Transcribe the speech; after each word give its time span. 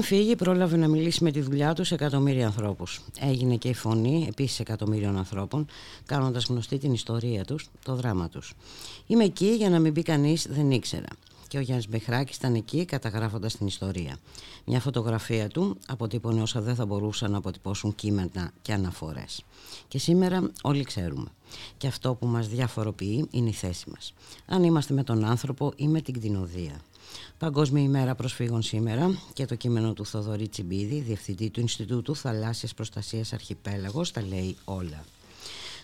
Πριν 0.00 0.12
φύγει, 0.12 0.36
πρόλαβε 0.36 0.76
να 0.76 0.88
μιλήσει 0.88 1.24
με 1.24 1.30
τη 1.30 1.40
δουλειά 1.40 1.74
του 1.74 1.84
σε 1.84 1.94
εκατομμύρια 1.94 2.46
ανθρώπους. 2.46 3.00
Έγινε 3.20 3.56
και 3.56 3.68
η 3.68 3.74
φωνή 3.74 4.26
επίσης 4.28 4.60
εκατομμύριων 4.60 5.16
ανθρώπων, 5.16 5.66
κάνοντας 6.06 6.44
γνωστή 6.44 6.78
την 6.78 6.92
ιστορία 6.92 7.44
τους, 7.44 7.68
το 7.84 7.94
δράμα 7.94 8.28
τους. 8.28 8.54
Είμαι 9.06 9.24
εκεί 9.24 9.46
για 9.46 9.70
να 9.70 9.78
μην 9.78 9.92
πει 9.92 10.02
κανείς 10.02 10.46
δεν 10.50 10.70
ήξερα. 10.70 11.08
Και 11.50 11.58
ο 11.58 11.60
Γιάννης 11.60 11.88
Μπεχράκης 11.88 12.36
ήταν 12.36 12.54
εκεί 12.54 12.84
καταγράφοντας 12.84 13.56
την 13.56 13.66
ιστορία. 13.66 14.16
Μια 14.64 14.80
φωτογραφία 14.80 15.48
του 15.48 15.76
αποτύπωνε 15.86 16.42
όσα 16.42 16.60
δεν 16.60 16.74
θα 16.74 16.86
μπορούσαν 16.86 17.30
να 17.30 17.36
αποτυπώσουν 17.36 17.94
κείμενα 17.94 18.52
και 18.62 18.72
αναφορές. 18.72 19.44
Και 19.88 19.98
σήμερα 19.98 20.50
όλοι 20.62 20.84
ξέρουμε. 20.84 21.28
Και 21.76 21.86
αυτό 21.86 22.14
που 22.14 22.26
μας 22.26 22.48
διαφοροποιεί 22.48 23.26
είναι 23.30 23.48
η 23.48 23.52
θέση 23.52 23.90
μας. 23.90 24.14
Αν 24.46 24.62
είμαστε 24.62 24.94
με 24.94 25.04
τον 25.04 25.24
άνθρωπο 25.24 25.72
ή 25.76 25.88
με 25.88 26.00
την 26.00 26.14
κτηνοδία. 26.14 26.80
Παγκόσμια 27.38 27.82
ημέρα 27.82 28.14
προσφύγων 28.14 28.62
σήμερα 28.62 29.18
και 29.32 29.46
το 29.46 29.54
κείμενο 29.54 29.92
του 29.92 30.06
Θοδωρή 30.06 30.48
Τσιμπίδη, 30.48 31.00
διευθυντή 31.00 31.50
του 31.50 31.60
Ινστιτούτου 31.60 32.16
Θαλάσσιας 32.16 32.74
Προστασίας 32.74 33.32
Αρχιπέλαγος, 33.32 34.10
τα 34.10 34.22
λέει 34.22 34.56
όλα. 34.64 35.04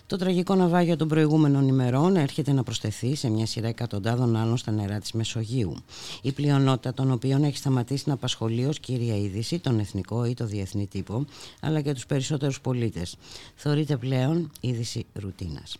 Το 0.07 0.17
τραγικό 0.17 0.55
ναυάγιο 0.55 0.95
των 0.95 1.07
προηγούμενων 1.07 1.67
ημερών 1.67 2.15
έρχεται 2.15 2.51
να 2.51 2.63
προσθεθεί 2.63 3.15
σε 3.15 3.29
μια 3.29 3.45
σειρά 3.45 3.67
εκατοντάδων 3.67 4.35
άλλων 4.35 4.57
στα 4.57 4.71
νερά 4.71 4.99
της 4.99 5.11
Μεσογείου. 5.11 5.75
Η 6.21 6.31
πλειονότητα 6.31 6.93
των 6.93 7.11
οποίων 7.11 7.43
έχει 7.43 7.57
σταματήσει 7.57 8.03
να 8.07 8.13
απασχολεί 8.13 8.65
ως 8.65 8.79
κύρια 8.79 9.17
είδηση 9.17 9.59
τον 9.59 9.79
εθνικό 9.79 10.25
ή 10.25 10.33
το 10.33 10.45
διεθνή 10.45 10.87
τύπο, 10.87 11.25
αλλά 11.61 11.81
και 11.81 11.93
τους 11.93 12.05
περισσότερους 12.05 12.61
πολίτες. 12.61 13.15
Θεωρείται 13.55 13.97
πλέον 13.97 14.51
είδηση 14.59 15.05
ρουτίνας. 15.13 15.77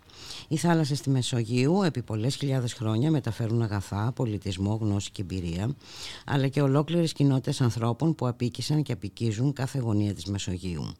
Οι 0.47 0.57
θάλασσες 0.57 0.97
στη 0.97 1.09
Μεσογείου 1.09 1.83
επί 1.83 2.01
πολλές 2.01 2.35
χιλιάδες 2.35 2.73
χρόνια 2.73 3.11
μεταφέρουν 3.11 3.61
αγαθά, 3.61 4.11
πολιτισμό, 4.15 4.77
γνώση 4.81 5.11
και 5.11 5.21
εμπειρία, 5.21 5.75
αλλά 6.25 6.47
και 6.47 6.61
ολόκληρες 6.61 7.13
κοινότητες 7.13 7.61
ανθρώπων 7.61 8.15
που 8.15 8.27
απίκησαν 8.27 8.83
και 8.83 8.91
απικίζουν 8.91 9.53
κάθε 9.53 9.79
γωνία 9.79 10.13
της 10.13 10.25
Μεσογείου. 10.25 10.91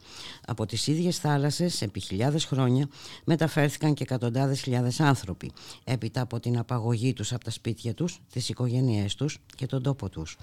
Από 0.48 0.66
τις 0.66 0.88
ίδιες 0.88 1.18
θάλασσες 1.18 1.82
επί 1.82 2.00
χιλιάδες 2.00 2.46
χρόνια 2.46 2.88
μεταφέρθηκαν 3.24 3.94
και 3.94 4.04
εκατοντάδες 4.04 4.62
χιλιάδες 4.62 5.00
άνθρωποι, 5.00 5.52
έπειτα 5.84 6.22
από 6.22 6.40
την 6.40 6.58
απαγωγή 6.58 7.14
τους 7.14 7.34
από 7.34 7.44
τα 7.44 7.52
σπίτια 7.52 7.94
τους, 7.94 8.22
τις 8.32 8.50
οικογένειές 8.50 9.16
τους 9.16 9.38
και 9.56 9.66
τον 9.66 9.84
τόπο 9.84 10.10
τους. 10.10 10.38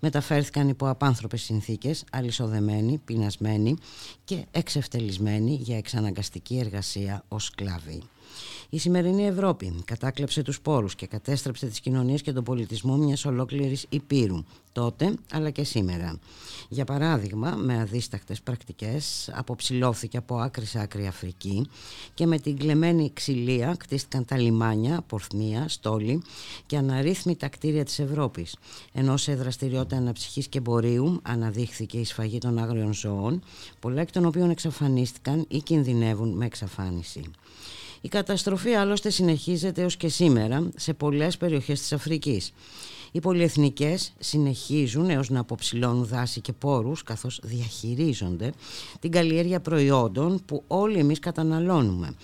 Μεταφέρθηκαν 0.00 0.68
υπό 0.68 0.88
απάνθρωπες 0.88 1.42
συνθήκες, 1.42 2.04
αλυσοδεμένοι, 2.12 2.98
πεινασμένοι 3.04 3.76
και 4.24 4.44
εξευτελισμένοι 4.50 5.54
για 5.54 5.76
εξαναγκαστική 5.76 6.58
εργασία 6.58 7.24
ως 7.28 7.44
σκλάβοι. 7.44 8.02
Η 8.68 8.78
σημερινή 8.78 9.26
Ευρώπη 9.26 9.82
κατάκλεψε 9.84 10.42
τους 10.42 10.60
πόρους 10.60 10.94
και 10.94 11.06
κατέστρεψε 11.06 11.66
τις 11.66 11.80
κοινωνίες 11.80 12.22
και 12.22 12.32
τον 12.32 12.44
πολιτισμό 12.44 12.96
μιας 12.96 13.24
ολόκληρης 13.24 13.86
υπήρου, 13.88 14.44
τότε 14.72 15.14
αλλά 15.32 15.50
και 15.50 15.64
σήμερα. 15.64 16.18
Για 16.68 16.84
παράδειγμα, 16.84 17.50
με 17.50 17.80
αδίστακτες 17.80 18.40
πρακτικές 18.40 19.30
αποψηλώθηκε 19.32 20.16
από 20.16 20.36
άκρη 20.36 20.66
σε 20.66 20.80
άκρη 20.80 21.06
Αφρική 21.06 21.66
και 22.14 22.26
με 22.26 22.38
την 22.38 22.58
κλεμμένη 22.58 23.10
ξυλία 23.12 23.74
κτίστηκαν 23.78 24.24
τα 24.24 24.38
λιμάνια, 24.38 25.02
πορθμία, 25.06 25.68
στόλοι 25.68 26.22
και 26.66 26.76
αναρρύθμιτα 26.76 27.48
κτίρια 27.48 27.84
της 27.84 27.98
Ευρώπης, 27.98 28.56
ενώ 28.92 29.16
σε 29.16 29.34
δραστηριότητα 29.34 29.96
αναψυχής 29.96 30.48
και 30.48 30.58
εμπορίου 30.58 31.20
αναδείχθηκε 31.22 31.98
η 31.98 32.04
σφαγή 32.04 32.38
των 32.38 32.58
άγριων 32.58 32.94
ζώων, 32.94 33.42
πολλά 33.80 34.00
εκ 34.00 34.10
των 34.10 34.24
οποίων 34.24 34.50
εξαφανίστηκαν 34.50 35.44
ή 35.48 35.58
κινδυνεύουν 35.58 36.28
με 36.28 36.44
εξαφάνιση. 36.44 37.30
Η 38.06 38.08
καταστροφή 38.08 38.74
άλλωστε 38.74 39.10
συνεχίζεται 39.10 39.82
έως 39.82 39.96
και 39.96 40.08
σήμερα 40.08 40.68
σε 40.76 40.92
πολλές 40.92 41.36
περιοχές 41.36 41.80
της 41.80 41.92
Αφρικής. 41.92 42.52
Οι 43.12 43.20
πολυεθνικές 43.20 44.12
συνεχίζουν 44.18 45.10
έως 45.10 45.30
να 45.30 45.40
αποψηλώνουν 45.40 46.04
δάση 46.04 46.40
και 46.40 46.52
πόρους 46.52 47.02
καθώς 47.02 47.40
διαχειρίζονται 47.42 48.52
την 49.00 49.10
καλλιέργεια 49.10 49.60
προϊόντων 49.60 50.42
που 50.46 50.62
όλοι 50.66 50.98
εμείς 50.98 51.18
καταναλώνουμε. 51.18 52.14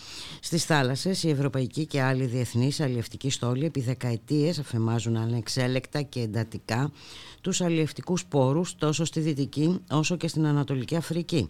Στις 0.41 0.65
θάλασσες 0.65 1.23
οι 1.23 1.29
ευρωπαϊκοί 1.29 1.87
και 1.87 2.03
άλλοι 2.03 2.25
διεθνείς 2.25 2.81
αλλιευτικοί 2.81 3.31
στόλοι 3.31 3.65
επί 3.65 3.81
δεκαετίες 3.81 4.59
αφεμάζουν 4.59 5.17
ανεξέλεκτα 5.17 6.03
και 6.03 6.21
εντατικά 6.21 6.93
τους 7.43 7.61
αλλιευτικούς 7.61 8.25
πόρους 8.25 8.75
τόσο 8.75 9.05
στη 9.05 9.21
Δυτική 9.21 9.81
όσο 9.91 10.17
και 10.17 10.29
στην 10.29 10.47
Ανατολική 10.47 10.97
Αφρική, 10.97 11.49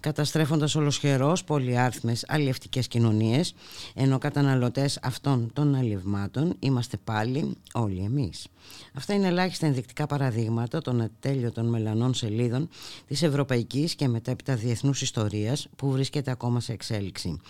καταστρέφοντας 0.00 0.74
ολοσχερός 0.74 1.44
πολυάριθμες 1.44 2.24
αλλιευτικές 2.28 2.88
κοινωνίες, 2.88 3.54
ενώ 3.94 4.18
καταναλωτές 4.18 4.98
αυτών 5.02 5.50
των 5.52 5.74
αλλιευμάτων 5.74 6.56
είμαστε 6.58 6.96
πάλι 7.04 7.56
όλοι 7.72 8.02
εμείς. 8.04 8.46
Αυτά 8.94 9.14
είναι 9.14 9.26
ελάχιστα 9.26 9.66
ενδεικτικά 9.66 10.06
παραδείγματα 10.06 10.80
των 10.80 11.00
ατέλειωτων 11.00 11.66
μελανών 11.66 12.14
σελίδων 12.14 12.68
της 13.06 13.22
ευρωπαϊκής 13.22 13.94
και 13.94 14.08
μετέπειτα 14.08 14.54
διεθνούς 14.54 15.02
ιστορίας 15.02 15.68
που 15.76 15.90
βρίσκεται 15.90 16.30
ακόμα 16.30 16.60
σε 16.60 16.72
εξέλιξη. 16.72 17.40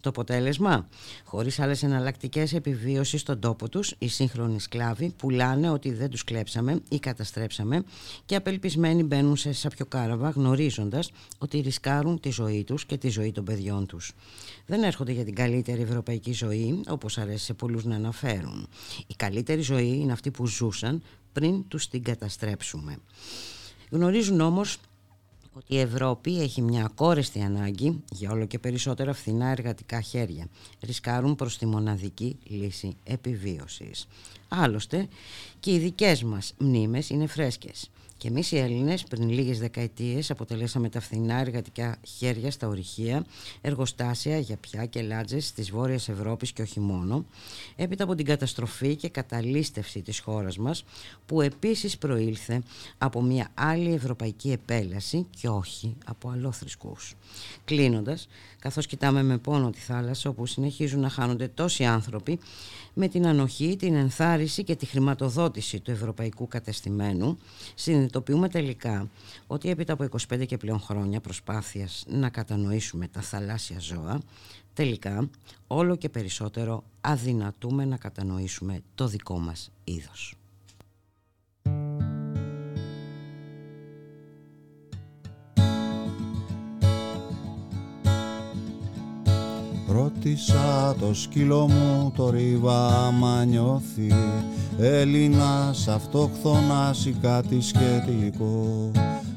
Το 0.00 0.08
αποτέλεσμα, 0.08 0.88
χωρίς 1.24 1.60
άλλες 1.60 1.82
εναλλακτικές 1.82 2.52
επιβίωσης 2.52 3.20
στον 3.20 3.40
τόπο 3.40 3.68
τους, 3.68 3.94
οι 3.98 4.08
σύγχρονοι 4.08 4.60
σκλάβοι 4.60 5.12
πουλάνε 5.16 5.70
ότι 5.70 5.92
δεν 5.92 6.10
τους 6.10 6.24
κλέψαμε 6.24 6.80
ή 6.88 6.98
καταστρέψαμε 6.98 7.84
και 8.24 8.36
απελπισμένοι 8.36 9.02
μπαίνουν 9.02 9.36
σε 9.36 9.52
σαπιοκάραβα 9.52 10.30
γνωρίζοντας 10.30 11.10
ότι 11.38 11.60
ρισκάρουν 11.60 12.20
τη 12.20 12.30
ζωή 12.30 12.64
τους 12.64 12.86
και 12.86 12.96
τη 12.96 13.08
ζωή 13.08 13.32
των 13.32 13.44
παιδιών 13.44 13.86
τους. 13.86 14.12
Δεν 14.66 14.82
έρχονται 14.82 15.12
για 15.12 15.24
την 15.24 15.34
καλύτερη 15.34 15.82
ευρωπαϊκή 15.82 16.32
ζωή, 16.32 16.80
όπως 16.88 17.18
αρέσει 17.18 17.44
σε 17.44 17.54
πολλούς 17.54 17.84
να 17.84 17.94
αναφέρουν. 17.94 18.68
Η 19.06 19.14
καλύτερη 19.14 19.60
ζωή 19.60 19.98
είναι 19.98 20.12
αυτή 20.12 20.30
που 20.30 20.46
ζούσαν 20.46 21.02
πριν 21.32 21.68
τους 21.68 21.88
την 21.88 22.02
καταστρέψουμε. 22.02 22.96
Γνωρίζουν 23.90 24.40
όμως 24.40 24.78
ότι 25.56 25.74
η 25.74 25.78
Ευρώπη 25.78 26.40
έχει 26.40 26.62
μια 26.62 26.84
ακόρεστη 26.84 27.40
ανάγκη 27.40 28.02
για 28.12 28.30
όλο 28.30 28.46
και 28.46 28.58
περισσότερα 28.58 29.12
φθηνά 29.12 29.46
εργατικά 29.46 30.00
χέρια. 30.00 30.48
Ρισκάρουν 30.82 31.34
προς 31.34 31.58
τη 31.58 31.66
μοναδική 31.66 32.36
λύση 32.44 32.96
επιβίωσης. 33.04 34.06
Άλλωστε 34.48 35.08
και 35.60 35.72
οι 35.72 35.78
δικές 35.78 36.22
μας 36.22 36.54
μνήμες 36.58 37.10
είναι 37.10 37.26
φρέσκες. 37.26 37.90
Και 38.16 38.28
εμείς 38.28 38.52
οι 38.52 38.58
Έλληνες 38.58 39.02
πριν 39.02 39.30
λίγες 39.30 39.58
δεκαετίες 39.58 40.30
αποτελέσαμε 40.30 40.88
τα 40.88 41.00
φθηνά 41.00 41.34
εργατικά 41.34 41.96
χέρια 42.18 42.50
στα 42.50 42.68
ορυχεία, 42.68 43.24
εργοστάσια 43.60 44.38
για 44.38 44.56
πια 44.56 44.86
και 44.86 45.02
λάτζες 45.02 45.52
της 45.52 45.70
Βόρειας 45.70 46.08
Ευρώπης 46.08 46.52
και 46.52 46.62
όχι 46.62 46.80
μόνο, 46.80 47.24
έπειτα 47.76 48.04
από 48.04 48.14
την 48.14 48.24
καταστροφή 48.24 48.96
και 48.96 49.08
καταλήστευση 49.08 50.02
της 50.02 50.18
χώρας 50.18 50.58
μας, 50.58 50.84
που 51.26 51.40
επίσης 51.40 51.98
προήλθε 51.98 52.62
από 52.98 53.22
μια 53.22 53.48
άλλη 53.54 53.94
ευρωπαϊκή 53.94 54.50
επέλαση 54.50 55.26
και 55.40 55.48
όχι 55.48 55.96
από 56.04 56.30
αλλόθρησκού. 56.30 56.96
Κλείνοντας, 57.64 58.28
καθώς 58.66 58.86
κοιτάμε 58.86 59.22
με 59.22 59.38
πόνο 59.38 59.70
τη 59.70 59.78
θάλασσα 59.78 60.30
όπου 60.30 60.46
συνεχίζουν 60.46 61.00
να 61.00 61.08
χάνονται 61.08 61.48
τόσοι 61.48 61.84
άνθρωποι, 61.84 62.38
με 62.94 63.08
την 63.08 63.26
ανοχή, 63.26 63.76
την 63.76 63.94
ενθάρρυνση 63.94 64.64
και 64.64 64.76
τη 64.76 64.86
χρηματοδότηση 64.86 65.80
του 65.80 65.90
ευρωπαϊκού 65.90 66.48
κατεστημένου 66.48 67.38
συνειδητοποιούμε 67.74 68.48
τελικά 68.48 69.08
ότι 69.46 69.70
έπειτα 69.70 69.92
από 69.92 70.06
25 70.30 70.46
και 70.46 70.56
πλέον 70.56 70.80
χρόνια 70.80 71.20
προσπάθειας 71.20 72.04
να 72.08 72.28
κατανοήσουμε 72.28 73.08
τα 73.08 73.20
θαλάσσια 73.20 73.80
ζώα 73.80 74.20
τελικά 74.74 75.30
όλο 75.66 75.96
και 75.96 76.08
περισσότερο 76.08 76.84
αδυνατούμε 77.00 77.84
να 77.84 77.96
κατανοήσουμε 77.96 78.80
το 78.94 79.06
δικό 79.06 79.38
μας 79.38 79.70
είδος. 79.84 80.34
Ρώτησα 89.96 90.94
το 91.00 91.14
σκύλο 91.14 91.68
μου 91.68 92.12
το 92.16 92.30
ρίβα 92.30 92.86
άμα 92.86 93.44
νιώθει. 93.44 94.12
Έλληνας 94.78 95.88
αυτοχθονάς 95.88 97.06
ή 97.06 97.16
κάτι 97.22 97.60
σχετικό. 97.60 98.90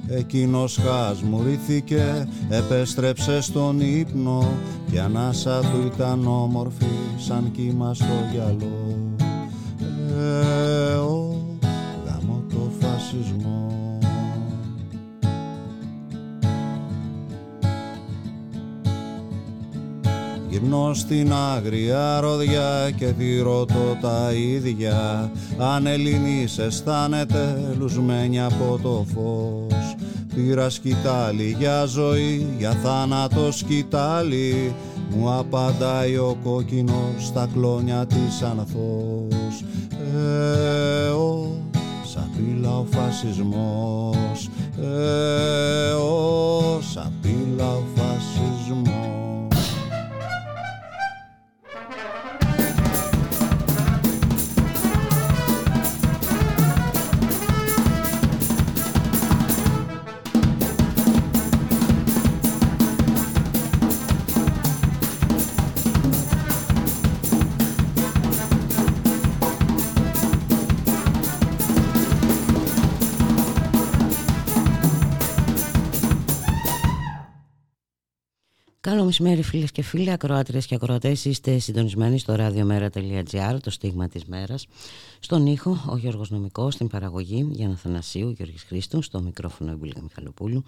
Εκείνος 0.07 0.79
χασμουρήθηκε, 0.83 2.27
επέστρεψε 2.49 3.41
στον 3.41 3.79
ύπνο. 3.79 4.47
Κι 4.91 4.99
ανάσα 4.99 5.59
του 5.59 5.91
ήταν 5.93 6.27
όμορφη 6.27 6.85
σαν 7.17 7.51
κύμα 7.51 7.93
στο 7.93 8.13
γυαλό. 8.31 9.07
Ε, 10.19 10.93
ο, 10.93 11.35
γάμο 12.05 12.43
το 12.49 12.71
φασισμό 12.79 13.78
Γυρνώ 20.49 20.93
στην 20.93 21.33
άγρια 21.33 22.19
ροδιά 22.19 22.91
και 22.95 23.05
τη 23.05 23.39
ρωτώ 23.41 23.97
τα 24.01 24.31
ίδια. 24.33 25.31
Αν 25.57 25.85
Ελληνής 25.85 26.57
αισθάνεται 26.57 27.75
λουσμένη 27.77 28.41
από 28.41 28.79
το 28.83 29.05
φως. 29.13 29.95
Πήρα 30.35 30.69
σκητάλη 30.69 31.55
για 31.59 31.85
ζωή, 31.85 32.47
για 32.57 32.71
θάνατο 32.71 33.51
σκητάλη 33.51 34.73
Μου 35.15 35.33
απαντάει 35.33 36.17
ο 36.17 36.37
κόκκινος 36.43 37.25
στα 37.25 37.49
κλόνια 37.53 38.05
της 38.05 38.41
ανθός 38.41 39.63
Ε, 40.15 41.09
ο, 41.09 41.57
σαπίλα 42.03 42.77
ο 42.77 42.85
φασισμός 42.89 44.49
μεσημέρι 79.21 79.43
φίλες 79.47 79.71
και 79.71 79.81
φίλοι, 79.81 80.11
ακροάτριες 80.11 80.65
και 80.65 80.75
ακροατές. 80.75 81.25
Είστε 81.25 81.59
συντονισμένοι 81.59 82.19
στο 82.19 82.35
radiomera.gr, 82.37 83.57
το 83.63 83.69
στίγμα 83.69 84.07
της 84.07 84.25
μέρας. 84.25 84.67
Στον 85.19 85.45
ήχο 85.45 85.83
ο 85.87 85.97
Γιώργος 85.97 86.29
Νομικός, 86.29 86.73
στην 86.73 86.87
παραγωγή 86.87 87.47
Γιάννα 87.51 87.75
Θανασίου, 87.75 88.29
Γιώργης 88.29 88.63
Χρήστου 88.63 89.01
Στο 89.01 89.21
μικρόφωνο 89.21 89.71
η 89.71 89.75
Μπουλίκα 89.75 90.01
Μιχαλοπούλου. 90.01 90.63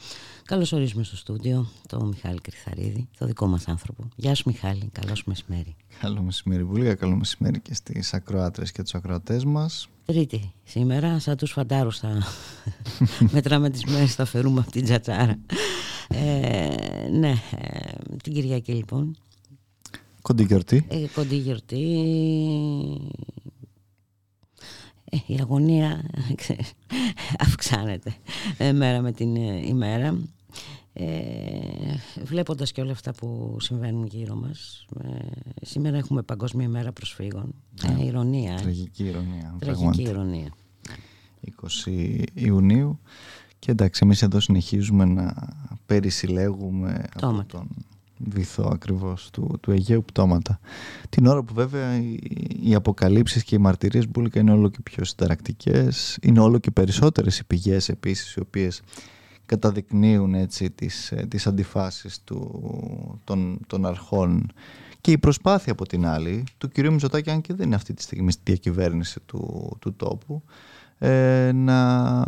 Καλώς 0.45 0.71
ορίζουμε 0.71 1.03
στο 1.03 1.15
στούντιο 1.15 1.69
το 1.87 2.05
Μιχάλη 2.05 2.39
Κρυθαρίδη 2.41 3.07
Το 3.17 3.25
δικό 3.25 3.47
μας 3.47 3.67
άνθρωπο. 3.67 4.03
Γεια 4.15 4.35
σου 4.35 4.43
Μιχάλη, 4.45 4.89
καλό 4.91 5.15
μεσημέρι. 5.25 5.75
Καλό 5.99 6.21
μεσημέρι 6.21 6.63
Μπουλίκα, 6.63 6.95
καλό 6.95 7.15
μεσημέρι 7.15 7.59
και 7.59 7.73
στις 7.73 8.13
ακροάτρες 8.13 8.71
και 8.71 8.81
τους 8.81 8.95
ακροατές 8.95 9.45
μας. 9.45 9.89
Τρίτη 10.05 10.53
σήμερα, 10.63 11.19
σαν 11.19 11.37
τους 11.37 11.51
φαντάρους 11.51 11.99
θα 11.99 12.23
μετράμε 13.33 13.69
τις 13.69 13.85
μέρες, 13.85 14.15
θα 14.15 14.25
φερούμε 14.25 14.59
από 14.59 14.71
την 14.71 14.83
τζατσάρα 14.83 15.37
ε, 16.13 17.09
ναι, 17.11 17.33
ε, 17.57 17.91
την 18.23 18.33
Κυριακή 18.33 18.71
λοιπόν. 18.71 19.17
Κοντή 20.21 20.43
γιορτή. 20.43 20.85
Ε, 20.89 21.05
κοντή 21.13 21.35
γιορτή. 21.35 21.83
Ε, 25.03 25.17
η 25.25 25.37
αγωνία 25.39 26.09
αυξάνεται 27.39 28.15
μέρα 28.73 29.01
με 29.01 29.11
την 29.11 29.35
ημέρα. 29.35 30.17
Ε, 30.93 31.05
βλέποντας 32.23 32.71
και 32.71 32.81
όλα 32.81 32.91
αυτά 32.91 33.11
που 33.11 33.57
συμβαίνουν 33.59 34.05
γύρω 34.05 34.35
μας 34.35 34.85
σήμερα 35.61 35.97
έχουμε 35.97 36.21
παγκόσμια 36.21 36.69
μέρα 36.69 36.91
προσφύγων 36.91 37.53
ε, 37.99 38.05
ηρωνία 38.05 38.55
τραγική 38.55 39.03
ηρωνία 39.03 39.55
τραγική 39.59 40.01
ηρωνία 40.01 40.53
20 41.85 42.23
Ιουνίου 42.33 42.99
και 43.61 43.71
εντάξει, 43.71 44.01
εμείς 44.03 44.21
εδώ 44.21 44.39
συνεχίζουμε 44.39 45.05
να 45.05 45.33
περισυλλέγουμε 45.85 47.03
από 47.21 47.43
τον 47.43 47.67
βυθό 48.17 48.69
ακριβώς 48.73 49.29
του, 49.29 49.57
του 49.61 49.71
Αιγαίου 49.71 50.03
πτώματα. 50.03 50.59
Την 51.09 51.25
ώρα 51.25 51.43
που 51.43 51.53
βέβαια 51.53 51.97
οι, 51.97 52.19
οι 52.63 52.75
αποκαλύψεις 52.75 53.43
και 53.43 53.55
οι 53.55 53.57
μαρτυρίες 53.57 54.09
Μπούλικα 54.09 54.39
είναι 54.39 54.51
όλο 54.51 54.69
και 54.69 54.79
πιο 54.83 55.03
συνταρακτικές, 55.03 56.17
είναι 56.21 56.39
όλο 56.39 56.57
και 56.57 56.71
περισσότερες 56.71 57.39
οι 57.39 57.45
πηγές 57.45 57.89
επίσης 57.89 58.33
οι 58.33 58.39
οποίες 58.39 58.81
καταδεικνύουν 59.45 60.33
έτσι 60.33 60.69
τις, 60.69 61.11
ε, 61.11 61.25
τις 61.29 61.47
αντιφάσεις 61.47 62.23
του, 62.23 63.19
των, 63.23 63.59
των 63.67 63.85
αρχών 63.85 64.51
και 65.01 65.11
η 65.11 65.17
προσπάθεια 65.17 65.71
από 65.71 65.87
την 65.87 66.05
άλλη 66.05 66.43
του 66.57 66.69
κυρίου 66.69 66.91
Μητσοτάκη, 66.91 67.29
αν 67.29 67.41
και 67.41 67.53
δεν 67.53 67.65
είναι 67.65 67.75
αυτή 67.75 67.93
τη 67.93 68.01
στιγμή 68.01 68.31
στη 68.31 68.41
διακυβέρνηση 68.45 69.19
του, 69.25 69.71
του 69.79 69.93
τόπου, 69.93 70.41
ε, 70.97 71.51
να 71.51 72.23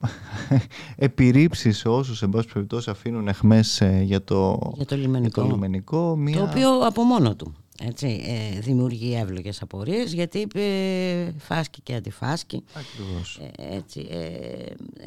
επιρρήψει 0.96 1.72
σε 1.72 1.88
όσους 1.88 2.22
εν 2.22 2.28
πάση 2.28 2.48
περιπτώσει 2.52 2.90
αφήνουν 2.90 3.28
εχμές 3.28 3.80
ε, 3.80 4.00
για 4.04 4.24
το, 4.24 4.72
για 4.76 4.84
το 4.84 4.96
λιμενικό. 4.96 5.40
το, 5.40 5.46
λιμενικό 5.46 6.16
μια... 6.16 6.36
το 6.36 6.42
οποίο 6.42 6.86
από 6.86 7.02
μόνο 7.02 7.36
του 7.36 7.54
έτσι, 7.80 8.22
ε, 8.26 8.60
δημιουργεί 8.60 9.14
εύλογες 9.14 9.62
απορίες 9.62 10.12
γιατί 10.12 10.46
ε, 10.54 11.30
φάσκει 11.38 11.80
και 11.80 11.94
αντιφάσκει. 11.94 12.64
Ακριβώς. 12.72 13.40
Ε, 13.56 13.76
έτσι, 13.76 14.06
ε, 14.10 14.26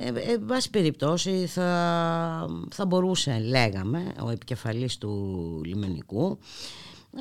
ε, 0.07 0.31
εν 0.31 0.45
πάση 0.45 0.69
περιπτώσει 0.69 1.45
θα, 1.45 2.47
θα 2.71 2.85
μπορούσε, 2.85 3.39
λέγαμε, 3.39 4.13
ο 4.25 4.30
επικεφαλής 4.30 4.97
του 4.97 5.62
λιμενικού 5.65 6.38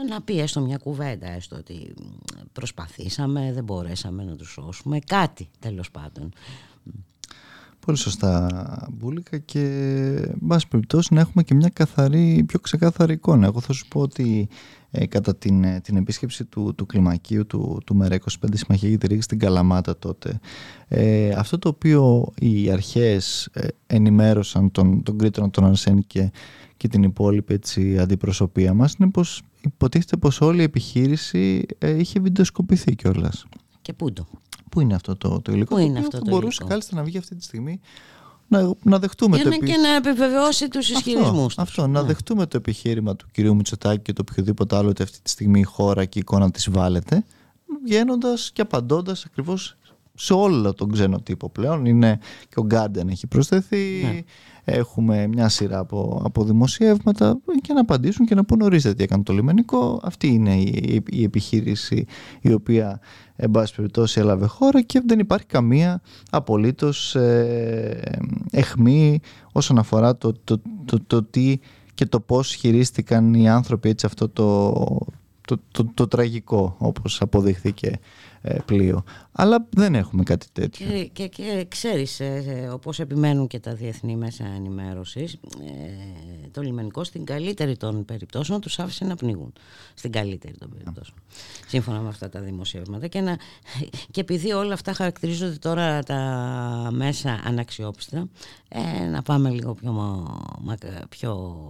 να 0.09 0.23
πει 0.23 0.41
έστω 0.41 0.61
μια 0.61 0.77
κουβέντα, 0.77 1.31
έστω 1.31 1.57
ότι 1.57 1.95
προσπαθήσαμε, 2.53 3.53
δεν 3.53 3.65
μπορέσαμε 3.65 4.25
να 4.25 4.37
τους 4.37 4.51
σώσουμε, 4.51 4.99
κάτι 4.99 5.49
τέλος 5.59 5.91
πάντων. 5.91 6.33
Πολύ 7.89 8.01
σωστά 8.01 8.49
Μπούλικα 8.93 9.39
και 9.39 9.65
μπας 10.41 10.67
περιπτώσει 10.67 11.15
να 11.15 11.21
έχουμε 11.21 11.43
και 11.43 11.55
μια 11.55 11.69
καθαρή, 11.69 12.45
πιο 12.47 12.59
ξεκάθαρη 12.59 13.13
εικόνα. 13.13 13.47
Εγώ 13.47 13.61
θα 13.61 13.73
σου 13.73 13.89
πω 13.89 14.01
ότι 14.01 14.49
ε, 14.91 15.07
κατά 15.07 15.37
την, 15.37 15.65
ε, 15.65 15.81
την 15.81 15.97
επίσκεψη 15.97 16.45
του, 16.45 16.75
του 16.77 16.87
κλιμακίου 16.87 17.47
του, 17.47 17.81
του 17.87 17.95
ΜΕΡΑ 17.95 18.17
25 18.17 18.49
Συμμαχία 18.53 18.89
για 18.89 18.99
τη 18.99 19.07
Ρήγη 19.07 19.21
στην 19.21 19.39
Καλαμάτα 19.39 19.99
τότε 19.99 20.41
ε, 20.89 21.29
αυτό 21.31 21.59
το 21.59 21.69
οποίο 21.69 22.33
οι 22.39 22.71
αρχές 22.71 23.49
ε, 23.53 23.67
ενημέρωσαν 23.87 24.71
τον, 24.71 25.03
τον 25.03 25.19
Κρήτονα, 25.19 25.51
τον 25.51 25.65
Αρσένη 25.65 26.03
και, 26.03 26.31
και 26.77 26.89
την 26.89 27.03
υπόλοιπη 27.03 27.55
έτσι, 27.55 27.99
αντιπροσωπεία 27.99 28.75
μας 28.75 28.95
είναι 28.99 29.11
πως 29.11 29.43
υποτίθεται 29.61 30.17
πως 30.17 30.41
όλη 30.41 30.61
η 30.61 30.63
επιχείρηση 30.63 31.67
είχε 31.99 32.21
βιντεοσκοπηθεί 32.21 32.95
κιόλας. 32.95 33.47
Και 33.83 33.93
πού 33.93 34.13
το; 34.13 34.27
Πού 34.71 34.81
είναι 34.81 34.95
αυτό 34.95 35.17
το, 35.17 35.41
το 35.41 35.53
υλικό 35.53 35.75
Πού 35.75 35.81
είναι 35.81 35.99
αυτό 35.99 36.19
το 36.19 36.25
το 36.25 36.31
μπορούσε 36.31 36.47
υλικό; 36.57 36.67
κάλλιστα 36.69 36.97
να 36.97 37.03
βγει 37.03 37.19
αυτή 37.19 37.35
τη 37.35 37.45
στιγμή 37.45 37.81
να, 38.49 38.73
να 38.83 38.99
δεχτούμε 38.99 39.37
Για 39.37 39.45
το 39.45 39.51
να 39.51 39.57
και 39.67 39.77
να 39.77 39.95
επιβεβαιώσει 39.95 40.69
τους 40.69 40.91
ισχυρισμούς 40.91 41.31
αυτό, 41.33 41.47
τους. 41.47 41.57
αυτό, 41.57 41.87
να 41.87 42.01
Ναι. 42.01 42.07
δεχτούμε 42.07 42.47
το 42.47 42.57
επιχείρημα 42.57 43.17
του 43.17 43.27
κυρίου 43.33 43.55
Μητσοτάκη 43.55 44.03
και 44.03 44.13
το 44.13 44.25
οποιοδήποτε 44.29 44.77
άλλο 44.77 44.89
ότι 44.89 45.03
αυτή 45.03 45.19
τη 45.23 45.31
στιγμή 45.31 45.61
η 45.61 45.63
χώρα 45.63 46.05
και 46.05 46.19
η 46.19 46.23
εικόνα 46.25 46.51
της 46.51 46.71
βάλετε 46.71 47.25
βγαίνοντας 47.85 48.51
και 48.53 48.61
απαντώντας 48.61 49.25
ακριβώς 49.25 49.77
σε 50.15 50.33
όλο 50.33 50.75
τον 50.75 50.93
ξένο 50.93 51.21
τύπο 51.21 51.49
πλέον 51.51 51.87
είναι 51.87 52.19
και 52.49 52.61
ο 52.61 52.67
Guardian 52.71 53.09
έχει 53.09 53.27
προσθεθεί 53.27 54.01
Ναι. 54.03 54.23
Έχουμε 54.71 55.27
μια 55.27 55.49
σειρά 55.49 55.79
από, 55.79 56.23
από 56.25 56.45
δημοσιεύματα 56.45 57.41
και 57.61 57.73
να 57.73 57.81
απαντήσουν 57.81 58.27
και 58.27 58.35
να 58.35 58.45
πούν 58.45 58.61
ορίστε 58.61 58.95
τι 58.95 59.03
έκανε 59.03 59.23
το 59.23 59.33
λιμενικό. 59.33 60.01
Αυτή 60.03 60.27
είναι 60.29 60.55
η, 60.55 61.03
η 61.11 61.23
επιχείρηση 61.23 62.07
η 62.41 62.53
οποία 62.53 63.01
εν 63.37 63.51
πάση 63.51 63.75
περιπτώσει 63.75 64.21
έλαβε 64.21 64.47
χώρα 64.47 64.83
και 64.83 65.03
δεν 65.07 65.19
υπάρχει 65.19 65.47
καμία 65.47 66.01
απολύτως 66.31 67.15
ε, 67.15 68.21
εχμή 68.51 69.21
όσον 69.53 69.79
αφορά 69.79 70.17
το, 70.17 70.33
το, 70.45 70.61
το, 70.85 70.99
το 71.07 71.23
τι 71.23 71.59
και 71.95 72.07
το 72.07 72.21
πώς 72.21 72.55
χειρίστηκαν 72.55 73.35
οι 73.35 73.49
άνθρωποι 73.49 73.89
έτσι 73.89 74.07
αυτό 74.07 74.29
το, 74.29 74.73
το, 75.41 75.59
το, 75.71 75.91
το 75.95 76.09
τραγικό 76.09 76.75
όπως 76.79 77.21
αποδείχθηκε 77.21 77.89
ε, 77.89 77.99
πλοίο. 78.65 79.05
Αλλά 79.33 79.67
δεν 79.71 79.95
έχουμε 79.95 80.23
κάτι 80.23 80.47
τέτοιο. 80.53 80.87
Και, 80.87 81.05
και, 81.05 81.29
και 81.29 81.67
ξέρεις, 81.69 82.21
ε, 82.21 82.45
ε, 82.47 82.69
όπως 82.69 83.01
επιμένουν 83.01 83.47
και 83.47 83.59
τα 83.59 83.75
διεθνή 83.75 84.17
μέσα 84.17 84.45
ενημέρωσης, 84.57 85.33
ε, 85.33 86.49
το 86.51 86.61
λιμενικό 86.63 87.05
στην 87.05 87.25
καλύτερη 87.25 87.77
των 87.77 88.05
περιπτώσεων 88.05 88.61
τους 88.61 88.79
άφησε 88.79 89.05
να 89.05 89.17
πνιγούν. 89.17 89.53
Στην 89.95 90.13
καλύτερη 90.13 90.55
των 90.59 90.71
περιπτώσεων. 90.71 91.19
Σύμφωνα 91.67 92.01
με 92.01 92.09
αυτά 92.09 92.29
τα 92.29 92.41
δημοσιεύματα. 92.41 93.07
Και, 93.07 93.21
να, 93.21 93.37
και 94.11 94.21
επειδή 94.21 94.53
όλα 94.53 94.75
αυτά 94.75 94.93
χαρακτηρίζονται 94.93 95.57
τώρα 95.57 96.03
τα 96.03 96.19
μέσα 96.93 97.41
αναξιόπιστα, 97.45 98.29
ε, 98.69 99.07
να 99.07 99.23
πάμε 99.23 99.51
λίγο 99.51 99.75
πιο, 99.75 99.93
μα- 99.93 100.41
μακ- 100.61 101.07
πιο 101.09 101.61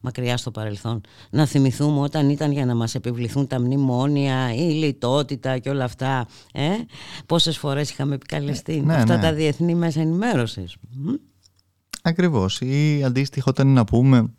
μακριά 0.00 0.36
στο 0.36 0.50
παρελθόν. 0.50 1.00
Να 1.30 1.46
θυμηθούμε 1.46 2.00
όταν 2.00 2.30
ήταν 2.30 2.52
για 2.52 2.66
να 2.66 2.74
μας 2.74 2.94
επιβληθούν 2.94 3.46
τα 3.46 3.60
μνημόνια, 3.60 4.54
η 4.54 4.60
λιτότητα 4.72 5.58
και 5.58 5.70
όλα 5.70 5.84
αυτά. 5.84 6.17
Ε, 6.52 6.70
πόσες 7.26 7.58
φορές 7.58 7.90
είχαμε 7.90 8.14
επικαλεστεί 8.14 8.80
Ναι, 8.80 8.94
αυτά 8.94 9.16
ναι. 9.16 9.22
τα 9.22 9.32
διεθνή 9.32 9.74
μέσα 9.74 10.00
ενημέρωσης. 10.00 10.76
Μμ. 10.90 11.14
Ακριβώς. 12.02 12.60
Ή 12.60 13.02
αντίστοιχα 13.04 13.50
όταν 13.50 13.66
είναι 13.66 13.78
να 13.78 13.84
πούμε 13.84 14.32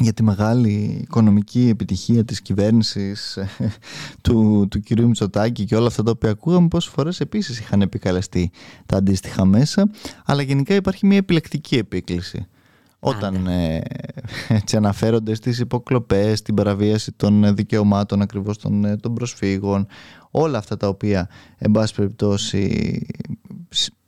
για 0.00 0.12
τη 0.12 0.22
μεγάλη 0.22 0.98
οικονομική 1.00 1.68
επιτυχία 1.68 2.24
της 2.24 2.42
κυβέρνησης 2.42 3.36
ε, 3.36 3.48
του, 4.22 4.66
του 4.70 4.80
κυρίου 4.80 5.06
Μητσοτάκη 5.06 5.64
και 5.64 5.76
όλα 5.76 5.86
αυτά 5.86 6.02
τα 6.02 6.10
οποία 6.10 6.30
ακούγαμε 6.30 6.68
πόσες 6.68 6.92
φορές 6.92 7.20
επίσης 7.20 7.58
είχαν 7.58 7.82
επικαλεστεί 7.82 8.50
τα 8.86 8.96
αντίστοιχα 8.96 9.44
μέσα 9.44 9.90
αλλά 10.24 10.42
γενικά 10.42 10.74
υπάρχει 10.74 11.06
μια 11.06 11.16
επιλεκτική 11.16 11.76
επίκληση 11.76 12.46
όταν 12.98 13.46
ε, 13.46 13.82
έτσι 14.48 14.76
αναφέρονται 14.76 15.34
στις 15.34 15.58
υποκλοπές, 15.58 16.38
στην 16.38 16.54
παραβίαση 16.54 17.12
των 17.12 17.54
δικαιωμάτων 17.54 18.22
ακριβώς 18.22 18.58
των, 18.58 18.84
ε, 18.84 18.96
των 18.96 19.14
προσφύγων, 19.14 19.86
όλα 20.36 20.58
αυτά 20.58 20.76
τα 20.76 20.88
οποία, 20.88 21.28
εν 21.58 21.70
πάση 21.70 21.94
περιπτώσει, 21.94 23.06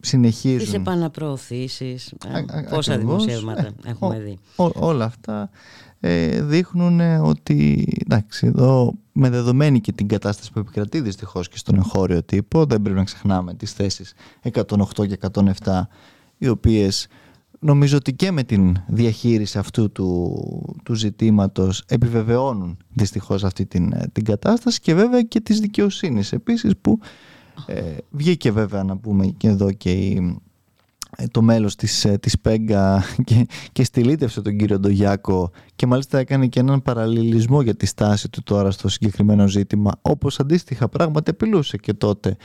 συνεχίζουν. 0.00 0.58
Τις 0.58 0.74
επαναπροωθήσεις, 0.74 2.14
ε, 2.52 2.62
πόσα 2.70 2.98
δημοσιεύματα 2.98 3.70
έχουμε 3.84 4.18
δει. 4.18 4.38
όλα 4.56 5.04
αυτά 5.04 5.50
ε, 6.00 6.42
δείχνουν 6.42 7.00
ότι 7.00 7.88
εντάξει, 8.04 8.46
εδώ 8.46 8.94
με 9.12 9.30
δεδομένη 9.30 9.80
και 9.80 9.92
την 9.92 10.08
κατάσταση 10.08 10.52
που 10.52 10.58
επικρατεί 10.58 11.00
δυστυχώς 11.00 11.48
και 11.48 11.58
στον 11.58 11.74
εγχώριο 11.74 12.22
τύπο, 12.22 12.64
δεν 12.64 12.82
πρέπει 12.82 12.98
να 12.98 13.04
ξεχνάμε 13.04 13.54
τις 13.54 13.72
θέσεις 13.72 14.12
108 14.52 15.06
και 15.08 15.18
107 15.64 15.80
οι 16.38 16.48
οποίες 16.48 17.06
νομίζω 17.58 17.96
ότι 17.96 18.12
και 18.12 18.30
με 18.30 18.42
την 18.42 18.76
διαχείριση 18.86 19.58
αυτού 19.58 19.92
του, 19.92 20.36
του 20.84 20.94
ζητήματος 20.94 21.82
επιβεβαιώνουν 21.88 22.76
δυστυχώς 22.92 23.44
αυτή 23.44 23.66
την, 23.66 23.94
την 24.12 24.24
κατάσταση 24.24 24.80
και 24.80 24.94
βέβαια 24.94 25.22
και 25.22 25.40
της 25.40 25.60
δικαιοσύνης 25.60 26.32
επίσης 26.32 26.72
που 26.80 26.98
ε, 27.66 27.82
βγήκε 28.10 28.50
βέβαια 28.50 28.82
να 28.82 28.96
πούμε 28.96 29.26
και 29.26 29.48
εδώ 29.48 29.72
και 29.72 29.92
η, 29.92 30.40
ε, 31.16 31.26
το 31.30 31.42
μέλος 31.42 31.74
της, 31.74 32.04
ε, 32.04 32.18
της 32.18 32.38
Πέγκα 32.38 33.02
και, 33.26 33.46
και 33.72 33.84
στυλίτευσε 33.84 34.42
τον 34.42 34.56
κύριο 34.56 34.78
Ντογιάκο 34.78 35.50
και 35.76 35.86
μάλιστα 35.86 36.18
έκανε 36.18 36.46
και 36.46 36.60
έναν 36.60 36.82
παραλληλισμό 36.82 37.62
για 37.62 37.74
τη 37.74 37.86
στάση 37.86 38.28
του 38.28 38.42
τώρα 38.42 38.70
στο 38.70 38.88
συγκεκριμένο 38.88 39.48
ζήτημα 39.48 39.92
όπως 40.02 40.40
αντίστοιχα 40.40 40.88
πράγματα 40.88 41.30
επιλούσε 41.30 41.76
και 41.76 41.92
τότε 41.92 42.28
ε, 42.28 42.36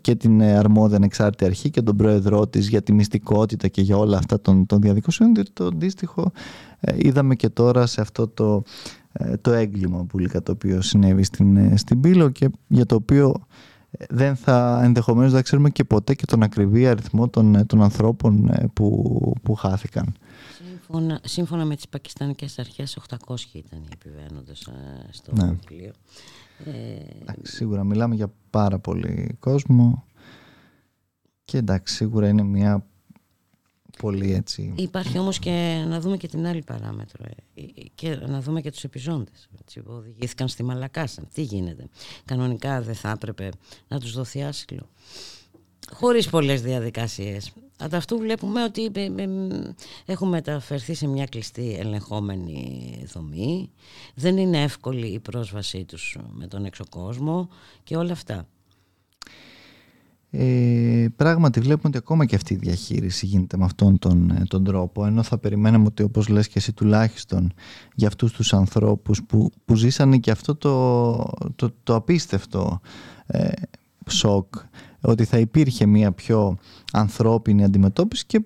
και 0.00 0.14
την 0.14 0.42
αρμόδια 0.42 0.96
ανεξάρτητη 0.96 1.44
αρχή 1.44 1.70
και 1.70 1.82
τον 1.82 1.96
πρόεδρό 1.96 2.46
της 2.46 2.68
για 2.68 2.82
τη 2.82 2.92
μυστικότητα 2.92 3.68
και 3.68 3.80
για 3.80 3.96
όλα 3.96 4.18
αυτά 4.18 4.40
των, 4.40 4.66
των 4.66 4.80
διαδικασιών 4.80 5.34
διότι 5.34 5.50
το 5.52 5.66
αντίστοιχο 5.66 6.32
είδαμε 6.96 7.34
και 7.34 7.48
τώρα 7.48 7.86
σε 7.86 8.00
αυτό 8.00 8.28
το, 8.28 8.62
το 9.40 9.52
έγκλημα 9.52 10.04
που 10.04 10.18
το 10.42 10.52
οποίο 10.52 10.80
συνέβη 10.80 11.22
στην, 11.22 11.78
στην 11.78 12.00
Πύλο 12.00 12.28
και 12.28 12.50
για 12.66 12.86
το 12.86 12.94
οποίο 12.94 13.34
δεν 14.08 14.36
θα 14.36 14.80
ενδεχομένως 14.82 15.32
δεν 15.32 15.42
ξέρουμε 15.42 15.70
και 15.70 15.84
ποτέ 15.84 16.14
και 16.14 16.26
τον 16.26 16.42
ακριβή 16.42 16.86
αριθμό 16.86 17.28
των, 17.28 17.66
των 17.66 17.82
ανθρώπων 17.82 18.48
ε, 18.48 18.66
που, 18.72 19.32
που 19.42 19.54
χάθηκαν. 19.54 20.14
Σύμφωνα, 20.84 21.20
σύμφωνα 21.24 21.64
με 21.64 21.76
τις 21.76 21.88
πακιστανικές 21.88 22.58
αρχές 22.58 22.98
800 23.26 23.36
ήταν 23.52 23.82
οι 23.82 23.88
επιβαίνοντες 23.92 24.66
ε, 24.66 25.08
στο 25.10 25.32
ναι. 25.34 25.54
πλοίο. 25.66 25.92
Ε, 26.64 27.00
σίγουρα 27.42 27.84
μιλάμε 27.84 28.14
για 28.14 28.32
πάρα 28.50 28.78
πολύ 28.78 29.36
κόσμο 29.38 30.04
και 31.44 31.58
εντάξει 31.58 31.94
σίγουρα 31.94 32.28
είναι 32.28 32.42
μια 32.42 32.86
πολύ 33.98 34.32
έτσι. 34.32 34.72
Υπάρχει 34.76 35.18
όμως 35.18 35.38
και 35.38 35.84
να 35.88 36.00
δούμε 36.00 36.16
και 36.16 36.28
την 36.28 36.46
άλλη 36.46 36.62
παράμετρο 36.62 37.24
ε, 37.24 37.62
ε, 37.62 37.64
και 37.94 38.16
να 38.16 38.40
δούμε 38.40 38.60
και 38.60 38.70
τους 38.70 38.84
επιζώντες 38.84 39.48
έτσι, 39.60 39.80
που 39.80 39.92
οδηγήθηκαν 39.92 40.48
στη 40.48 40.62
Μαλακάσα. 40.62 41.22
Τι 41.34 41.42
γίνεται; 41.42 41.88
Κανονικά 42.24 42.82
δεν 42.82 42.94
θα 42.94 43.10
έπρεπε 43.10 43.50
να 43.88 44.00
τους 44.00 44.12
δοθεί 44.12 44.42
άσυλο. 44.42 44.88
Χωρίς 45.92 46.28
πολλές 46.28 46.62
διαδικασίες. 46.62 47.52
Από 47.78 47.96
αυτού 47.96 48.18
βλέπουμε 48.18 48.62
ότι 48.62 48.90
ε, 48.94 49.08
έχουμε 50.04 50.30
μεταφερθεί 50.30 50.94
σε 50.94 51.06
μια 51.06 51.26
κλειστή 51.26 51.76
ελεγχόμενη 51.80 53.04
δομή. 53.12 53.70
Δεν 54.14 54.36
είναι 54.36 54.62
εύκολη 54.62 55.06
η 55.06 55.18
πρόσβασή 55.18 55.84
τους 55.84 56.18
με 56.30 56.46
τον 56.46 56.64
έξω 56.64 56.84
κόσμο 56.90 57.48
και 57.82 57.96
όλα 57.96 58.12
αυτά 58.12 58.46
ε, 60.36 61.06
πράγματι 61.16 61.60
βλέπουμε 61.60 61.88
ότι 61.88 61.98
ακόμα 61.98 62.24
και 62.24 62.34
αυτή 62.34 62.54
η 62.54 62.56
διαχείριση 62.56 63.26
γίνεται 63.26 63.56
με 63.56 63.64
αυτόν 63.64 63.98
τον, 63.98 64.30
ε, 64.30 64.42
τον 64.48 64.64
τρόπο 64.64 65.06
ενώ 65.06 65.22
θα 65.22 65.38
περιμέναμε 65.38 65.86
ότι 65.86 66.02
όπως 66.02 66.28
λες 66.28 66.48
και 66.48 66.58
εσύ 66.58 66.72
τουλάχιστον 66.72 67.52
για 67.94 68.08
αυτούς 68.08 68.32
τους 68.32 68.54
ανθρώπους 68.54 69.22
που, 69.22 69.50
που 69.64 69.76
ζήσανε 69.76 70.18
και 70.18 70.30
αυτό 70.30 70.54
το, 70.54 71.14
το, 71.56 71.70
το 71.82 71.94
απίστευτο 71.94 72.80
ε, 73.26 73.52
σοκ 74.08 74.54
ότι 75.04 75.24
θα 75.24 75.38
υπήρχε 75.38 75.86
μια 75.86 76.12
πιο 76.12 76.56
ανθρώπινη 76.92 77.64
αντιμετώπιση 77.64 78.26
και 78.26 78.44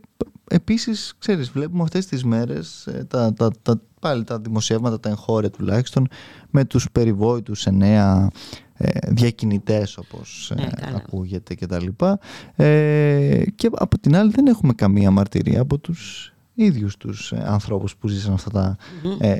επίσης 0.48 1.14
ξέρεις 1.18 1.50
βλέπουμε 1.50 1.82
αυτές 1.82 2.06
τις 2.06 2.24
μέρες 2.24 2.86
ε, 2.86 3.04
τα, 3.04 3.32
τα, 3.34 3.50
τα, 3.62 3.80
πάλι 4.00 4.24
τα 4.24 4.38
δημοσιεύματα 4.38 5.00
τα 5.00 5.08
εγχώρια 5.08 5.50
τουλάχιστον 5.50 6.08
με 6.50 6.64
τους 6.64 6.90
περιβόητους 6.92 7.66
εννέα 7.66 8.30
ε, 8.74 8.88
διακινητές 9.08 9.96
όπως 9.96 10.50
ε, 10.50 10.54
ναι, 10.54 10.96
ακούγεται 10.96 11.54
και 11.54 11.66
τα 11.66 11.80
λοιπά. 11.80 12.18
Ε, 12.56 13.42
και 13.54 13.70
από 13.72 13.98
την 13.98 14.16
άλλη 14.16 14.30
δεν 14.30 14.46
έχουμε 14.46 14.72
καμία 14.72 15.10
μαρτυρία 15.10 15.60
από 15.60 15.78
τους 15.78 16.32
ίδιους 16.54 16.96
τους 16.96 17.32
ε, 17.32 17.44
ανθρώπους 17.46 17.96
που 17.96 18.08
ζήσαν 18.08 18.32
αυτά 18.32 18.50
τα, 18.50 18.76
ε, 19.18 19.38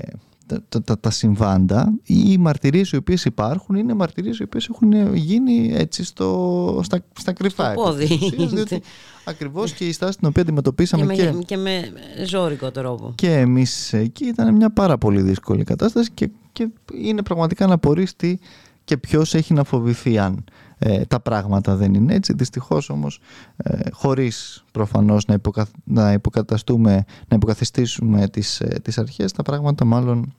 τα, 0.69 0.83
τα, 0.85 0.99
τα, 0.99 1.11
συμβάντα. 1.11 1.93
Οι 2.05 2.39
μαρτυρίες 2.39 2.91
οι 2.91 2.97
οποίες 2.97 3.25
υπάρχουν 3.25 3.75
είναι 3.75 3.95
μαρτυρίες 3.95 4.39
οι 4.39 4.43
οποίες 4.43 4.69
έχουν 4.69 5.15
γίνει 5.15 5.73
έτσι 5.75 6.05
στο, 6.05 6.81
στα, 6.85 7.01
στα 7.19 7.33
κρυφά 7.33 7.73
στο 7.73 7.83
πόδι. 7.83 8.07
διότι 8.37 8.83
ακριβώς 9.25 9.73
και 9.73 9.87
η 9.87 9.93
στάση 9.93 10.19
την 10.19 10.29
οποία 10.29 10.43
αντιμετωπίσαμε 10.43 11.15
και 11.15 11.33
με, 11.33 11.43
και, 11.43 11.57
με 11.57 11.93
ζώρικο 12.27 12.71
τρόπο. 12.71 13.13
Και 13.15 13.33
εμείς 13.33 13.93
εκεί 13.93 14.25
ήταν 14.25 14.55
μια 14.55 14.71
πάρα 14.71 14.99
πολύ 14.99 15.23
δύσκολη 15.23 15.65
κατάσταση 15.65 16.11
και, 16.15 16.31
και 16.53 16.69
είναι 16.95 17.23
πραγματικά 17.23 17.67
να 17.67 17.75
απορρίσει 17.75 18.39
και 18.85 18.97
ποιος 18.97 19.35
έχει 19.35 19.55
να 19.55 19.65
φοβηθεί 19.65 20.19
αν 20.19 20.45
ε, 20.79 21.05
τα 21.05 21.21
πράγματα 21.21 21.77
δεν 21.77 21.95
είναι 21.95 22.15
έτσι. 22.15 22.33
Δυστυχώς 22.33 22.91
όμως 22.91 23.21
ε, 23.57 23.91
χωρίς 23.93 24.65
προφανώς 24.73 25.27
να, 25.27 25.41
να 25.85 26.13
υποκαταστούμε, 26.13 27.05
να 27.29 27.37
υποκαθιστήσουμε 27.37 28.29
τις, 28.29 28.61
ε, 28.61 28.81
τις 28.83 28.99
αρχές 28.99 29.33
τα 29.33 29.43
πράγματα 29.43 29.85
μάλλον 29.85 30.35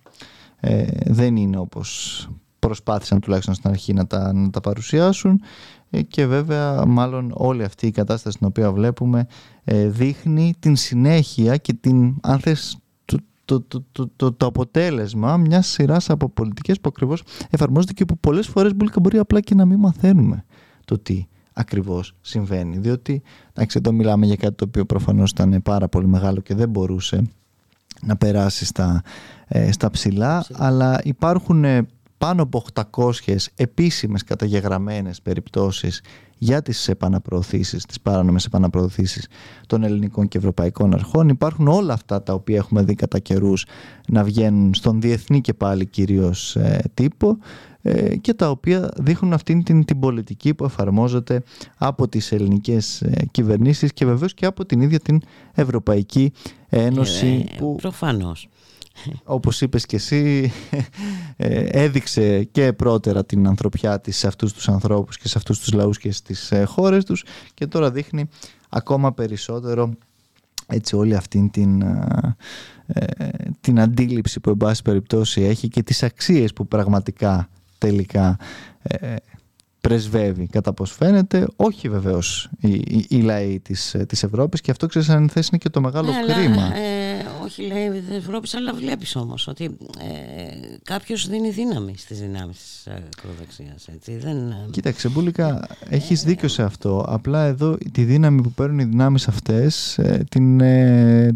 ε, 0.60 0.86
δεν 1.06 1.36
είναι 1.36 1.58
όπως 1.58 2.30
προσπάθησαν 2.60 3.20
τουλάχιστον 3.20 3.54
στην 3.54 3.70
αρχή 3.70 3.94
να 3.94 4.08
τα, 4.08 4.34
να 4.34 4.50
τα 4.50 4.62
παρουσιάσουν 4.62 5.42
και 6.08 6.26
βέβαια 6.26 6.86
μάλλον 6.86 7.32
όλη 7.34 7.64
αυτή 7.64 7.88
η 7.88 7.92
κατάσταση 7.92 8.38
την 8.38 8.48
οποία 8.48 8.72
βλέπουμε 8.72 9.28
δείχνει 9.88 10.54
την 10.60 10.76
συνέχεια 10.76 11.58
και 11.58 11.74
την 11.74 12.16
αν 12.22 12.40
θες 12.40 12.79
το, 13.50 13.62
το, 13.62 13.84
το, 13.92 14.12
το, 14.16 14.34
το 14.34 14.46
αποτέλεσμα 14.46 15.38
μιας 15.38 15.68
σειράς 15.68 16.10
από 16.10 16.30
πολιτικές 16.30 16.80
που 16.80 16.90
ακριβώς 16.90 17.24
εφαρμόζονται 17.50 17.94
και 17.94 18.06
που 18.06 18.18
πολλές 18.18 18.48
φορές 18.48 18.72
μπορεί 19.02 19.18
απλά 19.18 19.40
και 19.40 19.56
να 19.56 19.66
μην 19.66 19.80
μαθαίνουμε 19.80 20.46
το 20.86 21.00
τι 21.00 21.28
ακριβώς 21.54 22.16
συμβαίνει. 22.22 22.78
Διότι, 22.78 23.22
εντάξει, 23.54 23.78
εδώ 23.78 23.92
μιλάμε 23.92 24.26
για 24.26 24.36
κάτι 24.36 24.56
το 24.56 24.66
οποίο 24.68 24.86
προφανώς 24.86 25.32
ήταν 25.32 25.62
πάρα 25.64 25.88
πολύ 25.88 26.08
μεγάλο 26.08 26.42
και 26.42 26.56
δεν 26.56 26.70
μπορούσε 26.70 27.30
να 28.02 28.18
περάσει 28.18 28.66
στα, 28.66 29.02
ε, 29.48 29.72
στα 29.72 29.90
ψηλά, 29.90 30.46
αλλά 30.54 31.00
υπάρχουν 31.04 31.64
ε, 31.64 31.88
πάνω 32.18 32.44
από 32.44 32.64
800 32.92 33.36
επίσημες 33.56 34.24
καταγεγραμμένες 34.24 35.22
περιπτώσεις 35.22 36.02
για 36.42 36.62
τις 36.62 36.88
επαναπροωθήσεις, 36.88 37.86
τις 37.86 38.02
παράνομες 38.02 38.46
επαναπροωθήσεις 38.46 39.28
των 39.68 39.84
ελληνικών 39.84 40.28
και 40.28 40.38
ευρωπαϊκών 40.38 40.94
αρχών. 40.94 41.30
Υπάρχουν 41.30 41.68
όλα 41.68 41.94
αυτά 41.94 42.24
τα 42.24 42.34
οποία 42.34 42.56
έχουμε 42.56 42.84
δει 42.84 42.96
κατά 42.96 43.20
καιρούς 43.20 43.66
να 44.08 44.24
βγαίνουν 44.24 44.74
στον 44.74 45.02
διεθνή 45.02 45.42
και 45.42 45.54
πάλι 45.54 45.86
κυρίως 45.86 46.56
ε, 46.56 46.84
τύπο 46.94 47.38
ε, 47.82 48.16
και 48.16 48.34
τα 48.34 48.50
οποία 48.50 48.92
δείχνουν 48.98 49.34
αυτήν 49.34 49.64
την, 49.64 49.86
την 49.86 50.00
πολιτική 50.00 50.54
που 50.54 50.64
εφαρμόζεται 50.64 51.44
από 51.78 52.08
τις 52.08 52.32
ελληνικές 52.32 53.02
ε, 53.02 53.26
κυβερνήσεις 53.32 53.94
και 53.94 54.06
βεβαίως 54.06 54.34
και 54.34 54.46
από 54.46 54.66
την 54.66 54.82
ίδια 54.82 55.00
την 55.00 55.22
Ευρωπαϊκή 55.54 56.32
Ένωση. 56.70 57.46
Ε, 57.52 57.58
που... 57.58 57.76
Προφανώς 57.82 58.50
όπως 59.24 59.62
είπες 59.62 59.86
και 59.86 59.96
εσύ 59.96 60.52
ε, 61.38 61.64
έδειξε 61.64 62.44
και 62.44 62.74
πρώτερα 62.74 63.26
την 63.26 63.48
ανθρωπιά 63.48 64.00
της 64.00 64.18
σε 64.18 64.28
αυτούς 64.28 64.54
τους 64.54 64.70
ανθρώπους 64.70 65.18
και 65.18 65.28
σε 65.28 65.38
αυτούς 65.38 65.60
τους 65.60 65.74
λαούς 65.74 65.98
και 65.98 66.12
στις 66.12 66.52
ε, 66.52 66.64
χώρες 66.64 67.06
τους 67.06 67.24
και 67.54 67.68
τώρα 67.68 67.92
δείχνει 67.92 68.30
ακόμα 68.70 69.14
περισσότερο 69.14 69.94
έτσι 70.68 70.96
όλη 70.96 71.16
αυτήν 71.16 71.50
την, 71.50 71.82
ε, 71.82 73.28
την 73.62 73.80
αντίληψη 73.80 74.40
που 74.40 74.50
εν 74.50 74.58
πάση 74.58 74.82
περιπτώσει 74.82 75.42
έχει 75.42 75.68
και 75.68 75.84
τις 75.84 76.04
αξίες 76.04 76.54
που 76.54 76.68
πραγματικά 76.68 77.50
τελικά 77.78 78.38
πρεσβεύει 79.82 80.48
κατά 80.48 80.74
πώς 80.74 80.92
φαίνεται, 80.92 81.48
όχι 81.56 81.90
βεβαίως 81.90 82.50
οι, 82.60 82.74
οι, 82.74 83.06
οι 83.10 83.22
λαοί 83.22 83.60
της, 83.60 83.96
της 84.08 84.24
Ευρώπης 84.24 84.62
και 84.62 84.72
αυτό 84.72 84.88
ξέρεις 84.88 85.10
αν 85.10 85.30
θες 85.30 85.48
είναι 85.48 85.58
και 85.58 85.70
το 85.70 85.82
μεγάλο 85.82 86.12
ναι, 86.12 86.34
κρίμα. 86.34 86.76
Ε, 86.76 87.00
όχι 87.50 87.62
λέει 87.62 87.90
της 87.90 88.16
Ευρώπης, 88.18 88.56
αλλά 88.56 88.74
βλέπεις 88.74 89.16
όμως 89.16 89.48
ότι 89.48 89.64
ε, 90.00 90.78
κάποιος 90.84 91.28
δίνει 91.28 91.50
δύναμη 91.50 91.94
στις 91.98 92.20
δυνάμεις 92.20 92.58
της 92.58 92.88
ακροδεξιάς. 92.88 93.88
Δεν... 94.20 94.54
Κοίταξε, 94.72 95.10
Μπούλικα, 95.10 95.68
έχεις 95.90 96.24
δίκιο 96.24 96.48
σε 96.48 96.64
αυτό. 96.64 97.06
Απλά 97.08 97.46
εδώ 97.46 97.78
τη 97.92 98.04
δύναμη 98.04 98.42
που 98.42 98.52
παίρνουν 98.52 98.80
οι 98.80 98.84
δυνάμεις 98.84 99.28
αυτές 99.28 100.00
την, 100.30 100.58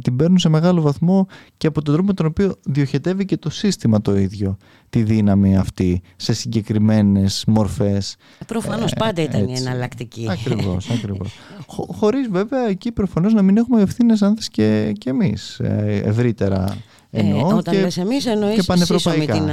την 0.02 0.16
παίρνουν 0.16 0.38
σε 0.38 0.50
μεγάλο 0.50 0.82
βαθμό 0.82 1.28
και 1.58 1.68
από 1.68 1.82
τον 1.82 1.94
τρόπο 1.94 2.08
με 2.08 2.14
τον 2.14 2.26
οποίο 2.26 2.56
διοχετεύει 2.64 3.26
και 3.26 3.38
το 3.38 3.50
σύστημα 3.50 4.02
το 4.02 4.18
ίδιο 4.18 4.58
τη 4.94 5.04
δύναμη 5.04 5.58
αυτή 5.58 6.02
σε 6.16 6.34
συγκεκριμένες 6.34 7.44
μορφές. 7.48 8.16
Προφανώς 8.48 8.92
ε, 8.92 8.96
πάντα 9.00 9.22
ήταν 9.22 9.42
έτσι. 9.42 9.54
η 9.54 9.66
εναλλακτική. 9.66 10.28
Ακριβώς, 10.30 10.90
ακριβώς. 10.90 11.40
Χω, 11.68 11.88
χωρίς 11.92 12.28
βέβαια 12.28 12.68
εκεί 12.68 12.92
προφανώς 12.92 13.34
να 13.34 13.42
μην 13.42 13.58
έχουμε 13.58 13.82
ευθύνες 13.82 14.22
αν 14.22 14.38
και, 14.52 14.94
και 14.98 15.10
εμείς 15.10 15.60
ε, 15.60 16.02
ευρύτερα 16.04 16.78
ε, 17.12 17.34
όταν 17.34 17.74
και, 17.74 17.82
λες 17.82 17.98
εμείς 17.98 18.26
εννοείς 18.26 18.68
με 18.68 19.26
την 19.26 19.50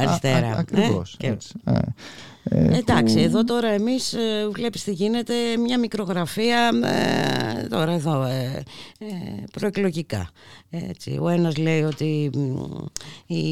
αριστερά. 0.00 0.46
Α, 0.46 0.54
α, 0.54 0.58
ακριβώς, 0.58 1.16
ε, 1.20 1.26
έτσι. 1.26 1.52
Ε, 2.50 2.76
Εντάξει, 2.76 3.14
που... 3.14 3.20
εδώ 3.20 3.44
τώρα 3.44 3.68
εμείς 3.68 4.12
ε, 4.12 4.48
βλέπεις 4.52 4.84
τι 4.84 4.92
γίνεται, 4.92 5.34
μια 5.64 5.78
μικρογραφία 5.78 6.70
ε, 6.84 7.66
τώρα 7.66 7.92
εδώ 7.92 8.24
ε, 8.24 8.62
ε, 8.98 9.06
προεκλογικά. 9.52 10.30
Έτσι. 10.70 11.18
Ο 11.20 11.28
ένας 11.28 11.56
λέει 11.56 11.82
ότι 11.82 12.30
η 13.26 13.42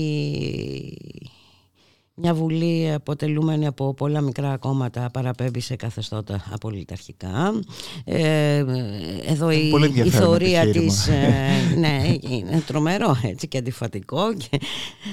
μια 2.19 2.35
βουλή 2.35 2.93
αποτελούμενη 2.93 3.67
από 3.67 3.95
πολλά 3.95 4.21
μικρά 4.21 4.57
κόμματα 4.57 5.09
παραπέμπει 5.13 5.61
σε 5.61 5.77
καθεστώτα 5.77 6.45
απολυταρχικά. 6.53 7.61
Ε, 8.05 8.65
εδώ 9.27 9.51
η, 9.51 9.73
η 10.05 10.11
θεωρία 10.11 10.71
της 10.71 11.07
ε, 11.07 11.53
ναι, 11.81 12.17
είναι 12.29 12.63
τρομερό 12.67 13.17
έτσι, 13.23 13.49
και 13.49 13.59
αντιφατικό 13.59 14.35
και 14.35 14.61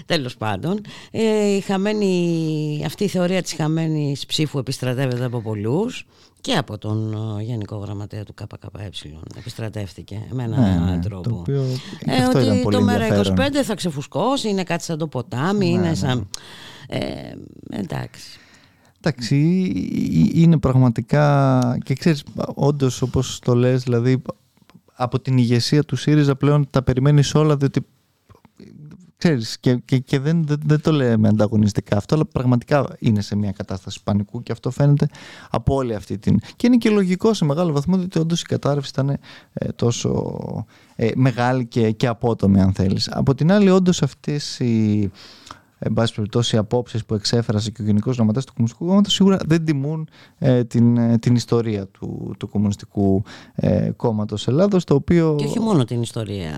τέλος 0.05 0.37
πάντων. 0.37 0.81
Ε, 1.11 1.55
η 1.55 1.59
χαμένη, 1.59 2.83
αυτή 2.85 3.03
η 3.03 3.07
θεωρία 3.07 3.41
της 3.41 3.53
χαμένης 3.53 4.25
ψήφου 4.25 4.57
επιστρατεύεται 4.57 5.25
από 5.25 5.41
πολλούς 5.41 6.05
και 6.41 6.53
από 6.53 6.77
τον 6.77 7.15
Γενικό 7.41 7.75
Γραμματέα 7.75 8.23
του 8.23 8.33
ΚΚΕ 8.33 8.57
επιστρατεύτηκε 9.37 10.27
με 10.29 10.43
έναν 10.43 10.85
ναι, 10.85 10.91
ναι, 10.91 10.99
τρόπο. 10.99 11.29
Το 11.29 11.35
οποίο, 11.35 11.63
ε, 12.05 12.23
ότι 12.23 12.61
το 12.71 12.85
ΜΕΡΑ25 12.89 13.63
θα 13.63 13.75
ξεφουσκώσει, 13.75 14.49
είναι 14.49 14.63
κάτι 14.63 14.83
σαν 14.83 14.97
το 14.97 15.07
ποτάμι, 15.07 15.65
ναι, 15.65 15.71
είναι 15.71 15.89
ναι. 16.01 16.21
Σαν... 16.93 17.01
Ε, 17.01 17.37
εντάξει. 17.69 18.37
Εντάξει, 19.05 19.37
είναι 20.33 20.57
πραγματικά 20.57 21.77
και 21.83 21.93
ξέρεις, 21.93 22.23
όντως 22.53 23.01
όπως 23.01 23.39
το 23.39 23.55
λες, 23.55 23.83
δηλαδή 23.83 24.21
από 24.93 25.19
την 25.19 25.37
ηγεσία 25.37 25.83
του 25.83 25.95
ΣΥΡΙΖΑ 25.95 26.35
πλέον 26.35 26.67
τα 26.69 26.83
περιμένεις 26.83 27.35
όλα 27.35 27.57
διότι 27.57 27.85
ξέρεις 29.17 29.59
και, 29.59 29.75
και, 29.75 29.97
και 29.97 30.19
δεν, 30.19 30.45
δεν, 30.45 30.59
δεν, 30.65 30.81
το 30.81 30.91
λέμε 30.91 31.27
ανταγωνιστικά 31.27 31.97
αυτό 31.97 32.15
αλλά 32.15 32.25
πραγματικά 32.25 32.87
είναι 32.99 33.21
σε 33.21 33.35
μια 33.35 33.51
κατάσταση 33.51 33.99
πανικού 34.03 34.43
και 34.43 34.51
αυτό 34.51 34.71
φαίνεται 34.71 35.07
από 35.49 35.75
όλη 35.75 35.95
αυτή 35.95 36.17
την 36.17 36.39
και 36.55 36.67
είναι 36.67 36.77
και 36.77 36.89
λογικό 36.89 37.33
σε 37.33 37.45
μεγάλο 37.45 37.73
βαθμό 37.73 37.97
διότι 37.97 38.19
όντως 38.19 38.41
η 38.41 38.45
κατάρρευση 38.45 38.89
ήταν 38.93 39.09
ε, 39.53 39.67
τόσο 39.75 40.65
ε, 40.95 41.09
μεγάλη 41.15 41.65
και, 41.65 41.91
και 41.91 42.07
απότομη 42.07 42.61
αν 42.61 42.73
θέλεις 42.73 43.09
από 43.11 43.35
την 43.35 43.51
άλλη 43.51 43.69
όντως 43.69 44.01
αυτές 44.01 44.59
οι 44.59 45.11
εν 45.85 45.93
πάση 45.93 46.13
περιπτώσει, 46.13 46.55
οι 46.55 46.59
απόψεις 46.59 47.05
που 47.05 47.13
εξέφρασε 47.13 47.71
και 47.71 47.81
ο 47.81 47.85
Γενικός 47.85 48.15
Γραμματέας 48.15 48.45
του 48.45 48.53
Κομμουνιστικού 48.53 48.85
Κόμματος 48.85 49.13
σίγουρα 49.13 49.37
δεν 49.45 49.65
τιμούν 49.65 50.07
ε, 50.37 50.63
την, 50.63 50.97
ε, 50.97 51.17
την 51.17 51.35
ιστορία 51.35 51.87
του, 51.87 52.35
του 52.39 52.49
Κομμουνιστικού 52.49 53.23
ε, 53.55 53.91
Κόμματος 53.95 54.47
Ελλάδος. 54.47 54.83
οποίο... 54.89 55.35
Και 55.37 55.45
όχι 55.45 55.59
μόνο 55.59 55.83
την 55.83 56.01
ιστορία. 56.01 56.51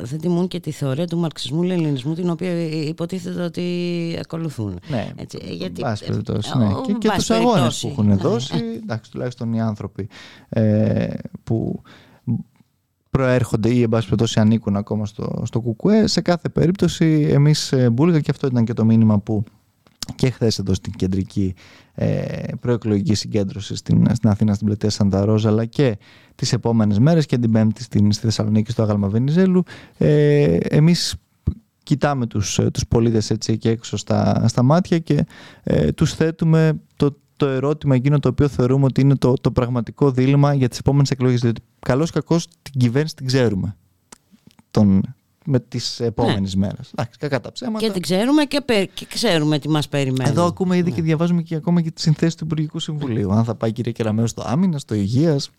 Ε, 0.00 0.04
δεν 0.04 0.20
τιμούν 0.20 0.48
και 0.48 0.60
τη 0.60 0.70
θεωρία 0.70 1.06
του 1.06 1.18
μαρξισμού-λενινισμού, 1.18 2.14
την 2.14 2.30
οποία 2.30 2.62
υποτίθεται 2.68 3.42
ότι 3.42 3.62
ακολουθούν. 4.20 4.78
Ναι, 4.88 5.12
Έτσι, 5.16 5.38
γιατί... 5.50 5.80
πάση 5.80 6.04
περιπτώσει. 6.06 6.58
Ναι. 6.58 6.68
και 6.86 6.92
και 6.92 7.10
τους 7.14 7.30
αγώνες 7.30 7.80
που 7.80 7.88
έχουν 7.88 8.06
ναι. 8.06 8.14
δώσει, 8.14 8.54
εντάξει, 8.82 9.10
τουλάχιστον 9.10 9.52
οι 9.52 9.60
άνθρωποι 9.60 10.08
ε, 10.48 11.08
που 11.44 11.82
προέρχονται 13.16 13.68
ή 13.68 13.82
εν 13.82 13.88
πάση 13.88 14.04
περιπτώσει 14.04 14.40
ανήκουν 14.40 14.76
ακόμα 14.76 15.06
στο, 15.06 15.42
στο 15.44 15.60
ΚΚΕ. 15.60 16.06
Σε 16.06 16.20
κάθε 16.20 16.48
περίπτωση 16.48 17.28
εμείς 17.30 17.72
ε, 17.72 17.90
Μπούλγα 17.90 18.20
και 18.20 18.30
αυτό 18.30 18.46
ήταν 18.46 18.64
και 18.64 18.72
το 18.72 18.84
μήνυμα 18.84 19.18
που 19.18 19.44
και 20.14 20.30
χθες 20.30 20.58
εδώ 20.58 20.74
στην 20.74 20.92
κεντρική 20.92 21.54
ε, 21.94 22.26
προεκλογική 22.60 23.14
συγκέντρωση 23.14 23.76
στην, 23.76 24.06
στην 24.14 24.28
Αθήνα, 24.28 24.54
στην 24.54 24.66
πλατεία 24.66 24.90
Σανταρόζα, 24.90 25.48
αλλά 25.48 25.64
και 25.64 25.98
τις 26.34 26.52
επόμενες 26.52 26.98
μέρες 26.98 27.26
και 27.26 27.38
την 27.38 27.52
Πέμπτη 27.52 27.82
στην, 27.82 28.12
στη 28.12 28.24
Θεσσαλονίκη 28.24 28.70
στο 28.70 28.82
Άγαλμα 28.82 29.08
Βενιζέλου. 29.08 29.62
Ε, 29.98 30.56
εμείς 30.56 31.14
κοιτάμε 31.82 32.26
τους, 32.26 32.58
ε, 32.58 32.70
τους 32.70 32.86
πολίτες 32.86 33.30
έτσι 33.30 33.58
και 33.58 33.68
έξω 33.68 33.96
στα, 33.96 34.48
στα 34.48 34.62
μάτια 34.62 34.98
και 34.98 35.26
ε, 35.62 35.92
τους 35.92 36.14
θέτουμε 36.14 36.80
το 36.96 37.16
το 37.36 37.46
ερώτημα 37.46 37.94
εκείνο 37.94 38.18
το 38.18 38.28
οποίο 38.28 38.48
θεωρούμε 38.48 38.84
ότι 38.84 39.00
είναι 39.00 39.16
το, 39.16 39.34
το 39.40 39.50
πραγματικό 39.50 40.10
δίλημα 40.10 40.54
για 40.54 40.68
τις 40.68 40.78
επόμενες 40.78 41.10
εκλογές. 41.10 41.40
Διότι 41.40 41.60
καλώς 41.78 42.10
κακώς 42.10 42.48
την 42.62 42.80
κυβέρνηση 42.80 43.14
την 43.14 43.26
ξέρουμε 43.26 43.76
τον, 44.70 45.14
με 45.44 45.60
τις 45.60 46.00
επόμενες 46.00 46.54
ναι. 46.54 46.66
μέρες. 46.66 46.90
Εντάξει, 46.94 47.18
κακά 47.18 47.40
τα 47.40 47.52
ψέματα. 47.52 47.86
Και 47.86 47.92
την 47.92 48.02
ξέρουμε 48.02 48.44
και, 48.44 48.62
και 48.94 49.06
ξέρουμε 49.08 49.58
τι 49.58 49.68
μας 49.68 49.88
περιμένει. 49.88 50.30
Εδώ 50.30 50.44
ακούμε 50.44 50.76
ήδη 50.76 50.90
ναι. 50.90 50.96
και 50.96 51.02
διαβάζουμε 51.02 51.42
και 51.42 51.54
ακόμα 51.54 51.80
και 51.80 51.90
τις 51.90 52.02
συνθέσεις 52.02 52.34
του 52.34 52.44
Υπουργικού 52.44 52.78
Συμβουλίου. 52.78 53.32
Αν 53.32 53.44
θα 53.44 53.54
πάει 53.54 53.70
η 53.70 53.72
κυρία 53.72 53.92
Κεραμέως 53.92 54.30
στο 54.30 54.42
άμυνα, 54.46 54.78
στο 54.78 54.94
υγείας, 54.94 55.50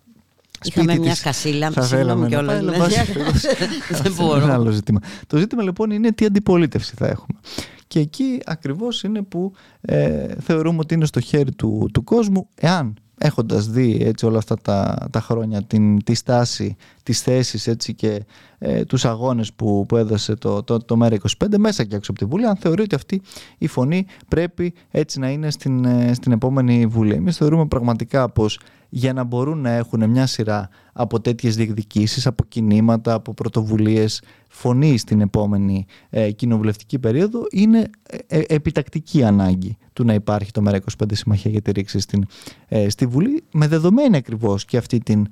Είχαμε 0.63 0.97
μια 0.97 1.11
της... 1.11 1.21
χασίλα, 1.21 1.71
συγγνώμη 1.79 2.27
κιόλας. 2.27 2.63
Δεν 4.03 4.13
μπορώ. 4.13 4.41
Είναι 4.41 4.51
άλλο 4.51 4.71
ζήτημα. 4.71 4.99
Το 5.27 5.37
ζήτημα 5.37 5.63
λοιπόν 5.63 5.91
είναι 5.91 6.11
τι 6.11 6.25
αντιπολίτευση 6.25 6.93
θα 6.95 7.07
έχουμε. 7.07 7.39
Και 7.87 7.99
εκεί 7.99 8.39
ακριβώς 8.45 9.03
είναι 9.03 9.21
που 9.21 9.53
ε, 9.81 10.35
θεωρούμε 10.39 10.79
ότι 10.79 10.93
είναι 10.93 11.05
στο 11.05 11.19
χέρι 11.19 11.51
του, 11.51 11.89
του 11.93 12.03
κόσμου 12.03 12.47
εάν 12.55 12.97
έχοντας 13.17 13.67
δει 13.67 13.97
έτσι 14.01 14.25
όλα 14.25 14.37
αυτά 14.37 14.55
τα, 14.55 15.07
τα 15.11 15.21
χρόνια 15.21 15.63
την, 15.63 16.03
τη 16.03 16.13
στάση, 16.13 16.75
τις 17.03 17.21
θέσεις 17.21 17.67
έτσι 17.67 17.93
και 17.93 18.25
ε, 18.57 18.85
τους 18.85 19.05
αγώνες 19.05 19.53
που, 19.53 19.85
που 19.87 19.97
έδωσε 19.97 20.35
το, 20.35 20.63
το, 20.63 20.77
το 20.77 20.97
ΜΕΡΑ25 21.01 21.57
μέσα 21.57 21.83
και 21.83 21.95
έξω 21.95 22.11
από 22.11 22.19
τη 22.19 22.25
Βουλή 22.25 22.45
αν 22.45 22.55
θεωρεί 22.55 22.81
ότι 22.81 22.95
αυτή 22.95 23.21
η 23.57 23.67
φωνή 23.67 24.05
πρέπει 24.27 24.73
έτσι 24.91 25.19
να 25.19 25.29
είναι 25.29 25.51
στην, 25.51 25.85
ε, 25.85 26.13
στην 26.13 26.31
επόμενη 26.31 26.85
Βουλή. 26.85 27.13
Εμείς 27.13 27.37
θεωρούμε 27.37 27.65
πραγματικά 27.65 28.29
πως 28.29 28.59
για 28.89 29.13
να 29.13 29.23
μπορούν 29.23 29.59
να 29.59 29.69
έχουν 29.69 30.09
μια 30.09 30.25
σειρά 30.25 30.69
από 30.93 31.21
τέτοιες 31.21 31.55
διεκδικήσεις, 31.55 32.27
από 32.27 32.43
κινήματα, 32.43 33.13
από 33.13 33.33
πρωτοβουλίες 33.33 34.21
φωνή 34.47 34.97
στην 34.97 35.21
επόμενη 35.21 35.85
ε, 36.09 36.31
κοινοβουλευτική 36.31 36.99
περίοδο 36.99 37.41
είναι 37.51 37.89
ε, 38.03 38.17
ε, 38.27 38.43
επιτακτική 38.47 39.23
ανάγκη 39.23 39.77
του 39.93 40.03
να 40.03 40.13
υπάρχει 40.13 40.51
το 40.51 40.61
ΜΕΡΑ25 40.65 41.05
Συμμαχία 41.11 41.51
για 41.51 41.61
τη 41.61 41.71
ρήξη 41.71 41.99
στην, 41.99 42.25
ε, 42.67 42.89
στη 42.89 43.05
Βουλή 43.05 43.43
με 43.51 43.67
δεδομένη 43.67 44.17
ακριβώς 44.17 44.65
και 44.65 44.77
αυτή 44.77 44.99
την 44.99 45.27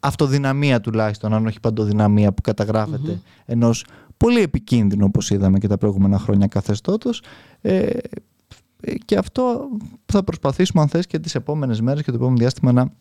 αυτοδυναμία 0.00 0.80
τουλάχιστον, 0.80 1.34
αν 1.34 1.46
όχι 1.46 1.60
παντοδυναμία 1.60 2.32
που 2.32 2.42
καταγράφεται 2.42 3.12
mm-hmm. 3.12 3.42
ενός 3.44 3.84
πολύ 4.16 4.40
επικίνδυνο 4.40 5.04
όπως 5.04 5.30
είδαμε 5.30 5.58
και 5.58 5.68
τα 5.68 5.78
προηγούμενα 5.78 6.18
χρόνια 6.18 6.46
καθεστώτος 6.46 7.22
και 9.04 9.16
αυτό 9.16 9.68
θα 10.06 10.24
προσπαθήσουμε 10.24 10.82
αν 10.82 10.88
θες 10.88 11.06
και 11.06 11.18
τις 11.18 11.34
επόμενες 11.34 11.80
μέρες 11.80 12.02
και 12.02 12.10
το 12.10 12.16
επόμενο 12.16 12.36
διάστημα 12.36 12.72
να 12.72 12.92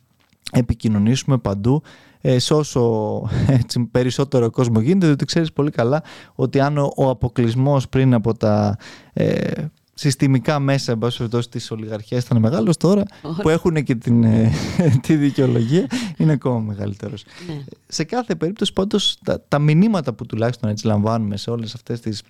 επικοινωνήσουμε 0.52 1.38
παντού 1.38 1.82
ε, 2.22 2.40
σε 2.40 2.54
όσο 2.54 3.22
έτσι, 3.48 3.80
περισσότερο 3.92 4.50
κόσμο 4.50 4.80
γίνεται 4.80 5.06
διότι 5.06 5.26
ξέρεις 5.26 5.54
πολύ 5.54 5.72
καλά 5.72 6.04
ότι 6.36 6.60
αν 6.60 6.78
ο, 6.78 6.92
ο 6.96 7.10
αποκλεισμός 7.10 7.90
πριν 7.90 8.14
από 8.14 8.34
τα 8.34 8.78
ε, 9.14 9.52
συστημικά 9.94 10.60
μέσα 10.60 10.92
εν 10.92 10.98
πάση 10.98 11.28
της 11.50 11.72
ολιγαρχίας 11.72 12.24
ήταν 12.24 12.40
μεγάλος 12.40 12.78
τώρα 12.78 13.04
που 13.42 13.50
έχουν 13.50 13.84
και 13.84 13.96
την, 13.96 14.24
ε, 14.24 14.52
τη 15.06 15.16
δικαιολογία 15.16 15.88
είναι 16.18 16.32
ακόμα 16.32 16.60
μεγαλύτερος. 16.60 17.24
Ναι. 17.48 17.64
Σε 17.88 18.04
κάθε 18.04 18.36
περίπτωση 18.36 18.74
πάντως 18.74 19.18
τα, 19.24 19.42
τα 19.48 19.60
μηνύματα 19.60 20.14
που 20.14 20.26
τουλάχιστον 20.26 20.70
έτσι 20.70 20.86
λαμβάνουμε 20.86 21.38
σε 21.38 21.50
όλες 21.50 21.74
αυτές 21.74 22.00
τις 22.00 22.22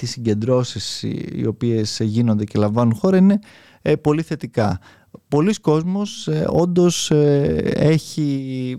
τις 0.00 0.10
συγκεντρώσεις 0.10 1.02
οι 1.32 1.46
οποίες 1.46 2.00
γίνονται 2.02 2.44
και 2.44 2.58
λαμβάνουν 2.58 2.94
χώρα 2.94 3.16
είναι 3.16 3.38
ε, 3.82 3.96
πολύ 3.96 4.22
θετικά. 4.22 4.80
Πολλοί 5.28 5.54
κόσμος 5.54 6.28
ε, 6.28 6.46
όντως 6.48 7.10
ε, 7.10 7.72
έχει, 7.74 8.76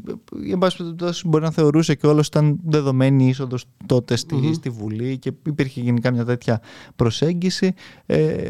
εν 0.52 0.58
πάση 0.58 0.84
μπορεί 1.26 1.44
να 1.44 1.52
θεωρούσε 1.52 1.96
και 1.96 2.08
όλος 2.08 2.28
ήταν 2.28 2.60
δεδομένη 2.66 3.26
η 3.26 3.28
είσοδος 3.28 3.66
τότε 3.86 4.16
στη, 4.16 4.54
στη 4.54 4.70
Βουλή 4.70 5.18
και 5.18 5.32
υπήρχε 5.46 5.82
γενικά 5.82 6.12
μια 6.12 6.26
τέτοια 6.26 6.62
προσέγγιση. 6.96 7.74
Ε, 8.06 8.50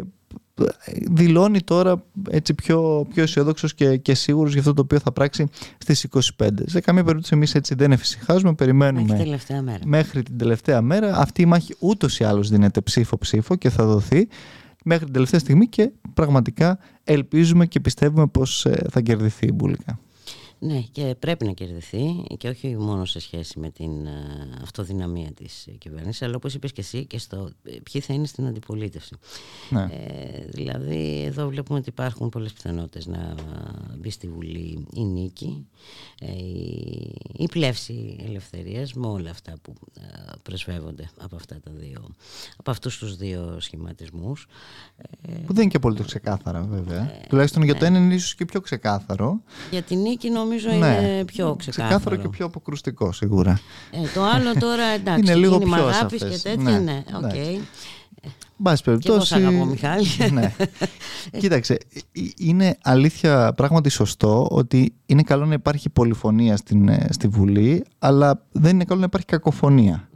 δηλώνει 1.12 1.62
τώρα 1.62 2.04
έτσι 2.30 2.54
πιο, 2.54 3.08
πιο 3.14 3.24
αισιόδοξος 3.24 3.74
και, 3.74 3.98
και 3.98 4.14
σίγουρος 4.14 4.52
για 4.52 4.60
αυτό 4.60 4.74
το 4.74 4.82
οποίο 4.82 5.00
θα 5.00 5.12
πράξει 5.12 5.48
στις 5.78 6.08
25. 6.38 6.48
Σε 6.66 6.80
καμία 6.80 7.04
περίπτωση 7.04 7.34
εμείς 7.36 7.56
έτσι 7.56 7.76
δεν 7.76 7.92
εφησυχάζουμε, 7.92 8.54
περιμένουμε 8.54 9.02
μέχρι, 9.02 9.24
τελευταία 9.24 9.62
μέρα. 9.62 9.80
μέχρι 9.86 10.24
την 10.24 10.38
τελευταία 10.38 10.82
μέρα. 10.82 11.18
Αυτή 11.18 11.42
η 11.42 11.46
μάχη 11.46 11.76
ούτως 11.80 12.20
ή 12.20 12.24
άλλως 12.24 12.50
δίνεται 12.50 12.82
ψήφο-ψήφο 12.82 13.56
και 13.56 13.70
θα 13.70 13.86
δοθεί 13.86 14.28
μέχρι 14.84 15.04
την 15.04 15.14
τελευταία 15.14 15.40
στιγμή 15.40 15.68
και 15.68 15.92
πραγματικά 16.14 16.80
ελπίζουμε 17.04 17.66
και 17.66 17.80
πιστεύουμε 17.80 18.28
πως 18.28 18.66
ε, 18.66 18.86
θα 18.90 19.02
κερδιθεί 19.02 19.46
η 19.46 19.52
Μπουλικά. 19.54 20.00
Ναι, 20.64 20.80
και 20.92 21.16
πρέπει 21.20 21.46
να 21.46 21.52
κερδιθεί 21.52 22.24
και 22.38 22.48
όχι 22.48 22.78
μόνο 22.78 23.06
σε 23.06 23.20
σχέση 23.20 23.60
με 23.60 23.70
την 23.70 24.06
ε, 24.06 24.12
αυτοδυναμία 24.62 25.32
της 25.32 25.68
κυβέρνησης, 25.78 26.22
αλλά 26.22 26.36
όπως 26.36 26.54
είπες 26.54 26.72
και 26.72 26.82
εσύ 26.82 27.06
και 27.06 27.18
στο 27.18 27.50
ε, 27.64 27.78
ποιοι 27.92 28.02
θα 28.02 28.14
είναι 28.14 28.26
στην 28.26 28.48
αντιπολίτευση. 28.48 29.16
Ναι. 29.70 29.82
Ε, 29.82 30.46
δηλαδή 30.46 31.24
εδώ 31.26 31.48
βλέπουμε 31.48 31.80
ότι 31.80 31.90
υπάρχουν 31.90 32.30
πολλές 32.30 32.54
πιθανότητες 32.54 33.08
να 33.08 33.36
μπει 33.98 34.10
στη 34.10 34.28
Βουλή 34.28 34.86
η 34.94 35.04
νίκη, 35.04 35.68
ε, 36.20 36.32
η 37.34 37.48
πλεύση 37.52 38.16
ελευθερίας 38.28 38.94
με 38.94 39.08
όλα 39.08 39.30
αυτά 39.30 39.54
που 39.62 39.74
πρεσβεύονται 40.44 41.10
από, 41.20 41.36
αυτά 41.36 41.60
τα 41.64 41.72
δύο, 41.72 42.16
από 42.58 42.72
αυτούς 42.72 42.98
τους 42.98 43.16
δύο 43.16 43.58
σχηματισμούς. 43.60 44.48
Που 45.46 45.54
δεν 45.54 45.62
είναι 45.62 45.72
και 45.72 45.80
πολύ 45.80 46.04
ξεκάθαρα 46.04 46.62
βέβαια. 46.62 47.12
Τουλάχιστον 47.30 47.64
για 47.64 47.74
το 47.74 47.80
ναι. 47.80 47.88
ένα 47.88 47.98
είναι 47.98 48.14
ίσως 48.14 48.36
και 48.36 48.46
πιο 48.46 48.62
ξεκάθαρο. 48.62 49.42
Για 49.72 49.82
την 49.82 50.00
νίκη 50.00 50.30
νομίζω 50.30 50.50
ναι. 50.56 50.76
είναι 50.76 51.24
πιο 51.26 51.56
ξεκάθαρο. 51.56 51.88
Ξεκάθαρο 51.88 52.16
και 52.16 52.30
πιο 52.30 52.46
αποκρουστικό 52.46 53.12
σίγουρα. 53.12 53.60
Ε, 53.92 53.98
το 54.14 54.24
άλλο 54.24 54.54
τώρα 54.60 54.84
εντάξει, 54.98 55.22
είναι 55.22 55.36
λίγο 55.36 55.60
πιο 55.60 55.88
αγάπης 55.88 56.24
και 56.24 56.50
τέτοια, 56.50 56.80
ναι, 56.80 57.04
OK. 57.16 57.32
Okay. 57.34 57.60
Εν 58.62 58.69
πάση 58.69 58.84
περιπτώσει. 58.84 59.36
Και 59.36 59.42
εγώ 59.42 59.66
Μιχάλη. 59.66 60.06
ναι. 60.32 60.54
Κοίταξε, 61.40 61.78
είναι 62.38 62.78
αλήθεια 62.82 63.54
πράγματι 63.56 63.90
σωστό 63.90 64.48
ότι 64.52 64.94
είναι 65.06 65.22
καλό 65.22 65.46
να 65.46 65.54
υπάρχει 65.54 65.90
πολυφωνία 65.90 66.58
στην, 66.58 66.88
ε, 66.88 67.08
στη 67.10 67.28
Βουλή, 67.28 67.86
αλλά 68.00 68.46
δεν 68.52 68.74
είναι 68.74 68.84
καλό 68.84 69.00
να 69.00 69.06
υπάρχει 69.06 69.28
κακοφωνία. 69.28 70.10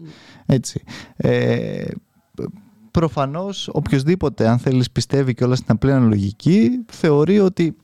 Έτσι. 0.45 0.83
Ε, 1.15 1.85
προφανώς 2.91 3.69
οποιοδήποτε 3.73 4.47
αν 4.47 4.59
θέλεις 4.59 4.91
πιστεύει 4.91 5.33
και 5.33 5.43
όλα 5.43 5.55
στην 5.55 5.71
απλή 5.71 5.91
αναλογική 5.91 6.69
θεωρεί 6.91 7.39
ότι 7.39 7.75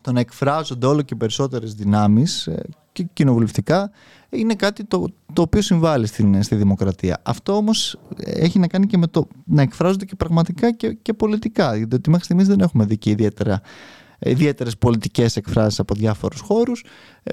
το 0.00 0.12
να 0.12 0.20
εκφράζονται 0.20 0.86
όλο 0.86 1.02
και 1.02 1.14
περισσότερες 1.14 1.74
δυνάμεις 1.74 2.46
ε, 2.46 2.62
και 2.92 3.06
κοινοβουλευτικά 3.12 3.90
είναι 4.30 4.54
κάτι 4.54 4.84
το, 4.84 5.06
το 5.32 5.42
οποίο 5.42 5.62
συμβάλλει 5.62 6.06
στην, 6.06 6.42
στη 6.42 6.54
δημοκρατία. 6.54 7.20
Αυτό 7.22 7.56
όμως 7.56 7.98
έχει 8.16 8.58
να 8.58 8.66
κάνει 8.66 8.86
και 8.86 8.98
με 8.98 9.06
το 9.06 9.28
να 9.44 9.62
εκφράζονται 9.62 10.04
και 10.04 10.14
πραγματικά 10.14 10.72
και, 10.72 10.92
και 10.92 11.12
πολιτικά. 11.12 11.76
Γιατί 11.76 12.10
μέχρι 12.10 12.24
στιγμής 12.24 12.46
δεν 12.46 12.60
έχουμε 12.60 12.84
δει 12.84 12.98
και 12.98 13.10
ιδιαίτερα 13.10 13.60
ιδιαίτερες 14.18 14.76
πολιτικές 14.76 15.36
εκφράσεις 15.36 15.78
από 15.78 15.94
διάφορους 15.94 16.40
χώρους 16.40 16.84
ε, 17.22 17.32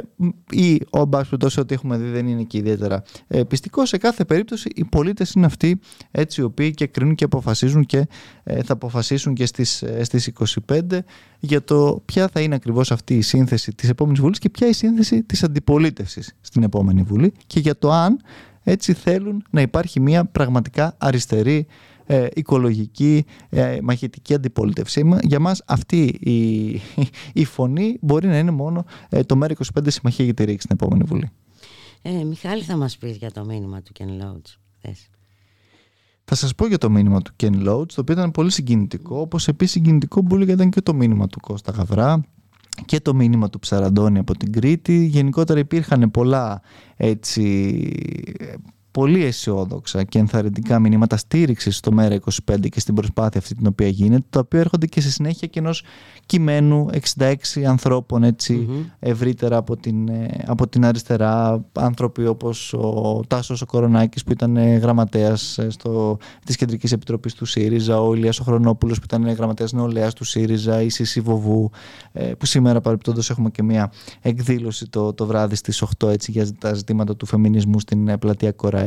ή 0.50 0.82
ο 0.90 1.08
τόσο 1.38 1.62
ότι 1.62 1.74
έχουμε 1.74 1.98
δει 1.98 2.10
δεν 2.10 2.28
είναι 2.28 2.44
και 2.44 2.58
ιδιαίτερα 2.58 3.04
ε, 3.28 3.44
πιστικό. 3.44 3.86
Σε 3.86 3.98
κάθε 3.98 4.26
περίπτωση 4.26 4.70
οι 4.76 4.86
πολίτες 4.86 5.32
είναι 5.32 5.46
αυτοί 5.46 5.80
έτσι 6.12 6.42
οι 6.42 6.44
οποίοι 6.44 6.72
και 6.72 6.88
κρίνουν 6.88 7.16
και 7.16 7.24
αποφασίζουν 7.24 7.86
και 7.86 8.08
ε, 8.44 8.64
θα 8.64 8.74
αποφασίσουν 8.74 9.34
και 9.34 9.46
στις, 9.46 9.84
στις 10.02 10.32
25 10.68 11.00
για 11.40 11.64
το 11.64 12.02
ποια 12.06 12.28
θα 12.28 12.42
είναι 12.42 12.56
ακριβώς 12.56 12.92
αυτή 12.92 13.18
η 13.18 13.22
σύνθεση 13.22 13.74
της 13.76 13.90
επόμενης 13.90 14.20
Βουλής 14.20 14.40
και 14.40 14.50
ποια 14.50 14.68
η 14.68 14.74
σύνθεση 14.74 15.24
της 15.24 15.44
αντιπολίτευσης 15.44 16.36
στην 16.42 16.64
επόμενη 16.64 17.02
Βουλή 17.02 17.34
και 17.48 17.60
για 17.60 17.78
το 17.78 17.92
αν 17.92 18.20
έτσι 18.64 18.94
θέλουν 18.94 19.44
να 19.50 19.62
υπάρχει 19.62 20.00
μια 20.00 20.26
πραγματικά 20.26 20.96
αριστερή 20.98 21.68
ε, 22.06 22.28
οικολογική, 22.34 23.26
ε, 23.50 23.78
μαχητική 23.84 24.34
αντιπολίτευση. 24.34 25.10
Για 25.22 25.40
μας 25.40 25.62
αυτή 25.66 26.04
η, 26.06 26.72
η 27.42 27.46
φωνή 27.46 27.98
μπορεί 28.02 28.28
να 28.28 28.38
είναι 28.38 28.52
μόνο 28.52 28.86
ε, 29.10 29.24
το 29.24 29.40
ΜΕΡΑ25 29.42 29.82
Συμμαχία 29.88 30.26
για 30.26 30.34
τη 30.34 30.44
Ρήξη 30.44 30.66
στην 30.66 30.78
επόμενη 30.82 31.04
Βουλή. 31.04 31.30
Ε, 32.02 32.24
Μιχάλη 32.24 32.64
θα 32.64 32.78
μας 32.78 32.98
πεις 32.98 33.18
για 33.18 33.32
το 33.32 33.46
μήνυμα 33.46 33.82
του 33.82 33.92
Ken 34.00 34.24
Loach. 34.24 34.92
Θα 36.26 36.36
σας 36.36 36.56
πω 36.56 36.68
για 36.68 36.78
το 36.78 36.90
μήνυμα 36.90 37.22
του 37.22 37.32
Ken 37.44 37.68
Loach, 37.68 37.88
το 37.88 38.02
οποίο 38.02 38.14
ήταν 38.14 38.32
πολύ 38.32 38.52
συγκινητικό, 38.52 39.20
όπως 39.20 39.48
επίσης 39.48 39.74
συγκινητικό 39.74 40.24
που 40.24 40.38
ήταν 40.38 40.70
και 40.70 40.82
το 40.82 40.94
μήνυμα 40.94 41.28
του 41.28 41.40
Κώστα 41.40 41.72
Γαβρά 41.72 42.24
και 42.86 43.00
το 43.00 43.14
μήνυμα 43.14 43.50
του 43.50 43.60
Ψαραντώνη 43.60 44.20
από 44.20 44.38
την 44.38 44.52
Κρήτη. 44.52 45.06
Γενικότερα 45.06 45.60
υπήρχαν 45.60 46.12
πολλά 46.12 46.62
έτσι, 46.96 47.44
πολύ 48.94 49.24
αισιόδοξα 49.24 50.04
και 50.04 50.20
ενθαρρυντικά 50.20 50.80
μηνύματα 50.80 51.18
στήριξης 51.18 51.78
στο 51.78 51.92
ΜΕΡΑ25 51.98 52.70
και 52.70 52.80
στην 52.80 52.96
προσπάθεια 52.96 53.40
αυτή 53.40 53.56
την 53.56 53.68
οποία 53.68 53.88
γίνεται, 53.88 54.26
τα 54.30 54.40
οποία 54.40 54.60
έρχονται 54.60 54.86
και 54.86 55.02
στη 55.02 55.12
συνέχεια 55.12 55.48
και 55.48 55.60
ενός 55.60 55.84
κειμένου 56.26 56.90
66 57.18 57.36
ανθρώπων 57.68 58.24
έτσι, 58.24 58.70
ευρύτερα 59.00 59.58
από 59.58 59.78
την, 59.78 60.08
ε, 60.08 60.44
από 60.46 60.68
την 60.68 60.86
αριστερά. 60.86 61.66
Άνθρωποι 61.72 62.28
όπως 62.28 62.74
ο 62.74 63.22
Τάσος 63.28 63.62
ο 63.62 63.66
Κορονάκης 63.66 64.24
που 64.24 64.32
ήταν 64.32 64.58
ε, 64.58 64.76
γραμματέας 64.76 65.58
ε, 65.58 65.68
της 66.46 66.56
Κεντρικής 66.56 66.92
Επιτροπής 66.92 67.34
του 67.34 67.46
ΣΥΡΙΖΑ, 67.46 68.02
ο 68.02 68.14
Ηλίας 68.14 68.40
ο 68.40 68.44
Χρονόπουλος 68.44 68.98
που 68.98 69.04
ήταν 69.06 69.30
γραμματέας 69.30 69.72
νεολαίας 69.72 70.14
του 70.14 70.24
ΣΥΡΙΖΑ, 70.24 70.82
η 70.82 70.90
Σίση 70.90 71.20
Βοβού, 71.20 71.70
που 72.38 72.46
σήμερα 72.46 72.82
παρεπτόντω 72.82 73.22
έχουμε 73.30 73.50
και 73.50 73.64
μια 73.64 73.92
εκδήλωση 74.22 74.88
το, 74.90 75.14
το 75.14 75.26
βράδυ 75.26 75.56
στις 75.56 75.84
8 76.00 76.10
έτσι, 76.10 76.32
για 76.32 76.48
τα 76.60 76.74
ζητήματα 76.74 77.16
του 77.16 77.26
φεμινισμού 77.26 77.80
στην 77.80 78.20
πλατεία 78.20 78.52
Κορά 78.52 78.83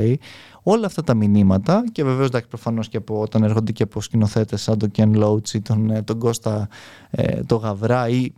Όλα 0.62 0.86
αυτά 0.86 1.02
τα 1.02 1.14
μηνύματα 1.14 1.84
και 1.92 2.04
βεβαίως 2.04 2.26
εντάξει 2.26 2.48
προφανώς 2.48 2.88
και 2.88 2.96
από, 2.96 3.20
όταν 3.20 3.42
έρχονται 3.42 3.72
και 3.72 3.82
από 3.82 4.00
σκηνοθέτες 4.00 4.62
σαν 4.62 4.78
τον 4.78 4.90
Ken 4.96 5.22
Loach 5.22 5.50
ή 5.54 5.60
τον, 5.60 5.90
ε, 5.90 6.02
τον 6.02 6.18
Κώστα 6.18 6.68
ε, 7.10 7.42
το 7.42 7.56
Γαβρά 7.56 8.08
ή 8.08 8.32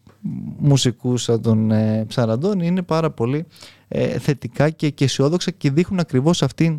μουσικούς 0.59 1.23
σαν 1.23 1.43
τον 1.43 1.71
ε, 1.71 2.05
Ψαραντών 2.09 2.61
είναι 2.61 2.83
πάρα 2.83 3.11
πολύ 3.11 3.47
ε, 3.89 4.19
θετικά 4.19 4.71
και, 4.71 4.91
και 4.91 5.05
αισιόδοξα 5.05 5.51
και 5.51 5.71
δείχνουν 5.71 6.01
ακριβώς 6.01 6.43
αυτή 6.43 6.79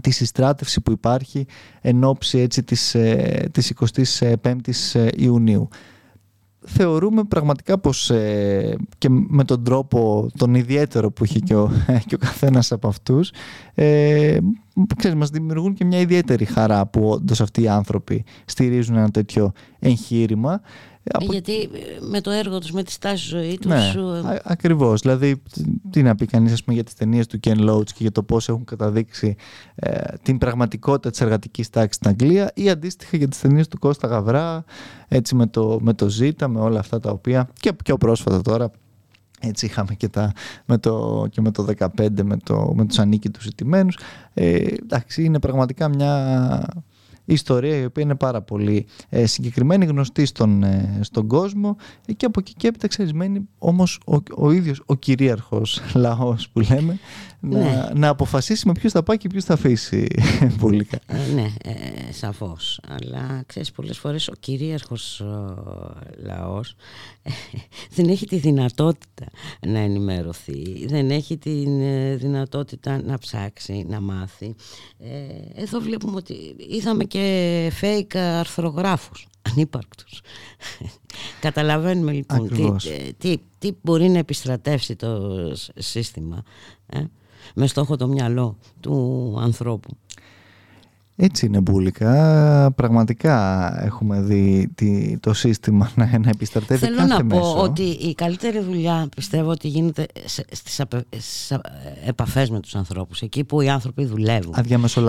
τη 0.00 0.10
συστράτευση 0.10 0.80
που 0.80 0.90
υπάρχει 0.90 1.46
εν 1.80 2.04
ώψη 2.04 2.38
έτσι 2.38 2.62
της, 2.62 2.94
ε, 2.94 3.48
της 3.52 3.74
25ης 4.22 4.92
ε, 4.92 5.08
Ιουνίου 5.16 5.68
θεωρούμε 6.64 7.24
πραγματικά 7.24 7.78
πως 7.78 8.10
ε, 8.10 8.76
και 8.98 9.08
με 9.10 9.44
τον 9.44 9.64
τρόπο 9.64 10.28
τον 10.36 10.54
ιδιαίτερο 10.54 11.10
που 11.10 11.24
έχει 11.24 11.40
και 11.40 11.54
ο, 11.54 11.70
και 12.06 12.14
ο 12.14 12.18
καθένας 12.18 12.72
από 12.72 12.88
αυτούς 12.88 13.32
ε, 13.74 14.38
ξέρεις, 14.96 15.16
μας 15.18 15.28
δημιουργούν 15.30 15.74
και 15.74 15.84
μια 15.84 15.98
ιδιαίτερη 15.98 16.44
χαρά 16.44 16.86
που 16.86 17.08
όντως 17.08 17.40
αυτοί 17.40 17.62
οι 17.62 17.68
άνθρωποι 17.68 18.24
στηρίζουν 18.44 18.96
ένα 18.96 19.10
τέτοιο 19.10 19.52
εγχείρημα 19.78 20.60
από... 21.10 21.32
Γιατί 21.32 21.52
ε, 21.62 21.68
με 22.10 22.20
το 22.20 22.30
έργο 22.30 22.58
τους, 22.58 22.70
με 22.70 22.82
τη 22.82 22.92
στάση 22.92 23.28
ζωή 23.28 23.58
τους... 23.60 23.70
Ναι, 23.70 23.92
ε, 24.34 24.40
ακριβώς. 24.44 25.00
Δηλαδή, 25.00 25.42
τι 25.90 26.02
να 26.02 26.14
πει 26.14 26.26
κανείς 26.26 26.64
πούμε, 26.64 26.74
για 26.74 26.84
τις 26.84 26.94
ταινίες 26.94 27.26
του 27.26 27.40
Ken 27.44 27.68
Loach 27.68 27.84
και 27.86 27.98
για 27.98 28.12
το 28.12 28.22
πώς 28.22 28.48
έχουν 28.48 28.64
καταδείξει 28.64 29.36
ε, 29.74 30.00
την 30.22 30.38
πραγματικότητα 30.38 31.10
της 31.10 31.20
εργατικής 31.20 31.70
τάξης 31.70 31.96
στην 31.96 32.08
Αγγλία 32.08 32.50
ή 32.54 32.70
αντίστοιχα 32.70 33.16
για 33.16 33.28
τις 33.28 33.40
ταινίες 33.40 33.68
του 33.68 33.78
Κώστα 33.78 34.06
Γαβρά, 34.06 34.64
έτσι 35.08 35.34
με 35.34 35.46
το, 35.46 35.78
με 35.80 35.92
το 35.92 36.08
Ζήτα, 36.08 36.48
με 36.48 36.60
όλα 36.60 36.78
αυτά 36.78 37.00
τα 37.00 37.10
οποία 37.10 37.48
και 37.60 37.72
πιο 37.72 37.96
πρόσφατα 37.96 38.40
τώρα 38.40 38.70
έτσι 39.42 39.66
είχαμε 39.66 39.94
και, 39.94 40.08
τα, 40.08 40.32
με 40.66 40.78
το, 40.78 41.26
και 41.30 41.40
με 41.40 41.50
το 41.50 41.66
15 41.78 41.86
με, 42.24 42.36
το, 42.36 42.72
με 42.76 42.86
τους 42.86 42.98
ανίκητους 42.98 43.46
ηττημένους. 43.46 43.98
Ε, 44.34 44.56
εντάξει, 44.56 45.24
είναι 45.24 45.38
πραγματικά 45.38 45.88
μια 45.88 46.66
ιστορία 47.24 47.76
η 47.76 47.84
οποία 47.84 48.02
είναι 48.02 48.14
πάρα 48.14 48.42
πολύ 48.42 48.86
ε, 49.08 49.26
συγκεκριμένη, 49.26 49.84
γνωστή 49.84 50.24
στον, 50.24 50.62
ε, 50.62 50.98
στον 51.00 51.26
κόσμο 51.26 51.76
και 52.16 52.26
από 52.26 52.40
εκεί 52.40 52.54
και 52.56 52.68
έπειτα 52.68 52.88
ξερισμένη 52.88 53.48
όμως 53.58 54.00
ο, 54.06 54.16
ο 54.36 54.50
ίδιος 54.50 54.82
ο 54.86 54.94
κυρίαρχος 54.94 55.80
λαός 55.94 56.48
που 56.48 56.60
λέμε 56.60 56.98
να, 57.44 57.58
ναι. 57.58 57.90
να 57.94 58.08
αποφασίσει 58.08 58.66
με 58.66 58.72
ποιους 58.72 58.92
θα 58.92 59.02
πάει 59.02 59.16
και 59.16 59.28
ποιους 59.28 59.44
θα 59.44 59.54
αφήσει 59.54 60.06
πολύ 60.60 60.88
ε, 61.06 61.32
ναι, 61.34 61.52
ε, 61.62 62.12
σαφώς. 62.12 62.80
Αλλά 62.88 63.42
ξέρεις 63.46 63.72
πολλές 63.72 63.98
φορές 63.98 64.28
ο 64.28 64.32
κυρίαρχος 64.40 65.20
ο 65.20 65.56
λαός 66.22 66.74
ε, 67.22 67.30
δεν 67.94 68.08
έχει 68.08 68.26
τη 68.26 68.36
δυνατότητα 68.36 69.26
να 69.66 69.78
ενημερωθεί, 69.78 70.86
δεν 70.86 71.10
έχει 71.10 71.38
τη 71.38 71.64
δυνατότητα 72.16 73.02
να 73.02 73.18
ψάξει, 73.18 73.84
να 73.88 74.00
μάθει. 74.00 74.54
εδώ 75.54 75.80
βλέπουμε 75.80 76.16
ότι 76.16 76.56
είδαμε 76.70 77.04
και 77.04 77.72
fake 77.80 78.16
αρθρογράφους 78.16 79.26
ανύπαρκτους. 79.42 80.20
Καταλαβαίνουμε 81.40 82.12
λοιπόν 82.12 82.48
τι, 82.48 83.12
τι, 83.18 83.36
τι, 83.58 83.72
μπορεί 83.82 84.08
να 84.08 84.18
επιστρατεύσει 84.18 84.96
το 84.96 85.30
σύστημα 85.76 86.42
με 87.54 87.66
στόχο 87.66 87.96
το 87.96 88.08
μυαλό 88.08 88.56
του 88.80 89.36
ανθρώπου. 89.40 89.96
Έτσι 91.16 91.46
είναι 91.46 91.60
μπουλικά. 91.60 92.72
Πραγματικά 92.76 93.72
έχουμε 93.84 94.20
δει 94.20 94.70
το 95.20 95.32
σύστημα 95.32 95.90
να, 95.94 96.18
να 96.18 96.28
επιστρατεύει 96.28 96.84
Θέλω 96.84 96.96
κάθε 96.96 97.22
να 97.22 97.26
πω 97.26 97.54
ότι 97.58 97.82
η 97.82 98.14
καλύτερη 98.14 98.60
δουλειά 98.60 99.08
πιστεύω 99.16 99.50
ότι 99.50 99.68
γίνεται 99.68 100.06
στις 100.50 100.80
επαφές 102.06 102.50
με 102.50 102.60
τους 102.60 102.74
ανθρώπους. 102.74 103.20
Εκεί 103.20 103.44
που 103.44 103.60
οι 103.60 103.68
άνθρωποι 103.68 104.04
δουλεύουν. 104.04 104.54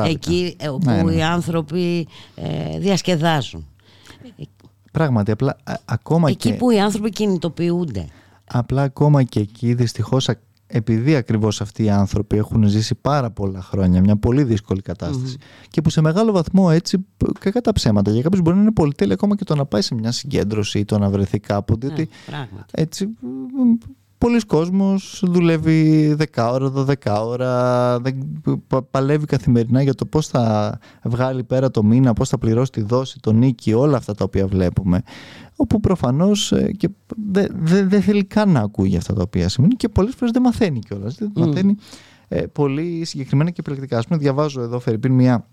Εκεί 0.05 0.55
ε, 0.59 0.67
που 0.67 0.79
ναι, 0.83 1.01
ναι. 1.01 1.13
οι 1.13 1.21
άνθρωποι 1.21 2.07
ε, 2.35 2.79
διασκεδάζουν. 2.79 3.67
Πράγματι, 4.91 5.31
απλά 5.31 5.57
ακόμα 5.85 6.29
εκεί 6.29 6.49
και... 6.49 6.55
που 6.55 6.71
οι 6.71 6.79
άνθρωποι 6.79 7.09
κινητοποιούνται. 7.09 8.07
Απλά 8.47 8.81
ακόμα 8.81 9.23
και 9.23 9.39
εκεί 9.39 9.73
δυστυχώς 9.73 10.29
επειδή 10.75 11.15
ακριβώς 11.15 11.61
αυτοί 11.61 11.83
οι 11.83 11.89
άνθρωποι 11.89 12.37
έχουν 12.37 12.67
ζήσει 12.67 12.95
πάρα 12.95 13.31
πολλά 13.31 13.61
χρόνια 13.61 14.01
μια 14.01 14.15
πολύ 14.15 14.43
δύσκολη 14.43 14.81
και 15.67 15.81
που 15.81 15.89
σε 15.89 16.01
μεγάλο 16.01 16.31
βαθμό 16.31 16.67
έτσι 16.71 17.05
κακά 17.39 17.61
τα 17.61 17.71
ψέματα 17.71 18.11
για 18.11 18.21
κάποιους 18.21 18.41
μπορεί 18.41 18.55
να 18.55 18.61
είναι 18.61 18.71
πολυτέλεια 18.71 19.13
ακόμα 19.13 19.35
και 19.35 19.43
το 19.43 19.55
να 19.55 19.65
πάει 19.65 19.81
σε 19.81 19.95
μια 19.95 20.11
συγκέντρωση 20.11 20.79
ή 20.79 20.85
το 20.85 20.99
να 20.99 21.09
βρεθεί 21.09 21.39
κάπου 21.39 21.77
ναι, 21.81 22.47
έτσι 22.71 23.09
πολλοί 24.23 24.39
κόσμος 24.39 25.23
δουλεύει 25.27 26.15
10 26.35 26.49
ώρα, 26.51 26.71
12 26.75 26.93
ώρα, 27.25 28.01
παλεύει 28.91 29.25
καθημερινά 29.25 29.81
για 29.81 29.93
το 29.93 30.05
πώς 30.05 30.27
θα 30.27 30.77
βγάλει 31.03 31.43
πέρα 31.43 31.71
το 31.71 31.83
μήνα, 31.83 32.13
πώς 32.13 32.29
θα 32.29 32.37
πληρώσει 32.37 32.71
τη 32.71 32.81
δόση, 32.81 33.19
το 33.19 33.31
νίκη, 33.31 33.73
όλα 33.73 33.97
αυτά 33.97 34.13
τα 34.15 34.23
οποία 34.23 34.47
βλέπουμε. 34.47 35.01
Όπου 35.55 35.79
προφανώς 35.79 36.51
ε, 36.51 36.71
και 36.71 36.89
δεν 37.31 37.47
δε, 37.59 37.83
δε 37.83 37.99
θέλει 37.99 38.23
καν 38.23 38.49
να 38.49 38.59
ακούει 38.59 38.87
για 38.87 38.97
αυτά 38.97 39.13
τα 39.13 39.21
οποία 39.21 39.49
σημαίνει 39.49 39.73
και 39.75 39.89
πολλές 39.89 40.13
φορές 40.15 40.31
δεν 40.31 40.41
μαθαίνει 40.41 40.79
κιόλας. 40.79 41.15
Δεν 41.15 41.31
μαθαίνει 41.35 41.75
ε, 42.27 42.41
πολύ 42.41 43.05
συγκεκριμένα 43.05 43.49
και 43.49 43.59
επιλεκτικά. 43.59 43.97
Ας 43.97 44.07
πούμε, 44.07 44.19
διαβάζω 44.19 44.61
εδώ, 44.61 44.79
Φερρυπίν, 44.79 45.13
μια 45.13 45.33
ε, 45.33 45.45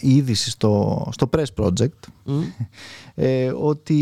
είδηση 0.00 0.50
στο, 0.50 1.04
στο 1.12 1.30
Press 1.36 1.64
Project 1.64 2.32
ε, 3.14 3.52
ότι 3.56 3.94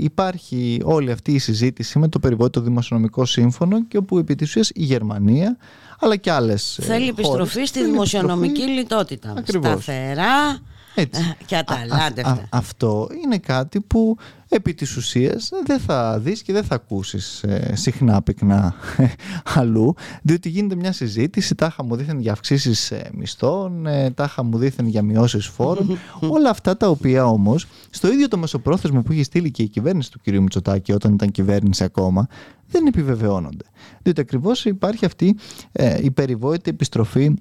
υπάρχει 0.00 0.80
όλη 0.84 1.10
αυτή 1.10 1.32
η 1.32 1.38
συζήτηση 1.38 1.98
με 1.98 2.08
το 2.08 2.18
περιβόητο 2.18 2.60
δημοσιονομικό 2.60 3.24
σύμφωνο 3.24 3.86
και 3.86 3.96
όπου 3.96 4.18
επί 4.18 4.34
της 4.34 4.48
ουσίας 4.48 4.70
η 4.74 4.84
Γερμανία 4.84 5.56
αλλά 5.98 6.16
και 6.16 6.30
άλλες 6.30 6.78
ε, 6.78 6.82
Θέλει 6.82 7.08
επιστροφή 7.08 7.64
στη 7.64 7.84
δημοσιονομική 7.84 8.62
λιτότητα. 8.62 9.34
Ακριβώς. 9.36 9.70
Σταθερά 9.70 10.60
έτσι. 10.94 11.36
και 11.46 11.56
αταλάντευτα. 11.56 12.46
αυτό 12.50 13.08
είναι 13.24 13.38
κάτι 13.38 13.80
που 13.80 14.16
επί 14.52 14.74
της 14.74 14.96
ουσίας 14.96 15.50
δεν 15.66 15.78
θα 15.78 16.18
δεις 16.18 16.42
και 16.42 16.52
δεν 16.52 16.64
θα 16.64 16.74
ακούσεις 16.74 17.42
ε, 17.42 17.72
συχνά 17.76 18.22
πυκνά 18.22 18.74
ε, 18.96 19.06
αλλού 19.60 19.94
διότι 20.22 20.48
γίνεται 20.48 20.74
μια 20.74 20.92
συζήτηση 20.92 21.54
τάχα 21.54 21.84
μου 21.84 21.96
δίθεν 21.96 22.20
για 22.20 22.32
αυξήσεις 22.32 22.90
ε, 22.90 23.10
μισθών 23.14 23.86
ε, 23.86 24.10
τάχα 24.10 24.42
μου 24.42 24.58
δίθεν 24.58 24.86
για 24.86 25.02
μειώσεις 25.02 25.46
φόρων 25.46 25.98
όλα 26.36 26.50
αυτά 26.50 26.76
τα 26.76 26.88
οποία 26.88 27.26
όμως 27.26 27.66
στο 27.90 28.12
ίδιο 28.12 28.28
το 28.28 28.38
μεσοπρόθεσμο 28.38 29.02
που 29.02 29.12
είχε 29.12 29.22
στείλει 29.22 29.50
και 29.50 29.62
η 29.62 29.68
κυβέρνηση 29.68 30.10
του 30.10 30.20
κ. 30.22 30.28
Μητσοτάκη 30.28 30.92
όταν 30.92 31.12
ήταν 31.12 31.30
κυβέρνηση 31.30 31.84
ακόμα 31.84 32.26
δεν 32.68 32.86
επιβεβαιώνονται 32.86 33.64
διότι 34.02 34.20
ακριβώς 34.20 34.64
υπάρχει 34.64 35.04
αυτή 35.04 35.36
η 36.02 36.10
περιβόητη 36.10 36.70
επιστροφή 36.70 37.34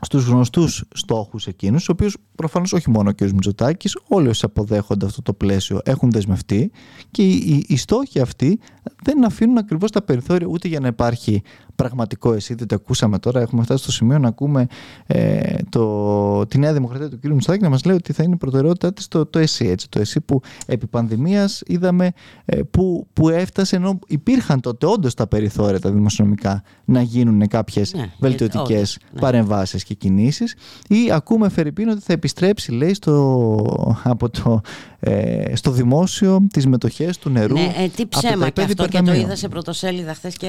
στους 0.00 0.24
γνωστούς 0.26 0.84
στόχους 0.94 1.46
εκείνους, 1.46 1.88
ο 1.88 1.92
οποίους 1.92 2.16
προφανώς 2.34 2.72
όχι 2.72 2.90
μόνο 2.90 3.10
ο 3.10 3.12
κ. 3.12 3.20
Μητσοτάκης, 3.20 3.98
όλοι 4.08 4.28
όσοι 4.28 4.44
αποδέχονται 4.44 5.06
αυτό 5.06 5.22
το 5.22 5.32
πλαίσιο 5.32 5.80
έχουν 5.84 6.10
δεσμευτεί 6.10 6.70
και 7.10 7.22
οι, 7.22 7.64
οι 7.68 7.76
στόχοι 7.76 8.20
αυτοί 8.20 8.58
δεν 9.02 9.24
αφήνουν 9.24 9.58
ακριβώς 9.58 9.90
τα 9.90 10.02
περιθώρια 10.02 10.46
ούτε 10.46 10.68
για 10.68 10.80
να 10.80 10.86
υπάρχει 10.86 11.42
πραγματικό 11.76 12.32
εσύ, 12.32 12.54
δεν 12.54 12.66
το 12.66 12.74
ακούσαμε 12.74 13.18
τώρα, 13.18 13.40
έχουμε 13.40 13.62
φτάσει 13.62 13.82
στο 13.82 13.92
σημείο 13.92 14.18
να 14.18 14.28
ακούμε 14.28 14.66
ε, 15.06 15.54
το, 15.68 16.46
τη 16.46 16.58
Νέα 16.58 16.72
Δημοκρατία 16.72 17.08
του 17.08 17.18
κ. 17.18 17.24
Μητσοτάκη 17.24 17.62
να 17.62 17.68
μας 17.68 17.84
λέει 17.84 17.96
ότι 17.96 18.12
θα 18.12 18.22
είναι 18.22 18.34
η 18.34 18.36
προτεραιότητά 18.36 18.92
της 18.92 19.08
το, 19.08 19.26
το 19.26 19.38
ΕΣΥ, 19.38 19.68
έτσι, 19.68 19.88
το 19.88 20.00
ΕΣΥ 20.00 20.20
που 20.20 20.40
επί 20.66 20.86
πανδημίας 20.86 21.62
είδαμε 21.66 22.12
ε, 22.44 22.60
που, 22.62 23.06
που 23.12 23.28
έφτασε 23.28 23.76
ενώ 23.76 23.98
υπήρχαν 24.06 24.60
τότε 24.60 24.86
όντως 24.86 25.14
τα 25.14 25.26
περιθώρια 25.26 25.80
τα 25.80 25.90
δημοσιονομικά 25.90 26.62
να 26.84 27.02
γίνουν 27.02 27.48
κάποιες 27.48 27.94
ναι, 27.94 28.12
βελτιωτικές 28.18 28.98
ναι. 29.12 29.20
παρεμβάσεις 29.20 29.84
και 29.84 29.94
κινήσεις 29.94 30.54
ή 30.88 31.12
ακούμε 31.12 31.48
Φερρυπίν 31.48 31.88
ότι 31.88 32.00
θα 32.00 32.12
επιστρέψει 32.12 32.72
λέει 32.72 32.94
στο, 32.94 34.00
από 34.02 34.30
το, 34.30 34.60
ε, 35.00 35.56
στο 35.56 35.70
δημόσιο 35.70 36.46
τις 36.52 36.66
μετοχές 36.66 37.18
του 37.18 37.30
νερού 37.30 37.54
ναι, 37.54 37.72
ε, 37.78 37.88
τι 37.88 38.06
ψέμα 38.06 38.50
και 38.50 38.62
αυτό 38.62 38.79
και 38.86 39.00
το 39.00 39.12
είδα 39.14 39.36
σε 39.36 39.48
πρωτοσέλιδα 39.48 40.14
χθες 40.14 40.36
και 40.36 40.46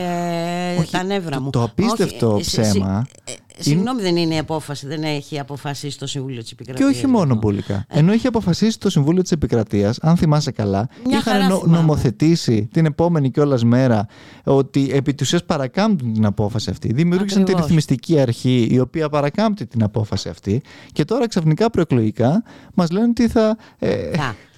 Όχι, 0.79 0.91
τα 0.91 1.03
νεύρα 1.03 1.41
μου. 1.41 1.49
Το, 1.49 1.63
απίστευτο 1.63 2.33
Όχι, 2.33 2.45
ψέμα 2.45 3.05
ε, 3.23 3.33
Συγγνώμη, 3.63 4.01
δεν 4.01 4.15
είναι 4.15 4.35
η 4.35 4.37
απόφαση, 4.37 4.87
δεν 4.87 5.03
έχει 5.03 5.39
αποφασίσει 5.39 5.99
το 5.99 6.07
Συμβούλιο 6.07 6.41
της 6.41 6.51
Επικρατείας. 6.51 6.89
Και 6.89 6.95
όχι 6.95 7.07
μόνο 7.07 7.23
λοιπόν. 7.23 7.37
μπουλικά. 7.37 7.73
Ε. 7.73 7.99
Ενώ 7.99 8.11
έχει 8.11 8.27
αποφασίσει 8.27 8.79
το 8.79 8.89
Συμβούλιο 8.89 9.21
της 9.21 9.31
Επικρατείας, 9.31 9.97
αν 10.01 10.17
θυμάσαι 10.17 10.51
καλά, 10.51 10.89
Μια 11.05 11.17
είχαν 11.17 11.47
νο, 11.47 11.63
νομοθετήσει 11.65 12.69
την 12.71 12.85
επόμενη 12.85 13.31
κιόλας 13.31 13.63
μέρα 13.63 14.07
ότι 14.43 14.89
επί 14.93 15.13
της 15.13 15.27
ουσίας 15.27 15.43
παρακάμπτουν 15.45 16.13
την 16.13 16.25
απόφαση 16.25 16.69
αυτή. 16.69 16.93
Δημιούργησαν 16.93 17.43
τη 17.43 17.53
ρυθμιστική 17.53 18.19
αρχή 18.19 18.67
η 18.71 18.79
οποία 18.79 19.09
παρακάμπτει 19.09 19.65
την 19.65 19.83
απόφαση 19.83 20.29
αυτή 20.29 20.61
και 20.91 21.05
τώρα 21.05 21.27
ξαφνικά 21.27 21.69
προεκλογικά 21.69 22.43
μας 22.73 22.91
λένε 22.91 23.07
ότι 23.07 23.27
θα. 23.27 23.57
Ε, 23.79 24.11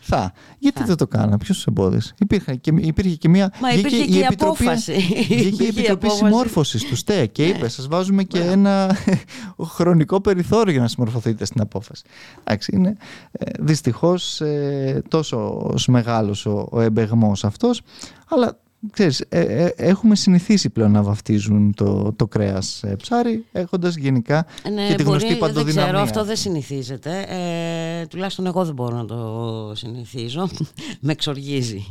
θα. 0.03 0.33
Γιατί 0.59 0.79
θα. 0.79 0.85
δεν 0.85 0.95
το 0.95 1.07
κάναμε, 1.07 1.37
ποιος 1.37 1.55
τους 1.55 1.65
εμπόδισε; 1.65 2.13
Υπήρχε 2.19 2.55
και, 2.55 2.73
υπήρχε 2.75 3.15
και 3.15 3.29
μια. 3.29 3.53
Μα 3.61 3.73
υπήρχε 3.73 4.05
και 4.05 4.17
η, 4.17 4.19
επιτροπή, 4.19 4.63
απόφαση. 4.63 4.93
Υπήρχε 4.93 5.63
η 5.63 5.67
επιτροπή 5.67 6.09
συμμόρφωσης 6.09 6.83
τους 6.83 6.99
ΣΤΕ 6.99 7.25
και 7.25 7.47
είπε: 7.47 7.67
Σας 7.67 7.87
βάζουμε 7.87 8.23
και 8.23 8.39
ένα 8.39 8.97
χρονικό 9.75 10.21
περιθώριο 10.21 10.71
για 10.71 10.81
να 10.81 10.87
συμμορφωθείτε 10.87 11.45
στην 11.45 11.61
απόφαση. 11.61 12.03
Εντάξει, 12.43 12.71
είναι 12.75 12.97
ε, 13.31 13.51
δυστυχώς 13.59 14.41
ε, 14.41 15.03
τόσο 15.07 15.73
μεγάλος 15.87 16.45
ο, 16.45 16.67
ο 16.71 16.81
εμπεγμός 16.81 17.43
αυτός, 17.43 17.81
αλλά 18.29 18.57
ξέρεις, 18.91 19.19
ε, 19.29 19.39
ε, 19.39 19.73
έχουμε 19.75 20.15
συνηθίσει 20.15 20.69
πλέον 20.69 20.91
να 20.91 21.03
βαφτίζουν 21.03 21.73
το, 21.73 22.13
το 22.15 22.27
κρέας 22.27 22.83
ε, 22.83 22.95
ψάρι 22.95 23.45
έχοντας 23.51 23.95
γενικά 23.95 24.45
ναι, 24.73 24.87
και 24.87 24.95
τη 24.95 25.03
γνωστή 25.03 25.35
παντοδυναμία. 25.35 25.73
Δεν 25.73 25.83
ξέρω, 25.83 25.99
αυτό 25.99 26.25
δεν 26.25 26.35
συνηθίζεται. 26.35 27.25
Ε, 27.27 28.05
τουλάχιστον 28.05 28.45
εγώ 28.45 28.65
δεν 28.65 28.73
μπορώ 28.73 28.95
να 28.95 29.05
το 29.05 29.71
συνηθίζω. 29.75 30.49
Με 31.05 31.11
εξοργίζει 31.11 31.85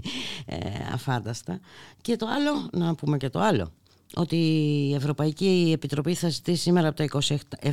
ε, 0.47 0.57
αφάνταστα. 0.93 1.61
Και 2.01 2.17
το 2.17 2.27
άλλο, 2.27 2.69
να 2.87 2.95
πούμε 2.95 3.17
και 3.17 3.29
το 3.29 3.41
άλλο 3.41 3.69
ότι 4.15 4.37
η 4.91 4.95
Ευρωπαϊκή 4.95 5.71
Επιτροπή 5.75 6.15
θα 6.15 6.29
ζητήσει 6.29 6.63
σήμερα 6.63 6.89
από 6.89 6.97
τα 6.97 7.05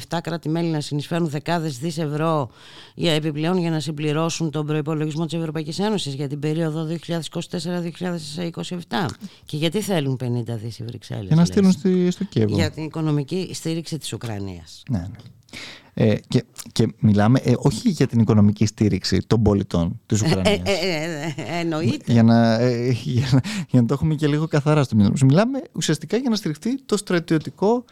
27 0.09 0.17
κράτη-μέλη 0.23 0.69
να 0.69 0.81
συνεισφέρουν 0.81 1.29
δεκάδες 1.29 1.77
δις 1.77 1.97
ευρώ 1.97 2.49
για 2.95 3.11
επιπλέον 3.11 3.57
για 3.57 3.69
να 3.69 3.79
συμπληρώσουν 3.79 4.51
τον 4.51 4.65
προϋπολογισμό 4.65 5.25
της 5.25 5.39
Ευρωπαϊκής 5.39 5.79
Ένωσης 5.79 6.13
για 6.13 6.27
την 6.27 6.39
περίοδο 6.39 6.87
2024-2027. 7.07 9.05
Και 9.45 9.57
γιατί 9.57 9.81
θέλουν 9.81 10.19
50 10.23 10.27
δις 10.45 10.79
οι 10.79 10.83
Βρυξέλλες. 10.83 11.27
Για 11.27 11.35
να 11.35 11.45
στείλουν 11.45 11.71
στο 12.11 12.23
Κίεβο. 12.23 12.55
Για 12.55 12.71
την 12.71 12.83
οικονομική 12.83 13.49
στήριξη 13.53 13.97
της 13.97 14.13
Ουκρανίας. 14.13 14.83
Ναι, 14.89 14.97
ναι. 14.97 15.07
Ε, 16.01 16.15
και, 16.27 16.43
και 16.71 16.87
μιλάμε 16.99 17.39
ε, 17.43 17.53
όχι 17.57 17.89
για 17.89 18.07
την 18.07 18.19
οικονομική 18.19 18.65
στήριξη 18.65 19.21
των 19.27 19.41
πολιτών 19.41 19.99
της 20.05 20.21
ε, 20.21 20.25
Ουκρανίας. 20.25 20.57
Ε, 20.57 20.71
ε, 20.71 21.33
ε, 21.37 21.59
εννοείται. 21.59 22.11
Για 22.11 22.23
να, 22.23 22.69
για, 22.89 23.27
να, 23.31 23.41
για 23.69 23.81
να 23.81 23.85
το 23.85 23.93
έχουμε 23.93 24.15
και 24.15 24.27
λίγο 24.27 24.47
καθαρά 24.47 24.83
στο 24.83 24.95
μυαλό 24.95 25.13
Μιλάμε 25.25 25.61
ουσιαστικά 25.71 26.17
για 26.17 26.29
να 26.29 26.35
στηριχτεί 26.35 26.81
το 26.85 26.97
στρατιωτικό 26.97 27.83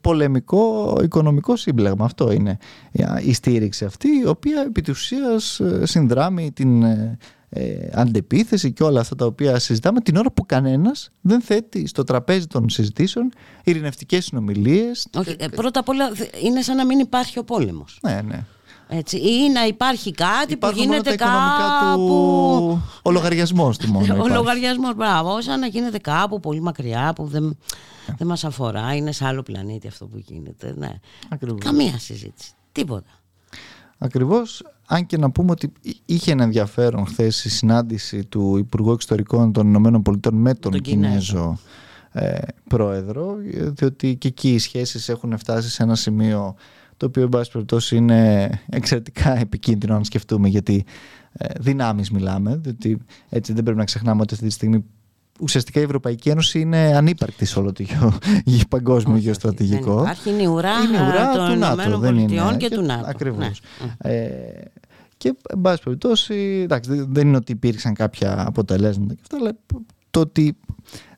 πολεμικό 0.00 0.98
οικονομικό 1.02 1.56
σύμπλεγμα. 1.56 2.04
Αυτό 2.04 2.32
είναι 2.32 2.58
η 3.24 3.32
στήριξη 3.32 3.84
αυτή, 3.84 4.08
η 4.08 4.26
οποία 4.26 4.64
επί 4.66 4.80
της 4.80 4.98
ουσίας 4.98 5.60
συνδράμει 5.82 6.52
την 6.52 6.84
ε, 7.54 7.88
αντεπίθεση 7.92 8.72
και 8.72 8.82
όλα 8.82 9.00
αυτά 9.00 9.14
τα 9.14 9.26
οποία 9.26 9.58
συζητάμε 9.58 10.00
την 10.00 10.16
ώρα 10.16 10.30
που 10.30 10.46
κανένας 10.46 11.10
δεν 11.20 11.40
θέτει 11.40 11.86
στο 11.86 12.04
τραπέζι 12.04 12.46
των 12.46 12.68
συζητήσεων 12.68 13.32
ειρηνευτικές 13.64 14.24
συνομιλίες. 14.24 15.06
Όχι, 15.14 15.36
ε, 15.38 15.48
πρώτα 15.48 15.80
απ' 15.80 15.88
όλα 15.88 16.10
είναι 16.42 16.62
σαν 16.62 16.76
να 16.76 16.86
μην 16.86 16.98
υπάρχει 16.98 17.38
ο 17.38 17.44
πόλεμος. 17.44 17.98
Ναι, 18.02 18.20
ναι. 18.26 18.44
Έτσι, 18.88 19.16
ή 19.16 19.50
να 19.52 19.66
υπάρχει 19.66 20.12
κάτι 20.12 20.52
Υπάρχουν 20.52 20.78
που 20.78 20.90
γίνεται 20.90 21.14
τα 21.14 21.24
κάπου. 21.24 21.96
Του... 21.96 22.82
Ο 23.02 23.10
λογαριασμός 23.10 23.78
του 23.78 23.88
μόνο. 23.88 24.16
ο 24.24 24.28
λογαριασμός, 24.28 24.94
μπράβο. 24.94 25.42
Σαν 25.42 25.60
να 25.60 25.66
γίνεται 25.66 25.98
κάπου 25.98 26.40
πολύ 26.40 26.60
μακριά 26.60 27.12
που 27.14 27.26
δεν, 27.26 27.58
δεν 28.18 28.26
μας 28.26 28.44
αφορά. 28.44 28.94
Είναι 28.94 29.12
σε 29.12 29.26
άλλο 29.26 29.42
πλανήτη 29.42 29.86
αυτό 29.86 30.06
που 30.06 30.18
γίνεται. 30.26 30.74
Ναι. 30.76 30.90
Καμία 31.58 31.98
συζήτηση. 31.98 32.52
Τίποτα. 32.72 33.10
Ακριβώς 33.98 34.62
αν 34.94 35.06
και 35.06 35.16
να 35.16 35.30
πούμε 35.30 35.50
ότι 35.50 35.72
είχε 36.04 36.32
ένα 36.32 36.42
ενδιαφέρον 36.42 37.06
χθες 37.06 37.44
η 37.44 37.50
συνάντηση 37.50 38.24
του 38.24 38.56
Υπουργού 38.56 38.92
Εξωτερικών 38.92 39.52
των 39.52 39.66
Ηνωμένων 39.66 40.02
Πολιτών 40.02 40.34
με 40.34 40.54
τον, 40.54 40.72
τον 40.72 40.80
Κινέζο 40.80 41.58
ε, 42.12 42.38
πρόεδρο, 42.68 43.36
διότι 43.52 44.16
και 44.16 44.28
εκεί 44.28 44.54
οι 44.54 44.58
σχέσεις 44.58 45.08
έχουν 45.08 45.38
φτάσει 45.38 45.70
σε 45.70 45.82
ένα 45.82 45.94
σημείο 45.94 46.54
το 46.96 47.06
οποίο, 47.06 47.22
εν 47.22 47.28
πάση 47.28 47.50
περιπτώσει, 47.50 47.96
είναι 47.96 48.50
εξαιρετικά 48.68 49.38
επικίνδυνο 49.38 49.94
αν 49.94 50.04
σκεφτούμε 50.04 50.48
γιατί 50.48 50.84
ε, 51.32 51.48
δυνάμεις 51.60 52.10
μιλάμε, 52.10 52.56
διότι 52.56 52.98
έτσι 53.28 53.52
δεν 53.52 53.62
πρέπει 53.62 53.78
να 53.78 53.84
ξεχνάμε 53.84 54.20
ότι 54.20 54.34
αυτή 54.34 54.46
τη 54.46 54.52
στιγμή 54.52 54.84
ουσιαστικά 55.40 55.80
η 55.80 55.82
Ευρωπαϊκή 55.82 56.28
Ένωση 56.28 56.60
είναι 56.60 56.78
ανύπαρκτη 56.96 57.44
σε 57.44 57.58
όλο 57.58 57.72
το 57.72 57.82
γεω, 57.82 58.18
παγκόσμιο 58.68 59.16
γεωστρατηγικό. 59.16 60.00
Υπάρχει 60.00 60.42
η 60.42 60.46
ουρά, 60.46 60.72
των 61.34 61.56
ΗΠΑ 62.18 62.56
και, 62.56 62.68
του 62.68 62.82
ΝΑΤΟ. 62.82 63.06
Ακριβώς. 63.08 63.60
Ναι. 64.02 64.12
Ε, 64.12 64.72
και, 65.22 65.34
εν 65.48 65.60
πάση 65.60 65.82
περιπτώσει, 65.82 66.34
εντάξει, 66.64 67.06
δεν 67.08 67.26
είναι 67.26 67.36
ότι 67.36 67.52
υπήρξαν 67.52 67.94
κάποια 67.94 68.44
αποτελέσματα 68.46 69.14
και 69.14 69.20
αυτά, 69.22 69.36
αλλά 69.36 69.56
το 70.10 70.20
ότι 70.20 70.56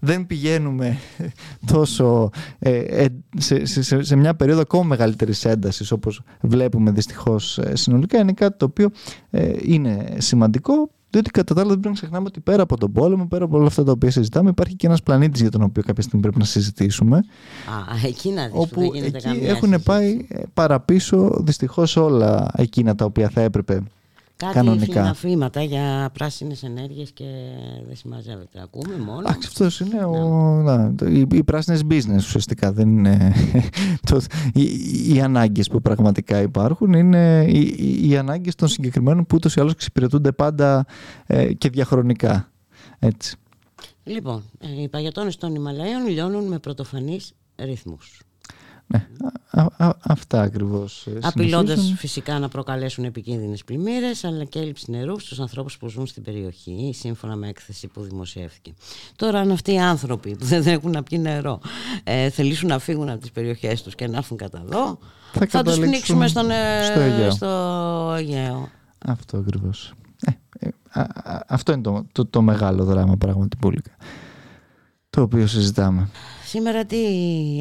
δεν 0.01 0.27
πηγαίνουμε 0.27 0.99
τόσο 1.73 2.31
ε, 2.59 2.79
ε, 2.79 3.07
σε, 3.37 3.65
σε, 3.65 4.03
σε, 4.03 4.17
μια 4.17 4.35
περίοδο 4.35 4.61
ακόμα 4.61 4.85
μεγαλύτερης 4.85 5.45
έντασης 5.45 5.91
όπως 5.91 6.23
βλέπουμε 6.41 6.91
δυστυχώς 6.91 7.59
ε, 7.59 7.77
συνολικά 7.77 8.19
είναι 8.19 8.33
κάτι 8.33 8.59
το 8.59 8.65
οποίο 8.65 8.91
είναι 9.63 10.15
σημαντικό 10.19 10.91
διότι 11.15 11.31
κατά 11.31 11.55
τα 11.55 11.61
άλλα 11.61 11.71
δεν 11.71 11.81
πρέπει 11.81 11.95
να 11.95 12.01
ξεχνάμε 12.01 12.27
ότι 12.27 12.41
πέρα 12.41 12.63
από 12.63 12.77
τον 12.79 12.93
πόλεμο, 12.93 13.27
πέρα 13.27 13.45
από 13.45 13.57
όλα 13.57 13.67
αυτά 13.67 13.85
τα 13.85 13.93
οποία 13.93 14.11
συζητάμε, 14.11 14.51
υπάρχει 14.51 14.75
και 14.75 14.87
ένας 14.87 15.03
πλανήτης 15.03 15.41
για 15.41 15.51
τον 15.51 15.63
οποίο 15.63 15.83
κάποια 15.83 16.03
στιγμή 16.03 16.23
πρέπει 16.23 16.39
να 16.39 16.45
συζητήσουμε. 16.45 17.17
Α, 17.17 18.07
εκεί 18.07 18.31
να 18.31 18.47
δεις, 18.47 18.55
όπου 18.55 18.81
εκεί 18.95 19.45
έχουν 19.45 19.83
πάει 19.83 20.27
παραπίσω 20.55 21.37
δυστυχώς 21.41 21.97
όλα 21.97 22.51
εκείνα 22.57 22.95
τα 22.95 23.05
οποία 23.05 23.29
θα 23.29 23.41
έπρεπε 23.41 23.83
Κάτι 24.37 24.55
κανονικά. 24.55 25.17
Κάτι 25.51 25.65
για 25.65 26.11
πράσινες 26.13 26.63
ενέργειες 26.63 27.11
και 27.11 27.25
δεν 27.87 27.97
συμμαζεύεται. 27.97 28.61
Ακούμε 28.63 28.97
μόνο. 28.97 29.21
Εντάξει, 29.21 29.49
αυτός 29.49 29.81
είναι 29.81 30.05
ο, 30.05 30.19
να, 30.63 30.95
οι, 31.09 31.27
οι 31.33 31.45
πράσινες 31.45 31.83
business 31.91 32.17
ουσιαστικά. 32.17 32.73
Δεν 32.73 32.89
είναι, 32.89 33.35
το, 34.11 34.21
οι, 34.55 35.15
οι 35.15 35.21
ανάγκες 35.21 35.69
που 35.69 35.81
πραγματικά 35.81 36.41
υπάρχουν 36.41 36.93
είναι 36.93 37.45
οι, 37.49 37.75
οι, 37.79 38.09
οι 38.09 38.17
ανάγκες 38.17 38.55
των 38.55 38.69
συγκεκριμένων 38.69 39.27
που 39.27 39.37
ούτως 39.37 39.57
ή 39.57 39.61
άλλως 39.61 39.73
εξυπηρετούνται 39.73 40.33
πάντα 40.33 40.87
ε, 41.27 41.53
και 41.53 41.69
διαχρονικά. 41.69 42.53
Έτσι. 42.99 43.37
Λοιπόν, 44.05 44.43
ε, 44.59 44.83
οι 44.83 44.89
παγετώνες 44.89 45.37
των 45.37 45.55
Ιμαλαίων 45.55 46.07
λιώνουν 46.07 46.45
με 46.45 46.59
πρωτοφανείς 46.59 47.33
ρυθμούς. 47.57 48.24
Ναι, 48.95 49.07
α, 49.51 49.67
α, 49.77 49.93
αυτά 50.03 50.41
ακριβώς. 50.41 51.07
Ε, 51.07 51.19
Απειλώντας 51.23 51.95
φυσικά 51.97 52.39
να 52.39 52.49
προκαλέσουν 52.49 53.05
επικίνδυνες 53.05 53.65
πλημμύρες, 53.65 54.25
αλλά 54.25 54.45
και 54.45 54.59
έλλειψη 54.59 54.91
νερού 54.91 55.19
στους 55.19 55.41
ανθρώπους 55.41 55.79
που 55.79 55.89
ζουν 55.89 56.07
στην 56.07 56.23
περιοχή, 56.23 56.93
σύμφωνα 56.95 57.37
με 57.37 57.49
έκθεση 57.49 57.87
που 57.87 58.03
δημοσιεύθηκε. 58.03 58.75
Τώρα, 59.17 59.41
αν 59.41 59.51
αυτοί 59.51 59.73
οι 59.73 59.79
άνθρωποι 59.79 60.37
που 60.37 60.45
δεν 60.45 60.67
έχουν 60.67 60.91
να 60.91 61.03
πιει 61.03 61.19
νερό 61.23 61.61
ε, 62.05 62.31
θελήσουν 62.31 62.69
να 62.69 62.79
φύγουν 62.79 63.09
από 63.09 63.21
τις 63.21 63.31
περιοχές 63.31 63.83
τους 63.83 63.95
και 63.95 64.07
να 64.07 64.17
έρθουν 64.17 64.37
κατά 64.37 64.63
εδώ, 64.65 64.99
θα, 65.33 65.47
θα 65.49 65.63
τους 65.63 65.79
πνίξουμε 65.79 66.29
στον, 66.29 66.51
ε, 66.51 66.83
στο, 66.85 67.01
Αιγαίο. 67.01 67.31
στο 67.31 67.47
Αιγαίο. 68.17 68.69
Αυτό 69.07 69.37
ακριβώς. 69.37 69.93
Ε, 70.25 70.31
ε 70.59 71.05
αυτό 71.47 71.73
είναι 71.73 71.83
το, 71.83 72.07
το, 72.13 72.27
το 72.27 72.43
μεγάλο 72.43 72.85
δράμα 72.85 73.17
πράγματι 73.17 73.57
το 75.15 75.23
οποίο 75.23 75.47
συζητάμε. 75.47 76.09
Σήμερα 76.55 76.85
τι 76.85 76.97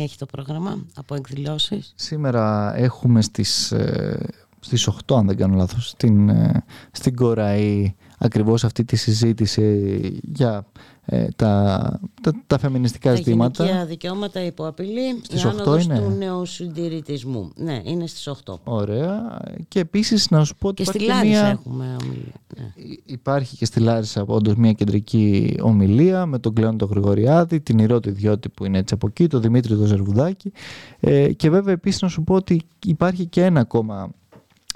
έχει 0.01 0.17
το 0.17 0.25
πρόγραμμα 0.25 0.85
από 0.95 1.15
εκδηλώσεις; 1.15 1.93
Σήμερα 1.95 2.73
έχουμε 2.77 3.21
στις, 3.21 3.71
ε, 3.71 4.29
στις 4.59 4.87
8 4.87 5.15
αν 5.15 5.27
δεν 5.27 5.37
κάνω 5.37 5.55
λάθος 5.55 5.89
στην, 5.89 6.29
ε, 6.29 6.63
στην 6.91 7.15
Κοραή 7.15 7.95
ακριβώς 8.17 8.63
αυτή 8.63 8.83
τη 8.85 8.95
συζήτηση 8.95 10.19
για 10.23 10.65
ε, 11.05 11.27
τα, 11.35 11.99
τα, 12.21 12.33
τα 12.47 12.57
φεμινιστικά 12.57 13.09
τα 13.09 13.15
ζητήματα. 13.15 13.65
Τα 13.65 13.85
δικαιώματα 13.85 14.43
υπό 14.43 14.67
απειλή, 14.67 15.19
στις 15.21 15.43
η 15.43 15.47
άνοδος 15.47 15.83
είναι. 15.83 15.99
του 15.99 16.09
νεοσυντηρητισμού. 16.09 17.51
Ναι, 17.55 17.81
είναι 17.83 18.07
στις 18.07 18.29
8. 18.45 18.53
Ωραία. 18.63 19.41
Και 19.67 19.79
επίσης 19.79 20.29
να 20.29 20.43
σου 20.43 20.55
πω 20.55 20.67
ότι 20.67 20.83
και 20.83 20.89
στη 20.89 20.99
Λάρισα 20.99 21.41
μια... 21.41 21.47
έχουμε 21.47 21.95
ομιλία. 22.01 22.33
Ναι. 22.57 22.71
Υπάρχει 23.05 23.57
και 23.57 23.65
στη 23.65 23.79
Λάρισα 23.79 24.23
όντως 24.27 24.55
μια 24.55 24.71
κεντρική 24.71 25.57
ομιλία 25.61 26.25
με 26.25 26.39
τον 26.39 26.53
Κλέον 26.53 26.77
τον 26.77 26.89
Γρηγοριάδη, 26.89 27.61
την 27.61 27.79
Ηρώτη 27.79 28.11
Διώτη 28.11 28.49
που 28.49 28.65
είναι 28.65 28.77
έτσι 28.77 28.93
από 28.93 29.07
εκεί, 29.07 29.27
τον 29.27 29.41
Δημήτρη 29.41 29.75
τον 29.75 29.85
Ζερβουδάκη 29.85 30.51
ε, 30.99 31.33
και 31.33 31.49
βέβαια 31.49 31.73
επίσης 31.73 32.01
να 32.01 32.07
σου 32.07 32.23
πω 32.23 32.35
ότι 32.35 32.61
υπάρχει 32.85 33.25
και 33.25 33.43
ένα 33.43 33.59
ακόμα 33.59 34.11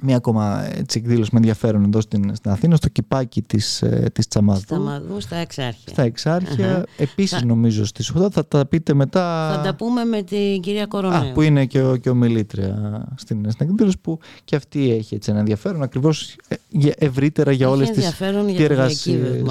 Μία 0.01 0.15
ακόμα 0.15 0.67
έτσι, 0.75 0.99
εκδήλωση 0.99 1.29
με 1.33 1.37
ενδιαφέρον 1.39 1.83
εδώ 1.83 2.01
στην, 2.01 2.35
στην 2.35 2.51
Αθήνα, 2.51 2.75
στο 2.75 2.89
κυπάκι 2.89 3.41
της, 3.41 3.81
ε, 3.81 4.09
της 4.13 4.27
Τσαμαδού. 4.27 4.61
Τσαμαδού, 4.65 5.19
στα 5.19 5.35
Εξάρχεια. 5.35 5.93
Στα 5.93 6.03
Εξάρχεια. 6.03 6.81
Uh-huh. 6.81 6.89
Επίσης 6.97 7.43
νομίζω 7.43 7.85
στις 7.85 8.13
8 8.15 8.31
θα 8.31 8.47
τα 8.47 8.65
πείτε 8.65 8.93
μετά... 8.93 9.53
Θα 9.55 9.61
τα 9.61 9.75
πούμε 9.75 10.03
με 10.03 10.21
την 10.21 10.61
κυρία 10.61 10.85
Κορονέου. 10.85 11.29
Α, 11.29 11.31
που 11.33 11.41
είναι 11.41 11.65
και, 11.65 11.81
ο, 11.81 11.95
και 11.95 12.09
ομιλήτρια 12.09 13.03
στην, 13.15 13.51
στην 13.51 13.69
εκδήλωση 13.69 13.97
που 14.01 14.19
και 14.43 14.55
αυτή 14.55 14.91
έχει 14.91 15.15
έτσι, 15.15 15.31
ένα 15.31 15.39
ενδιαφέρον 15.39 15.83
ακριβώς 15.83 16.35
ε, 16.47 16.89
ευρύτερα 16.97 17.51
για 17.51 17.69
όλες 17.69 17.89
τις 17.89 18.17
διεργασίες. 18.45 19.43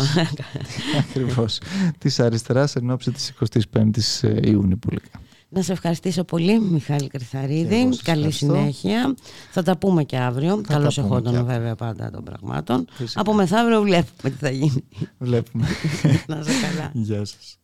ακριβώς. 1.08 1.60
της 1.98 2.20
αριστεράς 2.20 2.76
εν 2.76 2.90
ώψη 2.90 3.10
της 3.10 3.32
25ης 3.40 4.28
ε, 4.28 4.50
Ιούνιου 4.50 4.78
που 4.78 4.90
λέγαμε. 4.90 5.25
Να 5.48 5.62
σε 5.62 5.72
ευχαριστήσω 5.72 6.24
πολύ, 6.24 6.60
Μιχάλη 6.60 7.08
Κρυθαρίδη. 7.08 7.88
Καλή 8.02 8.30
συνέχεια. 8.30 9.14
Θα 9.50 9.62
τα 9.62 9.76
πούμε 9.76 10.04
και 10.04 10.16
αύριο. 10.16 10.60
Καλώς 10.68 10.98
εχόντων 10.98 11.44
βέβαια 11.44 11.74
πάντα 11.74 12.10
των 12.10 12.24
πραγμάτων. 12.24 12.86
Από 13.14 13.32
μεθαύριο 13.32 13.82
βλέπουμε 13.82 14.30
τι 14.30 14.36
θα 14.36 14.50
γίνει. 14.50 14.84
Βλέπουμε. 15.18 15.66
να 16.28 16.42
σε 16.42 16.50
καλά. 16.50 16.90
Γεια 16.92 17.24
σας. 17.24 17.58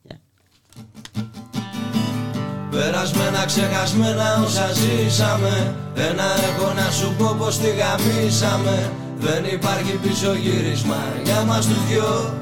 Περασμένα 2.70 3.44
ξεχασμένα 3.44 4.42
όσα 4.44 4.68
ζήσαμε 4.72 5.74
Ένα 5.94 6.24
έχω 6.48 6.72
να 6.72 6.90
σου 6.90 7.14
πω 7.18 7.34
πως 7.38 7.58
τη 7.58 7.68
γαμίσαμε 7.68 8.92
Δεν 9.18 9.44
υπάρχει 9.44 9.92
πίσω 10.02 10.34
γύρισμα 10.34 10.96
για 11.24 11.44
μας 11.44 11.66
τους 11.66 11.86
δυο 11.88 12.40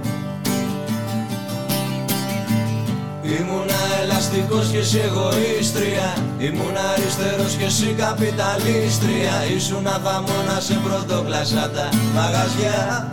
Ήμουνα 3.39 3.81
ελαστικός 4.03 4.67
και 4.73 4.79
εσύ 4.79 4.99
εγωίστρια. 5.07 6.09
Ήμουν 6.39 6.77
αριστερός 6.93 7.53
και 7.59 7.65
εσύ 7.65 7.95
καπιταλίστρια. 8.05 9.35
Ήσουν 9.57 9.87
αθαμώνα 9.87 10.61
σε 10.61 10.75
πρωτοκλασσά 10.85 11.71
τα 11.75 11.89
μαγαζιά. 12.15 13.11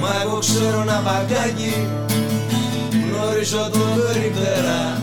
Μα 0.00 0.22
εγώ 0.22 0.38
ξέρω 0.38 0.84
να 0.84 1.02
παγκάκι 1.06 1.88
Γνωρίζω 2.90 3.70
το 3.72 3.78
περιπτέρα 3.78 5.00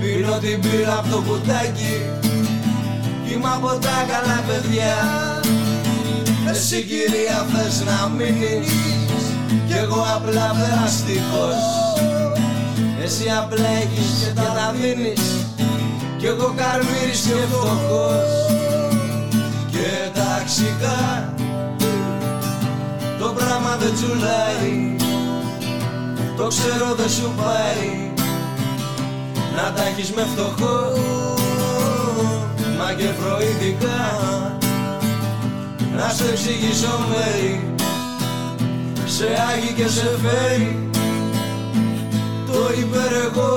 Πίνω 0.00 0.38
την 0.38 0.60
πύρα 0.60 0.98
από 0.98 1.08
το 1.08 1.22
κουτάκι 1.26 1.94
Κι 3.26 3.32
είμαι 3.32 3.48
από 3.54 3.68
τα 3.68 4.06
καλά 4.10 4.44
παιδιά. 4.46 4.96
Εσύ 6.50 6.82
κυρία 6.82 7.46
θες 7.52 7.82
να 7.84 8.08
μείνεις 8.08 9.01
κι 9.66 9.76
εγώ 9.82 10.04
απλά 10.16 10.46
περαστικός 10.58 11.60
Εσύ 13.04 13.24
απλά 13.42 13.68
έχεις 13.82 14.10
και 14.20 14.40
τα 14.40 14.74
δίνεις. 14.74 15.46
Κι 16.18 16.26
εγώ 16.26 16.54
καρμύρης 16.56 17.20
και 17.20 17.34
φτωχός. 17.50 18.30
Και 19.70 19.88
ταξικά 20.14 21.34
Το 23.18 23.28
πράγμα 23.28 23.76
δεν 23.80 23.92
τσουλάει 23.94 24.96
Το 26.36 26.46
ξέρω 26.46 26.94
δεν 26.94 27.10
σου 27.10 27.32
πάει. 27.36 28.10
Να 29.56 29.72
τα 29.72 29.82
έχεις 29.86 30.12
με 30.12 30.26
φτωχό. 30.32 30.92
Μα 32.78 32.92
και 32.92 33.08
φροηδικά 33.18 34.00
Να 35.96 36.08
σου 36.08 36.24
εξηγήσω 36.32 37.06
μέρη 37.08 37.72
σε 39.16 39.24
άγει 39.24 39.72
και 39.72 39.88
σε 39.88 40.18
φέρει 40.22 40.90
το 42.46 42.58
υπερεγώ 42.80 43.52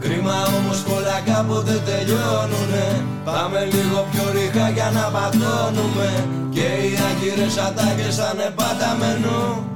Κρίμα 0.00 0.34
όμως 0.58 0.78
πολλά 0.82 1.20
κάποτε 1.26 1.82
τελειώνουνε. 1.86 3.04
Πάμε 3.24 3.64
λίγο 3.64 4.06
πιο 4.10 4.24
ρίχα 4.32 4.68
για 4.68 4.90
να 4.94 5.00
πατώνουμε 5.00 6.28
Και 6.50 6.60
οι 6.60 6.92
άγκυρες 7.08 7.56
ατάκες 7.56 8.16
θα 8.16 8.30
είναι 8.34 8.52
πάντα 8.56 8.96
μενού 9.00 9.72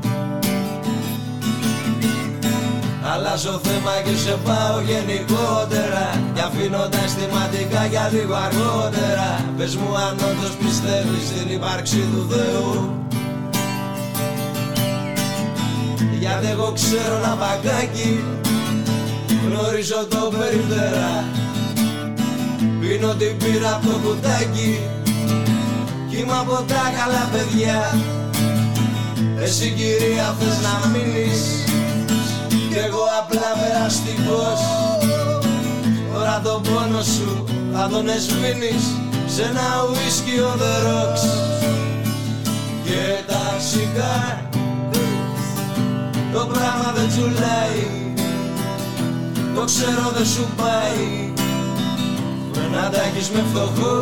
Αλλάζω 3.13 3.61
θέμα 3.67 3.95
και 4.05 4.17
σε 4.17 4.37
πάω 4.45 4.81
γενικότερα. 4.91 6.07
Και 6.35 6.41
αφήνω 6.41 6.89
τα 6.93 6.99
αισθηματικά 7.05 7.87
για 7.93 8.11
λίγο 8.13 8.35
αργότερα. 8.35 9.29
Πες 9.57 9.77
μου 9.77 9.97
αν 9.97 10.15
όντως 10.29 10.55
πιστεύεις 10.63 11.25
στην 11.31 11.51
ύπαρξη 11.57 12.01
του 12.13 12.27
Θεού. 12.31 12.97
Γιατί 16.27 16.47
εγώ 16.51 16.73
ξέρω 16.75 17.17
ένα 17.17 17.37
παγκάκι 17.41 18.25
Γνωρίζω 19.45 20.07
το 20.09 20.33
περιπτερά 20.39 21.25
Πίνω 22.81 23.15
την 23.15 23.37
πύρα 23.37 23.75
από 23.75 23.87
το 23.87 23.99
κουτάκι 23.99 24.81
Κι 26.09 26.17
είμαι 26.17 26.33
από 26.41 26.53
τα 26.53 26.93
καλά 26.97 27.29
παιδιά. 27.33 27.99
Εσύ 29.43 29.71
κυρία 29.71 30.37
θες 30.39 30.59
να 30.63 30.89
μείνεις 30.89 31.65
κι 32.77 32.83
εγώ 32.83 33.05
απλά 33.21 33.49
περαστικός. 33.61 34.61
Τώρα 36.13 36.41
τον 36.45 36.63
πόνο 36.63 37.03
σου 37.03 37.45
θα 37.73 37.89
τον 37.89 38.09
εσβήνεις 38.09 38.85
σε 39.27 39.43
ένα 39.43 39.67
ουίσκι 39.89 40.39
ο 40.39 40.53
the 40.61 40.75
rocks. 40.87 41.25
Και 42.85 43.03
ταξικά 43.33 44.17
το 46.33 46.47
πράγμα 46.53 46.89
δεν 46.97 47.09
τσουλάει. 47.09 47.83
Το 49.55 49.65
ξέρω 49.65 50.13
δεν 50.17 50.27
σου 50.27 50.47
πάει. 50.57 51.33
Να 52.73 52.91
τα 52.91 53.03
έχεις 53.03 53.31
με 53.31 53.45
φτωχό 53.51 53.97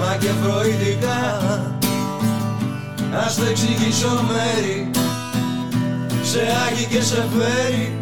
Μα 0.00 0.16
και 0.20 0.28
φροηδικά 0.42 1.20
Ας 3.26 3.36
το 3.36 3.44
εξηγήσω 3.44 4.24
μέρη 4.28 4.90
σε 6.30 6.40
άγει 6.40 6.84
και 6.84 7.02
σε 7.02 7.26
φέρει. 7.36 7.98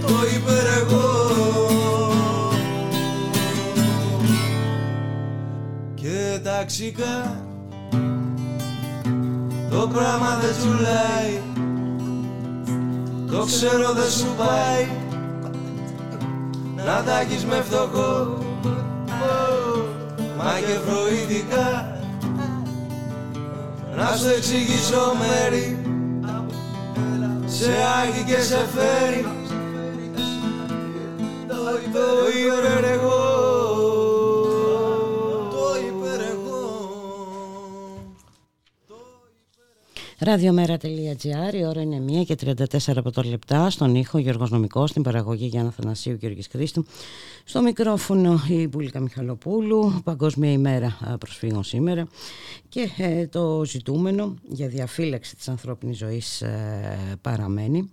Το 0.00 0.14
υπερεγώ 0.36 1.10
και 5.94 6.38
ταξικά 6.42 7.44
το 9.70 9.88
πράγμα 9.92 10.38
δεν 10.40 10.54
τσουλάει 10.58 11.40
το 13.30 13.44
ξέρω 13.44 13.92
δεν 13.92 14.10
σου 14.10 14.26
πάει. 14.38 14.88
Να 16.76 17.02
τα 17.02 17.20
έχεις 17.20 17.44
με 17.44 17.62
φτωχό. 17.68 18.38
Μα 20.36 20.58
και 20.66 20.78
φροήθηκα 20.86 21.96
να 23.96 24.16
σου 24.16 24.28
εξηγήσω 24.36 25.12
μέρη 25.18 25.81
σε 27.52 27.72
άγει 28.02 28.24
και 28.24 28.40
σε 28.42 28.66
φέρει 28.74 29.24
το 31.48 31.54
υπερεγώ 32.38 33.32
Ραδιομέρα.gr, 40.24 41.54
η 41.54 41.64
ώρα 41.64 41.80
είναι 41.80 42.20
1 42.20 42.24
και 42.26 42.36
34 42.44 42.96
από 42.96 43.10
το 43.10 43.22
λεπτά. 43.22 43.70
Στον 43.70 43.94
ήχο 43.94 44.18
Γιώργος 44.18 44.50
Νομικός, 44.50 44.90
στην 44.90 45.02
παραγωγή 45.02 45.46
Γιάννα 45.46 45.70
Θανασίου 45.70 46.16
Γιώργης 46.20 46.46
Χρήστου. 46.50 46.84
Στο 47.44 47.62
μικρόφωνο 47.62 48.40
η 48.48 48.66
Μπουλίκα 48.66 49.00
Μιχαλοπούλου, 49.00 50.00
Παγκόσμια 50.04 50.52
ημέρα 50.52 51.16
προσφύγων 51.18 51.64
σήμερα. 51.64 52.06
Και 52.68 52.88
ε, 52.96 53.26
το 53.26 53.64
ζητούμενο 53.64 54.34
για 54.48 54.68
διαφύλαξη 54.68 55.36
της 55.36 55.48
ανθρώπινης 55.48 55.96
ζωής 55.96 56.42
ε, 56.42 57.18
παραμένει. 57.20 57.90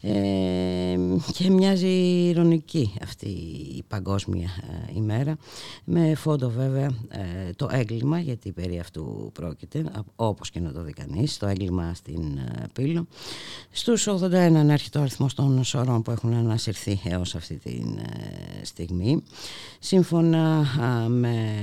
Ε, 0.00 0.96
και 1.32 1.50
μοιάζει 1.50 1.88
ηρωνική 2.28 2.94
αυτή 3.02 3.28
η 3.76 3.84
Παγκόσμια 3.88 4.48
ημέρα. 4.94 5.36
Με 5.84 6.14
φόντο 6.14 6.50
βέβαια 6.50 6.90
το 7.56 7.68
έγκλημα 7.70 8.18
γιατί 8.18 8.52
περί 8.52 8.78
αυτού 8.78 9.30
πρόκειται 9.32 9.84
όπως 10.16 10.50
και 10.50 10.60
να 10.60 10.72
το 10.72 10.82
δει 10.82 10.92
κανείς, 10.92 11.36
το 11.36 11.46
έγκλημα 11.46 11.94
στην 11.94 12.38
Πύλο. 12.72 13.06
Στους 13.70 14.08
81 14.08 14.30
έρχεται 14.68 14.98
ο 14.98 15.00
αριθμός 15.00 15.34
των 15.34 15.64
σωρών 15.64 16.02
που 16.02 16.10
έχουν 16.10 16.34
ανασυρθεί 16.34 17.00
έως 17.04 17.34
αυτή 17.34 17.54
τη 17.54 17.80
στιγμή 18.62 18.77
σύμφωνα 19.78 20.66
με 21.08 21.54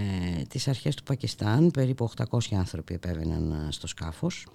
τις 0.47 0.67
αρχές 0.67 0.95
του 0.95 1.03
Πακιστάν 1.03 1.71
περίπου 1.71 2.09
800 2.29 2.37
άνθρωποι 2.51 2.93
επέβαιναν 2.93 3.67
στο 3.69 3.87
σκάφος 3.87 4.45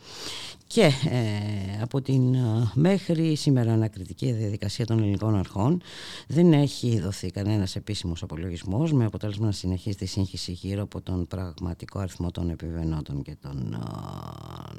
και 0.72 0.82
ε, 1.10 1.82
από 1.82 2.00
την 2.00 2.36
μέχρι 2.74 3.36
σήμερα 3.36 3.72
ανακριτική 3.72 4.32
διαδικασία 4.32 4.86
των 4.86 4.98
ελληνικών 4.98 5.36
αρχών 5.36 5.82
δεν 6.26 6.52
έχει 6.52 7.00
δοθεί 7.00 7.30
κανένας 7.30 7.76
επίσημος 7.76 8.22
απολογισμός 8.22 8.92
με 8.92 9.04
αποτέλεσμα 9.04 9.46
να 9.46 9.52
συνεχίσει 9.52 9.96
τη 9.96 10.06
σύγχυση 10.06 10.52
γύρω 10.52 10.82
από 10.82 11.00
τον 11.00 11.26
πραγματικό 11.26 11.98
αριθμό 11.98 12.30
των 12.30 12.50
επιβεβαινότων 12.50 13.22
και 13.22 13.36
των 13.40 13.76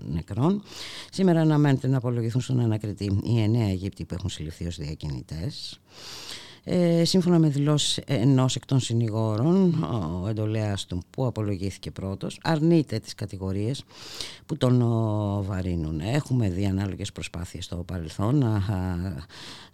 νεκρών. 0.10 0.64
Σήμερα 1.12 1.42
αναμένεται 1.42 1.88
να 1.88 1.98
απολογηθούν 1.98 2.42
στον 2.42 2.60
ανακριτή 2.60 3.20
οι 3.24 3.42
εννέα 3.42 3.70
Αιγύπτιοι 3.70 4.06
που 4.06 4.14
έχουν 4.14 4.30
συλληφθεί 4.30 4.68
ως 4.68 4.78
διακινητές. 4.78 5.80
Ε, 6.64 7.06
σύμφωνα 7.06 7.40
με 7.40 7.50
δηλώσεις 7.50 7.98
ενός 8.06 8.56
εκ 8.56 8.66
των 8.66 8.80
συνηγόρων, 8.80 9.84
ο 10.24 10.28
εντολέας 10.28 10.86
του 10.86 11.02
που 11.10 11.26
απολογήθηκε 11.26 11.92
πρώτος, 11.92 12.40
αρνείται 12.44 13.00
τις 13.00 13.16
κατηγορίες 13.16 13.84
που 14.46 14.58
τον 14.58 14.80
βαρύνουν. 15.44 16.00
Έχουμε 16.00 16.50
δει 16.50 16.66
ανάλογες 16.66 17.12
προσπάθειες 17.12 17.66
στο 17.66 17.76
παρελθόν 17.76 18.38
να 18.38 18.64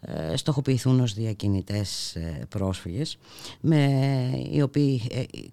ε, 0.02 0.38
στοχοποιηθούν 0.38 1.00
ως 1.00 1.14
διακινητές 1.14 2.16
ε, 2.16 2.46
πρόσφυγες 2.50 3.18
με, 3.62 4.30
οι 4.52 4.62
οποίοι 4.62 5.02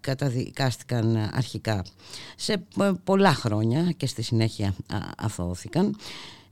καταδικάστηκαν 0.00 1.16
αρχικά 1.32 1.84
σε 2.36 2.64
πολλά 3.04 3.34
χρόνια 3.34 3.92
και 3.96 4.06
στη 4.06 4.22
συνέχεια 4.22 4.74
αθώθηκαν 5.16 5.96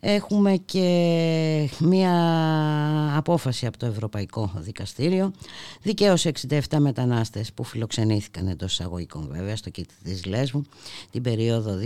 Έχουμε 0.05 0.57
και 0.57 1.69
μία 1.81 2.13
απόφαση 3.17 3.67
από 3.67 3.79
το 3.79 3.87
Ευρωπαϊκό 3.87 4.53
Δικαστήριο. 4.57 5.33
Δικαίωσε 5.83 6.33
67 6.49 6.61
μετανάστες 6.79 7.53
που 7.53 7.65
φιλοξενήθηκαν 7.65 8.47
εντός 8.47 8.73
εισαγωγικών 8.73 9.29
βέβαια 9.31 9.57
στο 9.57 9.71
κήτη 9.71 9.95
της 10.03 10.25
Λέσβου 10.25 10.65
την 11.11 11.23
περίοδο 11.23 11.79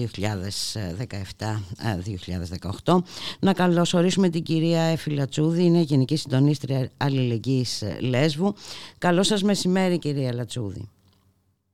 2017-2018. 2.84 2.98
Να 3.40 3.52
καλωσορίσουμε 3.52 4.28
την 4.28 4.42
κυρία 4.42 4.82
Εφη 4.82 5.26
είναι 5.58 5.80
Γενική 5.80 6.16
Συντονίστρια 6.16 6.90
Αλληλεγγύης 6.96 7.84
Λέσβου. 8.00 8.54
Καλό 8.98 9.22
σας 9.22 9.42
μεσημέρι 9.42 9.98
κυρία 9.98 10.34
Λατσούδη. 10.34 10.88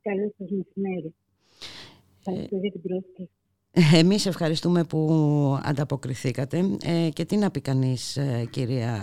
Καλό 0.02 0.32
σας 0.38 0.48
μεσημέρι. 0.50 1.14
Ευχαριστώ 2.18 2.56
για 2.56 2.70
την 2.70 2.82
πρόσκληση. 2.82 3.30
Εμείς 3.72 4.26
ευχαριστούμε 4.26 4.84
που 4.84 5.60
ανταποκριθήκατε. 5.62 6.64
Ε, 6.82 7.08
και 7.08 7.24
τι 7.24 7.36
να 7.36 7.50
πει 7.50 7.60
κανείς 7.60 8.16
ε, 8.16 8.46
κυρία 8.50 9.00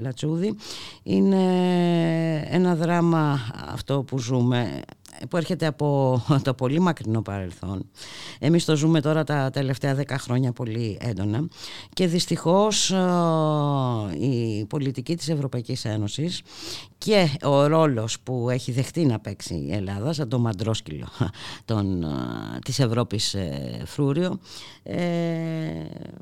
Λατσούδη. 0.00 0.56
Είναι 1.02 1.42
ένα 2.50 2.74
δράμα 2.74 3.40
αυτό 3.72 4.02
που 4.02 4.18
ζούμε 4.18 4.82
που 5.30 5.36
έρχεται 5.36 5.66
από 5.66 6.20
το 6.42 6.54
πολύ 6.54 6.80
μακρινό 6.80 7.22
παρελθόν. 7.22 7.90
Εμείς 8.38 8.64
το 8.64 8.76
ζούμε 8.76 9.00
τώρα 9.00 9.24
τα 9.24 9.50
τελευταία 9.50 9.94
δέκα 9.94 10.18
χρόνια 10.18 10.52
πολύ 10.52 10.98
έντονα 11.00 11.48
και 11.92 12.06
δυστυχώς 12.06 12.90
ε, 12.90 14.24
η 14.26 14.64
πολιτική 14.64 15.16
της 15.16 15.28
Ευρωπαϊκής 15.28 15.84
Ένωσης 15.84 16.42
και 16.98 17.28
ο 17.44 17.66
ρόλος 17.66 18.20
που 18.20 18.50
έχει 18.50 18.72
δεχτεί 18.72 19.04
να 19.04 19.20
παίξει 19.20 19.54
η 19.54 19.72
Ελλάδα 19.72 20.12
σαν 20.12 20.28
το 20.28 20.38
μαντρόσκυλο 20.38 21.06
των, 21.64 22.02
ε, 22.02 22.08
της 22.64 22.78
Ευρώπης 22.78 23.34
ε, 23.34 23.82
φρούριο 23.86 24.38
ε, 24.82 24.98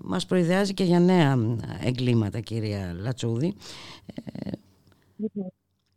μας 0.03 0.27
προειδεάζει 0.27 0.75
και 0.75 0.85
για 0.85 1.01
νέα 1.01 1.37
εγκλήματα 1.85 2.41
κυρία 2.41 2.97
Λατσούδη. 3.01 3.55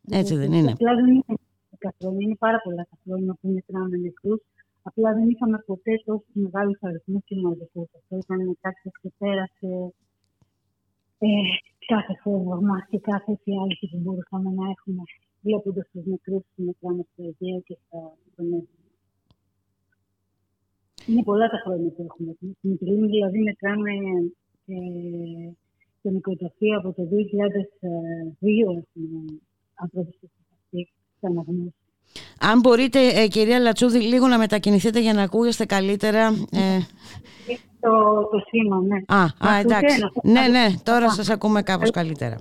έτσι 0.10 0.36
δεν 0.36 0.54
είναι 0.54 0.74
χρόνια. 1.98 2.22
Είναι 2.26 2.40
πάρα 2.46 2.60
πολλά 2.64 2.84
τα 2.92 2.98
χρόνια 3.04 3.34
που 3.40 3.48
μετράμε 3.56 3.98
νεκρού. 3.98 4.36
Απλά 4.90 5.10
δεν 5.18 5.30
είχαμε 5.30 5.58
ποτέ 5.70 5.94
τόσο 6.06 6.30
μεγάλους 6.34 6.78
αριθμούς 6.82 7.24
κοινωνικού. 7.30 7.82
Αυτό 7.98 8.14
ήταν 8.24 8.58
κάτι 8.62 8.80
που 8.84 8.92
ξεπέρασε 8.98 9.72
ε, 11.26 11.28
κάθε 11.94 12.14
φόβο 12.24 12.62
μας 12.62 12.84
και 12.90 13.00
κάθε 13.00 13.32
φιάλτη 13.44 13.86
που 13.92 14.00
μπορούσαμε 14.04 14.50
να 14.60 14.66
έχουμε 14.74 15.04
βλέποντας 15.42 15.86
τους 15.92 16.06
νεκρού 16.06 16.38
που 16.40 16.60
μετράμε 16.68 17.04
στο 17.12 17.24
Αιγαίο 17.28 17.60
και 17.68 17.76
στα 17.84 18.00
Ινδονέζια. 18.26 18.82
Είναι 21.08 21.24
πολλά 21.24 21.48
τα 21.54 21.60
χρόνια 21.64 21.90
που 21.96 22.04
έχουμε. 22.08 22.32
Στην 22.58 22.78
Τριλίνη 22.78 23.08
δηλαδή 23.08 23.40
μετράμε 23.40 23.92
ε, 24.76 24.76
το 26.02 26.10
νοικοταφείο 26.10 26.78
από 26.78 26.94
το 26.94 27.04
2002 27.04 27.16
έχουμε 28.82 29.20
ανθρώπους 29.84 30.16
που 30.20 30.30
αν 32.40 32.60
μπορείτε, 32.60 33.00
ε, 33.00 33.28
κυρία 33.28 33.60
Λατσούδη, 33.60 34.00
λίγο 34.00 34.28
να 34.28 34.38
μετακινηθείτε 34.38 35.00
για 35.00 35.14
να 35.14 35.22
ακούγεστε 35.24 35.66
καλύτερα. 35.66 36.28
Ε... 36.52 36.80
Το, 37.80 37.90
το 38.32 38.38
σήμα, 38.48 38.82
ναι. 38.82 39.02
Α, 39.08 39.24
α 39.50 39.60
εντάξει. 39.60 40.00
Ναι, 40.24 40.48
ναι, 40.48 40.66
τώρα 40.84 41.10
σας 41.10 41.30
ακούμε 41.30 41.62
κάπως 41.62 41.90
καλύτερα. 41.92 42.38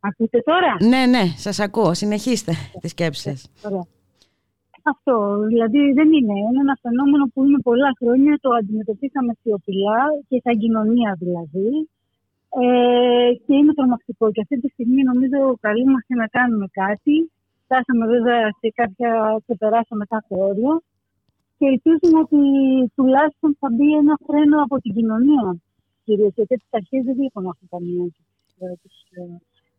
Ακούτε 0.00 0.42
τώρα; 0.44 0.76
Ναι, 0.80 1.06
ναι, 1.06 1.24
σας 1.36 1.58
ακούω. 1.60 1.94
Συνεχίστε 1.94 2.52
τις 2.80 2.90
σκέψεις 2.90 3.46
Αυτό, 4.82 5.38
δηλαδή 5.48 5.92
δεν 5.92 6.08
είναι. 6.12 6.36
Είναι 6.38 6.60
ένα 6.60 6.76
φαινόμενο 6.82 7.24
που 7.34 7.44
είναι 7.44 7.60
πολλά 7.62 7.90
χρόνια, 7.98 8.38
το 8.40 8.50
αντιμετωπίσαμε 8.50 9.32
σιωπηλά 9.42 10.00
και 10.28 10.40
σαν 10.44 10.58
κοινωνία 10.58 11.16
δηλαδή. 11.18 11.88
Ε, 12.58 13.32
και 13.44 13.54
είναι 13.54 13.74
τρομακτικό. 13.74 14.32
Και 14.32 14.40
αυτή 14.40 14.60
τη 14.60 14.68
στιγμή 14.68 15.02
νομίζω 15.02 15.38
καλούμαστε 15.60 16.14
να 16.14 16.26
κάνουμε 16.26 16.66
κάτι. 16.72 17.30
Φτάσαμε 17.64 18.06
βέβαια 18.06 18.42
σε 18.60 18.68
κάποια, 18.74 19.40
ξεπεράσαμε 19.44 20.04
κάθε 20.04 20.34
όριο. 20.48 20.82
Και 21.58 21.66
ελπίζουμε 21.66 22.18
ότι 22.24 22.40
τουλάχιστον 22.96 23.56
θα 23.60 23.68
μπει 23.72 23.96
ένα 24.02 24.14
φρένο 24.26 24.62
από 24.62 24.76
την 24.82 24.94
κοινωνία. 24.94 25.46
Κυρίως 26.04 26.32
γιατί 26.34 26.54
τις 26.56 26.70
αρχές 26.70 27.04
δεν 27.04 27.14
βλέπουμε 27.14 27.48
αυτό 27.48 27.66
καμία 27.70 28.04
τους 28.82 28.96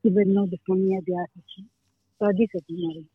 κυβερνώντες 0.02 0.60
καμία 0.64 1.00
διάθεση. 1.04 1.70
Το 2.18 2.26
αντίθετο 2.26 2.74
μάλλον. 2.84 3.10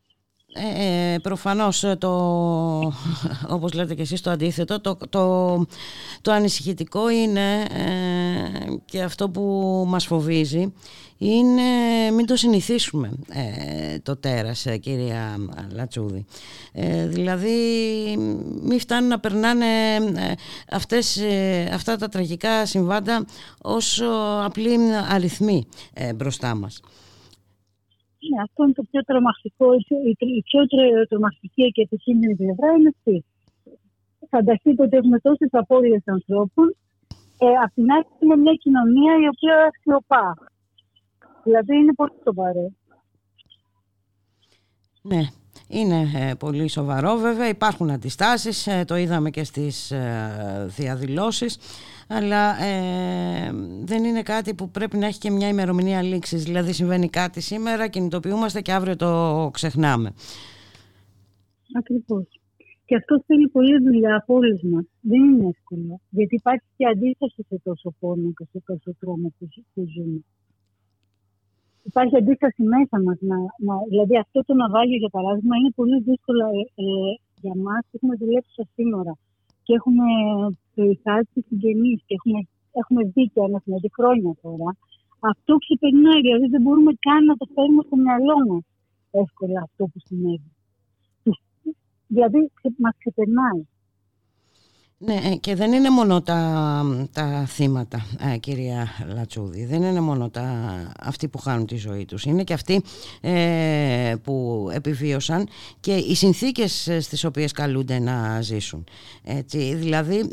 Ε, 0.58 1.14
ε, 1.14 1.18
προφανώς 1.18 1.84
ε, 1.84 1.96
το, 1.96 2.10
όπως 3.56 3.72
λέτε 3.72 3.94
και 3.94 4.02
εσείς 4.02 4.20
το 4.20 4.30
αντίθετο. 4.30 4.80
Το, 4.80 4.96
το, 5.08 5.56
το 6.20 6.32
ανησυχητικό 6.32 7.10
είναι 7.10 7.60
ε, 7.60 8.74
και 8.84 9.02
αυτό 9.02 9.28
που 9.28 9.42
μας 9.86 10.06
φοβίζει 10.06 10.72
είναι 11.18 11.62
μην 12.14 12.26
το 12.26 12.36
συνηθίσουμε 12.36 13.10
το 14.02 14.16
τέρας 14.16 14.66
κυρία 14.80 15.36
Λατσούδη. 15.72 16.24
Δηλαδή 17.06 17.50
μην 18.62 18.80
φτάνουν 18.80 19.08
να 19.08 19.20
περνάνε 19.20 19.66
αυτές, 20.70 21.20
αυτά 21.72 21.96
τα 21.96 22.08
τραγικά 22.08 22.66
συμβάντα 22.66 23.24
ως 23.62 24.02
απλή 24.44 24.78
αριθμοί 25.10 25.66
μπροστά 26.16 26.54
μας 26.54 26.80
ναι, 28.30 28.42
αυτό 28.46 28.60
είναι 28.64 28.72
το 28.72 28.84
πιο 28.90 29.00
τρομακτικό, 29.08 29.68
η 30.38 30.42
πιο 30.48 30.60
τρομακτική 31.08 31.66
και 31.74 31.82
επικίνδυνη 31.82 32.34
πλευρά 32.36 32.68
είναι 32.76 32.90
αυτή. 32.96 33.16
Φανταστείτε 34.30 34.82
ότι 34.82 34.96
έχουμε 34.96 35.18
τόσες 35.20 35.48
απώλειες 35.50 36.02
ανθρώπων. 36.04 36.76
Ε, 37.38 37.46
απ' 37.64 37.74
την 37.74 37.92
άλλη, 37.92 38.06
είναι 38.20 38.36
μια 38.36 38.54
κοινωνία 38.54 39.12
η 39.24 39.26
οποία 39.32 39.56
σιωπά. 39.80 40.34
Δηλαδή 41.44 41.76
είναι 41.76 41.94
πολύ 41.94 42.18
σοβαρό. 42.24 42.72
Ναι, 45.02 45.22
είναι 45.68 46.10
ε, 46.14 46.34
πολύ 46.34 46.68
σοβαρό 46.68 47.16
βέβαια, 47.16 47.48
υπάρχουν 47.48 47.90
αντιστάσεις, 47.90 48.66
ε, 48.66 48.84
το 48.86 48.96
είδαμε 48.96 49.30
και 49.30 49.44
στις 49.44 49.90
ε, 49.90 50.66
διαδηλώσεις, 50.68 51.58
αλλά 52.08 52.54
δεν 53.84 54.04
είναι 54.04 54.22
κάτι 54.22 54.54
που 54.54 54.70
πρέπει 54.70 54.96
να 54.96 55.06
έχει 55.06 55.18
και 55.18 55.30
μια 55.30 55.48
ημερομηνία 55.48 56.02
λήξης, 56.02 56.44
δηλαδή 56.44 56.72
συμβαίνει 56.72 57.08
κάτι 57.08 57.40
σήμερα, 57.40 57.88
κινητοποιούμαστε 57.88 58.60
και 58.60 58.72
αύριο 58.72 58.96
το 58.96 59.50
ξεχνάμε. 59.52 60.12
Ακριβώς. 61.78 62.24
Και 62.84 62.96
αυτό 62.96 63.22
θέλει 63.26 63.48
πολλή 63.48 63.78
δουλειά 63.78 64.16
από 64.16 64.34
όλους 64.34 64.62
μας. 64.62 64.84
Δεν 65.00 65.24
είναι 65.24 65.48
εύκολο, 65.48 66.00
γιατί 66.10 66.34
υπάρχει 66.34 66.64
και 66.76 66.86
αντίσταση 66.86 67.44
σε 67.48 67.60
τόσο 67.62 67.94
πόνο 67.98 68.32
και 68.36 68.44
σε 68.52 68.62
τόσο 68.66 68.96
τρόμο 69.00 69.32
που, 69.38 69.48
που 69.74 69.86
ζούμε 69.94 70.20
υπάρχει 71.90 72.14
αντίσταση 72.22 72.62
μέσα 72.74 72.96
μας. 73.04 73.16
δηλαδή 73.92 74.14
αυτό 74.24 74.38
το 74.46 74.52
ναυάγιο, 74.60 74.98
για 75.04 75.12
παράδειγμα, 75.16 75.54
είναι 75.56 75.72
πολύ 75.80 75.98
δύσκολο 76.08 76.44
ε, 76.58 76.62
ε, 76.84 77.12
για 77.44 77.54
μας 77.66 77.82
που 77.86 77.94
έχουμε 77.98 78.14
δουλέψει 78.22 78.52
στα 78.56 78.66
σύνορα 78.74 79.14
και 79.64 79.72
έχουμε 79.78 80.06
περιθάσει 80.76 81.38
συγγενείς 81.48 81.98
και 82.06 82.14
έχουμε, 82.18 82.40
έχουμε 82.80 83.02
δίκαια 83.14 83.44
ένα 83.48 83.58
δηλαδή 83.64 83.88
χρόνια 83.98 84.32
τώρα. 84.42 84.68
Αυτό 85.32 85.52
ξεπερνάει, 85.64 86.20
δηλαδή 86.26 86.46
δεν 86.54 86.62
μπορούμε 86.64 86.92
καν 87.06 87.24
να 87.30 87.36
το 87.40 87.46
φέρουμε 87.54 87.82
στο 87.86 87.96
μυαλό 88.04 88.36
μας 88.48 88.64
εύκολα 89.22 89.58
αυτό 89.66 89.82
που 89.90 89.98
συνέβη. 90.06 90.50
Δηλαδή 92.14 92.40
μας 92.84 92.94
ξεπερνάει. 92.98 93.62
Ναι, 94.98 95.14
ε, 95.14 95.34
και 95.36 95.54
δεν 95.54 95.72
είναι 95.72 95.90
μόνο 95.90 96.22
τα, 96.22 96.82
τα 97.12 97.46
θύματα, 97.46 98.06
ε, 98.32 98.36
κυρία 98.36 98.88
Λατσούδη. 99.14 99.64
Δεν 99.64 99.82
είναι 99.82 100.00
μόνο 100.00 100.30
τα, 100.30 100.44
αυτοί 101.00 101.28
που 101.28 101.38
χάνουν 101.38 101.66
τη 101.66 101.76
ζωή 101.76 102.04
τους. 102.04 102.24
Είναι 102.24 102.44
και 102.44 102.52
αυτοί 102.52 102.82
ε, 103.20 104.14
που 104.22 104.68
επιβίωσαν 104.72 105.48
και 105.80 105.94
οι 105.94 106.14
συνθήκες 106.14 106.88
στις 107.00 107.24
οποίες 107.24 107.52
καλούνται 107.52 107.98
να 107.98 108.40
ζήσουν. 108.40 108.84
Έτσι, 109.24 109.74
δηλαδή, 109.74 110.28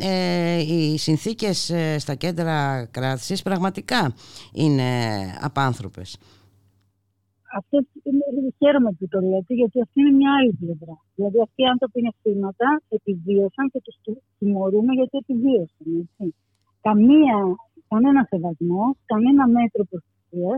οι 0.68 0.98
συνθήκες 0.98 1.74
στα 1.98 2.16
κέντρα 2.16 2.86
κράτησης 2.92 3.42
πραγματικά 3.42 4.14
είναι 4.52 4.84
απάνθρωπες 5.42 6.18
αυτό 7.60 7.76
χαίρομαι 8.60 8.92
που 8.98 9.06
το 9.14 9.20
λέτε, 9.30 9.54
γιατί 9.62 9.78
αυτή 9.86 9.98
είναι 10.02 10.16
μια 10.20 10.32
άλλη 10.38 10.54
πλευρά. 10.62 10.96
Δηλαδή, 11.16 11.38
αυτοί 11.48 11.60
οι 11.64 11.70
άνθρωποι 11.74 11.98
είναι 12.00 12.14
θύματα, 12.22 12.68
επιβίωσαν 12.98 13.66
και 13.72 13.80
τους 13.86 13.96
τιμωρούμε 14.38 14.92
γιατί 15.00 15.16
επιβίωσαν. 15.24 15.88
Έτσι. 16.02 16.36
Καμία, 16.88 17.38
κανένα 17.92 18.22
σεβασμό, 18.32 18.84
κανένα 19.12 19.44
μέτρο 19.56 19.84
προστασία. 19.92 20.54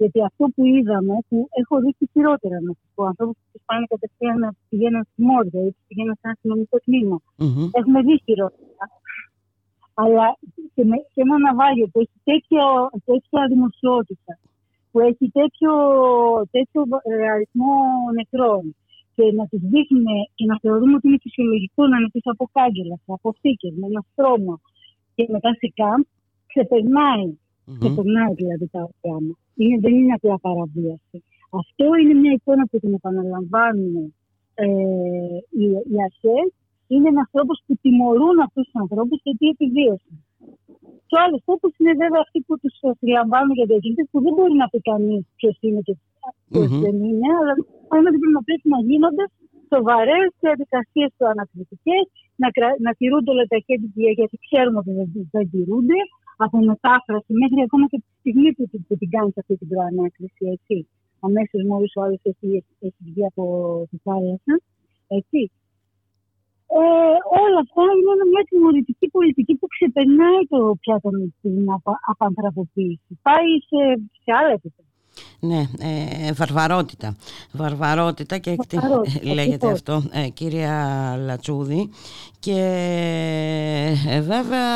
Γιατί 0.00 0.18
αυτό 0.30 0.44
που 0.54 0.62
είδαμε, 0.74 1.14
που 1.28 1.36
έχω 1.60 1.74
δει 1.82 1.90
και 1.98 2.06
χειρότερα 2.12 2.56
να 2.66 2.72
σας 2.78 2.88
πω, 2.94 3.02
ανθρώπους 3.10 3.36
που 3.52 3.58
πάνε 3.68 3.84
κατευθείαν 3.92 4.38
να 4.44 4.48
πηγαίνουν 4.68 5.02
στη 5.10 5.20
Μόρια 5.28 5.60
ή 5.66 5.70
πηγαίνουν 5.86 6.14
σε 6.14 6.24
ένα 6.24 6.32
αστυνομικό 6.36 6.76
τμήμα. 6.86 7.18
Mm-hmm. 7.42 7.66
Έχουμε 7.78 7.98
δει 8.06 8.14
χειρότερα. 8.26 8.86
Αλλά 10.02 10.26
και, 10.74 10.84
με, 10.90 10.96
και 11.12 11.20
ένα 11.26 11.36
ναυάγιο 11.46 11.86
που 11.92 11.98
έχει 12.04 12.16
τέτοια 12.30 12.64
δημοσιότητα, 13.52 14.32
που 14.92 15.00
έχει 15.00 15.30
τέτοιο, 15.40 15.72
τέτοιο 16.50 16.80
ε, 17.02 17.30
αριθμό 17.34 17.74
νεκρών 18.18 18.64
και 19.16 19.24
να 19.38 19.44
τους 19.50 19.62
δείχνουμε 19.72 20.14
και 20.36 20.44
να 20.50 20.56
θεωρούμε 20.62 20.94
ότι 20.98 21.06
είναι 21.08 21.22
φυσιολογικό 21.26 21.82
να 21.86 21.96
είναι 21.98 22.10
πίσω 22.14 22.30
από 22.34 22.44
κάγκελα, 22.56 22.96
από 23.06 23.34
θήκε, 23.40 23.68
με 23.78 23.86
ένα 23.90 24.00
στρώμα 24.10 24.54
και 25.14 25.24
μετά 25.34 25.50
σε 25.60 25.68
κάμπ, 25.78 26.02
ξεπερνάει. 26.50 27.28
Mm-hmm. 27.34 27.78
Ξεπερνάει 27.80 28.32
δηλαδή 28.40 28.66
τα 28.76 28.82
πράγματα. 29.00 29.40
Είναι, 29.60 29.78
δεν 29.84 29.94
είναι 29.98 30.14
απλά 30.18 30.36
παραβίαση. 30.46 31.18
Αυτό 31.60 31.86
είναι 32.00 32.14
μια 32.22 32.32
εικόνα 32.38 32.64
που 32.70 32.78
την 32.82 32.92
επαναλαμβάνουν 32.98 34.14
ε, 34.54 34.66
οι, 35.58 35.64
οι 35.90 35.96
αρχές. 36.08 36.48
Είναι 36.92 37.08
ένας 37.08 37.28
τρόπος 37.34 37.62
που 37.66 37.72
τιμωρούν 37.82 38.36
αυτούς 38.46 38.64
τους 38.64 38.80
ανθρώπους 38.82 39.18
γιατί 39.22 39.44
επιβίωσαν. 39.54 40.16
Και 41.08 41.14
ο 41.18 41.20
άλλος 41.24 41.40
τρόπο 41.46 41.66
είναι 41.78 41.94
βέβαια 42.02 42.20
αυτοί 42.26 42.38
που 42.46 42.54
τους 42.62 42.74
συλλαμβάνουν 43.00 43.54
για 43.58 43.66
διακίνητε, 43.70 44.04
που 44.10 44.18
δεν 44.24 44.32
μπορεί 44.36 44.54
να 44.62 44.66
πει 44.72 44.78
κανείς 44.90 45.22
ποιος 45.38 45.56
είναι 45.64 45.80
και 45.86 45.94
ποιος 46.48 46.70
mm-hmm. 46.70 46.82
δεν 46.84 46.96
είναι, 47.08 47.28
αλλά 47.92 48.06
ότι 48.10 48.18
πρέπει 48.22 48.36
να 48.38 48.44
πρέπει 48.48 48.66
να 48.74 48.80
γίνονται 48.88 49.24
σοβαρές 49.72 50.28
διαδικασίες 50.44 51.10
του 51.16 51.24
ανακριτικέ, 51.32 51.98
να, 52.40 52.48
να 52.86 52.90
τηρούνται 52.98 53.30
όλα 53.34 53.46
τα 53.52 53.58
χέρια 53.66 54.10
γιατί 54.18 54.36
ξέρουμε 54.46 54.78
ότι 54.82 54.92
δεν, 54.98 55.08
δεν 55.34 55.44
τηρούνται, 55.52 56.00
από 56.44 56.56
μετάφραση 56.70 57.32
μέχρι 57.42 57.60
ακόμα 57.66 57.86
και 57.90 57.98
τη 58.04 58.10
στιγμή 58.20 58.50
που, 58.56 58.64
που 58.86 58.94
την 59.00 59.10
κάνεις 59.14 59.34
αυτή 59.40 59.54
την 59.60 59.68
προανάκριση. 59.72 60.42
Έτσι. 60.56 60.76
Αμέσως 61.26 61.60
μόλις 61.70 61.92
ο 61.96 62.00
άλλος 62.04 62.20
έχει, 62.30 62.64
έχει 62.86 63.00
βγει 63.08 63.24
από 63.30 63.44
τη 63.90 63.96
θάλασσα. 64.04 64.54
Έτσι. 65.18 65.40
Ε, 66.80 67.16
όλα 67.44 67.58
αυτά 67.64 67.82
είναι 67.98 68.24
μια 68.32 68.44
τιμωρητική 68.48 69.06
πολιτική 69.16 69.54
που 69.58 69.66
ξεπερνάει 69.74 70.42
το 70.52 70.58
πια 70.80 70.96
την 71.42 71.66
απανθρωποποίηση. 72.12 73.12
Πάει 73.22 73.50
σε, 73.68 73.80
σε 74.22 74.30
άλλα 74.38 74.52
επίπεδα. 74.58 74.90
Ναι, 75.40 75.62
ε, 75.78 76.32
βαρβαρότητα. 76.32 77.16
Βαρβαρότητα 77.52 78.38
και 78.38 78.56
λέγεται 79.22 79.70
αυτό, 79.70 80.02
ε, 80.12 80.28
κυρία 80.28 80.74
Λατσούδη. 81.24 81.90
Και 82.42 82.60
ε, 84.08 84.20
βέβαια 84.20 84.66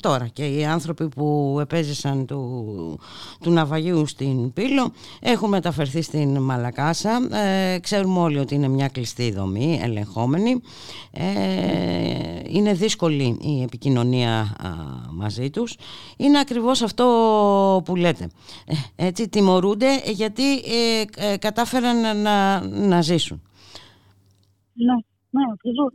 τώρα 0.00 0.26
και 0.26 0.46
οι 0.46 0.64
άνθρωποι 0.64 1.08
που 1.08 1.58
επέζησαν 1.60 2.26
του, 2.26 2.98
του 3.40 3.50
ναυαγίου 3.50 4.06
στην 4.06 4.52
Πύλο 4.52 4.92
έχουν 5.20 5.48
μεταφερθεί 5.48 6.02
στην 6.02 6.38
Μαλακάσα. 6.38 7.28
Ε, 7.32 7.78
ξέρουμε 7.78 8.18
όλοι 8.18 8.38
ότι 8.38 8.54
είναι 8.54 8.68
μια 8.68 8.88
κλειστή 8.88 9.32
δομή, 9.32 9.80
ελεγχόμενη. 9.82 10.60
Ε, 11.10 11.22
είναι 12.48 12.72
δύσκολη 12.72 13.38
η 13.40 13.62
επικοινωνία 13.62 14.56
μαζί 15.10 15.50
τους. 15.50 15.76
Είναι 16.16 16.38
ακριβώς 16.38 16.82
αυτό 16.82 17.82
που 17.84 17.96
λέτε. 17.96 18.30
έτσι, 18.96 19.28
τιμωρούνται 19.28 19.96
γιατί 20.12 20.42
κατάφεραν 21.38 22.20
να, 22.20 22.66
να 22.66 23.00
ζήσουν. 23.02 23.42
Ναι, 24.72 24.94
ναι, 25.30 25.42
ακριβώς 25.52 25.92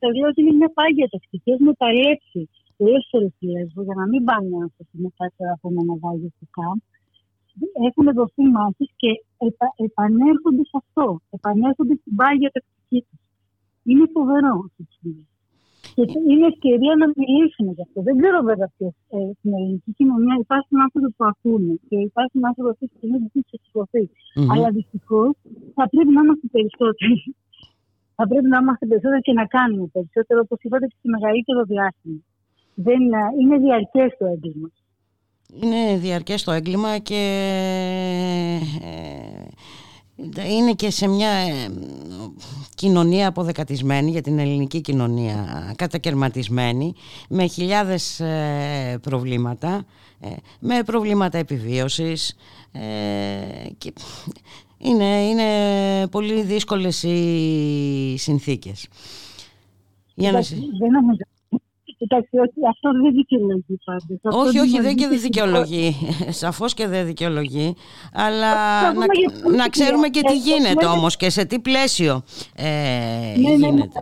θα 0.00 0.08
λέω 0.16 0.28
ότι 0.32 0.40
είναι 0.42 0.54
μια 0.60 0.70
πάγια 0.78 1.08
τακτική. 1.14 1.50
Έχουμε 1.54 1.72
παλέψει 1.82 2.40
πολλές 2.76 3.04
φορές 3.10 3.32
τη 3.38 3.46
Λέσβο 3.54 3.82
για 3.86 3.96
να 4.00 4.04
μην 4.10 4.24
πάνε 4.28 4.54
άνθρωποι 4.64 4.96
μετά 5.06 5.24
το 5.36 5.42
επόμενο 5.56 5.92
βάγιο 6.02 6.30
του 6.38 6.48
ΚΑΜ. 6.56 6.78
Έχουν 7.88 8.06
δοθεί 8.18 8.42
μάχε 8.56 8.84
και 9.00 9.10
επα, 9.48 9.66
επανέρχονται 9.86 10.64
σε 10.70 10.76
αυτό. 10.82 11.06
Επανέρχονται 11.36 11.94
στην 12.00 12.12
πάγια 12.20 12.50
τακτική 12.56 12.98
τους. 13.06 13.20
Είναι 13.88 14.06
φοβερό 14.14 14.54
αυτό 14.66 14.82
Και 15.94 16.04
είναι 16.30 16.46
ευκαιρία 16.52 16.94
να 17.02 17.06
μιλήσουμε 17.18 17.70
γι' 17.76 17.84
αυτό. 17.86 17.98
Δεν 18.08 18.14
ξέρω 18.20 18.38
βέβαια 18.50 18.68
ποιος 18.76 18.94
ε, 19.14 19.18
στην 19.38 19.50
ελληνική 19.58 19.90
κοινωνία 19.98 20.36
υπάρχουν 20.44 20.76
άνθρωποι 20.84 21.10
που 21.16 21.24
ακούνε 21.32 21.74
και 21.88 21.96
υπάρχουν 22.10 22.40
άνθρωποι 22.48 22.68
που 22.68 22.74
αυτή 22.74 22.86
τη 22.90 22.96
στιγμή 22.96 23.18
που 23.32 23.40
mm-hmm. 23.92 24.52
Αλλά 24.52 24.68
δυστυχώς 24.76 25.32
θα 25.76 25.84
πρέπει 25.92 26.12
να 26.16 26.20
είμαστε 26.22 26.46
περισσότεροι 26.56 27.16
θα 28.16 28.26
πρέπει 28.28 28.48
να 28.48 28.58
είμαστε 28.58 28.86
περισσότερο 28.86 29.20
και 29.20 29.32
να 29.32 29.46
κάνουμε 29.46 29.86
περισσότερο, 29.92 30.40
όπως 30.44 30.58
είπατε, 30.62 30.86
και 30.86 30.96
σε 31.02 31.08
μεγαλύτερο 31.14 31.62
διάστημα. 31.72 32.20
Δεν, 32.74 33.00
είναι 33.40 33.56
διαρκές 33.58 34.10
το 34.18 34.26
έγκλημα. 34.26 34.68
Είναι 35.62 35.96
διαρκές 35.96 36.44
το 36.44 36.52
έγκλημα 36.52 36.98
και 36.98 37.22
ε, 40.34 40.52
είναι 40.52 40.72
και 40.72 40.90
σε 40.90 41.08
μια 41.08 41.28
ε, 41.28 41.68
κοινωνία 42.74 43.28
αποδεκατισμένη 43.28 44.10
για 44.10 44.22
την 44.22 44.38
ελληνική 44.38 44.80
κοινωνία 44.80 45.72
κατακαιρματισμένη 45.76 46.94
με 47.28 47.46
χιλιάδες 47.46 48.20
ε, 48.20 48.98
προβλήματα 49.02 49.84
με 50.60 50.82
προβλήματα 50.82 51.38
επιβίωσης 51.38 52.36
και 53.78 53.92
είναι, 54.78 55.04
είναι 55.04 55.44
πολύ 56.10 56.42
δύσκολες 56.42 57.02
οι 57.02 58.14
συνθήκες. 58.16 58.88
Για 60.14 60.32
να... 60.32 60.40
Δεν 60.40 60.90
νομίζω. 60.90 61.24
Κοιτάξτε, 61.98 62.38
αυτό 62.68 62.90
δεν 63.02 63.12
δικαιολογεί 63.12 63.78
πάντως. 63.84 64.46
Όχι, 64.46 64.58
όχι, 64.58 64.80
δεν 64.80 64.96
και 64.96 65.06
δεν 65.06 65.20
δικαιολογεί. 65.20 65.96
Σαφώς 66.28 66.74
και 66.74 66.86
δεν 66.86 67.06
δικαιολογεί. 67.06 67.74
Αλλά 68.12 68.52
να, 68.92 69.06
να 69.56 69.68
ξέρουμε 69.68 70.08
και 70.08 70.20
τι 70.20 70.36
γίνεται 70.36 70.86
όμως 70.86 71.16
και 71.16 71.30
σε 71.30 71.44
τι 71.44 71.58
πλαίσιο 71.60 72.22
ε, 72.54 72.64
ναι, 73.36 73.48
ναι, 73.48 73.56
ναι 73.56 73.66
γίνεται. 73.66 73.98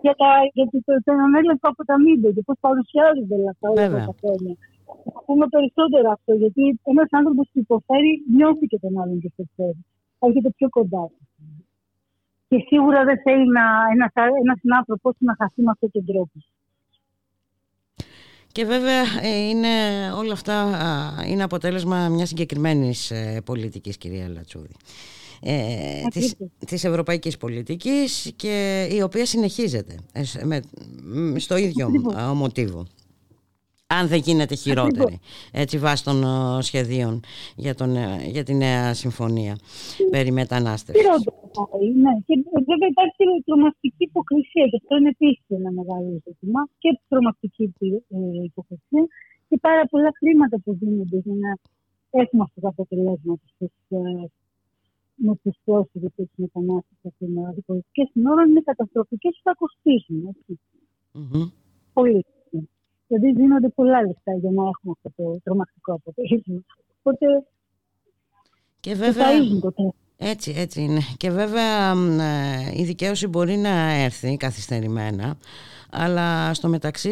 Για, 0.00 0.14
τα, 0.14 0.26
για 0.52 0.64
το 0.64 0.92
φαινόμενο 1.04 1.58
από 1.60 1.84
τα 1.84 1.98
μήνυμα 2.00 2.32
και 2.32 2.42
πώς 2.42 2.56
παρουσιάζονται 2.60 3.34
αυτά 3.50 3.68
όλα 5.04 5.04
τα 5.04 5.08
χρόνια 5.08 5.12
να 5.14 5.22
πούμε 5.26 5.46
περισσότερο 5.54 6.06
αυτό, 6.16 6.32
γιατί 6.42 6.62
ένας 6.92 7.08
άνθρωπος 7.10 7.46
που 7.52 7.58
υποφέρει 7.66 8.12
νιώθει 8.36 8.66
και 8.66 8.78
τον 8.78 8.92
άλλον 9.00 9.20
και 9.20 9.30
υποφέρει. 9.36 9.84
Έρχεται 10.18 10.50
πιο 10.56 10.68
κοντά. 10.68 11.04
Και 12.48 12.58
σίγουρα 12.68 13.04
δεν 13.04 13.18
θέλει 13.24 13.46
να, 13.58 13.64
ένας, 13.94 14.12
ένας 14.42 14.60
άνθρωπος 14.78 15.14
να 15.18 15.34
χαθεί 15.38 15.62
με 15.62 15.70
αυτόν 15.70 15.90
τον 15.90 16.04
τρόπο. 16.04 16.36
Και 18.52 18.64
βέβαια 18.64 19.02
ε, 19.22 19.48
είναι, 19.48 19.68
όλα 20.16 20.32
αυτά 20.32 20.56
είναι 21.26 21.42
αποτέλεσμα 21.42 22.08
μιας 22.08 22.28
συγκεκριμένης 22.28 23.10
ε, 23.10 23.40
πολιτικής 23.44 23.96
κυρία 23.96 24.28
Λατσούδη. 24.28 24.74
Ε, 25.44 26.02
της, 26.10 26.36
της 26.66 26.84
ευρωπαϊκής 26.84 27.36
πολιτικής 27.36 28.32
και 28.36 28.86
η 28.90 29.02
οποία 29.02 29.26
συνεχίζεται 29.26 29.94
με, 30.44 30.60
στο 31.38 31.56
ίδιο 31.56 31.90
μοτίβο 32.34 32.86
αν 33.98 34.04
δεν 34.08 34.18
γίνεται 34.18 34.54
χειρότερη 34.54 35.20
έτσι 35.52 35.78
βάσει 35.78 36.04
των 36.04 36.18
σχεδίων 36.62 37.20
για, 37.56 37.74
τον, 37.74 37.90
για 38.34 38.44
τη 38.44 38.54
νέα 38.54 38.94
συμφωνία 38.94 39.54
περί 40.10 40.32
μετανάστευσης. 40.32 41.06
Ναι. 42.04 42.14
Και 42.26 42.34
βέβαια 42.70 42.88
υπάρχει 42.94 43.22
τρομακτική 43.44 44.04
υποκρισία 44.10 44.66
και 44.70 44.78
αυτό 44.82 44.96
είναι 44.96 45.08
επίσης 45.16 45.44
ένα 45.48 45.70
μεγάλο 45.78 46.10
ζήτημα 46.26 46.60
και 46.78 47.00
τρομακτική 47.08 47.64
ε, 47.82 48.18
υποκρισία 48.50 49.04
και 49.48 49.56
πάρα 49.60 49.84
πολλά 49.90 50.10
χρήματα 50.18 50.56
που 50.64 50.70
δίνονται 50.80 51.18
για 51.24 51.34
να 51.44 51.50
έχουμε 52.20 52.42
αυτά 52.42 52.60
τα 52.60 52.68
αποτελέσματα 52.68 53.42
ε, 53.88 53.98
με 55.14 55.34
τους 55.42 55.56
πρόσφυγες 55.64 56.10
και 56.16 56.22
τους 56.22 56.38
μετανάστες 56.44 56.98
από 57.02 57.14
την 57.18 57.64
πολιτικέ 57.66 58.04
συνόρων 58.12 58.50
είναι 58.50 58.62
καταστροφικέ 58.70 59.28
και 59.28 59.42
θα 59.42 59.54
κοστίζουν. 59.60 60.36
Πολύ. 61.92 62.24
Δηλαδή 63.12 63.40
δίνονται 63.40 63.68
πολλά 63.68 64.00
λεφτά 64.02 64.32
για 64.40 64.50
να 64.50 64.62
έχουμε 64.62 64.94
αυτό 64.96 65.10
το 65.16 65.40
τρομακτικό 65.44 65.92
αποτέλεσμα. 65.92 66.60
Οπότε. 66.98 67.26
Και 68.80 68.94
βέβαια. 68.94 69.26
Το 69.60 69.94
έτσι, 70.16 70.54
έτσι 70.56 70.82
είναι. 70.82 71.00
Και 71.16 71.30
βέβαια 71.30 71.90
ε, 72.20 72.80
η 72.80 72.84
δικαίωση 72.84 73.26
μπορεί 73.26 73.56
να 73.56 73.92
έρθει 73.92 74.36
καθυστερημένα, 74.36 75.36
αλλά 75.94 76.54
στο 76.54 76.68
μεταξύ 76.68 77.10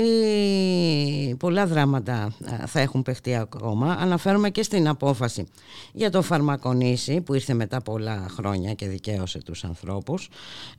πολλά 1.39 1.67
δράματα 1.67 2.33
ε, 2.45 2.67
θα 2.67 2.81
έχουν 2.81 3.03
παιχτεί 3.03 3.35
ακόμα. 3.35 3.97
Αναφέρομαι 4.01 4.51
και 4.51 4.63
στην 4.63 4.89
απόφαση 4.89 5.47
για 5.93 6.11
το 6.11 6.23
φαρμακονήσι 6.23 7.21
που 7.21 7.35
ήρθε 7.35 7.55
μετά 7.55 7.81
πολλά 7.83 8.27
χρόνια 8.31 8.73
και 8.73 8.89
δικαίωσε 8.89 9.43
τους 9.43 9.65
ανθρώπους. 9.65 10.29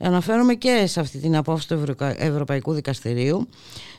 Αναφέρομαι 0.00 0.54
και 0.54 0.84
σε 0.86 1.00
αυτή 1.00 1.18
την 1.18 1.36
απόφαση 1.36 1.68
του 1.68 1.96
Ευρωπαϊκού 2.16 2.72
Δικαστηρίου 2.72 3.48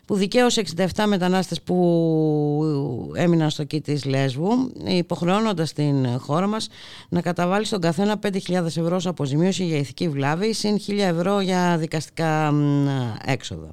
που 0.05 0.15
δικαίωσε 0.15 0.63
67 0.75 0.85
μετανάστες 1.07 1.61
που 1.61 3.11
έμειναν 3.15 3.49
στο 3.49 3.63
κήτη 3.63 3.93
της 3.93 4.05
Λέσβου 4.05 4.71
υποχρεώνοντας 4.85 5.73
την 5.73 6.19
χώρα 6.19 6.47
μας 6.47 6.67
να 7.09 7.21
καταβάλει 7.21 7.65
στον 7.65 7.81
καθένα 7.81 8.19
5.000 8.23 8.65
ευρώ 8.65 8.95
ως 8.95 9.07
αποζημίωση 9.07 9.65
για 9.65 9.77
ηθική 9.77 10.09
βλάβη 10.09 10.53
συν 10.53 10.77
1.000 10.87 10.97
ευρώ 10.97 11.39
για 11.39 11.77
δικαστικά 11.77 12.53
έξοδα. 13.25 13.67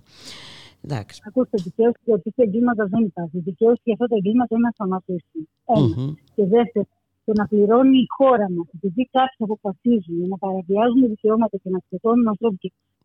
Εντάξει. 0.85 1.21
Ακούστε, 1.29 1.57
δικαίωση 1.67 2.01
για 2.05 2.19
τέτοια 2.25 2.45
εγκλήματα 2.47 2.85
δεν 2.87 3.03
υπάρχει. 3.11 3.39
Δικαίωση 3.39 3.81
για 3.85 3.95
αυτά 3.97 4.07
τα 4.07 4.17
εγκλήματα 4.19 4.53
είναι 4.57 4.67
να 4.69 4.75
σταματήσουν. 4.79 5.41
Mm-hmm. 5.65 6.13
Και 6.35 6.45
δεύτερο, 6.57 6.87
το 7.25 7.33
να 7.41 7.45
πληρώνει 7.51 7.99
η 7.99 8.07
χώρα 8.17 8.47
μας, 8.55 8.67
επειδή 8.77 9.03
κάποιοι 9.17 9.41
αποφασίζουν 9.49 10.29
να 10.33 10.37
παραβιάζουν 10.45 11.03
δικαιώματα 11.15 11.57
και 11.63 11.71
να 11.75 11.81
σκοτώνουν 11.87 12.27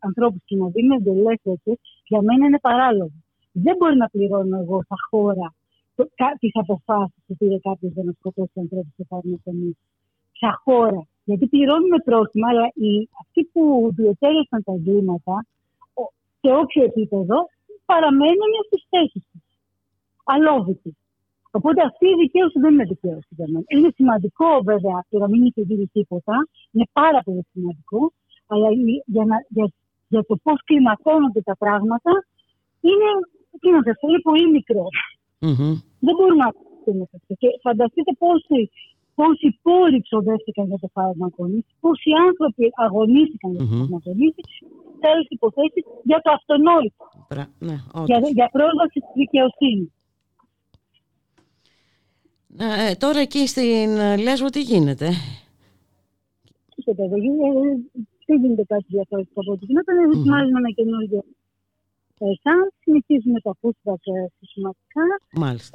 ανθρώπου 0.08 0.40
και 0.46 0.56
να 0.62 0.68
δίνουν 0.74 0.92
εντελέ 1.00 1.34
έτσι, 1.54 1.72
για 2.12 2.22
μένα 2.28 2.46
είναι 2.48 2.60
παράλογο. 2.60 3.18
Δεν 3.52 3.76
μπορεί 3.78 3.96
να 4.04 4.10
πληρώνω 4.14 4.56
εγώ 4.64 4.78
σαν 4.88 5.00
χώρα 5.10 5.48
τις 6.40 6.52
αποφάσεις 6.54 7.22
που 7.28 7.36
πήρε 7.38 7.58
κάποιος 7.60 7.92
για 7.96 8.04
να 8.04 8.12
σκοτώσει 8.20 8.58
ανθρώπους 8.64 8.94
και 8.98 9.06
πάρει 9.08 9.28
να 9.30 9.38
Σαν 10.40 10.54
χώρα. 10.64 11.02
Γιατί 11.24 11.48
πληρώνουμε 11.48 11.98
πρόστιμα, 12.06 12.48
αλλά 12.50 12.66
οι, 12.74 13.10
αυτοί 13.22 13.42
που 13.52 13.92
διετέλεσαν 13.96 14.64
τα 14.64 14.74
εγκλήματα 14.78 15.46
σε 16.42 16.50
όποιο 16.62 16.84
επίπεδο 16.84 17.38
παραμένουν 17.86 18.54
στις 18.68 18.84
θέσεις 18.90 19.24
τους. 19.32 19.46
Αλόβητοι. 20.24 20.92
Οπότε 21.58 21.80
αυτή 21.90 22.06
η 22.14 22.16
δικαίωση 22.24 22.58
δεν 22.64 22.72
είναι 22.74 22.88
δικαίωση 22.94 23.32
για 23.38 23.48
μένα. 23.52 23.66
Είναι 23.74 23.90
σημαντικό 23.96 24.50
βέβαια 24.70 24.98
το 25.10 25.18
να 25.24 25.28
μην 25.32 25.42
έχει 25.46 25.90
τίποτα. 25.98 26.36
Είναι 26.72 26.88
πάρα 26.94 27.20
πολύ 27.26 27.44
σημαντικό. 27.52 28.02
Αλλά 28.52 28.68
για, 29.06 29.26
να, 29.30 29.38
για, 29.56 29.68
για 30.08 30.24
το 30.30 30.36
πώς 30.44 30.58
κλιμακώνονται 30.68 31.42
τα 31.42 31.56
πράγματα 31.64 32.12
είναι, 32.90 33.10
τι 33.60 33.68
να 33.76 33.82
σας, 33.86 33.98
είναι 34.02 34.22
πολύ 34.30 34.48
μικρό. 34.58 34.86
Mm-hmm. 35.46 35.74
Δεν 36.06 36.14
μπορούμε 36.16 36.44
να 36.46 36.52
πούμε 36.84 37.04
αυτό. 37.16 37.34
Και 37.42 37.48
φανταστείτε 37.66 38.12
πόσοι, 38.24 38.60
πόσοι 39.16 39.60
πόροι 39.66 40.00
ξοδεύτηκαν 40.02 40.66
για 40.72 40.80
το 40.84 40.90
φαρμακονίσι, 40.96 41.72
πόσοι 41.80 42.10
άνθρωποι 42.28 42.66
αγωνίστηκαν 42.86 43.52
για 43.52 43.60
το 43.60 43.68
mm-hmm. 43.68 43.80
φαρμακονίσι, 43.80 44.42
σε 45.00 45.06
άλλε 45.12 45.24
υποθέσεις 45.38 45.84
για 46.10 46.20
το 46.24 46.30
αυτονόητο. 46.38 47.04
Ναι, 47.68 47.78
για, 48.10 48.18
για 48.40 48.48
πρόσβαση 48.56 48.98
στη 49.06 49.14
δικαιοσύνη. 49.24 49.88
Ε, 52.58 52.96
τώρα 53.04 53.20
εκεί 53.20 53.48
στην 53.48 53.90
Λέσβο 54.26 54.48
τι 54.50 54.62
γίνεται; 54.62 55.08
Δεν 58.28 58.38
γίνεται 58.42 58.64
κάτι 58.74 58.86
διαφορετικό 58.88 59.40
από 59.42 59.52
ό,τι 59.52 59.66
γινόταν. 59.66 59.96
Ετοιμάζουμε 59.98 60.60
ένα 60.64 60.72
καινούργιο 60.80 61.22
σαν 62.44 62.60
συνεχίζουμε 62.82 63.40
τα 63.46 63.54
pushback 63.62 64.04
συστηματικά. 64.40 65.06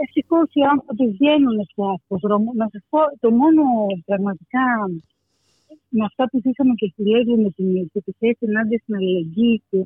Ευτυχώς 0.04 0.48
οι 0.52 0.62
άνθρωποι 0.72 1.04
βγαίνουν 1.16 1.58
πια 1.70 1.88
από 1.98 2.14
δρόμο. 2.24 2.48
Να 2.60 2.66
σας 2.72 2.82
πω, 2.90 3.00
το 3.20 3.30
μόνο 3.30 3.62
πραγματικά 4.08 4.66
με 5.88 6.04
αυτά 6.04 6.24
που 6.30 6.40
ζήσαμε 6.44 6.72
και 6.80 6.88
στη 6.92 7.02
Λέσβο 7.10 7.36
με 7.44 7.50
την 7.56 7.90
επιθέση 7.92 8.42
ενάντια 8.50 8.78
στην 8.82 8.94
αλληλεγγύη 8.96 9.62
και 9.70 9.78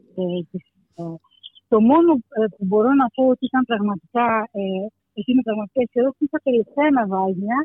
το 1.69 1.81
μόνο 1.81 2.11
που 2.55 2.65
μπορώ 2.69 2.91
να 3.03 3.07
πω 3.15 3.23
ότι 3.35 3.45
ήταν 3.51 3.63
πραγματικά 3.71 4.27
εκεί 5.19 5.31
είναι 5.33 5.47
πραγματικά 5.49 5.81
αισιόδοξη 5.83 6.25
στα 6.27 6.41
τελευταία 6.47 6.91
ναυάγια 6.97 7.59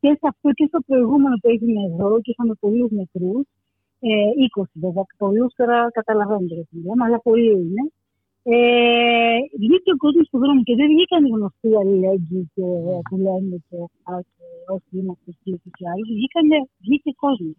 και 0.00 0.10
σε 0.20 0.26
αυτό 0.32 0.48
και 0.58 0.66
στο 0.70 0.80
προηγούμενο 0.88 1.34
που 1.40 1.48
έγινε 1.54 1.80
εδώ 1.90 2.20
και 2.22 2.30
είχαμε 2.32 2.54
πολλούς 2.64 2.90
νεκρούς. 2.90 3.46
Ε, 4.00 4.30
20 4.60 4.62
βέβαια, 4.84 5.04
πολλούς 5.16 5.54
τώρα 5.58 5.78
καταλαβαίνετε 5.98 6.54
τι 6.68 6.76
μιλάμε, 6.78 7.04
αλλά 7.04 7.18
πολλοί 7.28 7.52
είναι. 7.64 7.82
Ε, 8.48 9.38
βγήκε 9.62 9.90
ο 9.94 9.96
κόσμος 10.04 10.26
στον 10.26 10.40
δρόμο 10.42 10.62
και 10.62 10.74
δεν 10.80 10.86
βγήκαν 10.92 11.24
οι 11.24 11.30
γνωστοί 11.36 11.68
αλληλέγγυοι 11.80 12.42
και 12.54 12.66
που 13.08 13.16
λένε 13.24 13.56
και, 13.68 13.76
όσοι 14.74 14.92
είμαστε 15.00 15.28
σπίτι 15.38 15.68
και 15.76 15.84
άλλοι. 15.92 16.02
Βγήκε 16.84 17.10
κόσμος. 17.16 17.56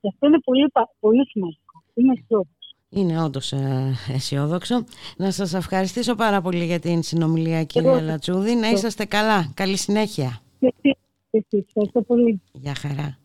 Και 0.00 0.08
αυτό 0.12 0.26
είναι 0.26 0.40
πολύ, 0.44 0.64
πολύ 1.00 1.24
σημαντικό. 1.30 1.76
Είναι 1.94 2.12
αισιόδοξο. 2.16 2.70
Είναι 2.90 3.22
όντως 3.24 3.52
ε, 3.52 3.94
αισιόδοξο. 4.14 4.84
Να 5.16 5.30
σας 5.30 5.54
ευχαριστήσω 5.54 6.14
πάρα 6.14 6.40
πολύ 6.40 6.64
για 6.64 6.78
την 6.78 7.02
συνομιλία 7.02 7.64
κύριε 7.64 8.00
Λατσούδη. 8.00 8.54
Να 8.54 8.68
είσαστε 8.70 9.04
καλά. 9.04 9.52
Καλή 9.54 9.76
συνέχεια. 9.76 10.40
Ευχαριστώ 11.30 12.02
πολύ. 12.02 12.40
Γεια 12.52 12.74
χαρά. 12.74 13.18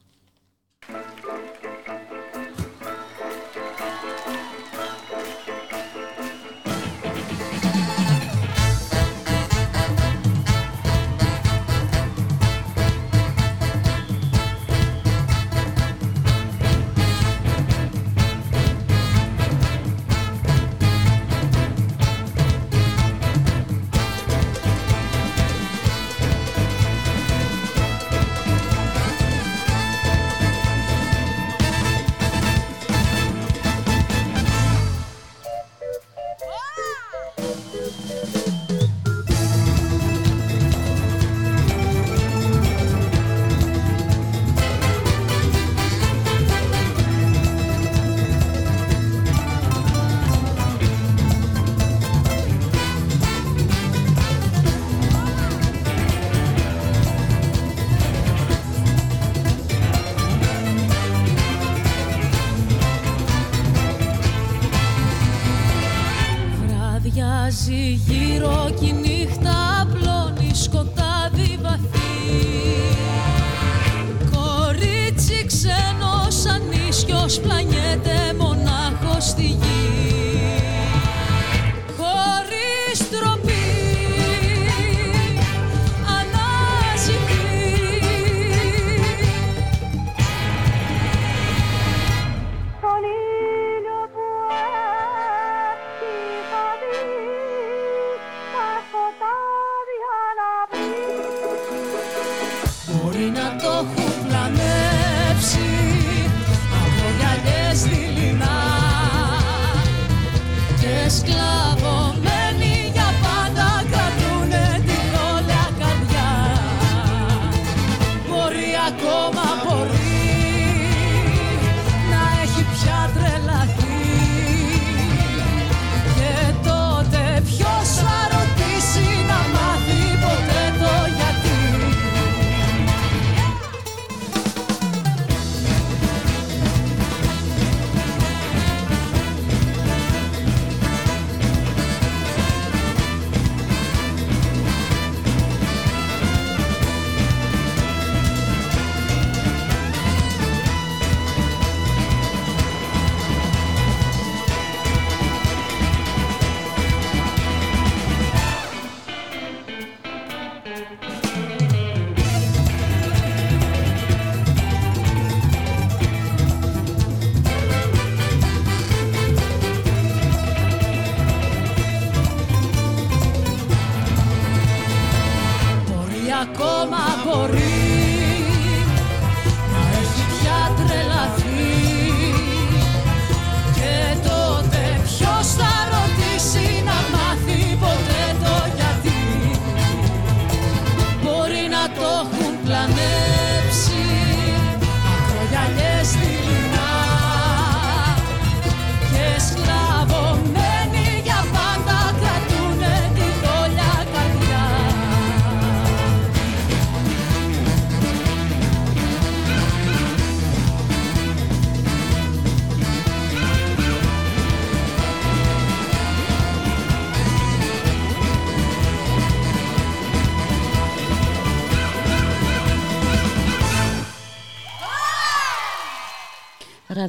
era 118.86 119.33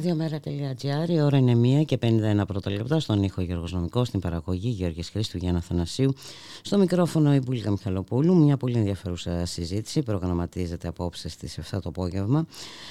radiomera.gr, 0.05 1.09
η 1.09 1.21
ώρα 1.21 1.37
είναι 1.37 1.81
1 1.81 1.85
και 1.85 1.97
51 2.01 2.41
πρώτα 2.47 2.71
λεπτά 2.71 2.99
στον 2.99 3.23
ήχο 3.23 3.41
Γιώργος 3.41 3.71
Νομικός, 3.71 4.07
στην 4.07 4.19
παραγωγή 4.19 4.69
Γιώργης 4.69 5.09
Χρήστου 5.09 5.37
Γιάννα 5.37 5.61
Θανασίου, 5.61 6.13
στο 6.61 6.77
μικρόφωνο 6.77 7.33
η 7.35 7.39
Μπουλίκα 7.39 7.71
Μιχαλοπούλου. 7.71 8.35
Μια 8.35 8.57
πολύ 8.57 8.77
ενδιαφέρουσα 8.77 9.45
συζήτηση 9.45 10.01
προγραμματίζεται 10.01 10.87
απόψε 10.87 11.29
στις 11.29 11.59
7 11.59 11.61
το 11.69 11.89
απόγευμα 11.89 12.45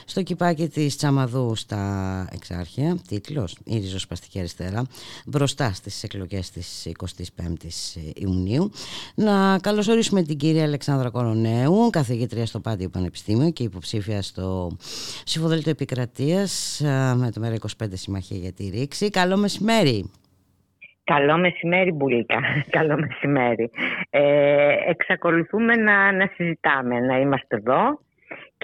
στο 0.04 0.22
κυπάκι 0.22 0.68
της 0.68 0.96
Τσαμαδού 0.96 1.54
στα 1.54 2.28
Εξάρχεια, 2.32 2.98
τίτλος 3.08 3.56
«Η 3.64 3.78
ριζοσπαστική 3.78 4.38
αριστερά» 4.38 4.86
μπροστά 5.26 5.72
στις 5.72 6.02
εκλογές 6.02 6.50
της 6.50 6.86
25ης 6.86 8.00
Ιουνίου. 8.14 8.70
Να 9.14 9.58
καλωσορίσουμε 9.58 10.22
την 10.22 10.36
κυρία 10.36 10.62
Αλεξάνδρα 10.62 11.10
Κορονέου, 11.10 11.90
καθηγήτρια 11.90 12.46
στο 12.46 12.60
Πάντιο 12.60 12.88
Πανεπιστήμιο 12.88 13.50
και 13.50 13.62
υποψήφια 13.62 14.22
στο 14.22 14.76
Συμφοδέλτιο 15.24 15.70
Επικρατείας 15.70 16.82
με 17.14 17.30
το 17.30 17.40
ΜΕΡΑ25 17.44 17.86
Συμμαχία 17.92 18.36
για 18.36 18.52
τη 18.52 18.68
Ρήξη. 18.68 19.10
Καλό 19.10 19.36
μεσημέρι. 19.36 20.10
Καλό 21.04 21.38
μεσημέρι 21.38 21.92
Μπουλίκα, 21.92 22.40
καλό 22.78 22.96
μεσημέρι. 22.98 23.70
Ε, 24.10 24.74
εξακολουθούμε 24.88 25.74
να, 25.76 26.12
να 26.12 26.30
συζητάμε, 26.34 27.00
να 27.00 27.18
είμαστε 27.18 27.56
εδώ 27.56 27.98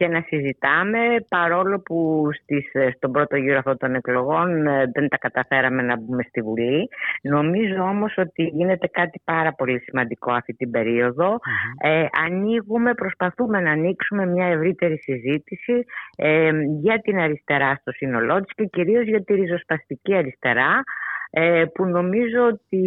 και 0.01 0.09
να 0.09 0.25
συζητάμε 0.27 0.99
παρόλο 1.29 1.81
που 1.81 2.29
στις, 2.43 2.71
στον 2.97 3.13
πρώτο 3.13 3.37
γύρο 3.37 3.59
αυτών 3.59 3.77
των 3.77 3.95
εκλογών 3.95 4.67
ε, 4.67 4.91
δεν 4.93 5.09
τα 5.09 5.19
καταφέραμε 5.19 5.83
να 5.83 5.97
μπούμε 5.97 6.23
στη 6.29 6.41
Βουλή. 6.41 6.89
Νομίζω 7.23 7.83
όμως 7.83 8.15
ότι 8.17 8.43
γίνεται 8.43 8.87
κάτι 8.87 9.21
πάρα 9.25 9.53
πολύ 9.53 9.79
σημαντικό 9.81 10.33
αυτή 10.33 10.53
την 10.53 10.71
περιοδο 10.71 11.39
Ε, 11.83 12.07
ανοίγουμε, 12.27 12.95
προσπαθούμε 12.95 13.61
να 13.61 13.71
ανοίξουμε 13.71 14.27
μια 14.27 14.47
ευρύτερη 14.47 14.99
συζήτηση 14.99 15.85
ε, 16.17 16.51
για 16.81 16.99
την 16.99 17.19
αριστερά 17.19 17.75
στο 17.81 17.93
σύνολό 17.93 18.41
της 18.41 18.55
και 18.55 18.65
κυρίως 18.65 19.05
για 19.07 19.25
τη 19.25 19.35
ριζοσπαστική 19.35 20.15
αριστερά 20.15 20.83
ε, 21.31 21.65
που 21.75 21.85
νομίζω 21.85 22.47
ότι 22.47 22.83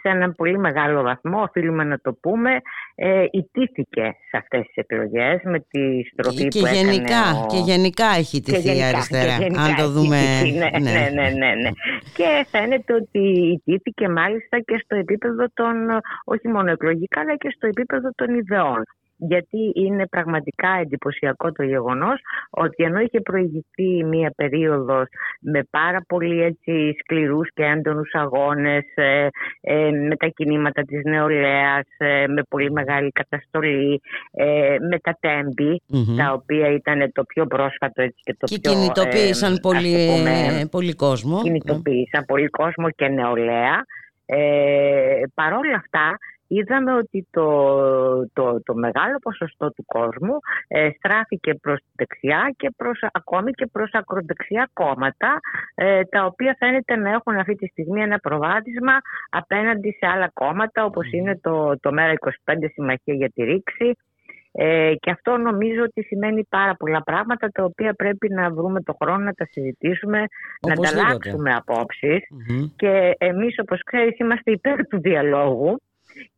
σε 0.00 0.08
έναν 0.08 0.34
πολύ 0.34 0.58
μεγάλο 0.58 1.02
βαθμό, 1.02 1.42
οφείλουμε 1.42 1.84
να 1.84 1.98
το 2.00 2.12
πούμε, 2.12 2.50
ε, 2.94 3.24
ιτήθηκε 3.30 4.14
σε 4.30 4.36
αυτές 4.36 4.60
τις 4.66 4.76
εκλογές 4.76 5.40
με 5.44 5.58
τη 5.58 6.02
στροφή 6.12 6.48
και 6.48 6.60
που 6.60 6.66
γενικά, 6.66 7.02
έκανε 7.02 7.38
ο... 7.38 7.46
Και 7.46 7.56
γενικά 7.56 8.06
έχει 8.18 8.36
ιτηθεί 8.36 8.76
η 8.76 8.82
αριστερά, 8.82 9.34
αν 9.34 9.74
το 9.76 9.88
δούμε... 9.90 10.18
Ναι, 10.58 10.78
ναι, 10.78 10.90
ναι, 10.90 11.08
ναι, 11.14 11.28
ναι, 11.30 11.54
ναι. 11.62 11.70
και 12.16 12.46
φαίνεται 12.50 12.92
ότι 12.94 13.22
ιτήθηκε 13.56 14.08
μάλιστα 14.08 14.60
και 14.60 14.80
στο 14.84 14.96
επίπεδο 14.96 15.44
των, 15.54 15.74
όχι 16.24 16.48
μόνο 16.48 16.70
εκλογικά, 16.70 17.20
αλλά 17.20 17.36
και 17.36 17.52
στο 17.56 17.66
επίπεδο 17.66 18.10
των 18.14 18.34
ιδεών 18.34 18.82
γιατί 19.20 19.72
είναι 19.74 20.06
πραγματικά 20.06 20.68
εντυπωσιακό 20.80 21.52
το 21.52 21.62
γεγονός 21.62 22.20
ότι 22.50 22.84
ενώ 22.84 23.00
είχε 23.00 23.20
προηγηθεί 23.20 24.04
μία 24.04 24.32
περίοδος 24.36 25.08
με 25.40 25.62
πάρα 25.70 26.04
πολύ 26.08 26.42
έτσι 26.42 26.96
σκληρούς 26.98 27.48
και 27.54 27.62
έντονους 27.62 28.10
αγώνες 28.12 28.84
ε, 28.94 29.28
ε, 29.60 29.90
με 29.90 30.16
τα 30.16 30.26
κινήματα 30.26 30.82
της 30.82 31.00
νεολαίας, 31.04 31.86
ε, 31.96 32.26
με 32.26 32.42
πολύ 32.48 32.72
μεγάλη 32.72 33.10
καταστολή, 33.10 34.00
με 34.90 34.98
τα 34.98 35.16
τεμπη 35.20 35.82
τα 36.16 36.32
οποία 36.32 36.72
ήταν 36.72 37.12
το 37.12 37.24
πιο 37.24 37.46
πρόσφατο 37.46 38.02
έτσι, 38.02 38.20
και 38.22 38.36
το 38.38 38.46
και 38.46 38.58
πιο... 38.60 38.72
κινητοποίησαν 38.72 39.58
πολύ, 39.62 40.08
πολύ 40.70 40.94
κόσμο. 40.94 41.42
Κινητοποίησαν 41.42 42.24
πολύ 42.24 42.48
κόσμο 42.48 42.90
και 42.90 43.08
νεολαία. 43.08 43.84
Ε, 44.32 45.22
παρόλα 45.34 45.76
αυτά 45.76 46.18
είδαμε 46.50 46.92
ότι 46.94 47.26
το, 47.30 47.46
το, 48.32 48.62
το 48.62 48.74
μεγάλο 48.74 49.16
ποσοστό 49.22 49.72
του 49.72 49.84
κόσμου 49.86 50.34
ε, 50.68 50.90
στράφηκε 50.96 51.54
προς 51.54 51.78
τη 51.78 51.90
δεξιά 51.94 52.54
και 52.56 52.70
προς, 52.76 52.98
ακόμη 53.12 53.50
και 53.52 53.66
προς 53.66 53.90
ακροδεξιά 53.92 54.70
κόμματα 54.72 55.40
ε, 55.74 56.04
τα 56.04 56.24
οποία 56.24 56.56
φαίνεται 56.58 56.96
να 56.96 57.10
έχουν 57.10 57.36
αυτή 57.36 57.54
τη 57.54 57.66
στιγμή 57.66 58.02
ένα 58.02 58.18
προβάδισμα 58.18 58.92
απέναντι 59.30 59.96
σε 59.98 60.06
άλλα 60.06 60.30
κόμματα 60.34 60.84
όπως 60.84 61.12
είναι 61.12 61.38
το, 61.42 61.78
το 61.80 61.90
ΜΕΡΑ25 61.96 62.54
Συμμαχία 62.72 63.14
για 63.14 63.30
τη 63.34 63.42
Ρήξη. 63.42 63.96
Ε, 64.52 64.94
και 65.00 65.10
αυτό 65.10 65.36
νομίζω 65.36 65.82
ότι 65.82 66.02
σημαίνει 66.02 66.44
πάρα 66.48 66.74
πολλά 66.74 67.02
πράγματα 67.02 67.48
τα 67.48 67.64
οποία 67.64 67.94
πρέπει 67.94 68.28
να 68.28 68.50
βρούμε 68.50 68.82
το 68.82 68.96
χρόνο 69.02 69.24
να 69.24 69.32
τα 69.32 69.44
συζητήσουμε, 69.50 70.24
να 70.66 70.72
ανταλλάξουμε 70.72 71.62
και 72.76 73.14
εμείς 73.18 73.58
όπως 73.58 73.82
ξέρεις 73.82 74.18
είμαστε 74.18 74.50
υπέρ 74.50 74.86
του 74.86 75.00
διαλόγου 75.00 75.80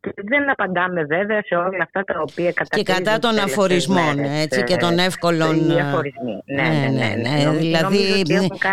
και 0.01 0.13
δεν 0.17 0.51
απαντάμε 0.51 1.05
βέβαια 1.05 1.43
σε 1.43 1.55
όλα 1.55 1.83
αυτά 1.83 2.05
τα 2.05 2.21
οποία 2.21 2.53
κατακρίνουν. 2.53 2.85
Και 2.85 2.93
κατά 2.93 3.19
των 3.19 3.39
αφορισμών 3.39 4.19
έτσι, 4.19 4.65
και 4.65 4.77
των 4.77 4.99
εύκολων. 4.99 5.71
Οι 5.71 5.81
αφορισμοί. 5.81 6.43
Ναι, 6.45 6.63
ναι, 6.63 6.89
ναι. 6.89 7.15
ναι, 7.23 7.45
ναι. 7.45 7.57
Δηλαδή 7.57 8.23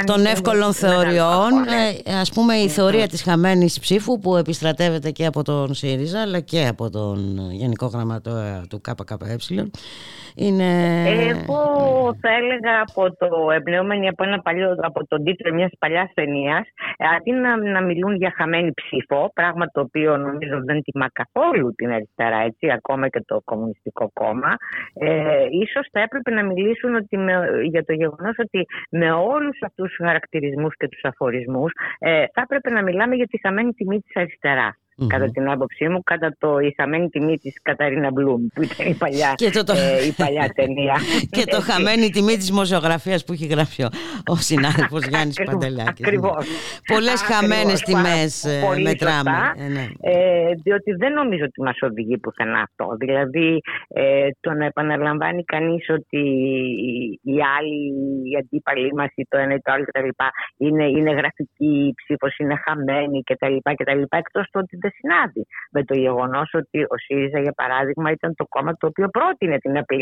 των 0.05 0.25
εύκολων 0.25 0.73
θεωριών. 0.73 1.51
Ε, 2.05 2.19
ας 2.19 2.31
πούμε 2.31 2.53
η 2.55 2.69
θεωρία 2.69 3.07
της 3.07 3.23
χαμένης 3.23 3.79
ψήφου 3.79 4.19
που 4.19 4.35
επιστρατεύεται 4.35 5.11
και 5.11 5.25
από 5.25 5.43
τον 5.43 5.73
ΣΥΡΙΖΑ 5.73 6.21
αλλά 6.21 6.39
και 6.39 6.67
από 6.67 6.89
τον 6.89 7.37
Γενικό 7.51 7.85
Γραμματέα 7.85 8.63
του 8.69 8.81
ΚΚΕ 8.81 9.15
είναι... 10.35 10.69
Εγώ 11.29 11.63
θα 12.21 12.29
έλεγα 12.39 12.73
από 12.87 13.15
το 13.17 13.51
εμπνεόμενοι 13.51 14.07
από, 14.07 14.23
ένα 14.23 14.39
παλιό, 14.39 14.75
από 14.81 15.07
τον 15.07 15.23
τίτλο 15.23 15.53
μιας 15.53 15.71
παλιάς 15.79 16.11
ταινίας, 16.13 16.65
αντί 17.17 17.31
να, 17.31 17.57
να 17.57 17.81
μιλούν 17.81 18.15
για 18.15 18.33
χαμένη 18.37 18.73
ψήφο, 18.73 19.31
πράγμα 19.33 19.65
το 19.65 19.81
οποίο 19.81 20.17
νομίζω 20.17 20.63
δεν 20.65 20.81
τιμά 20.91 21.09
καθόλου 21.13 21.73
την 21.75 21.91
αριστερά, 21.91 22.37
έτσι, 22.37 22.71
ακόμα 22.71 23.07
και 23.07 23.21
το 23.25 23.41
Κομμουνιστικό 23.45 24.11
Κόμμα, 24.13 24.55
ε, 24.93 25.45
ίσως 25.49 25.87
θα 25.91 25.99
έπρεπε 25.99 26.31
να 26.31 26.43
μιλήσουν 26.45 26.95
ότι 26.95 27.17
για 27.63 27.85
το 27.85 27.93
γεγονός 27.93 28.35
ότι 28.37 28.65
με 28.89 29.11
όλους 29.11 29.57
αυτούς 29.61 29.87
τους 29.87 30.05
χαρακτηρισμούς 30.05 30.75
και 30.75 30.87
τους 30.87 31.03
αφορισμούς 31.03 31.71
ε, 31.99 32.25
θα 32.33 32.41
έπρεπε 32.41 32.69
να 32.69 32.83
μιλάμε 32.83 33.15
για 33.15 33.27
τη 33.27 33.39
χαμένη 33.39 33.73
τιμή 33.73 33.99
της 33.99 34.15
αριστεράς 34.15 34.75
mm 35.01 35.07
κατά 35.07 35.29
την 35.31 35.49
άποψή 35.49 35.87
μου, 35.87 36.03
κατά 36.03 36.35
το 36.37 36.59
«Η 36.59 36.73
χαμένη 36.77 37.09
τιμή 37.09 37.37
της 37.37 37.53
Καταρίνα 37.61 38.11
Μπλουμ» 38.11 38.47
που 38.53 38.61
ήταν 38.61 38.87
η 38.87 38.93
παλιά, 38.93 39.33
και 39.35 39.49
το, 39.49 39.73
ε, 39.73 40.05
η 40.05 40.11
παλιά 40.11 40.51
ταινία. 40.55 40.95
και 41.35 41.43
το 41.45 41.61
χαμένη 41.61 42.09
τιμή 42.09 42.35
της 42.37 42.51
μοζεογραφίας 42.51 43.23
που 43.25 43.33
έχει 43.33 43.45
γράψει 43.45 43.83
ο, 43.83 43.89
ο 44.25 44.35
συνάδελφος 44.35 45.05
Γιάννης 45.09 45.37
Παντελάκης. 45.45 46.05
Ακριβώς. 46.05 46.47
Πολλές 46.93 47.21
χαμένες 47.21 47.81
τιμές 47.81 48.43
ε, 48.43 48.81
μετράμε. 48.83 49.53
Ε, 49.57 49.67
ναι. 49.67 49.85
ε, 50.01 50.53
διότι 50.63 50.91
δεν 50.91 51.13
νομίζω 51.13 51.43
ότι 51.43 51.61
μας 51.61 51.77
οδηγεί 51.81 52.17
πουθενά 52.17 52.59
αυτό. 52.61 52.95
Δηλαδή 52.97 53.61
ε, 53.87 54.27
το 54.39 54.51
να 54.51 54.65
επαναλαμβάνει 54.65 55.43
κανείς 55.43 55.89
ότι 55.89 56.21
οι 57.23 57.37
άλλοι, 57.57 57.81
οι 58.29 58.35
αντίπαλοι 58.39 58.93
μας 58.93 59.11
ή 59.15 59.25
το 59.29 59.37
ένα 59.37 59.53
ή 59.53 59.61
το 59.61 59.71
άλλο 59.71 59.83
κτλ. 59.83 60.09
Είναι, 60.57 60.85
είναι 60.85 61.11
γραφική, 61.11 61.71
η 61.87 61.93
ψήφος 61.95 62.37
είναι 62.37 62.55
χαμένη 62.65 63.23
κτλ. 63.23 64.01
Εκτός 64.09 64.43
του 64.51 64.59
ότι 64.63 64.77
δεν 64.89 64.97
συνάδει 64.99 65.47
με 65.71 65.83
το 65.83 65.93
γεγονός 65.97 66.49
ότι 66.53 66.83
ο 66.83 66.97
ΣΥΡΙΖΑ, 66.97 67.39
για 67.39 67.53
παράδειγμα, 67.53 68.11
ήταν 68.11 68.35
το 68.35 68.45
κόμμα 68.49 68.77
το 68.77 68.87
οποίο 68.87 69.07
πρότεινε 69.09 69.57
την 69.57 69.77
απλή 69.77 69.97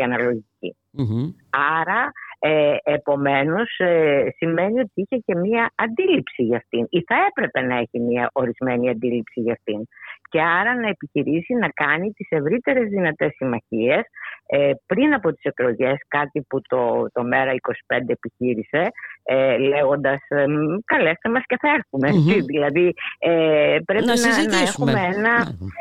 Άρα, 1.49 2.11
ε, 2.39 2.75
επομένως, 2.83 3.75
ε, 3.77 4.23
σημαίνει 4.37 4.79
ότι 4.79 4.91
είχε 4.93 5.17
και 5.25 5.35
μία 5.35 5.71
αντίληψη 5.75 6.43
για 6.43 6.57
αυτήν 6.57 6.85
ή 6.89 7.03
θα 7.07 7.15
έπρεπε 7.29 7.61
να 7.61 7.75
έχει 7.77 7.99
μία 7.99 8.29
ορισμένη 8.33 8.89
αντίληψη 8.89 9.41
για 9.41 9.53
αυτήν. 9.53 9.87
Και 10.29 10.41
άρα 10.41 10.75
να 10.75 10.87
επιχειρήσει 10.87 11.53
να 11.53 11.69
κάνει 11.69 12.11
τις 12.11 12.27
ευρύτερες 12.29 12.89
δυνατές 12.89 13.31
συμμαχίες. 13.35 14.01
Ε, 14.45 14.71
πριν 14.85 15.13
από 15.13 15.33
τις 15.33 15.43
εκλογές, 15.43 15.97
κάτι 16.07 16.41
που 16.49 16.61
το, 16.61 17.07
το 17.13 17.21
ΜΕΡΑ25 17.31 17.99
επιχείρησε, 18.07 18.91
ε, 19.23 19.57
λέγοντας 19.57 20.19
ε, 20.27 20.45
καλέστε 20.85 21.29
μας 21.29 21.43
και 21.45 21.57
θα 21.59 21.69
ερχουμε 21.69 22.09
Δηλαδή 22.51 22.93
ε, 23.19 23.77
πρέπει 23.85 24.05
να, 24.05 24.15
να, 24.15 24.59
έχουμε 24.67 24.91
ένα, 24.91 25.33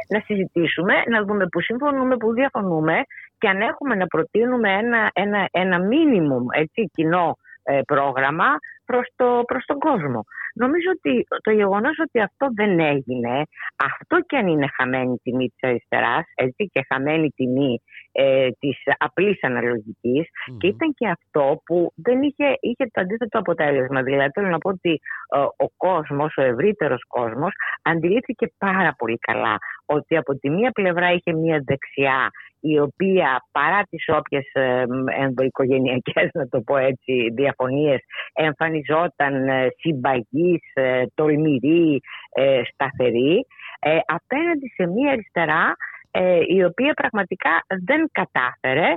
να 0.08 0.20
συζητήσουμε, 0.24 0.94
να 1.10 1.24
δούμε 1.24 1.46
που 1.46 1.60
συμφωνούμε, 1.60 2.16
που 2.16 2.32
διαφωνούμε 2.32 3.02
και 3.38 3.48
αν 3.48 3.60
έχουμε 3.60 3.94
να 3.94 4.06
προτείνουμε 4.06 4.72
ένα, 4.72 5.10
ένα, 5.12 5.48
ένα 5.50 5.78
μίνιμουμ 5.78 6.46
έτσι, 6.50 6.90
κοινό 6.92 7.36
ε, 7.62 7.80
πρόγραμμα 7.86 8.46
προς, 8.84 9.06
το, 9.16 9.42
προς 9.46 9.64
τον 9.64 9.78
κόσμο. 9.78 10.24
Νομίζω 10.54 10.90
ότι 10.96 11.26
το 11.42 11.50
γεγονός 11.50 11.98
ότι 11.98 12.20
αυτό 12.20 12.46
δεν 12.54 12.80
έγινε, 12.80 13.42
αυτό 13.76 14.20
και 14.26 14.36
αν 14.36 14.46
είναι 14.46 14.68
χαμένη 14.76 15.16
τιμή 15.22 15.48
της 15.48 15.68
αριστεράς, 15.68 16.24
έτσι 16.34 16.68
και 16.72 16.86
χαμένη 16.88 17.30
τιμή 17.30 17.82
ε, 18.18 18.48
της 18.58 18.78
απλής 18.98 19.38
και 20.58 20.66
ήταν 20.66 20.94
και 20.94 21.08
αυτό 21.08 21.62
που 21.64 21.92
δεν 21.94 22.22
είχε, 22.22 22.56
είχε 22.60 22.84
το 22.92 23.00
αντίθετο 23.00 23.38
αποτέλεσμα. 23.38 24.02
Δηλαδή, 24.02 24.30
θέλω 24.34 24.48
να 24.48 24.58
πω 24.58 24.68
ότι 24.68 25.00
ε, 25.34 25.38
ο 25.38 25.68
κόσμος, 25.76 26.36
ο 26.36 26.42
ευρύτερος 26.42 27.04
κόσμος, 27.08 27.52
αντιλήφθηκε 27.82 28.52
πάρα 28.58 28.94
πολύ 28.98 29.18
καλά 29.18 29.56
ότι 29.86 30.16
από 30.16 30.38
τη 30.38 30.50
μία 30.50 30.70
πλευρά 30.70 31.12
είχε 31.12 31.32
μία 31.32 31.62
δεξιά 31.64 32.30
η 32.60 32.78
οποία 32.78 33.44
παρά 33.52 33.82
τις 33.90 34.04
όποιες 34.08 34.44
ενδοοικογενειακές, 35.18 36.30
να 36.32 36.48
το 36.48 36.60
πω 36.60 36.76
έτσι, 36.76 37.30
διαφωνίες 37.34 38.00
εμφανιζόταν 38.32 39.48
ε, 39.48 39.68
συμπαγής, 39.78 40.62
ε, 40.74 41.02
τολμηρή, 41.14 42.00
ε, 42.34 42.60
σταθερή 42.72 43.46
απέναντι 44.06 44.68
σε 44.74 44.86
μια 44.86 45.12
αριστερά 45.12 45.76
η 46.48 46.64
οποία 46.64 46.92
πραγματικά 46.94 47.50
δεν 47.84 48.08
κατάφερε 48.12 48.94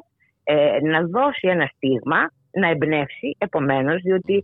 να 0.84 1.02
δώσει 1.02 1.48
ένα 1.48 1.70
στίγμα 1.76 2.32
να 2.52 2.68
εμπνεύσει, 2.68 3.36
επομένως, 3.38 4.02
διότι 4.02 4.44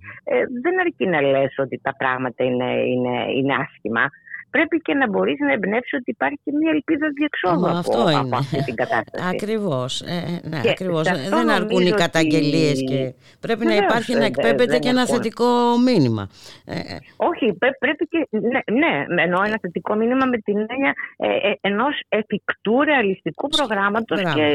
δεν 0.61 0.79
αρκεί 0.79 1.07
να 1.07 1.21
λες 1.21 1.53
ότι 1.57 1.79
τα 1.83 1.95
πράγματα 1.97 2.43
είναι, 2.43 2.71
είναι, 2.71 3.31
είναι 3.35 3.53
άσχημα 3.53 4.09
πρέπει 4.55 4.77
και 4.81 4.93
να 4.93 5.09
μπορείς 5.09 5.39
να 5.39 5.51
εμπνεύσεις 5.51 5.93
ότι 5.99 6.09
υπάρχει 6.17 6.39
και 6.43 6.51
μια 6.59 6.71
ελπίδα 6.71 7.07
διεξόδου 7.17 7.67
από, 7.67 7.77
αυτό 7.77 7.99
από 8.23 8.35
αυτή 8.35 8.63
την 8.63 8.75
κατάσταση. 8.75 9.23
Ακριβώς. 9.33 10.01
Ε, 10.01 10.39
ναι, 10.49 10.61
ακριβώς. 10.69 11.03
Δεν 11.29 11.49
αρκούν 11.49 11.85
οι 11.85 11.91
καταγγελίες 11.91 12.83
και 12.89 13.13
πρέπει 13.39 13.65
να 13.65 13.75
υπάρχει 13.75 14.13
να 14.13 14.25
εκπέμπεται 14.25 14.77
και 14.79 14.89
ένα 14.89 15.05
θετικό 15.05 15.47
μήνυμα. 15.87 16.29
Ε, 16.65 16.77
ε. 16.93 16.97
Όχι, 17.29 17.45
πρέπει 17.79 18.07
και, 18.07 18.27
ναι, 18.81 18.93
ναι, 19.15 19.21
εννοώ 19.21 19.43
ένα 19.43 19.57
θετικό 19.61 19.95
μήνυμα 19.95 20.25
με 20.25 20.37
την 20.37 20.57
έννοια 20.57 20.93
ε, 21.17 21.27
ε, 21.27 21.57
ενός 21.61 22.01
εφικτού 22.09 22.81
ρεαλιστικού 22.81 23.47
προγράμματος 23.47 24.21
και, 24.21 24.45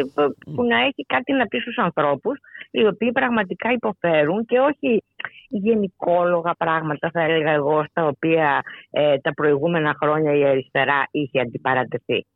που 0.55 0.63
να 0.65 0.79
έχει 0.81 1.05
κάτι 1.07 1.33
να 1.33 1.47
πει 1.47 1.59
στους 1.59 1.79
ανθρώπους 1.79 2.39
οι 2.71 2.87
οποίοι 2.87 3.13
πραγματικά 3.13 3.73
υποφέρουν 3.73 4.45
και 4.45 4.59
όχι 4.59 5.03
γενικόλογα 5.51 6.55
πράγματα 6.59 7.11
θα 7.13 7.23
έλεγα 7.23 7.51
εγώ 7.51 7.85
στα 7.91 8.07
οποία 8.07 8.63
ε, 8.91 9.19
τα 9.19 9.35
προηγούμενα 9.35 9.97
χρόνια 10.03 10.33
η 10.35 10.45
αριστερά 10.45 11.09
είχε 11.11 11.41
αντιπαρατεθεί. 11.41 12.27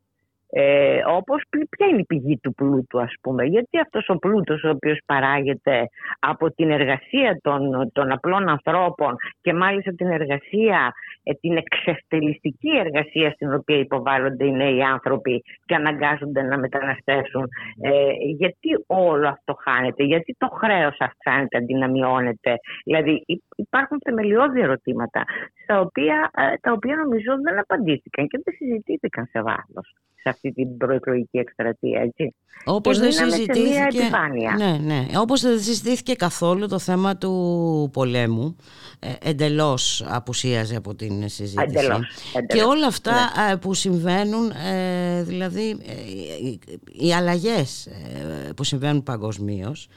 Ε, 0.57 1.01
όπως 1.07 1.41
ποια 1.69 1.87
είναι 1.87 1.99
η 1.99 2.05
πηγή 2.05 2.37
του 2.37 2.53
πλούτου 2.53 3.01
ας 3.01 3.13
πούμε. 3.21 3.43
Γιατί 3.45 3.79
αυτός 3.79 4.09
ο 4.09 4.17
πλούτος 4.17 4.63
ο 4.63 4.69
οποίος 4.69 4.99
παράγεται 5.05 5.87
από 6.19 6.51
την 6.51 6.71
εργασία 6.71 7.39
των, 7.41 7.91
των 7.93 8.11
απλών 8.11 8.49
ανθρώπων 8.49 9.15
και 9.41 9.53
μάλιστα 9.53 9.91
την 9.91 10.07
εργασία 10.07 10.93
ε, 11.23 11.33
την 11.33 11.57
εξευτελιστική 11.57 12.69
εργασία 12.85 13.31
στην 13.31 13.53
οποία 13.53 13.77
υποβάλλονται 13.77 14.45
οι 14.45 14.51
νέοι 14.51 14.81
άνθρωποι 14.83 15.43
και 15.65 15.75
αναγκάζονται 15.75 16.41
να 16.41 16.57
μεταναστεύσουν 16.57 17.47
ε, 17.81 17.91
γιατί 18.37 18.69
όλο 18.87 19.27
αυτό 19.27 19.53
χάνεται 19.53 20.03
γιατί 20.03 20.35
το 20.37 20.47
χρέος 20.47 20.97
αυξάνεται 20.99 21.57
αντί 21.57 21.73
να 21.73 21.89
μειώνεται. 21.89 22.55
Δηλαδή 22.83 23.23
υπάρχουν 23.55 23.97
θεμελιώδη 24.03 24.61
ερωτήματα 24.61 25.23
στα 25.63 25.79
οποία, 25.79 26.29
ε, 26.37 26.57
τα 26.61 26.71
οποία 26.71 26.95
νομίζω 26.95 27.31
δεν 27.43 27.59
απαντήθηκαν 27.59 28.27
και 28.27 28.41
δεν 28.43 28.53
συζητήθηκαν 28.57 29.25
σε 29.25 29.41
βάθος 29.41 29.95
σε 30.25 30.29
αυτή 30.29 30.44
την 30.51 30.77
προεκλογική 30.77 31.37
εκστρατεία, 31.37 32.01
έτσι. 32.01 32.35
Όπως 32.65 32.99
δεν 32.99 33.11
συζητήθηκε, 33.11 34.09
ναι, 34.57 34.77
ναι. 34.77 35.05
Όπως 35.17 35.41
δεν 35.41 35.59
συζητήθηκε 35.59 36.13
καθόλου 36.13 36.67
το 36.67 36.79
θέμα 36.79 37.17
του 37.17 37.89
πολέμου, 37.93 38.55
ε, 38.99 39.29
εντελώς 39.29 40.05
απουσίαζε 40.07 40.75
από 40.75 40.95
την 40.95 41.29
συζήτηση. 41.29 41.77
Εντελώς, 41.77 42.07
Και 42.47 42.61
όλα 42.61 42.87
αυτά 42.87 43.11
ναι. 43.11 43.51
ε, 43.51 43.55
που 43.55 43.73
συμβαίνουν, 43.73 44.51
ε, 44.51 45.23
δηλαδή 45.23 45.69
ε, 45.69 47.05
οι 47.05 47.13
αλλαγές 47.13 47.87
που 48.55 48.63
συμβαίνουν 48.63 49.03
παγκοσμίως. 49.03 49.87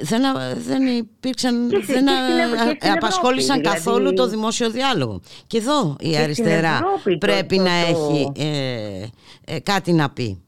Δεν, 0.00 0.22
δεν 0.56 0.86
υπήρξαν, 0.86 1.68
δεν 1.86 2.92
απασχόλησαν 2.92 3.62
καθόλου 3.62 3.96
δηλαδή- 3.98 4.16
το 4.16 4.26
δημόσιο 4.28 4.70
διάλογο. 4.70 5.20
Και 5.46 5.56
εδώ 5.58 5.96
η 6.00 6.16
αριστερά 6.16 6.80
πρέπει 7.18 7.58
να 7.58 7.70
έχει 7.70 8.32
κάτι 9.62 9.92
να 9.92 10.10
πει. 10.10 10.42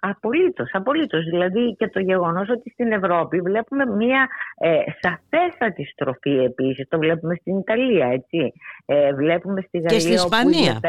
Απολύτως, 0.00 0.70
απολύτως. 0.72 1.24
Δηλαδή 1.24 1.74
και 1.78 1.88
το 1.88 2.00
γεγονός 2.00 2.48
ότι 2.48 2.70
στην 2.70 2.92
Ευρώπη 2.92 3.40
βλέπουμε 3.40 3.86
μια 3.86 4.28
ε, 4.58 4.78
σαφέστατη 5.00 5.84
στροφή 5.84 6.30
επίσης. 6.30 6.88
Το 6.88 6.98
βλέπουμε 6.98 7.34
στην 7.34 7.58
Ιταλία, 7.58 8.06
έτσι. 8.06 8.52
Ε, 8.86 9.12
βλέπουμε 9.12 9.60
στη 9.60 9.78
Γαλλία. 9.78 9.96
Και 9.96 10.00
στην 10.00 10.12
Ισπανία. 10.12 10.80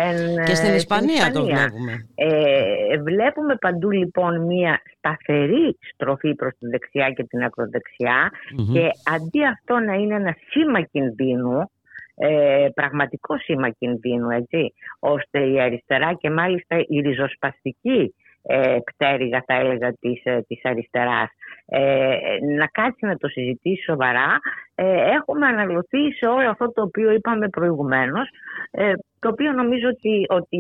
και 0.45 0.55
στην 0.55 0.73
Ισπανία, 0.73 1.31
το 1.31 1.43
βλέπουμε. 1.43 2.07
Ε, 2.15 2.97
βλέπουμε 2.97 3.55
παντού 3.55 3.91
λοιπόν 3.91 4.45
μια 4.45 4.81
σταθερή 4.97 5.77
στροφή 5.93 6.35
προς 6.35 6.53
τη 6.59 6.67
δεξιά 6.67 7.09
και 7.09 7.23
την 7.23 7.43
ακροδεξια 7.43 8.31
και 8.73 8.89
αντί 9.13 9.45
αυτό 9.45 9.79
να 9.79 9.93
είναι 9.93 10.15
ένα 10.15 10.35
σήμα 10.49 10.81
κινδύνου, 10.81 11.71
ε, 12.15 12.67
πραγματικό 12.73 13.37
σήμα 13.37 13.69
κινδύνου, 13.69 14.29
έτσι, 14.29 14.73
ώστε 14.99 15.39
η 15.39 15.61
αριστερά 15.61 16.13
και 16.13 16.29
μάλιστα 16.29 16.75
η 16.87 16.99
ριζοσπαστική 16.99 18.13
ε, 18.43 18.77
πτέρυγα 18.85 19.43
θα 19.47 19.53
έλεγα 19.53 19.93
της, 19.99 20.21
ε, 20.23 20.41
της 20.47 20.65
αριστεράς. 20.65 21.29
Ε, 21.65 22.17
να 22.57 22.67
κάτσει 22.67 23.05
να 23.05 23.15
το 23.15 23.27
συζητήσει 23.27 23.83
σοβαρά. 23.83 24.39
Ε, 24.75 25.09
έχουμε 25.17 25.47
αναλωθεί 25.47 26.11
σε 26.11 26.25
όλο 26.25 26.49
αυτό 26.49 26.71
το 26.71 26.81
οποίο 26.81 27.11
είπαμε 27.11 27.49
προηγουμένως 27.49 28.29
ε, 28.71 28.93
το 29.19 29.29
οποίο 29.29 29.51
νομίζω 29.51 29.87
ότι, 29.87 30.25
ότι 30.29 30.59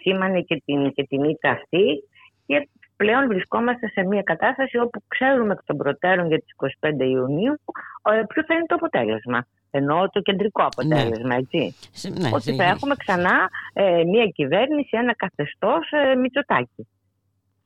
σήμανε 0.00 0.40
και 0.40 0.62
την, 0.64 0.92
και 0.92 1.02
την 1.02 1.22
ήττα 1.24 1.50
αυτή. 1.50 1.84
Και 2.46 2.68
πλέον 3.00 3.26
βρισκόμαστε 3.26 3.88
σε 3.88 4.02
μια 4.02 4.22
κατάσταση 4.22 4.78
όπου 4.78 5.02
ξέρουμε 5.08 5.52
εκ 5.52 5.64
των 5.64 5.76
προτέρων 5.76 6.26
για 6.28 6.38
τις 6.38 6.54
25 6.80 6.90
Ιουνίου 7.00 7.54
ποιο 8.26 8.42
θα 8.46 8.54
είναι 8.54 8.66
το 8.66 8.74
αποτέλεσμα. 8.74 9.46
Εννοώ 9.70 10.08
το 10.08 10.20
κεντρικό 10.20 10.62
αποτέλεσμα, 10.62 11.26
ναι. 11.26 11.34
έτσι. 11.34 11.74
Ναι, 12.20 12.30
ότι 12.32 12.54
θα 12.54 12.64
έχουμε 12.64 12.94
ξανά 12.94 13.48
ε, 13.72 14.04
μια 14.04 14.26
κυβέρνηση, 14.26 14.96
ένα 14.96 15.14
καθεστώς 15.14 15.90
ε, 15.90 16.14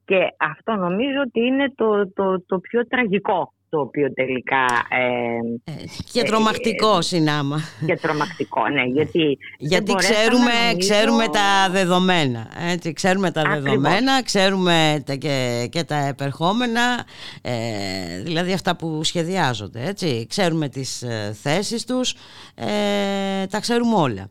Και 0.05 0.19
αυτό 0.37 0.73
νομίζω 0.75 1.21
ότι 1.27 1.41
είναι 1.41 1.73
το, 1.75 2.13
το, 2.13 2.41
το 2.47 2.59
πιο 2.59 2.87
τραγικό 2.87 3.53
το 3.73 3.81
οποίο 3.81 4.13
τελικά... 4.13 4.65
Ε, 4.89 5.73
και 6.13 6.21
ε, 6.21 6.23
τρομακτικό 6.23 6.99
ε, 6.99 7.03
συνάμα. 7.03 7.61
Και 7.87 7.97
τρομακτικό, 7.97 8.69
ναι, 8.69 8.83
γιατί... 8.83 9.39
Γιατί 9.59 9.95
ξέρουμε, 9.95 10.53
ξέρουμε 10.79 11.29
τα 11.29 11.71
δεδομένα, 11.71 12.51
έτσι, 12.73 12.93
ξέρουμε 12.93 13.31
τα 13.31 13.43
δεδομένα, 13.43 14.23
ξέρουμε 14.23 15.03
τα, 15.07 15.15
και, 15.15 15.69
και 15.71 15.85
τα 15.85 16.07
επερχόμενα, 16.07 17.05
ε, 17.43 17.53
δηλαδή 18.23 18.53
αυτά 18.53 18.77
που 18.77 19.05
σχεδιάζονται, 19.05 19.85
έτσι, 19.87 20.27
ξέρουμε 20.29 20.69
τις 20.69 21.05
θέσεις 21.43 21.85
τους, 21.85 22.15
ε, 22.55 23.47
τα 23.47 23.61
ξέρουμε 23.61 23.95
όλα. 23.95 24.31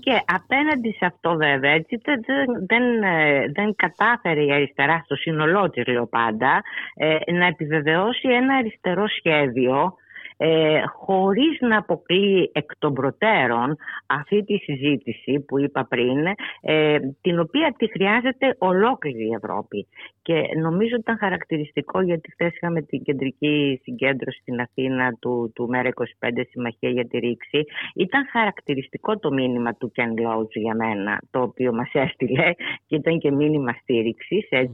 Και 0.00 0.22
απέναντι 0.26 0.90
σε 0.98 1.04
αυτό 1.04 1.36
βέβαια 1.36 1.70
έτσι, 1.70 2.00
δεν, 2.04 2.20
δεν, 2.66 3.02
ε, 3.02 3.50
δεν 3.54 3.74
κατάφερε 3.76 4.44
η 4.44 4.52
αριστερά 4.52 5.00
στο 5.04 5.14
σύνολό 5.14 5.70
της 5.70 5.86
λέω 5.86 6.06
πάντα 6.06 6.62
ε, 6.94 7.32
να 7.32 7.46
επιβεβαιώσει 7.46 8.28
ένα 8.28 8.54
αριστερό 8.54 9.08
σχέδιο 9.08 9.94
ε, 10.40 10.80
χωρίς 10.86 11.60
να 11.60 11.78
αποκλεί 11.78 12.50
εκ 12.54 12.70
των 12.78 12.92
προτέρων 12.94 13.76
αυτή 14.06 14.44
τη 14.44 14.56
συζήτηση 14.56 15.44
που 15.46 15.58
είπα 15.58 15.86
πριν, 15.88 16.26
ε, 16.60 16.98
την 17.20 17.40
οποία 17.40 17.74
τη 17.78 17.90
χρειάζεται 17.90 18.56
ολόκληρη 18.58 19.26
η 19.26 19.34
Ευρώπη. 19.42 19.86
Και 20.22 20.42
νομίζω 20.60 20.90
ότι 20.92 21.00
ήταν 21.00 21.18
χαρακτηριστικό 21.18 22.00
γιατί 22.00 22.30
χθες 22.30 22.54
είχαμε 22.54 22.82
την 22.82 23.02
κεντρική 23.02 23.80
συγκέντρωση 23.82 24.38
στην 24.40 24.60
Αθήνα 24.60 25.12
του, 25.20 25.52
του 25.54 25.68
ΜΕΡΑ25 25.72 26.42
Συμμαχία 26.50 26.90
για 26.90 27.06
τη 27.06 27.18
Ρήξη. 27.18 27.64
Ήταν 27.94 28.28
χαρακτηριστικό 28.32 29.18
το 29.18 29.32
μήνυμα 29.32 29.74
του 29.74 29.92
Ken 29.96 30.12
Loach 30.22 30.52
για 30.52 30.74
μένα, 30.74 31.20
το 31.30 31.40
οποίο 31.42 31.72
μας 31.72 31.90
έστειλε 31.92 32.52
και 32.86 32.96
ήταν 32.96 33.18
και 33.18 33.30
μήνυμα 33.30 33.72
στήριξης. 33.82 34.48
Ε, 34.50 34.64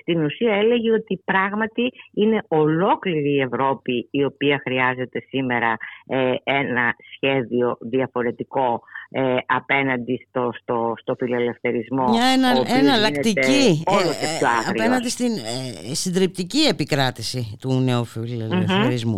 στην 0.00 0.24
ουσία 0.24 0.54
έλεγε 0.54 0.92
ότι 0.92 1.22
πράγματι 1.24 1.92
είναι 2.14 2.42
ολόκληρη 2.48 3.30
η 3.30 3.40
Ευρώπη 3.40 4.08
η 4.10 4.24
οποία 4.24 4.58
χρειάζεται 4.70 5.22
σήμερα 5.28 5.76
ε, 6.06 6.32
ένα 6.44 6.94
σχέδιο 7.14 7.76
διαφορετικό 7.80 8.82
ε, 9.10 9.36
απέναντι 9.46 10.26
στο, 10.28 10.52
στο, 10.62 10.94
στο 10.96 11.14
φιλελευθερισμό. 11.18 12.08
Μια 12.08 12.26
ενα, 12.26 12.78
εναλλακτική 12.78 13.82
ε, 13.86 14.68
απέναντι 14.68 15.08
στην 15.08 15.30
συντριπτική 15.92 16.60
επικράτηση 16.60 17.56
του 17.60 17.80
νέου 17.80 18.04
φιλελευθερισμού. 18.04 19.16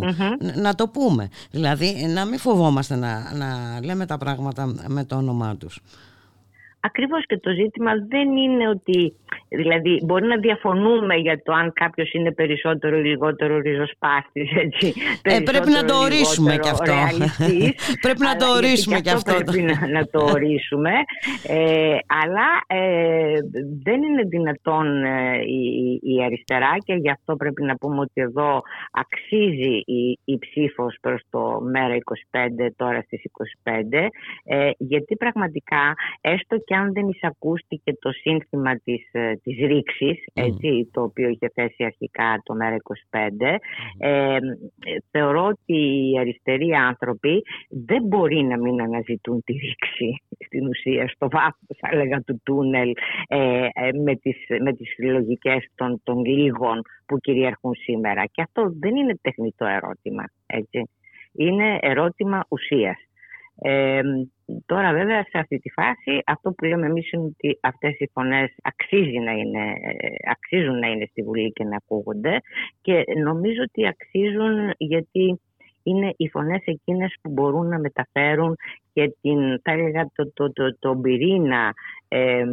Να 0.55 0.75
το 0.75 0.87
πούμε. 0.87 1.29
Δηλαδή 1.51 2.05
να 2.13 2.25
μην 2.25 2.39
φοβόμαστε 2.39 2.95
να, 2.95 3.33
να 3.35 3.79
λέμε 3.83 4.05
τα 4.05 4.17
πράγματα 4.17 4.75
με 4.87 5.03
το 5.05 5.15
όνομά 5.15 5.55
τους. 5.57 5.79
Ακριβώς 6.85 7.25
και 7.25 7.37
το 7.37 7.51
ζήτημα 7.51 7.91
δεν 8.07 8.37
είναι 8.37 8.69
ότι, 8.69 9.15
δηλαδή 9.49 9.99
μπορεί 10.03 10.25
να 10.25 10.37
διαφωνούμε 10.37 11.15
για 11.15 11.41
το 11.43 11.53
αν 11.53 11.73
κάποιος 11.73 12.11
είναι 12.13 12.31
περισσότερο 12.31 12.97
ή 12.97 13.03
λιγότερο 13.03 13.57
ριζοσπάστης, 13.57 14.49
έτσι. 14.65 14.93
Ε, 15.21 15.39
πρέπει 15.39 15.69
να 15.69 15.85
το 15.85 15.95
ορίσουμε 15.95 16.57
και 16.57 16.69
αυτό. 16.69 16.93
πρέπει 18.05 18.23
να 18.29 18.35
το 18.35 18.45
ορίσουμε 18.55 18.99
και 18.99 19.11
αυτό. 19.11 19.33
Πρέπει 19.33 19.61
να, 19.61 19.87
να 19.87 20.07
το 20.07 20.19
ορίσουμε. 20.23 20.91
Ε, 21.47 21.97
αλλά 22.23 22.47
ε, 22.67 23.33
δεν 23.83 24.03
είναι 24.03 24.23
δυνατόν 24.23 25.03
ε, 25.03 25.41
η, 25.45 25.99
η, 26.01 26.23
αριστερά 26.23 26.73
και 26.85 26.93
γι' 26.93 27.09
αυτό 27.11 27.35
πρέπει 27.35 27.63
να 27.63 27.75
πούμε 27.75 27.99
ότι 27.99 28.21
εδώ 28.21 28.61
αξίζει 28.91 29.75
η, 29.85 30.19
η 30.25 30.37
ψήφος 30.37 30.97
προς 31.01 31.21
το 31.29 31.61
ΜΕΡΑ25 31.73 32.67
τώρα 32.75 33.01
στις 33.01 33.21
25 33.63 34.07
ε, 34.43 34.69
γιατί 34.77 35.15
πραγματικά 35.15 35.93
έστω 36.21 36.57
και 36.57 36.72
και 36.73 36.79
αν 36.79 36.93
δεν 36.93 37.07
εισακούστηκε 37.07 37.93
το 37.99 38.11
σύνθημα 38.11 38.75
της, 38.83 39.09
ε, 39.11 39.33
της 39.43 39.57
ρήξης, 39.57 40.23
έτσι, 40.33 40.89
το 40.93 41.01
οποίο 41.01 41.29
είχε 41.29 41.51
θέσει 41.53 41.83
αρχικά 41.83 42.41
το 42.43 42.55
ΜΕΡΑ25, 42.59 43.57
ε, 43.97 44.37
θεωρώ 45.11 45.45
ότι 45.45 45.77
οι 46.09 46.19
αριστεροί 46.19 46.73
άνθρωποι 46.73 47.43
δεν 47.69 48.03
μπορεί 48.03 48.43
να 48.43 48.57
μην 48.57 48.81
αναζητούν 48.81 49.43
τη 49.43 49.53
ρήξη 49.53 50.21
στην 50.45 50.67
ουσία, 50.67 51.07
στο 51.07 51.29
βάθος, 51.29 51.77
θα 51.79 51.89
έλεγα, 51.91 52.21
του 52.21 52.41
τούνελ 52.43 52.93
ε, 53.27 53.67
ε, 53.73 53.91
με, 54.03 54.15
τις, 54.15 54.37
με 54.61 54.73
τις 54.73 54.95
λογικές 54.97 55.65
των, 55.75 56.01
των 56.03 56.25
λίγων 56.25 56.81
που 57.05 57.17
κυριαρχούν 57.17 57.73
σήμερα. 57.75 58.25
Και 58.25 58.41
αυτό 58.41 58.73
δεν 58.79 58.95
είναι 58.95 59.17
τεχνητό 59.21 59.65
ερώτημα, 59.65 60.23
έτσι. 60.45 60.89
Είναι 61.33 61.77
ερώτημα 61.81 62.45
ουσίας. 62.49 62.97
Ε, 63.61 64.01
τώρα 64.65 64.93
βέβαια 64.93 65.23
σε 65.23 65.37
αυτή 65.37 65.57
τη 65.59 65.69
φάση 65.69 66.21
αυτό 66.25 66.51
που 66.51 66.65
λέμε 66.65 66.85
εμείς 66.85 67.11
είναι 67.11 67.23
ότι 67.23 67.59
αυτές 67.61 67.99
οι 67.99 68.09
φωνές 68.13 68.55
αξίζει 68.61 69.19
να 69.19 69.31
είναι, 69.31 69.73
αξίζουν 70.31 70.79
να 70.79 70.87
είναι 70.87 71.05
στη 71.09 71.21
Βουλή 71.21 71.51
και 71.51 71.63
να 71.63 71.75
ακούγονται 71.75 72.39
και 72.81 73.03
νομίζω 73.23 73.61
ότι 73.61 73.87
αξίζουν 73.87 74.73
γιατί 74.77 75.41
είναι 75.83 76.13
οι 76.17 76.29
φωνές 76.29 76.61
εκείνες 76.65 77.15
που 77.21 77.31
μπορούν 77.31 77.67
να 77.67 77.79
μεταφέρουν 77.79 78.55
και 78.93 79.15
την, 79.21 79.61
θα 79.61 79.71
έλεγα, 79.71 80.09
το, 80.15 80.31
το, 80.33 80.51
το, 80.51 80.77
το 80.79 80.95
πυρήνα 80.95 81.73
ε, 82.07 82.45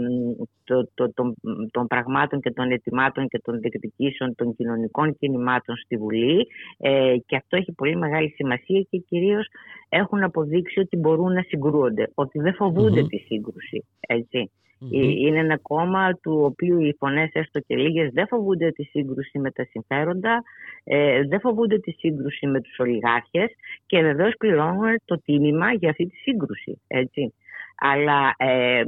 το, 0.65 0.89
το, 0.95 1.13
το, 1.13 1.35
των 1.71 1.87
πραγμάτων 1.87 2.41
και 2.41 2.51
των 2.51 2.71
ετοιμάτων 2.71 3.29
και 3.29 3.41
των 3.45 3.61
διεκδικήσεων 3.61 4.35
των 4.35 4.55
κοινωνικών 4.55 5.17
κινημάτων 5.19 5.77
στη 5.77 5.97
Βουλή 5.97 6.47
ε, 6.79 7.17
και 7.27 7.37
αυτό 7.37 7.57
έχει 7.57 7.73
πολύ 7.73 7.97
μεγάλη 7.97 8.29
σημασία 8.29 8.81
και 8.91 8.99
κυρίως 8.99 9.47
έχουν 9.89 10.23
αποδείξει 10.23 10.81
ότι 10.81 10.97
μπορούν 10.97 11.33
να 11.33 11.43
συγκρούονται, 11.43 12.11
ότι 12.15 12.39
δεν 12.39 12.55
φοβούνται 12.55 13.03
τη 13.07 13.17
σύγκρουση. 13.17 13.85
Έτσι. 14.01 14.51
Είναι 14.89 15.39
ένα 15.39 15.59
κόμμα 15.59 16.15
του 16.15 16.41
οποίου 16.45 16.81
οι 16.81 16.95
φωνές, 16.99 17.31
έστω 17.33 17.61
και 17.61 17.77
λίγες, 17.77 18.11
δεν 18.13 18.27
φοβούνται 18.27 18.71
τη 18.71 18.83
σύγκρουση 18.83 19.39
με 19.39 19.51
τα 19.51 19.65
συμφέροντα, 19.71 20.43
ε, 20.85 21.23
δεν 21.27 21.41
φοβούνται 21.41 21.79
τη 21.79 21.91
σύγκρουση 21.91 22.47
με 22.47 22.61
τους 22.61 22.79
ολιγάρχες 22.79 23.51
και 23.87 24.03
βεβαίως 24.03 24.35
πληρώνουν 24.39 24.97
το 25.05 25.21
τίμημα 25.25 25.73
για 25.73 25.91
αυτή 25.91 26.07
τη 26.07 26.17
σύγκρουση. 26.17 26.81
Έτσι. 26.87 27.35
Αλλά 27.83 28.35
ε, 28.37 28.83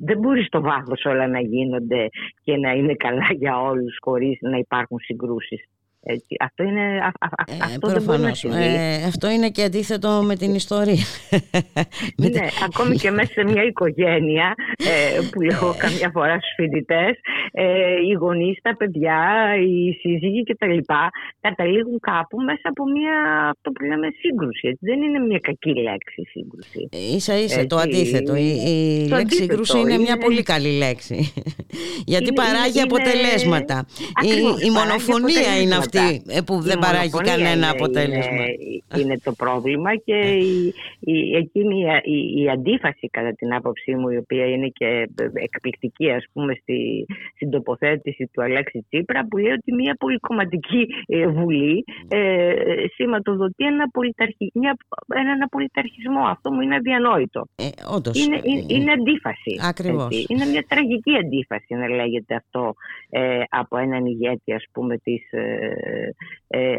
δεν 0.00 0.18
μπορεί 0.18 0.42
στο 0.42 0.60
βάθος 0.60 1.04
όλα 1.04 1.26
να 1.26 1.40
γίνονται 1.40 2.08
και 2.42 2.56
να 2.56 2.70
είναι 2.72 2.94
καλά 2.94 3.28
για 3.38 3.60
όλους 3.60 3.96
χωρίς 4.00 4.38
να 4.40 4.58
υπάρχουν 4.58 4.98
συγκρούσεις. 5.00 5.64
Έτσι, 6.02 6.36
αυτό 6.40 6.62
είναι, 6.62 6.96
ε, 7.46 7.56
αυτό 7.64 7.88
δεν 7.88 8.02
μπορεί 8.02 8.20
να 8.20 8.58
ε, 8.58 9.04
αυτό 9.04 9.30
είναι 9.30 9.48
και 9.50 9.62
αντίθετο 9.62 10.22
με 10.24 10.36
την 10.36 10.54
ιστορία. 10.54 11.06
ναι, 12.32 12.46
ακόμη 12.64 12.96
και 12.96 13.10
μέσα 13.10 13.32
σε 13.32 13.44
μια 13.44 13.62
οικογένεια 13.62 14.54
ε, 14.76 15.20
που 15.30 15.40
λέω 15.40 15.74
καμιά 15.78 16.10
φορά 16.12 16.34
στους 16.40 16.52
φοιτητές, 16.56 17.14
ε, 17.52 17.64
οι 18.08 18.12
γονείς, 18.12 18.58
τα 18.62 18.76
παιδιά, 18.76 19.20
οι 19.66 19.92
σύζυγοι 19.92 20.42
κτλ. 20.42 20.78
καταλήγουν 21.40 21.98
κάπου 22.00 22.36
μέσα 22.40 22.66
από 22.72 22.84
μια 22.84 23.14
αυτό 23.54 23.70
που 23.70 23.84
λέμε 23.84 24.08
σύγκρουση. 24.22 24.68
Έτσι. 24.68 24.80
Δεν 24.80 25.02
είναι 25.02 25.18
μια 25.18 25.40
κακή 25.42 25.72
λέξη 25.88 26.22
σύγκρουση. 26.30 26.88
Ίσα 27.16 27.38
ίσα 27.38 27.66
το 27.66 27.76
αντίθετο. 27.76 28.34
Η, 28.34 28.48
η 29.04 29.08
λέξη 29.08 29.36
σύγκρουση 29.36 29.78
είναι, 29.78 29.98
μια 29.98 30.18
πολύ 30.18 30.42
καλή 30.42 30.72
λέξη. 30.76 31.32
Γιατί 32.12 32.32
παράγει 32.32 32.80
αποτελέσματα. 32.80 33.86
η, 34.24 34.30
η 34.66 34.70
μονοφωνία 34.70 35.60
είναι 35.60 35.74
αυτή 35.88 36.22
ε, 36.26 36.40
που 36.46 36.60
δεν 36.60 36.78
παράγει 36.78 37.10
κανένα 37.10 37.70
αποτέλεσμα. 37.70 38.44
Είναι, 38.96 39.18
το 39.18 39.32
πρόβλημα 39.32 39.96
και 39.96 40.18
η, 40.52 40.74
η, 41.00 41.36
εκείνη 41.36 41.76
η, 42.02 42.42
η, 42.42 42.50
αντίφαση 42.50 43.08
κατά 43.10 43.32
την 43.34 43.54
άποψή 43.54 43.94
μου 43.94 44.08
η 44.08 44.16
οποία 44.16 44.46
είναι 44.46 44.68
και 44.68 45.08
εκπληκτική 45.32 46.10
ας 46.10 46.24
πούμε 46.32 46.54
στη, 46.62 47.06
στην 47.34 47.50
τοποθέτηση 47.50 48.30
του 48.32 48.42
Αλέξη 48.42 48.86
Τσίπρα 48.88 49.26
που 49.28 49.36
λέει 49.36 49.52
ότι 49.52 49.74
μια 49.74 49.94
πολυκομματική 49.98 50.86
ε, 51.06 51.26
βουλή 51.26 51.84
ε, 52.08 52.52
σηματοδοτεί 52.94 53.64
ένα 53.64 53.88
πολιταρχι, 53.88 54.50
μια, 54.54 54.76
έναν 55.14 55.42
απολυταρχισμό. 55.42 56.22
Αυτό 56.26 56.52
μου 56.52 56.60
είναι 56.60 56.74
αδιανόητο. 56.74 57.46
Ε, 57.56 57.68
όντως, 57.94 58.26
είναι, 58.26 58.40
είναι, 58.42 58.64
είναι 58.68 58.92
αντίφαση. 58.92 59.52
Ακριβώς. 59.62 60.24
Είναι 60.28 60.44
μια 60.44 60.64
τραγική 60.68 61.16
αντίφαση 61.16 61.74
να 61.74 61.88
λέγεται 61.88 62.34
αυτό 62.34 62.74
ε, 63.10 63.42
από 63.48 63.76
έναν 63.76 64.06
ηγέτη 64.06 64.52
ας 64.52 64.64
πούμε 64.72 64.96
της, 64.96 65.32
ε, 65.32 65.76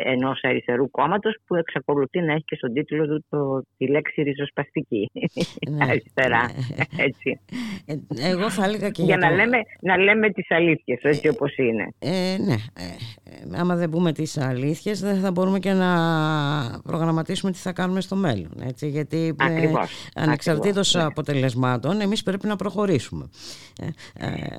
ενός 0.04 0.40
αριστερού 0.42 0.92
κόμματος 0.92 1.38
που 1.48 1.56
εξακολουθεί 1.56 2.20
να 2.20 2.34
έχει 2.34 2.44
και 2.44 2.56
στον 2.56 2.74
τίτλο 2.74 3.08
του 3.08 3.26
το, 3.30 3.64
τη 3.78 3.88
λέξη 3.88 4.22
ριζοσπαστική 4.22 5.12
ναι, 5.70 5.86
αριστερά. 5.90 6.42
Ναι. 6.42 7.04
Έτσι. 7.04 7.40
Ε, 7.86 7.94
εγώ 8.30 8.50
θα 8.50 8.66
έλεγα 8.66 8.90
και 8.90 9.04
για, 9.04 9.18
να, 9.18 9.32
λέμε, 9.32 9.58
να 9.82 9.98
λέμε 9.98 10.30
τις 10.30 10.52
αλήθειες 10.52 11.00
έτσι 11.02 11.22
ε, 11.28 11.30
όπως 11.30 11.58
είναι. 11.58 11.94
Ε, 12.00 12.38
ναι. 12.46 12.54
Ε, 12.54 13.60
άμα 13.60 13.76
δεν 13.76 13.90
πούμε 13.90 14.12
τις 14.12 14.38
αλήθειες 14.38 15.00
δεν 15.00 15.16
θα 15.16 15.32
μπορούμε 15.32 15.60
και 15.60 15.72
να 15.72 15.92
προγραμματίσουμε 16.84 17.52
τι 17.52 17.58
θα 17.58 17.74
κάνουμε 17.74 18.02
στο 18.02 18.16
μέλλον. 18.16 18.52
Έτσι, 18.68 18.88
γιατί 18.88 19.36
ακριβώς, 19.38 20.10
ανεξαρτήτως 20.16 20.96
ακριβώς, 20.96 21.12
αποτελεσμάτων 21.12 22.02
εμείς 22.02 22.24
πρέπει 22.24 22.48
να 22.48 22.56
προχωρήσουμε. 22.56 23.30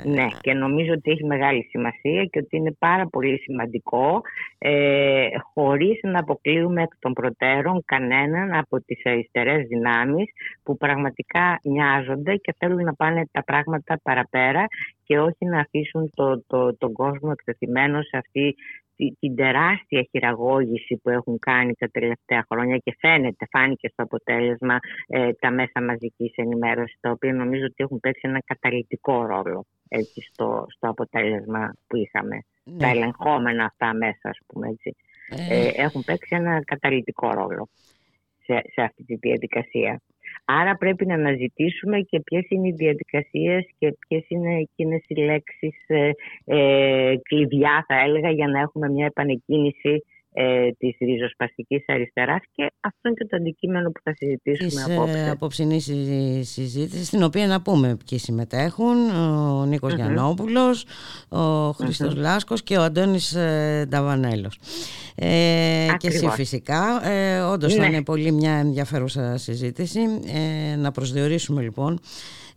Ναι 0.04 0.28
και 0.40 0.52
νομίζω 0.52 0.92
ότι 0.92 1.10
έχει 1.10 1.24
μεγάλη 1.24 1.66
σημασία 1.70 2.24
και 2.24 2.38
ότι 2.38 2.56
είναι 2.56 2.72
πάρα 2.78 3.06
πολύ 3.06 3.38
σημαντικό 3.38 4.22
ε, 4.58 5.28
χωρίς 5.54 6.00
να 6.02 6.18
αποκλείουμε 6.18 6.82
εκ 6.82 6.90
των 6.98 7.12
προτέρων 7.12 7.82
κανέναν 7.84 8.54
από 8.54 8.80
τις 8.80 9.06
αριστερές 9.06 9.66
δυνάμεις 9.66 10.30
που 10.62 10.76
πραγματικά 10.76 11.58
νοιάζονται 11.62 12.36
και 12.36 12.54
θέλουν 12.58 12.84
να 12.84 12.94
πάνε 12.94 13.28
τα 13.32 13.44
πράγματα 13.44 14.00
παραπέρα 14.02 14.64
και 15.04 15.18
όχι 15.18 15.44
να 15.44 15.60
αφήσουν 15.60 16.10
το, 16.14 16.42
το, 16.46 16.76
τον 16.76 16.92
κόσμο 16.92 17.30
εκτεθειμένο 17.32 18.02
σε 18.02 18.16
αυτή 18.16 18.54
την 19.18 19.34
τεράστια 19.34 20.06
χειραγώγηση 20.10 20.96
που 21.02 21.10
έχουν 21.10 21.38
κάνει 21.38 21.74
τα 21.74 21.88
τελευταία 21.92 22.46
χρόνια 22.50 22.76
και 22.76 22.96
φαίνεται, 22.98 23.46
φάνηκε 23.50 23.88
στο 23.88 24.02
αποτέλεσμα 24.02 24.78
ε, 25.06 25.32
τα 25.32 25.50
μέσα 25.50 25.82
μαζικής 25.82 26.32
ενημέρωσης 26.34 26.96
τα 27.00 27.10
οποία 27.10 27.32
νομίζω 27.32 27.64
ότι 27.64 27.74
έχουν 27.76 28.00
παίξει 28.00 28.28
ένα 28.28 28.40
καταλητικό 28.44 29.26
ρόλο 29.26 29.66
έτσι, 29.88 30.20
στο, 30.32 30.66
στο 30.68 30.88
αποτέλεσμα 30.88 31.74
που 31.86 31.96
είχαμε. 31.96 32.44
Ναι. 32.70 32.78
Τα 32.78 32.88
ελεγχόμενα 32.88 33.64
αυτά 33.64 33.94
μέσα 33.94 34.28
ας 34.28 34.38
πούμε 34.46 34.68
έτσι. 34.68 34.96
Ε. 35.28 35.58
ε 35.58 35.72
έχουν 35.74 36.04
παίξει 36.04 36.36
ένα 36.36 36.64
καταλητικό 36.64 37.30
ρόλο 37.32 37.68
σε, 38.44 38.62
σε 38.72 38.82
αυτή 38.82 39.04
τη 39.04 39.14
διαδικασία. 39.14 40.00
Άρα 40.44 40.76
πρέπει 40.76 41.06
να 41.06 41.14
αναζητήσουμε 41.14 42.00
και 42.00 42.20
ποιες 42.20 42.46
είναι 42.48 42.68
οι 42.68 42.72
διαδικασίες 42.72 43.66
και 43.78 43.96
ποιες 43.98 44.24
είναι 44.28 44.58
εκείνες 44.58 45.02
οι 45.06 45.14
λέξεις 45.14 45.74
ε, 45.86 46.10
ε, 46.44 47.16
κλειδιά 47.22 47.84
θα 47.88 48.00
έλεγα 48.00 48.30
για 48.30 48.46
να 48.48 48.60
έχουμε 48.60 48.88
μια 48.88 49.06
επανεκκίνηση 49.06 50.04
ε, 50.32 50.70
της 50.78 50.96
ριζοσπαστικής 51.00 51.84
αριστεράς 51.86 52.40
και 52.52 52.70
αυτό 52.80 53.08
είναι 53.08 53.16
και 53.18 53.26
το 53.26 53.36
αντικείμενο 53.36 53.90
που 53.90 54.00
θα 54.04 54.14
συζητήσουμε 54.14 54.68
της, 54.68 54.86
ε, 54.88 54.94
απόψε. 54.94 55.30
απόψινή 55.30 55.80
συζήτησης 56.44 57.06
στην 57.06 57.22
οποία 57.22 57.46
να 57.46 57.62
πούμε 57.62 57.96
ποιοι 58.08 58.18
συμμετέχουν 58.18 59.10
ο 59.10 59.64
Νίκος 59.64 59.92
mm 59.92 59.96
Γιαννόπουλος 59.96 60.84
ο 61.28 61.70
Χριστός 61.70 62.14
Λάσκος 62.14 62.62
και 62.62 62.76
ο 62.76 62.82
Αντώνης 62.82 63.34
ε, 63.34 63.86
Νταβανέλος. 63.88 64.58
Ε, 65.14 65.86
και 65.96 66.08
εσύ 66.08 66.28
φυσικά. 66.28 67.08
Ε, 67.08 67.40
όντως 67.40 67.74
θα 67.74 67.80
ναι. 67.80 67.86
είναι 67.86 68.02
πολύ 68.02 68.32
μια 68.32 68.52
ενδιαφέρουσα 68.52 69.36
συζήτηση. 69.36 70.00
Ε, 70.72 70.76
να 70.76 70.90
προσδιορίσουμε 70.90 71.62
λοιπόν 71.62 72.00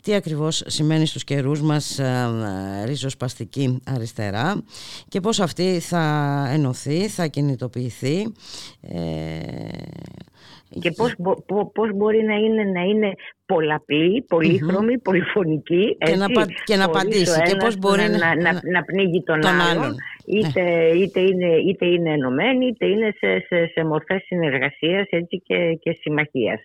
τι 0.04 0.14
ακριβώς 0.14 0.64
σημαίνει 0.66 1.06
στους 1.06 1.24
καιρούς 1.24 1.62
μας 1.62 2.00
ε, 2.00 2.30
ριζοσπαστική 2.86 3.80
αριστερά 3.86 4.64
και 5.08 5.20
πώς 5.20 5.40
αυτή 5.40 5.80
θα 5.80 6.04
ενωθεί, 6.52 7.08
θα 7.08 7.28
κινητοποιηθεί 7.28 8.34
ε, 8.82 9.40
και 10.80 10.92
πώς, 10.92 11.16
πώς 11.74 11.94
μπορεί 11.96 12.24
να 12.24 12.36
είναι, 12.36 12.64
να 12.64 12.82
είναι 12.82 13.14
πολλαπλή, 13.46 14.22
πολύχρωμη, 14.28 14.94
mm-hmm. 14.96 15.02
πολυφωνική. 15.04 15.96
Έτσι, 15.98 16.14
και 16.14 16.20
να, 16.20 16.46
και 16.64 16.76
να 16.76 16.86
απαντήσει. 16.86 17.42
Και 17.42 17.56
πώς 17.56 17.78
μπορεί 17.78 18.02
να, 18.02 18.18
να, 18.18 18.36
να, 18.36 18.60
να 18.72 18.84
πνίγει 18.84 19.24
τον, 19.24 19.42
τον 19.42 19.52
άλλον. 19.52 19.84
άλλον. 19.84 19.96
Είτε, 20.26 20.62
ναι. 20.62 21.04
είτε, 21.04 21.20
είναι, 21.20 21.56
είτε 21.68 21.86
είναι 21.86 22.12
ενωμένοι, 22.12 22.68
είτε 22.68 22.86
είναι 22.86 23.14
σε, 23.18 23.40
σε, 23.48 23.72
σε 23.74 23.86
μορφές 23.86 24.24
συνεργασίας 24.26 25.08
έτσι, 25.10 25.42
και, 25.46 25.74
και 25.82 25.98
συμμαχίας. 26.02 26.60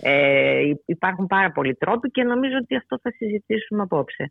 Ε, 0.00 0.72
υπάρχουν 0.84 1.26
πάρα 1.26 1.50
πολλοί 1.50 1.74
τρόποι 1.74 2.10
και 2.10 2.22
νομίζω 2.22 2.56
ότι 2.62 2.76
αυτό 2.76 2.98
θα 3.02 3.10
συζητήσουμε 3.16 3.82
απόψε. 3.82 4.30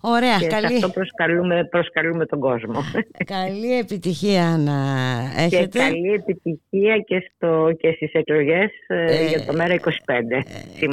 Ωραία, 0.00 0.38
και 0.38 0.46
καλή. 0.46 0.66
Σε 0.66 0.74
αυτό 0.74 0.88
προσκαλούμε, 0.88 1.64
προσκαλούμε 1.64 2.26
τον 2.26 2.40
κόσμο. 2.40 2.80
Καλή 3.24 3.78
επιτυχία 3.78 4.56
να 4.58 4.78
έχετε. 5.42 5.66
Και 5.66 5.78
καλή 5.78 6.12
επιτυχία 6.12 6.98
και, 6.98 7.30
στο, 7.34 7.70
και 7.78 7.92
στις 7.96 8.12
εκλογές 8.12 8.70
ε, 8.86 9.04
ε 9.04 9.26
για 9.28 9.44
το 9.44 9.52
ΜΕΡΑ 9.52 9.74
25. 9.74 9.80
Ε, 10.30 10.86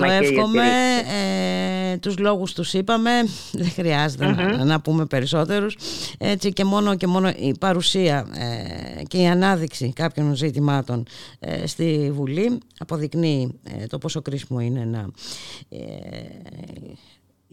το 0.44 0.60
εύχομαι. 0.60 1.91
Ε, 1.91 1.98
τους 1.98 2.18
λόγους 2.18 2.54
τους 2.54 2.74
είπαμε. 2.74 3.12
Δεν 3.52 3.70
χρειάζεται 3.70 4.26
να, 4.26 4.64
να, 4.66 4.82
πούμε 4.82 5.06
περισσότερους. 5.06 5.78
Έτσι 6.18 6.54
και 6.54 6.64
μόνο 6.64 6.96
και 6.96 7.08
μόνο 7.08 7.30
η 7.30 7.58
παρουσία 7.60 8.28
ε, 8.34 9.04
και 9.04 9.18
η 9.18 9.28
ανάδειξη 9.28 9.94
κάποιων 9.94 10.36
ζητημάτων 10.36 11.06
ε, 11.39 11.68
στη 11.68 12.12
Βουλή 12.14 12.58
αποδεικνύει 12.78 13.60
ε, 13.64 13.86
το 13.86 13.98
πόσο 13.98 14.22
κρίσιμο 14.22 14.60
είναι 14.60 14.86
να 14.86 15.08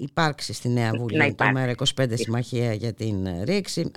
υπάρξει 0.01 0.53
στη 0.53 0.69
Νέα 0.69 0.91
Βουλή 0.99 1.35
το 1.35 1.45
ΜΕΡΑ25 1.55 2.07
Συμμαχία 2.15 2.73
για 2.73 2.93
την 2.93 3.27
ε, 3.27 3.43
ρήξη. 3.45 3.91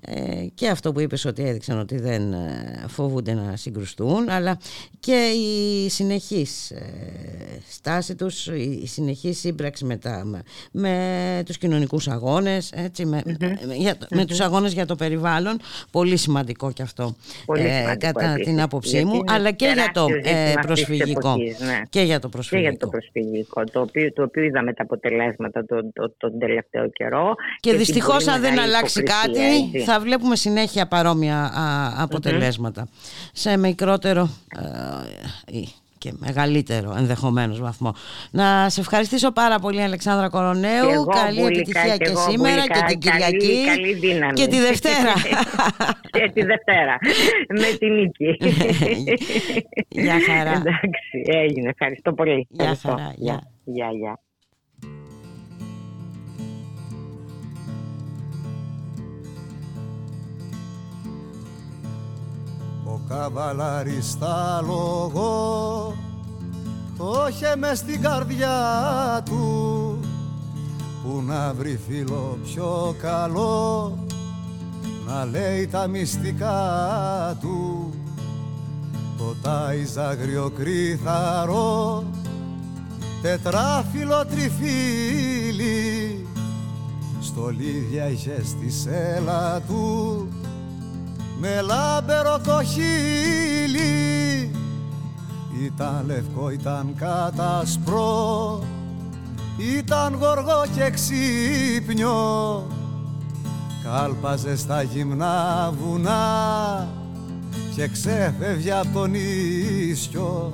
Ε, 0.00 0.46
και 0.54 0.68
αυτό 0.68 0.92
που 0.92 1.00
είπες 1.00 1.24
ότι 1.24 1.42
έδειξαν 1.42 1.78
ότι 1.78 1.98
δεν 1.98 2.32
ε, 2.32 2.84
φοβούνται 2.88 3.34
να 3.34 3.56
συγκρουστούν 3.56 4.28
αλλά 4.28 4.58
και 5.00 5.32
η 5.36 5.88
συνεχής 5.88 6.72
στάση 7.68 8.14
τους, 8.14 8.46
η 8.46 8.86
συνεχής 8.86 9.38
σύμπραξη 9.38 9.84
με, 9.84 9.96
τα, 9.96 10.42
με 10.72 11.42
τους 11.46 11.58
κοινωνικούς 11.58 12.08
αγώνες 12.08 12.72
έτσι, 12.72 13.06
με, 13.06 13.22
για, 13.76 13.96
με 14.10 14.24
τους 14.24 14.40
αγώνες 14.40 14.72
για 14.72 14.86
το 14.86 14.96
περιβάλλον. 14.96 15.60
Πολύ 15.90 16.16
σημαντικό 16.16 16.72
και 16.72 16.82
αυτό 16.82 17.16
κατά 17.98 18.34
την 18.34 18.60
άποψή 18.60 19.04
μου 19.04 19.20
αλλά 19.26 19.50
και 19.50 19.72
για 19.74 19.90
το 19.92 20.06
προσφυγικό. 20.66 21.36
ναι. 21.36 21.82
και 21.88 22.00
για 22.00 22.18
το 22.18 22.28
προσφυγικό 22.28 22.68
και 22.68 22.68
για 22.68 22.78
το 22.78 22.88
προσφυγικό 22.88 23.64
το 23.64 23.80
οποίο, 23.80 24.12
το 24.12 24.22
οποίο 24.22 24.42
είδαμε 24.42 24.72
τα 24.72 24.82
αποτελέσματα 24.82 25.39
τον, 25.48 25.92
τον, 25.92 26.14
τον 26.16 26.38
τελευταίο 26.38 26.90
καιρό. 26.90 27.34
Και, 27.60 27.70
και 27.70 27.76
δυστυχώς 27.76 28.26
αν 28.26 28.40
δεν 28.40 28.58
αλλάξει 28.58 29.02
κάτι 29.02 29.80
θα 29.84 30.00
βλέπουμε 30.00 30.36
συνέχεια 30.36 30.86
παρόμοια 30.86 31.50
αποτελέσματα. 31.98 32.88
Σε 33.32 33.56
μικρότερο 33.56 34.28
και 36.00 36.12
μεγαλύτερο 36.18 36.94
ενδεχομένως 36.98 37.60
βαθμό. 37.60 37.94
Να 38.30 38.68
σε 38.68 38.80
ευχαριστήσω 38.80 39.32
πάρα 39.32 39.58
πολύ 39.58 39.82
Αλεξάνδρα 39.82 40.28
Κορονέου. 40.28 41.04
καλή 41.04 41.40
επιτυχία 41.40 41.96
και, 41.96 42.14
σήμερα 42.28 42.62
και 42.66 42.82
την 42.86 42.98
Κυριακή. 42.98 43.64
Καλή, 43.66 43.94
δύναμη. 43.94 44.32
Και 44.32 44.46
τη 44.46 44.58
Δευτέρα. 44.58 45.12
και 46.16 46.30
τη 46.34 46.42
Δευτέρα. 46.42 46.98
Με 47.48 47.76
τη 47.78 47.90
νίκη. 47.90 48.36
Γεια 50.04 50.18
χαρά. 50.26 50.50
Εντάξει, 50.50 51.22
έγινε. 51.26 51.68
Ευχαριστώ 51.68 52.12
πολύ. 52.12 52.46
Γεια 52.50 52.76
χαρά. 52.82 53.14
Γεια, 53.64 53.90
γεια. 53.90 54.20
Καβαλαριστά 63.08 64.62
λόγο 64.66 65.94
το 66.98 67.26
είχε 67.30 67.56
μες 67.56 67.78
στην 67.78 68.00
καρδιά 68.00 68.52
του 69.24 69.98
που 71.02 71.22
να 71.26 71.54
βρει 71.54 71.80
φίλο 71.88 72.38
πιο 72.44 72.94
καλό. 73.00 73.98
Να 75.06 75.24
λέει 75.24 75.66
τα 75.66 75.86
μυστικά 75.86 76.58
του 77.40 77.90
το 79.18 79.34
τάιζ 79.42 79.98
αγριοκρίθαρο 79.98 82.04
τετράφυλλο 83.22 84.26
τριφύλι 84.26 86.26
στολίδια 87.20 88.08
είχε 88.08 88.42
στη 88.44 88.70
σέλα 88.70 89.60
του 89.60 90.28
με 91.40 91.60
λάμπερο 91.60 92.40
το 92.44 92.62
χείλι 92.62 94.50
ήταν 95.64 96.04
λευκό, 96.06 96.50
ήταν 96.50 96.94
κατασπρό 96.98 98.60
ήταν 99.60 100.14
γοργό 100.14 100.64
και 100.74 100.90
ξύπνιο. 100.90 102.66
Κάλπαζε 103.84 104.56
στα 104.56 104.82
γυμνά 104.82 105.72
βουνά 105.80 106.88
και 107.74 107.88
ξέφευγε 107.88 108.72
από 108.72 108.92
τον 108.92 109.14
ίσιο. 109.14 110.52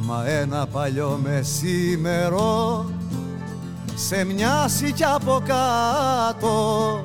Μα 0.00 0.26
ένα 0.28 0.66
παλιό 0.66 1.20
μεσήμερο 1.22 2.84
σε 3.94 4.24
μοιάσει 4.24 4.92
κι 4.92 5.04
από 5.04 5.42
κάτω 5.46 7.00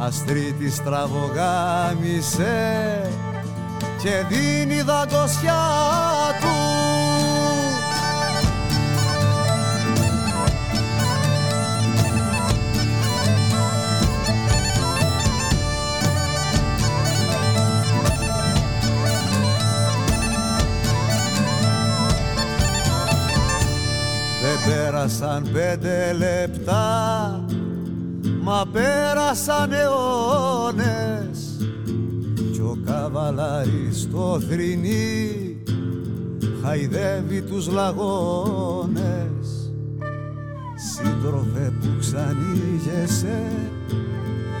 αστρίτη 0.00 0.70
στραβογάμισε 0.70 3.10
και 4.02 4.24
δίνει 4.28 4.82
δαγκωσιά 4.82 5.62
του. 6.40 6.48
Δεν 24.42 24.58
πέρασαν 24.66 25.48
πέντε 25.52 26.12
λεπτά 26.12 27.44
Μα 28.42 28.64
πέρασαν 28.72 29.72
αιώνες 29.72 31.56
κι 32.52 32.60
ο 32.60 32.78
καβαλάρης 32.86 34.00
στο 34.00 34.40
θρηνί 34.48 35.56
χαϊδεύει 36.62 37.42
τους 37.42 37.68
λαγώνες. 37.68 39.72
Σύντροφε 40.94 41.72
που 41.80 41.88
ξανήγεσαι 41.98 43.42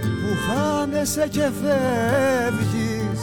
που 0.02 0.36
χάνεσαι 0.46 1.28
και 1.30 1.50
φεύγεις. 1.62 3.20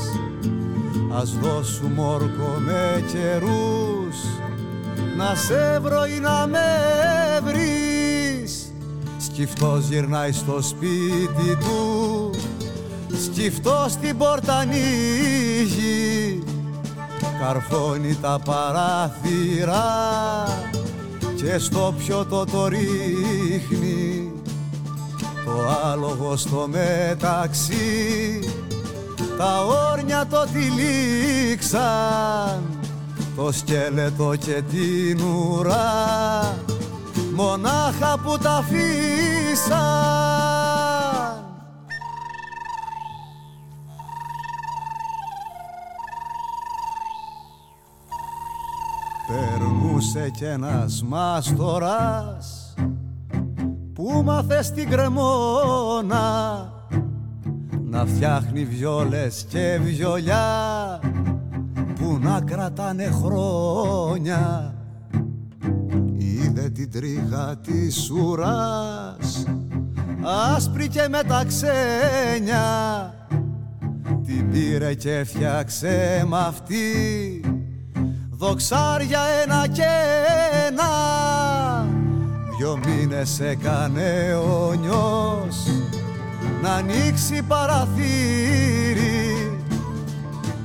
Ας 1.13 1.37
δώσουμε 1.41 2.01
όρκο 2.01 2.57
με 2.65 3.03
καιρούς 3.11 4.15
να 5.17 5.35
σε 5.35 5.79
βρω 5.79 6.05
ή 6.05 6.19
να 6.19 6.47
με 6.47 6.67
βρεις 7.43 7.86
Σκυφτός 9.37 9.87
γυρνάει 9.87 10.31
στο 10.31 10.61
σπίτι 10.61 11.57
του. 11.59 12.29
Σκυφτός 13.23 13.91
στην 13.91 14.17
πόρτα 14.17 14.55
ανοίγει 14.57 16.43
καρφώνει 17.41 18.17
τα 18.21 18.39
παράθυρα 18.45 19.85
και 21.35 21.57
στο 21.57 21.93
πιωτό 21.97 22.45
το 22.45 22.67
ρίχνει. 22.67 24.31
Το 25.45 25.51
άλογο 25.91 26.35
στο 26.35 26.67
μεταξύ 26.71 28.39
τα 29.37 29.65
όρνια 29.91 30.27
το 30.29 30.45
τυλίξαν 30.53 31.81
το 33.35 33.51
σκέλετο 33.51 34.35
και 34.35 34.61
την 34.71 35.21
ουρά 35.21 36.55
μονάχα 37.37 38.19
που 38.23 38.37
τα 38.37 38.51
αφήσαν. 38.51 39.77
Περνούσε 49.27 50.29
κι 50.29 50.43
ένας 50.43 51.03
μάστορας 51.03 52.73
που 53.93 54.21
μάθε 54.25 54.61
στην 54.61 54.89
κρεμόνα 54.89 56.71
να 57.83 58.05
φτιάχνει 58.05 58.65
βιόλες 58.65 59.45
και 59.49 59.79
βιολιά 59.83 60.99
που 61.95 62.17
να 62.21 62.41
κρατάνε 62.41 63.03
χρόνια. 63.03 64.71
είδε 64.71 64.76
την 66.77 66.91
τρίχα 66.91 67.57
της 67.57 68.09
ουράς 68.09 69.45
άσπρη 70.55 70.87
και 70.87 71.07
με 71.09 71.23
τα 71.27 71.45
ξένια. 71.47 73.13
Την 74.25 74.51
πήρε 74.51 74.93
και 74.93 75.23
φτιάξε 75.25 76.23
μ' 76.27 76.35
αυτή 76.35 76.81
δοξάρια 78.29 79.19
ένα 79.43 79.67
και 79.67 79.83
ένα. 80.67 80.91
Δυο 82.57 82.79
μήνες 82.85 83.39
έκανε 83.39 84.33
ο 84.33 84.73
νιός 84.73 85.67
να 86.61 86.73
ανοίξει 86.73 87.41
παραθύρι. 87.47 88.01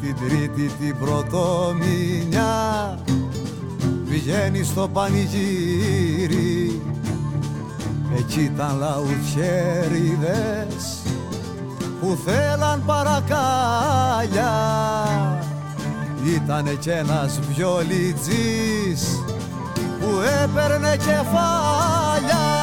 Την 0.00 0.16
τρίτη 0.16 0.66
την 0.66 0.96
πρωτομηνιά 0.98 2.98
βγαίνει 4.22 4.64
στο 4.64 4.88
πανηγύρι. 4.92 6.82
Εκεί 8.18 8.40
ήταν 8.40 8.78
λαουθιέριδες 8.78 11.02
που 12.00 12.18
θέλαν 12.24 12.82
παρακάλια. 12.86 14.52
Ήτανε 16.34 16.70
κι 16.70 16.90
ένας 16.90 17.40
βιολιτζής 17.54 19.22
που 20.00 20.20
έπαιρνε 20.42 20.96
κεφάλια 20.96 22.61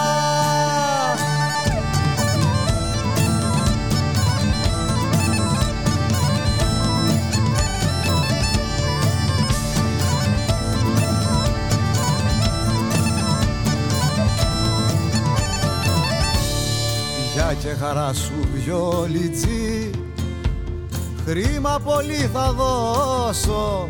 Για 17.50 17.58
και 17.58 17.78
χαρά 17.78 18.14
σου 18.14 18.34
βιολιτζή 18.54 19.90
Χρήμα 21.26 21.80
πολύ 21.84 22.30
θα 22.34 22.52
δώσω. 22.52 23.90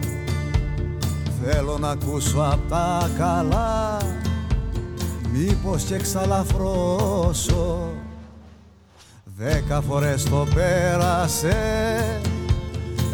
Θέλω 1.44 1.78
να 1.78 1.90
ακούσω 1.90 2.50
απ' 2.52 2.70
τα 2.70 3.10
καλά. 3.18 3.98
Μήπως 5.32 5.84
και 5.84 5.98
ξαλαφρώσω 5.98 7.90
Δέκα 9.24 9.82
φορές 9.82 10.24
το 10.24 10.48
πέρασε. 10.56 11.56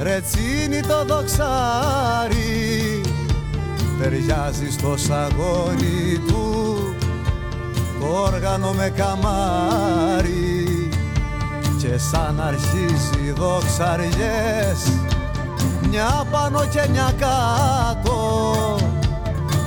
Ρετσίνι 0.01 0.81
το 0.81 1.05
δοξάρι. 1.05 3.01
Ταιριάζει 4.01 4.71
στο 4.71 4.97
σαγόνι 4.97 6.19
του. 6.27 6.35
Το 6.39 6.44
όργανο 8.13 8.71
με 8.71 8.93
καμάρι. 8.95 10.89
Και 11.77 11.97
σαν 11.97 12.41
αρχίζει 12.47 13.31
δοξαριές 13.35 14.91
μια 15.89 16.25
πάνω 16.31 16.65
και 16.65 16.87
μια 16.91 17.13
κάτω. 17.19 18.17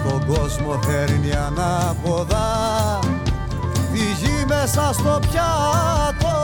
Τον 0.09 0.27
κόσμο 0.27 0.81
φέρνει 0.86 1.32
ανάποδα 1.32 2.98
τη 3.93 3.98
γη 3.98 4.44
μέσα 4.47 4.90
στο 4.93 5.19
πιάτο. 5.20 6.36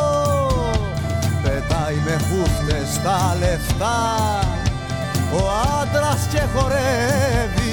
Πετάει 1.43 1.97
με 2.05 2.13
χούφτες 2.13 3.01
τα 3.03 3.37
λεφτά 3.39 3.99
ο 5.33 5.43
άντρας 5.81 6.27
και 6.33 6.43
χορεύει 6.55 7.64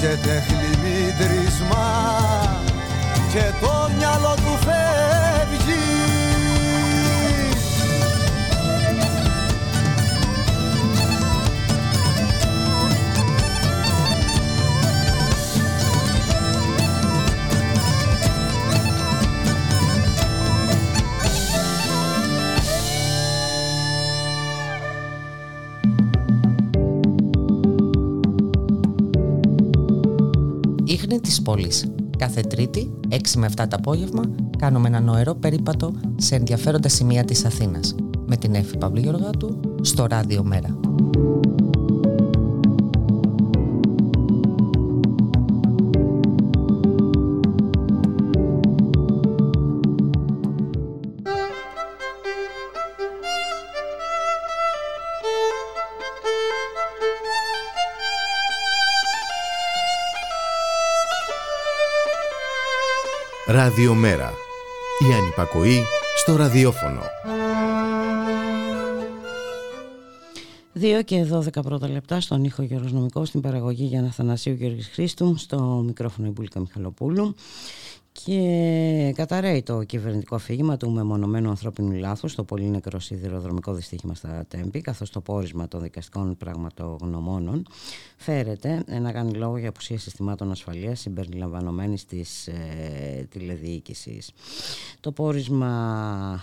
κι 0.00 0.06
ακούγεται 0.06 0.44
χλιμίτρισμα 0.46 1.86
και 3.32 3.52
το 3.60 3.90
μυαλό 3.96 4.34
του 4.34 4.58
φεύγει 4.64 5.97
Ίχνη 31.18 31.30
της 31.30 31.42
πόλης 31.42 31.92
Κάθε 32.18 32.40
Τρίτη, 32.40 32.90
6 33.08 33.16
με 33.36 33.48
7 33.56 33.68
το 33.68 33.76
απόγευμα, 33.76 34.22
κάνουμε 34.58 34.88
ένα 34.88 35.00
νοερό 35.00 35.34
περίπατο 35.34 35.92
σε 36.16 36.34
ενδιαφέροντα 36.34 36.88
σημεία 36.88 37.24
της 37.24 37.44
Αθήνας 37.44 37.94
με 38.26 38.36
την 38.36 38.54
Εφη 38.54 38.76
Παυλή 38.78 39.00
Γεωργάτου 39.00 39.60
στο 39.80 40.06
Ράδιο 40.06 40.44
Μέρα. 40.44 40.78
Ραδιομέρα. 63.78 64.32
Η 65.10 65.12
ανυπακοή 65.12 65.82
στο 66.16 66.36
ραδιόφωνο. 66.36 67.00
2 70.80 71.04
και 71.04 71.26
12 71.32 71.62
πρώτα 71.62 71.88
λεπτά 71.88 72.20
στον 72.20 72.44
ήχο 72.44 72.62
Γεροσνομικό, 72.62 73.24
στην 73.24 73.40
παραγωγή 73.40 73.84
Γιάννα 73.84 74.10
Θανασίου 74.10 74.52
Γιώργης 74.52 74.88
Χρήστου, 74.88 75.36
στο 75.36 75.82
μικρόφωνο 75.86 76.28
Ιμπούλικα 76.28 76.60
Μιχαλοπούλου 76.60 77.34
και 78.24 79.12
καταραίει 79.14 79.62
το 79.62 79.82
κυβερνητικό 79.82 80.34
αφήγημα 80.34 80.76
του 80.76 80.90
μεμονωμένου 80.90 81.48
ανθρώπινου 81.48 81.92
λάθους 81.92 82.32
στο 82.32 82.44
πολύ 82.44 82.64
νεκρό 82.64 83.00
σιδηροδρομικό 83.00 83.72
δυστύχημα 83.72 84.14
στα 84.14 84.44
Τέμπη 84.48 84.80
καθώς 84.80 85.10
το 85.10 85.20
πόρισμα 85.20 85.68
των 85.68 85.82
δικαστικών 85.82 86.36
πραγματογνωμόνων 86.36 87.66
φέρεται 88.16 88.84
να 89.00 89.12
κάνει 89.12 89.32
λόγο 89.32 89.56
για 89.56 89.68
απουσία 89.68 89.98
συστημάτων 89.98 90.50
ασφαλείας 90.50 91.00
συμπεριλαμβανομένης 91.00 92.04
της 92.04 92.46
ε, 92.46 93.26
τηλεδιοίκησης. 93.30 94.32
Το 95.00 95.12
πόρισμα 95.12 96.42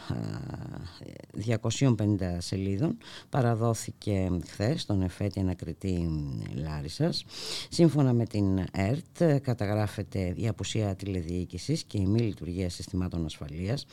250 1.70 2.20
ε, 2.20 2.40
σελίδων 2.40 2.98
παραδόθηκε 3.30 4.32
χθες 4.48 4.82
στον 4.82 5.02
εφέτη 5.02 5.40
ανακριτή 5.40 6.10
Λάρισας. 6.54 7.26
Σύμφωνα 7.70 8.14
με 8.14 8.26
την 8.26 8.60
ΕΡΤ 8.72 9.42
καταγράφεται 9.42 10.34
η 10.36 10.48
απουσία 10.48 10.96
τηλεδιοίκησης 10.96 11.65
επίσης 11.66 11.84
και 11.84 11.98
η 11.98 12.06
μη 12.06 12.20
λειτουργία 12.20 12.70
συστημάτων 12.70 13.26
ασφαλείας, 13.26 13.86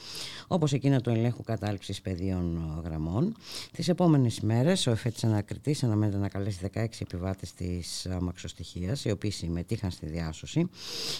όπως 0.47 0.73
εκείνα 0.73 1.01
του 1.01 1.11
ελέγχου 1.11 1.43
κατάληψης 1.43 2.01
πεδίων 2.01 2.81
γραμμών. 2.85 3.37
Τις 3.73 3.89
επόμενες 3.89 4.41
μέρες 4.41 4.87
ο 4.87 4.91
εφέτης 4.91 5.25
ανακριτής 5.25 5.83
αναμένεται 5.83 6.19
να 6.19 6.29
καλέσει 6.29 6.59
16 6.75 6.87
επιβάτες 7.01 7.53
της 7.53 8.07
αμαξοστοιχίας, 8.07 9.05
οι 9.05 9.11
οποίοι 9.11 9.31
συμμετείχαν 9.31 9.91
στη 9.91 10.07
διάσωση 10.07 10.69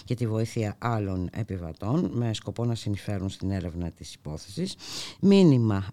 και 0.05 0.15
τη 0.15 0.27
βοήθεια 0.27 0.75
άλλων 0.77 1.29
επιβατών 1.31 2.11
με 2.13 2.33
σκοπό 2.33 2.65
να 2.65 2.75
συνεισφέρουν 2.75 3.29
στην 3.29 3.51
έρευνα 3.51 3.91
της 3.91 4.13
υπόθεσης. 4.13 4.75
Μήνυμα 5.19 5.87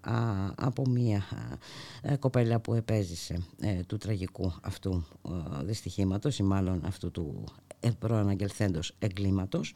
από 0.54 0.88
μία 0.88 1.24
κοπέλα 2.18 2.60
που 2.60 2.74
επέζησε 2.74 3.38
ε, 3.60 3.80
του 3.86 3.96
τραγικού 3.96 4.52
αυτού 4.62 5.04
ε, 5.28 5.64
δυστυχήματος 5.64 6.38
ή 6.38 6.42
μάλλον 6.42 6.80
αυτού 6.84 7.10
του 7.10 7.44
προαναγγελθέντος 7.98 8.92
εγκλήματος. 8.98 9.74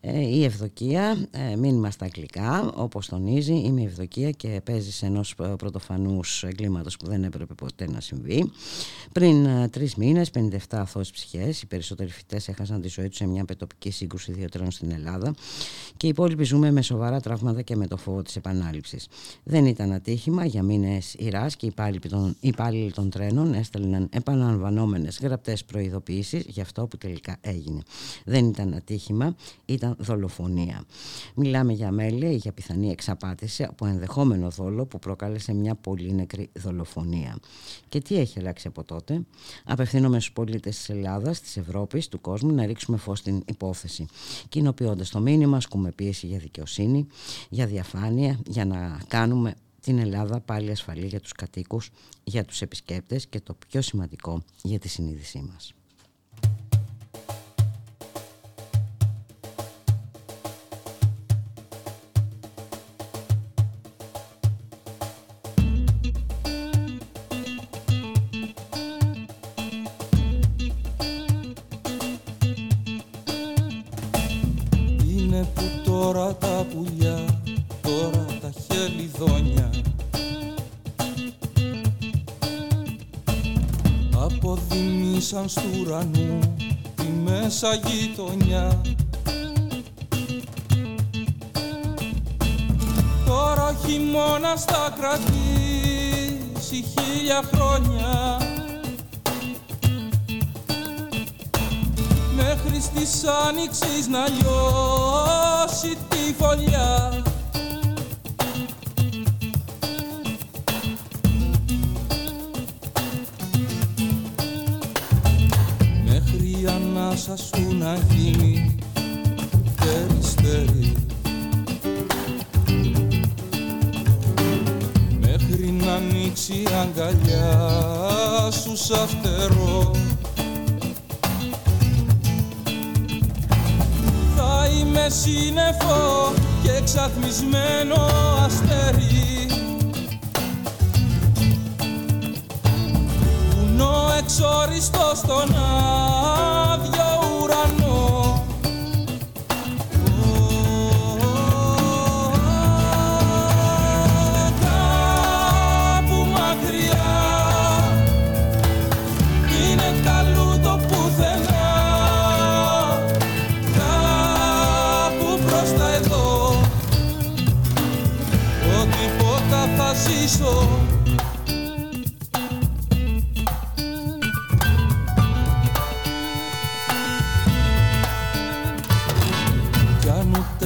Ε, 0.00 0.20
η 0.20 0.44
ευδοκία 0.44 1.28
ε, 1.30 1.56
μήνυμα 1.56 1.90
στα 1.90 2.04
αγγλικά 2.04 2.72
όπως 2.74 3.06
τονίζει 3.06 3.54
είμαι 3.54 3.80
η 3.80 3.84
ευδοκία 3.84 4.30
και 4.30 4.60
παίζει 4.64 4.92
σε 4.92 5.06
ενός 5.06 5.34
πρωτοφανούς 5.34 6.44
εγκλήματος 6.44 6.96
που 6.96 7.06
δεν 7.06 7.24
έπρεπε 7.24 7.54
ποτέ 7.54 7.90
να 7.90 8.00
συμβεί. 8.00 8.50
Πριν 9.12 9.46
ε, 9.46 9.68
τρεις 9.68 9.94
μήνες 9.94 10.30
57 10.34 10.56
αθώες 10.70 11.10
ψυχές 11.10 11.62
οι 11.62 11.66
περισσότεροι 11.66 12.10
φοιτές 12.10 12.48
έχασαν 12.48 12.80
τη 12.80 12.88
ζωή 12.88 13.08
τους 13.08 13.16
σε 13.16 13.26
μια 13.26 13.44
πετοπική 13.44 13.90
σύγκρουση 13.90 14.32
δύο 14.32 14.48
τρένων 14.48 14.70
στην 14.70 14.90
Ελλάδα 14.90 15.34
και 15.96 16.06
οι 16.06 16.08
υπόλοιποι 16.08 16.44
ζούμε 16.44 16.70
με 16.70 16.82
σοβαρά 16.82 17.20
τραύματα 17.20 17.62
και 17.62 17.76
με 17.76 17.86
το 17.86 17.96
φόβο 17.96 18.22
της 18.22 18.36
επανάληψης. 18.36 19.08
Δεν 19.42 19.66
ήταν 19.66 19.92
ατύχημα 19.92 20.44
για 20.44 20.62
μήνες 20.62 21.14
Ιράς 21.14 21.56
και 21.56 21.66
οι 21.66 21.72
υπάλληλοι 22.40 22.92
των, 22.92 23.10
τρένων 23.10 23.54
έστελναν 23.54 24.08
επαναλαμβανόμενες 24.12 25.18
γραπτές 25.22 25.64
προειδοποιήσεις 25.64 26.44
για 26.46 26.62
αυτό 26.62 26.86
που 26.86 26.96
τελικά 26.96 27.25
έγινε. 27.40 27.82
Δεν 28.24 28.46
ήταν 28.46 28.74
ατύχημα, 28.74 29.36
ήταν 29.64 29.96
δολοφονία. 29.98 30.84
Μιλάμε 31.34 31.72
για 31.72 31.90
μέλη 31.90 32.26
ή 32.26 32.36
για 32.36 32.52
πιθανή 32.52 32.90
εξαπάτηση 32.90 33.62
από 33.62 33.86
ενδεχόμενο 33.86 34.50
δόλο 34.50 34.86
που 34.86 34.98
προκάλεσε 34.98 35.54
μια 35.54 35.74
πολύ 35.74 36.12
νεκρή 36.12 36.50
δολοφονία. 36.52 37.38
Και 37.88 38.00
τι 38.00 38.16
έχει 38.16 38.38
αλλάξει 38.38 38.68
από 38.68 38.84
τότε; 38.84 39.24
Απευθύνομαι 39.64 40.20
στους 40.20 40.32
πολίτες 40.32 40.76
της 40.76 40.88
Ελλάδας, 40.88 41.40
της 41.40 41.56
Ευρώπης, 41.56 42.08
του 42.08 42.20
κόσμου 42.20 42.54
να 42.54 42.66
ρίξουμε 42.66 42.96
φως 42.96 43.18
στην 43.18 43.42
υπόθεση. 43.46 44.06
Κοινοποιώντας 44.48 45.10
το 45.10 45.20
μήνυμα, 45.20 45.56
ασκούμε 45.56 45.92
πίεση 45.92 46.26
για 46.26 46.38
δικαιοσύνη, 46.38 47.06
για 47.48 47.66
διαφάνεια, 47.66 48.38
για 48.46 48.64
να 48.64 49.00
κάνουμε 49.08 49.54
την 49.80 49.98
Ελλάδα 49.98 50.40
πάλι 50.40 50.70
ασφαλή 50.70 51.06
για 51.06 51.20
τους 51.20 51.32
κατοίκους, 51.32 51.90
για 52.24 52.44
τους 52.44 52.60
επισκέπτες 52.62 53.26
και 53.26 53.40
το 53.40 53.56
πιο 53.68 53.82
σημαντικό 53.82 54.42
για 54.62 54.78
τη 54.78 54.88
συνείδησή 54.88 55.48
μας. 55.52 55.75
Στις 103.46 103.58
άνοιξης 103.58 104.08
να 104.08 104.28
λιώσεις 104.28 104.85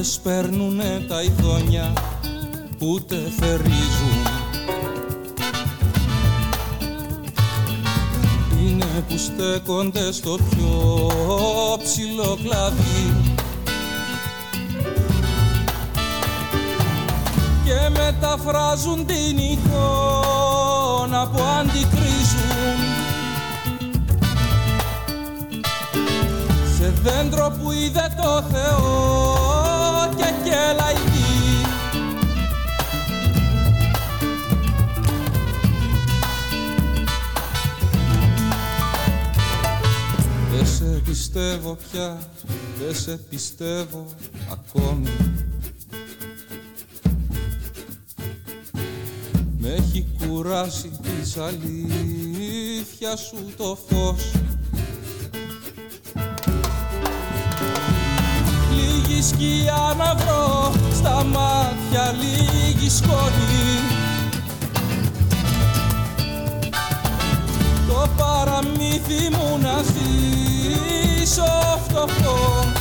σπέρνουνε 0.03 1.05
τα 1.09 1.23
ειδόνια 1.23 1.93
ούτε 2.79 3.17
θερίζουν. 3.39 4.27
Είναι 8.65 9.05
που 9.09 9.19
στέκονται 9.19 10.13
στο 10.13 10.39
πιο 10.51 11.07
ψηλό 11.83 12.39
κλαδί. 12.43 13.35
Και 17.65 17.89
μεταφράζουν 17.91 19.07
την 19.07 19.39
εικόνα 19.39 21.29
που 21.29 21.43
αντικρίζουν. 21.61 22.79
Σε 26.77 26.93
δέντρο 27.03 27.53
που 27.63 27.73
είδε 27.73 28.15
το 28.23 28.45
Θεό 28.53 29.50
και 29.50 29.50
λαϊκή 30.73 31.31
Δεν 40.53 40.67
σε 40.67 41.01
πιστεύω 41.05 41.77
πια, 41.91 42.19
δεν 42.79 42.95
σε 42.95 43.17
πιστεύω 43.17 44.07
ακόμη. 44.51 45.09
Με 49.59 49.69
έχει 49.69 50.07
κουράσει 50.19 50.91
της 51.03 51.37
αλήθειας 51.37 53.21
σου 53.21 53.53
το 53.57 53.79
φως 53.89 54.33
Λίγη 59.21 59.33
σκιά 59.33 59.95
να 59.99 60.15
βρω 60.15 60.73
στα 60.95 61.25
μάτια 61.25 62.15
λίγη 62.21 62.91
σκόνη. 62.91 63.81
Το 67.89 68.09
παραμύθι 68.17 69.31
μου 69.31 69.59
να 69.63 69.83
ζήσω 69.83 71.43
φτωχός 71.89 72.80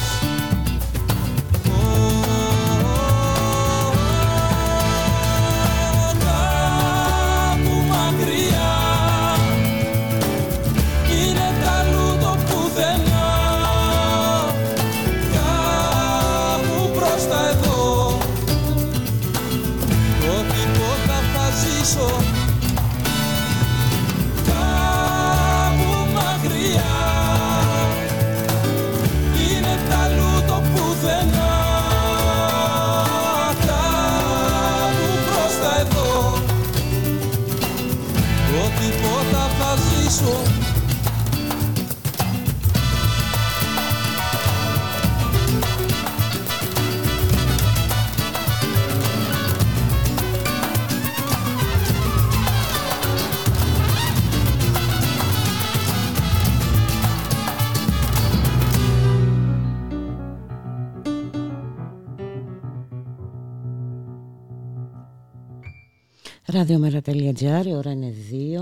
Ραδιομέρα.gr, 66.60 67.66
η 67.66 67.74
ώρα 67.74 67.92
είναι 67.92 68.14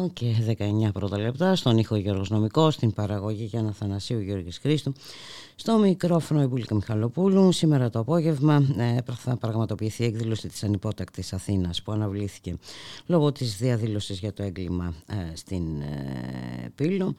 2 0.06 0.10
και 0.14 0.26
19 0.88 0.90
πρώτα 0.94 1.20
λεπτά. 1.20 1.56
Στον 1.56 1.78
ήχο 1.78 1.96
Γιώργος 1.96 2.30
Νομικός, 2.30 2.74
στην 2.74 2.94
παραγωγή 2.94 3.44
Γιάννα 3.44 3.72
Θανασίου 3.72 4.20
Γιώργης 4.20 4.58
Χρήστου. 4.58 4.94
Στο 5.60 5.78
μικρόφωνο 5.78 6.42
η 6.42 6.46
Μπουλίκα 6.46 6.76
Μιχαλοπούλου. 6.76 7.52
Σήμερα 7.52 7.90
το 7.90 8.00
απόγευμα 8.00 8.56
ε, 8.78 8.98
θα 9.16 9.38
πραγματοποιηθεί 9.38 10.04
η 10.04 10.06
έκδηλωση 10.06 10.48
της 10.48 10.64
ανυπότακτης 10.64 11.34
Αθήνας 11.34 11.82
που 11.82 11.92
αναβλήθηκε 11.92 12.56
λόγω 13.06 13.32
της 13.32 13.58
διαδήλωσης 13.58 14.20
για 14.20 14.34
το 14.34 14.44
έγκλημα 14.44 14.94
ε, 15.08 15.36
στην 15.36 15.82
ε, 15.82 16.72
Πύλο. 16.76 17.16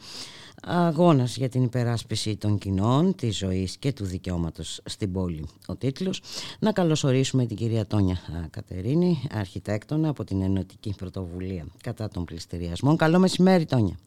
Αγώνας 0.63 1.37
για 1.37 1.49
την 1.49 1.63
υπεράσπιση 1.63 2.37
των 2.37 2.59
κοινών, 2.59 3.15
της 3.15 3.37
ζωής 3.37 3.77
και 3.77 3.93
του 3.93 4.05
δικαιώματος 4.05 4.81
στην 4.85 5.13
πόλη 5.13 5.49
ο 5.67 5.77
τίτλος. 5.77 6.23
Να 6.59 6.73
καλωσορίσουμε 6.73 7.47
την 7.47 7.57
κυρία 7.57 7.87
Τόνια 7.87 8.19
Κατερίνη, 8.51 9.23
αρχιτέκτονα 9.31 10.09
από 10.09 10.25
την 10.25 10.43
Ενωτική 10.43 10.95
Πρωτοβουλία 10.97 11.67
κατά 11.83 12.09
των 12.09 12.25
πληστηριασμών. 12.25 12.97
Καλό 12.97 13.19
μεσημέρι 13.19 13.65
Τόνια. 13.65 13.99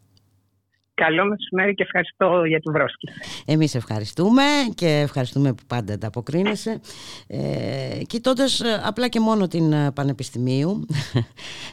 Καλό 1.06 1.26
μεσημέρι 1.26 1.74
και 1.74 1.84
ευχαριστώ 1.84 2.44
για 2.46 2.60
την 2.60 2.72
πρόσκληση. 2.72 3.20
Εμείς 3.46 3.76
ευχαριστούμε 3.76 4.44
και 4.76 4.88
ευχαριστούμε 4.88 5.54
που 5.54 5.64
πάντα 5.68 5.98
αποκρίνεσαι. 6.02 6.80
Ε, 7.28 8.04
κοιτώντας 8.08 8.60
ε, 8.60 8.82
απλά 8.86 9.08
και 9.08 9.20
μόνο 9.20 9.48
την 9.48 9.74
ε, 9.74 9.92
Πανεπιστημίου, 9.92 10.86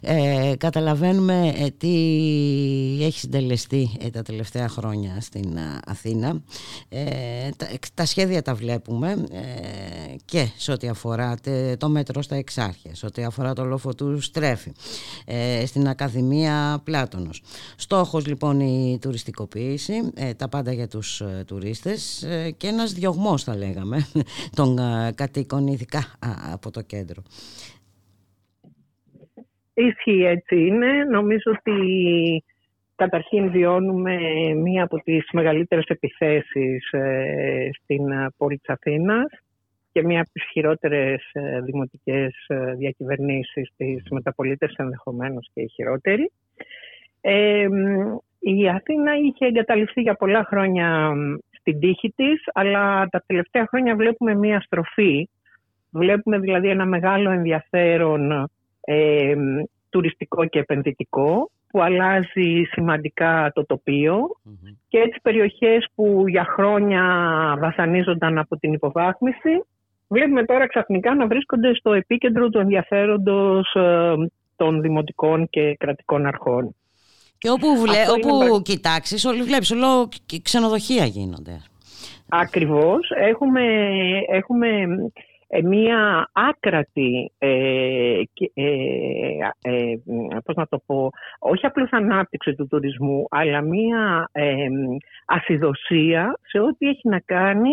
ε, 0.00 0.52
καταλαβαίνουμε 0.58 1.54
ε, 1.58 1.66
τι 1.78 1.88
έχει 3.02 3.18
συντελεστεί 3.18 3.90
τα 4.12 4.22
τελευταία 4.22 4.68
χρόνια 4.68 5.20
στην 5.20 5.58
Αθήνα. 5.86 6.42
Τα, 7.56 7.66
τα, 7.94 8.04
σχέδια 8.04 8.42
τα 8.42 8.54
βλέπουμε 8.54 9.24
και 10.24 10.48
σε 10.56 10.72
ό,τι 10.72 10.88
αφορά 10.88 11.34
το 11.78 11.88
μέτρο 11.88 12.22
στα 12.22 12.36
εξάρχεια, 12.36 12.94
σε 12.94 13.06
ό,τι 13.06 13.24
αφορά 13.24 13.52
το 13.52 13.64
λόφο 13.64 13.94
του 13.94 14.20
Στρέφη, 14.20 14.72
στην 15.66 15.88
Ακαδημία 15.88 16.80
Πλάτωνος. 16.84 17.42
Στόχος 17.76 18.26
λοιπόν 18.26 18.60
η 18.60 18.98
τουριστικοποίηση, 19.18 20.12
ε, 20.16 20.34
τα 20.34 20.48
πάντα 20.48 20.72
για 20.72 20.88
τους 20.88 21.20
ε, 21.20 21.44
τουρίστες 21.46 22.22
ε, 22.22 22.50
και 22.50 22.66
ένας 22.66 22.92
διωγμός 22.92 23.44
θα 23.44 23.56
λέγαμε 23.56 23.96
των 24.58 24.76
κατοίκων 25.14 25.66
ειδικά 25.66 26.02
από 26.52 26.70
το 26.70 26.82
κέντρο. 26.82 27.22
Ισχύει 29.74 30.24
έτσι 30.24 30.56
είναι. 30.66 31.04
Νομίζω 31.10 31.52
ότι 31.58 31.74
καταρχήν 32.94 33.50
βιώνουμε 33.50 34.16
μία 34.54 34.82
από 34.82 35.02
τις 35.02 35.28
μεγαλύτερες 35.32 35.84
επιθέσεις 35.86 36.90
στην 37.82 38.04
πόλη 38.36 38.58
της 38.58 38.68
Αθήνας 38.68 39.26
και 39.92 40.04
μία 40.04 40.20
από 40.20 40.30
τις 40.32 40.44
χειρότερες 40.52 41.22
δημοτικές 41.64 42.46
διακυβερνήσεις 42.76 43.70
της 43.76 44.02
μεταπολίτες 44.10 44.74
ενδεχομένως 44.76 45.50
και 45.54 45.60
η 45.60 45.68
χειρότερη. 45.68 46.32
Η 48.38 48.68
Αθήνα 48.68 49.16
είχε 49.16 49.46
εγκαταλειφθεί 49.46 50.00
για 50.00 50.14
πολλά 50.14 50.44
χρόνια 50.44 51.12
στην 51.50 51.80
τύχη 51.80 52.12
της, 52.16 52.42
αλλά 52.52 53.06
τα 53.10 53.22
τελευταία 53.26 53.66
χρόνια 53.68 53.96
βλέπουμε 53.96 54.34
μία 54.34 54.60
στροφή. 54.60 55.28
Βλέπουμε 55.90 56.38
δηλαδή 56.38 56.68
ένα 56.68 56.86
μεγάλο 56.86 57.30
ενδιαφέρον 57.30 58.48
ε, 58.80 59.34
τουριστικό 59.88 60.46
και 60.46 60.58
επενδυτικό 60.58 61.50
που 61.70 61.82
αλλάζει 61.82 62.62
σημαντικά 62.70 63.50
το 63.54 63.66
τοπιο 63.66 64.18
και 64.88 64.98
έτσι 64.98 65.18
περιοχές 65.22 65.86
που 65.94 66.24
για 66.28 66.44
χρόνια 66.44 67.02
βασανίζονταν 67.60 68.38
από 68.38 68.56
την 68.56 68.72
υποβάθμιση 68.72 69.64
βλέπουμε 70.08 70.44
τώρα 70.44 70.66
ξαφνικά 70.66 71.14
να 71.14 71.26
βρίσκονται 71.26 71.74
στο 71.74 71.92
επίκεντρο 71.92 72.48
του 72.48 72.58
ενδιαφέροντος 72.58 73.74
ε, 73.74 74.14
των 74.56 74.80
δημοτικών 74.80 75.48
και 75.48 75.74
κρατικών 75.78 76.26
αρχών. 76.26 76.74
Και 77.38 77.50
όπου, 77.50 77.66
βλέ, 77.80 78.02
όπου 78.10 78.44
είναι... 78.44 78.60
κοιτάξεις, 78.62 79.24
όλοι 79.24 79.42
βλέπεις, 79.42 79.70
όλο 79.70 80.08
ξενοδοχεία 80.42 81.04
γίνονται. 81.04 81.60
Ακριβώς. 82.28 83.10
Έχουμε, 83.16 83.62
έχουμε 84.28 84.68
ε, 85.50 85.62
μία 85.62 86.30
άκρατη, 86.32 87.32
ε, 87.38 88.22
ε, 88.54 88.64
ε, 89.60 89.94
πώς 90.44 90.54
να 90.56 90.66
το 90.66 90.82
πω, 90.86 91.10
όχι 91.38 91.66
απλώς 91.66 91.88
ανάπτυξη 91.92 92.54
του 92.54 92.66
τουρισμού, 92.66 93.26
αλλά 93.30 93.60
μία 93.60 94.28
ε, 94.32 94.66
ασυδοσία 95.26 96.38
σε 96.42 96.58
ό,τι 96.58 96.86
έχει 96.86 97.08
να 97.08 97.20
κάνει 97.20 97.70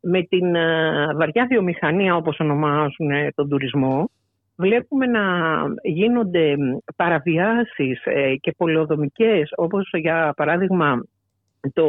με 0.00 0.22
την 0.22 0.54
ε, 0.54 1.14
βαριά 1.14 1.46
βιομηχανία, 1.46 2.16
όπως 2.16 2.40
ονομάζουν 2.40 3.10
τον 3.34 3.48
τουρισμό, 3.48 4.10
βλέπουμε 4.58 5.06
να 5.06 5.22
γίνονται 5.82 6.56
παραβιάσεις 6.96 8.00
ε, 8.04 8.34
και 8.36 8.54
πολεοδομικές 8.56 9.50
όπως 9.56 9.90
για 9.92 10.32
παράδειγμα 10.36 11.02
το, 11.72 11.86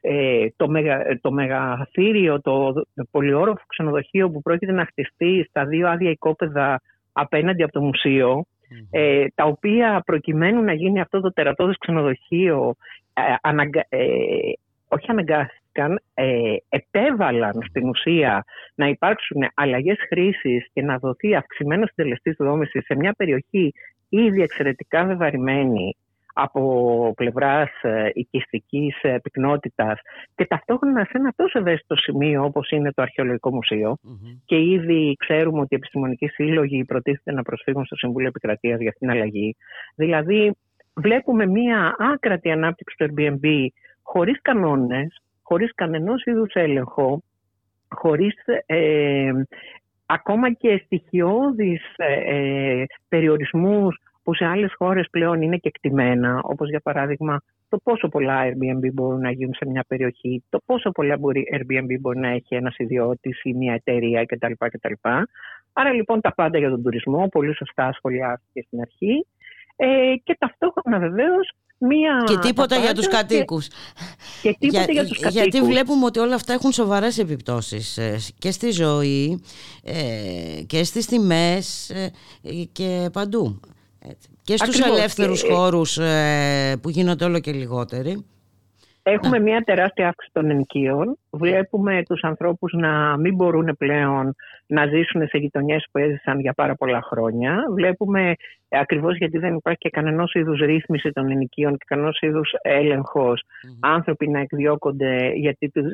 ε, 0.00 0.46
το, 0.56 0.68
μεγα, 0.68 1.18
το 1.20 1.32
μεγαθύριο, 1.32 2.40
το 2.40 2.72
πολυόροφο 3.10 3.62
ξενοδοχείο 3.66 4.30
που 4.30 4.42
πρόκειται 4.42 4.72
να 4.72 4.84
χτιστεί 4.84 5.46
στα 5.48 5.64
δύο 5.64 5.88
άδεια 5.88 6.10
οικόπεδα 6.10 6.80
απέναντι 7.12 7.62
από 7.62 7.72
το 7.72 7.80
μουσείο 7.80 8.44
ε, 8.90 9.26
τα 9.34 9.44
οποία 9.44 10.02
προκειμένου 10.06 10.62
να 10.62 10.72
γίνει 10.72 11.00
αυτό 11.00 11.20
το 11.20 11.32
τερατώδες 11.32 11.76
ξενοδοχείο 11.78 12.74
ε, 13.12 13.98
όχι 14.88 15.10
αναγκάστηκαν, 15.72 16.00
ε, 16.14 16.56
επέβαλαν 16.68 17.62
στην 17.68 17.88
ουσία 17.88 18.44
να 18.74 18.86
υπάρξουν 18.88 19.42
αλλαγές 19.54 19.96
χρήσης 20.08 20.66
και 20.72 20.82
να 20.82 20.98
δοθεί 20.98 21.34
αυξημένος 21.34 21.88
συντελεστής 21.94 22.36
δόμησης 22.38 22.84
σε 22.84 22.94
μια 22.94 23.12
περιοχή 23.12 23.72
ήδη 24.08 24.42
εξαιρετικά 24.42 25.04
βεβαρημένη 25.04 25.96
από 26.34 27.12
πλευράς 27.16 27.70
ε, 27.82 28.10
οικιστικής 28.12 29.02
ε, 29.02 29.18
πυκνότητας 29.22 30.00
και 30.34 30.46
ταυτόχρονα 30.46 31.04
σε 31.04 31.12
ένα 31.14 31.32
τόσο 31.36 31.58
ευαίσθητο 31.58 31.96
σημείο 31.96 32.44
όπως 32.44 32.70
είναι 32.70 32.92
το 32.92 33.02
Αρχαιολογικό 33.02 33.58
και 34.44 34.56
ήδη 34.56 35.16
ξέρουμε 35.18 35.60
ότι 35.60 35.68
οι 35.70 35.76
επιστημονικοί 35.76 36.28
σύλλογοι 36.28 36.84
προτίθεται 36.84 37.32
να 37.32 37.42
προσφύγουν 37.42 37.84
στο 37.84 37.96
Συμβούλιο 37.96 38.28
Επικρατείας 38.28 38.80
για 38.80 38.88
αυτήν 38.88 39.08
την 39.08 39.16
αλλαγή. 39.16 39.56
Δηλαδή 39.94 40.56
βλέπουμε 40.94 41.46
μια 41.46 41.96
άκρατη 41.98 42.50
ανάπτυξη 42.50 42.96
του 42.96 43.06
Airbnb 43.08 43.66
χωρίς 44.02 44.38
κανόνες, 44.42 45.20
χωρίς 45.50 45.74
κανενός 45.74 46.24
είδους 46.24 46.52
έλεγχο, 46.52 47.22
χωρίς 47.88 48.34
ε, 48.66 49.32
ακόμα 50.06 50.52
και 50.52 50.82
στοιχειώδεις 50.84 51.82
ε, 51.96 52.12
ε, 52.12 52.84
περιορισμούς 53.08 54.00
που 54.22 54.34
σε 54.34 54.44
άλλες 54.44 54.74
χώρες 54.76 55.06
πλέον 55.10 55.42
είναι 55.42 55.56
και 55.56 55.68
εκτιμένα, 55.68 56.40
όπως 56.42 56.68
για 56.68 56.80
παράδειγμα 56.80 57.40
το 57.68 57.78
πόσο 57.82 58.08
πολλά 58.08 58.40
Airbnb 58.44 58.92
μπορούν 58.92 59.20
να 59.20 59.30
γίνουν 59.30 59.54
σε 59.54 59.66
μια 59.66 59.84
περιοχή, 59.88 60.44
το 60.48 60.60
πόσο 60.66 60.90
πολλά 60.90 61.16
μπορεί 61.18 61.44
Airbnb 61.52 62.00
μπορεί 62.00 62.18
να 62.18 62.28
έχει 62.28 62.54
ένας 62.54 62.74
ιδιώτης 62.78 63.40
ή 63.42 63.54
μια 63.54 63.74
εταιρεία 63.74 64.24
κτλ. 64.24 64.52
κτλ. 64.58 64.92
Άρα 65.72 65.92
λοιπόν 65.92 66.20
τα 66.20 66.34
πάντα 66.34 66.58
για 66.58 66.70
τον 66.70 66.82
τουρισμό, 66.82 67.28
πολύ 67.28 67.56
σωστά 67.56 67.92
σχολιάστηκε 67.92 68.62
στην 68.66 68.80
αρχή. 68.80 69.26
Ε, 69.76 70.14
και 70.24 70.36
ταυτόχρονα 70.38 70.98
βεβαίως 70.98 71.52
μία... 71.80 72.24
Και 72.26 72.36
τίποτα 72.36 72.76
για 72.76 72.94
τους 72.94 73.08
κατοίκους. 73.08 73.68
Και 74.42 74.56
τίποτα 74.58 74.82
για, 74.84 74.92
για 74.92 75.06
τους 75.06 75.18
κατοίκους. 75.18 75.50
Γιατί 75.50 75.66
βλέπουμε 75.66 76.04
ότι 76.04 76.18
όλα 76.18 76.34
αυτά 76.34 76.52
έχουν 76.52 76.72
σοβαρές 76.72 77.18
επιπτώσεις 77.18 77.98
ε, 77.98 78.20
και 78.38 78.50
στη 78.50 78.70
ζωή 78.70 79.42
ε, 79.82 80.62
και 80.66 80.84
στις 80.84 81.06
τιμές 81.06 81.90
ε, 81.90 82.12
και 82.72 83.08
παντού. 83.12 83.60
Και 84.42 84.56
στους 84.56 84.68
Ακριβώς. 84.78 84.98
ελεύθερους 84.98 85.42
χώρους 85.42 85.98
που 86.80 86.90
γίνονται 86.90 87.24
όλο 87.24 87.38
και 87.38 87.52
λιγότεροι. 87.52 88.24
Έχουμε 89.02 89.38
μια 89.38 89.60
τεράστια 89.60 90.08
αύξηση 90.08 90.32
των 90.32 90.50
ενοικίων. 90.50 91.18
Βλέπουμε 91.30 92.02
τους 92.08 92.22
ανθρώπους 92.22 92.72
να 92.72 93.16
μην 93.16 93.34
μπορούν 93.34 93.76
πλέον 93.78 94.34
να 94.66 94.86
ζήσουν 94.86 95.26
σε 95.28 95.38
γειτονιές 95.38 95.86
που 95.92 95.98
έζησαν 95.98 96.40
για 96.40 96.52
πάρα 96.52 96.74
πολλά 96.74 97.02
χρόνια. 97.02 97.64
Βλέπουμε 97.74 98.34
ακριβώς 98.68 99.16
γιατί 99.16 99.38
δεν 99.38 99.54
υπάρχει 99.54 99.78
και 99.78 99.90
κανένας 99.90 100.32
είδους 100.34 100.60
ρύθμιση 100.60 101.10
των 101.10 101.30
ενοικίων 101.30 101.72
και 101.76 101.84
κανένας 101.86 102.18
είδους 102.20 102.52
άνθρωποι 103.80 104.28
να 104.28 104.40
εκδιώκονται 104.40 105.32
γιατί 105.34 105.68
τους 105.70 105.84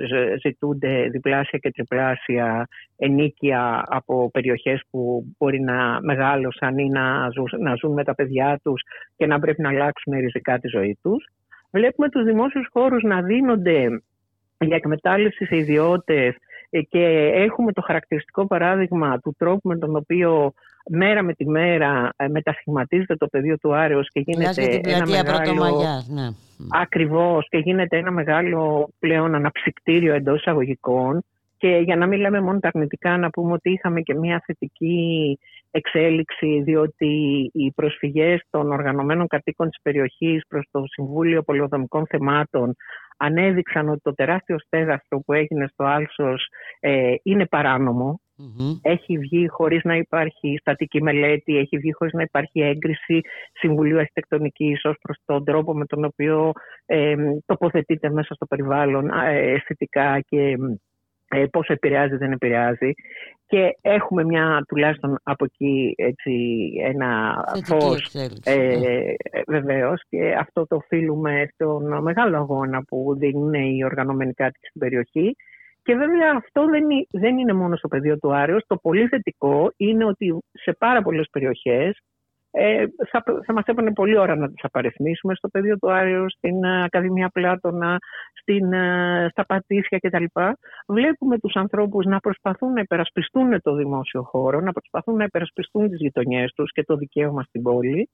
ζητούνται 0.43 1.09
διπλάσια 1.09 1.59
και 1.59 1.71
τριπλάσια 1.71 2.69
ενίκια 2.97 3.83
από 3.87 4.31
περιοχές 4.31 4.83
που 4.91 5.25
μπορεί 5.39 5.61
να 5.61 5.99
μεγάλωσαν 6.01 6.79
ή 6.79 6.89
να 6.89 7.29
ζουν, 7.35 7.49
να 7.59 7.75
ζουν 7.75 7.93
με 7.93 8.05
τα 8.05 8.15
παιδιά 8.15 8.61
τους 8.63 8.83
και 9.17 9.27
να 9.27 9.39
πρέπει 9.39 9.63
να 9.63 9.69
αλλάξουν 9.69 10.13
ριζικά 10.19 10.59
τη 10.59 10.69
ζωή 10.69 10.99
τους. 11.03 11.25
Βλέπουμε 11.77 12.09
τους 12.09 12.25
δημόσιους 12.25 12.69
χώρους 12.73 13.03
να 13.03 13.23
δίνονται 13.23 14.03
για 14.59 14.77
εκμετάλλευση 14.77 15.45
σε 15.45 15.57
ιδιώτες 15.57 16.35
ε, 16.71 16.81
και 16.81 17.31
έχουμε 17.35 17.73
το 17.73 17.83
χαρακτηριστικό 17.83 18.47
παράδειγμα 18.47 19.19
του 19.19 19.35
τρόπου 19.39 19.69
με 19.69 19.79
τον 19.79 19.97
οποίο 19.97 20.53
μέρα 20.91 21.23
με 21.23 21.33
τη 21.33 21.49
μέρα 21.49 22.13
ε, 22.17 22.29
μετασχηματίζεται 22.29 23.17
το 23.17 23.27
πεδίο 23.27 23.59
του 23.59 23.75
Άρεως 23.75 24.09
και 24.13 24.21
γίνεται 24.27 24.81
ένα 24.85 25.07
μεγάλο... 25.07 26.05
Ναι. 26.09 26.29
Ακριβώς 26.71 27.49
και 27.49 27.59
γίνεται 27.59 27.99
ένα 27.99 28.11
μεγάλο 28.11 28.89
πλέον 28.99 29.35
αναψυκτήριο 29.35 30.15
εντός 30.15 30.39
εισαγωγικών 30.39 31.25
και 31.57 31.69
για 31.85 31.97
να 31.97 32.07
μην 32.07 32.21
λέμε 32.21 32.41
μόνο 32.41 32.59
τα 32.59 32.69
αρνητικά 32.75 33.17
να 33.17 33.31
πούμε 33.31 33.53
ότι 33.53 33.71
είχαμε 33.71 34.01
και 34.01 34.15
μια 34.15 34.43
θετική 34.47 35.39
εξέλιξη 35.77 36.63
διότι 36.63 37.07
οι 37.53 37.73
προσφυγές 37.75 38.43
των 38.51 38.73
οργανωμένων 38.73 39.27
κατοίκων 39.27 39.69
της 39.69 39.79
περιοχής 39.83 40.43
προς 40.49 40.69
το 40.71 40.83
Συμβούλιο 40.87 41.43
Πολυοδομικών 41.43 42.07
Θεμάτων 42.07 42.75
ανέδειξαν 43.17 43.89
ότι 43.89 44.01
το 44.03 44.15
τεράστιο 44.15 44.59
στέγαστρο 44.59 45.21
που 45.21 45.33
έγινε 45.33 45.67
στο 45.73 45.85
Άλσος 45.85 46.49
ε, 46.81 47.15
είναι 47.23 47.47
Έχει 48.83 49.19
βγει 49.19 49.49
χωρίς 49.49 49.85
να 49.85 49.97
υπάρχει 49.97 50.57
στατική 50.61 51.03
μελέτη, 51.03 51.57
έχει 51.57 51.79
βγει 51.79 51.93
χωρίς 51.93 52.13
να 52.13 52.23
υπάρχει 52.23 52.61
έγκριση 52.61 53.21
Συμβουλίου 53.53 53.99
Αρχιτεκτονικής 53.99 54.85
ως 54.85 54.97
προς 55.03 55.17
τον 55.25 55.45
τρόπο 55.45 55.75
με 55.75 55.85
τον 55.85 56.05
οποίο 56.05 56.53
ε, 56.87 57.15
τοποθετείται 57.47 58.11
μέσα 58.11 58.35
στο 58.35 58.47
περιβάλλον 58.47 59.11
ε, 59.11 59.53
αισθητικά 59.53 60.21
και 60.21 60.57
ε, 61.29 61.45
πώς 61.51 61.69
επηρεάζει, 61.69 62.17
δεν 62.17 62.33
επηρεάζει. 62.33 62.93
Και 63.47 63.77
έχουμε 63.81 64.25
μια 64.25 64.65
τουλάχιστον 64.69 65.19
από 65.23 65.45
εκεί 65.45 65.95
έτσι, 65.97 66.33
ένα 66.85 67.35
φως 67.65 68.15
ε, 68.45 68.57
ναι. 68.57 69.15
βεβαίως 69.47 70.03
και 70.09 70.35
αυτό 70.39 70.67
το 70.67 70.77
οφείλουμε 70.77 71.49
στον 71.53 72.03
μεγάλο 72.03 72.37
αγώνα 72.37 72.83
που 72.83 73.17
δίνουν 73.19 73.53
οι 73.53 73.85
οργανωμένοι 73.85 74.33
κάτοικοι 74.33 74.67
στην 74.67 74.81
περιοχή. 74.81 75.37
Και 75.83 75.95
βέβαια 75.95 76.33
αυτό 76.37 76.65
δεν, 76.65 76.85
δεν 77.11 77.39
είναι 77.39 77.53
μόνο 77.53 77.77
στο 77.77 77.89
πεδίο 77.89 78.19
του 78.19 78.35
Άρεως. 78.35 78.65
Το 78.67 78.77
πολύ 78.77 79.09
θετικό 79.09 79.73
είναι 79.77 80.05
ότι 80.05 80.39
σε 80.53 80.73
πάρα 80.79 81.03
πολλές 81.03 81.29
περιοχές 81.33 82.01
ε, 82.59 82.87
θα, 83.11 83.23
θα 83.45 83.53
μας 83.53 83.65
έπαιρνε 83.67 83.93
πολλή 83.93 84.19
ώρα 84.19 84.37
να 84.37 84.49
τις 84.49 84.65
απαριθμίσουμε 84.65 85.35
στο 85.35 85.49
πεδίο 85.49 85.79
του 85.79 85.93
Άριου, 85.93 86.31
στην 86.31 86.65
ε, 86.65 86.85
Ακαδημία 86.85 87.29
Πλάτωνα, 87.29 87.99
στην, 88.41 88.73
ε, 88.73 89.29
στα 89.31 89.47
Πατήσια 89.47 89.99
κτλ. 89.99 90.25
Βλέπουμε 90.87 91.39
τους 91.39 91.55
ανθρώπους 91.55 92.05
να 92.05 92.21
προσπαθούν 92.21 92.73
να 92.73 92.81
υπερασπιστούν 92.81 93.63
το 93.63 93.75
δημόσιο 93.75 94.23
χώρο, 94.23 94.61
να 94.61 94.73
προσπαθούν 94.73 95.17
να 95.17 95.25
υπερασπιστούν 95.25 95.89
τις 95.89 95.99
γειτονιές 96.01 96.53
τους 96.53 96.73
και 96.73 96.85
το 96.85 96.97
δικαίωμα 96.97 97.43
στην 97.43 97.63
πόλη. 97.63 98.09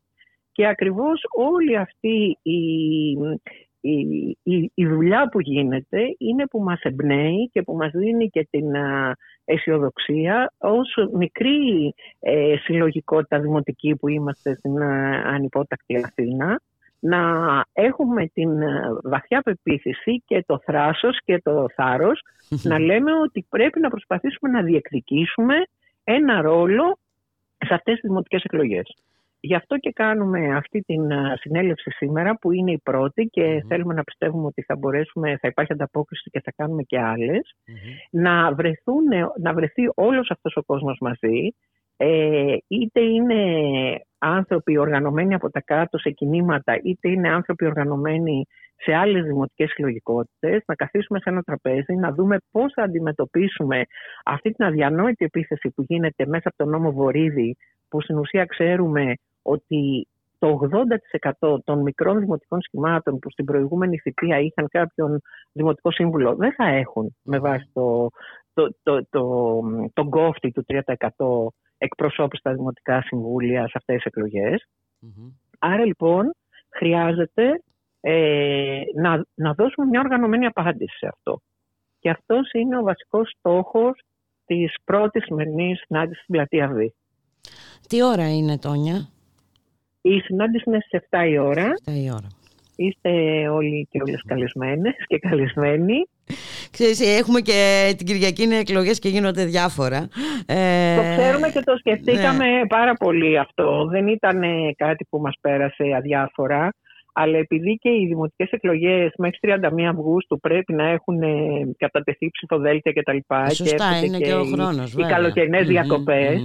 Και 0.53 0.67
ακριβώς 0.67 1.21
όλη 1.31 1.77
αυτή 1.77 2.39
η, 2.43 2.59
η, 3.83 3.99
η, 4.43 4.71
η, 4.75 4.87
δουλειά 4.87 5.29
που 5.29 5.41
γίνεται 5.41 6.15
είναι 6.19 6.47
που 6.47 6.61
μας 6.61 6.81
εμπνέει 6.83 7.51
και 7.53 7.63
που 7.63 7.75
μας 7.77 7.91
δίνει 7.91 8.29
και 8.29 8.47
την 8.51 8.67
αισιοδοξία 9.45 10.53
ως 10.59 10.95
μικρή 11.13 11.95
ε, 12.21 12.57
συλλογικότητα 12.57 13.41
δημοτική 13.41 13.97
που 13.97 14.09
είμαστε 14.09 14.55
στην 14.55 14.83
ανυπότακτη 15.25 15.97
Αθήνα 16.05 16.61
να 17.05 17.21
έχουμε 17.73 18.27
την 18.27 18.51
βαθιά 19.03 19.41
πεποίθηση 19.41 20.23
και 20.27 20.45
το 20.47 20.61
θράσος 20.65 21.19
και 21.25 21.41
το 21.45 21.67
θάρρος 21.75 22.23
να 22.71 22.79
λέμε 22.79 23.13
ότι 23.13 23.47
πρέπει 23.49 23.81
να 23.81 23.89
προσπαθήσουμε 23.89 24.51
να 24.53 24.63
διεκδικήσουμε 24.63 25.55
ένα 26.05 26.41
ρόλο 26.41 26.99
σε 27.67 27.75
αυτές 27.75 27.95
τις 27.95 28.09
δημοτικές 28.09 28.43
εκλογές. 28.45 28.97
Γι' 29.45 29.55
αυτό 29.55 29.77
και 29.77 29.93
κάνουμε 29.95 30.57
αυτή 30.57 30.81
την 30.81 31.03
συνέλευση 31.35 31.91
σήμερα 31.91 32.39
που 32.41 32.53
είναι 32.53 32.73
η 32.73 32.81
πρώτη 32.83 33.25
και 33.25 33.65
θέλουμε 33.69 33.95
να 33.95 34.05
πιστεύουμε 34.05 34.47
ότι 34.47 34.63
θα 34.63 34.77
μπορέσουμε, 34.77 35.37
θα 35.41 35.49
υπάρχει 35.49 35.73
ανταπόκριση 35.73 36.31
και 36.31 36.41
θα 36.45 36.53
κάνουμε 36.57 36.83
και 36.83 37.01
αλλες 37.01 37.55
να, 38.11 38.55
βρεθούν, 38.55 39.05
να 39.41 39.55
βρεθεί 39.55 39.83
όλος 39.95 40.31
αυτός 40.31 40.57
ο 40.57 40.63
κόσμος 40.63 40.99
μαζί 41.01 41.55
ε, 41.97 42.57
είτε 42.69 43.01
είναι 43.01 43.45
άνθρωποι 44.19 44.79
οργανωμένοι 44.79 45.35
από 45.35 45.51
τα 45.51 45.61
κάτω 45.61 45.99
σε 45.99 46.11
κινήματα 46.11 46.79
είτε 46.83 47.09
είναι 47.09 47.29
άνθρωποι 47.29 47.67
οργανωμένοι 47.67 48.47
σε 48.77 48.95
άλλες 48.95 49.25
δημοτικές 49.25 49.71
συλλογικότητες, 49.71 50.63
να 50.67 50.75
καθίσουμε 50.75 51.19
σε 51.19 51.31
ένα 51.31 51.43
τραπέζι, 51.43 51.95
να 51.95 52.13
δούμε 52.13 52.37
πώς 52.51 52.73
θα 52.73 52.83
αντιμετωπίσουμε 52.83 53.83
αυτή 54.25 54.51
την 54.51 54.65
αδιανόητη 54.65 55.25
επίθεση 55.25 55.71
που 55.75 55.83
γίνεται 55.83 56.27
μέσα 56.27 56.49
από 56.49 56.57
τον 56.57 56.69
νόμο 56.69 56.93
Βορύδη 56.93 57.57
που 57.89 58.01
στην 58.01 58.19
ουσία 58.19 58.45
ξέρουμε 58.45 59.15
ότι 59.43 60.09
το 60.39 60.59
80% 61.41 61.59
των 61.65 61.83
μικρών 61.83 62.19
δημοτικών 62.19 62.61
σχημάτων 62.61 63.19
που 63.19 63.31
στην 63.31 63.45
προηγούμενη 63.45 63.99
θητεία 63.99 64.39
είχαν 64.39 64.69
κάποιον 64.69 65.23
δημοτικό 65.53 65.91
σύμβουλο 65.91 66.35
δεν 66.35 66.53
θα 66.55 66.65
έχουν 66.65 67.17
με 67.23 67.39
βάση 67.39 67.69
το, 67.73 68.09
το, 68.55 68.75
το, 68.83 69.07
το, 69.11 69.61
τον 69.93 70.11
κόφτη 70.11 70.51
του 70.51 70.65
3% 71.17 71.47
εκπροσώπους 71.79 72.39
στα 72.39 72.53
δημοτικά 72.53 73.03
συμβούλια 73.03 73.61
σε 73.69 73.73
αυτές 73.75 73.97
τις 73.97 74.05
εκλογες 74.05 74.67
Άρα 75.59 75.85
λοιπόν 75.85 76.35
χρειάζεται 76.69 77.63
ε, 78.01 78.81
να, 78.95 79.25
να 79.35 79.53
δώσουμε 79.53 79.87
μια 79.87 80.01
οργανωμένη 80.01 80.47
απάντηση 80.47 80.97
σε 80.97 81.07
αυτό. 81.07 81.41
Και 81.99 82.11
αυτός 82.11 82.51
είναι 82.53 82.79
ο 82.79 82.83
βασικός 82.83 83.35
στόχος 83.39 84.03
της 84.47 84.75
πρώτης 84.85 85.25
σημερινής 85.25 85.83
συνάντησης 85.87 86.23
στην 86.23 86.35
πλατεία 86.35 86.69
Β. 86.69 86.77
Τι 87.89 88.03
ώρα 88.03 88.35
είναι, 88.35 88.59
Τόνια; 88.59 89.09
Η 90.03 90.21
συνάντηση 90.21 90.65
είναι 90.67 90.79
στις 90.81 91.01
7 91.11 91.29
η 91.29 91.39
ώρα. 91.39 91.73
7 91.85 91.93
η 91.93 92.11
ώρα. 92.11 92.29
Είστε 92.77 93.11
όλοι 93.49 93.89
και 93.91 94.01
όλες 94.07 94.23
καλεσμένες 94.27 94.95
και 95.07 95.19
καλεσμένοι. 95.19 96.09
Ξέρεις, 96.71 97.19
έχουμε 97.19 97.41
και 97.41 97.93
την 97.97 98.07
Κυριακή 98.07 98.43
είναι 98.43 98.59
εκλογές 98.59 98.99
και 98.99 99.09
γίνονται 99.09 99.45
διάφορα. 99.45 100.09
Ε... 100.47 100.97
Το 100.97 101.03
ξέρουμε 101.23 101.51
και 101.51 101.61
το 101.61 101.77
σκεφτήκαμε 101.77 102.45
ναι. 102.45 102.67
πάρα 102.67 102.95
πολύ 102.95 103.39
αυτό. 103.39 103.87
Δεν 103.91 104.07
ήταν 104.07 104.41
κάτι 104.77 105.07
που 105.11 105.19
μας 105.19 105.35
πέρασε 105.41 105.85
αδιάφορα. 105.97 106.75
Αλλά 107.15 107.39
επειδή 107.39 107.79
και 107.81 107.89
οι 107.89 108.07
δημοτικές 108.09 108.51
εκλογές 108.51 109.13
μέχρι 109.19 109.39
31 109.43 109.83
Αυγούστου 109.91 110.41
πρέπει 110.41 110.73
να 110.73 110.89
έχουν 110.89 111.19
κατατεθεί 111.79 112.31
ψηφοδέλτια 112.31 112.93
κτλ. 112.93 113.17
Σωστά, 113.55 113.99
και 114.01 114.07
είναι 114.07 114.19
και, 114.19 114.35
ο 114.35 114.45
χρόνος. 114.45 114.93
Οι 114.93 115.03
καλοκαιρινές 115.03 115.67
διακοπές. 115.67 116.41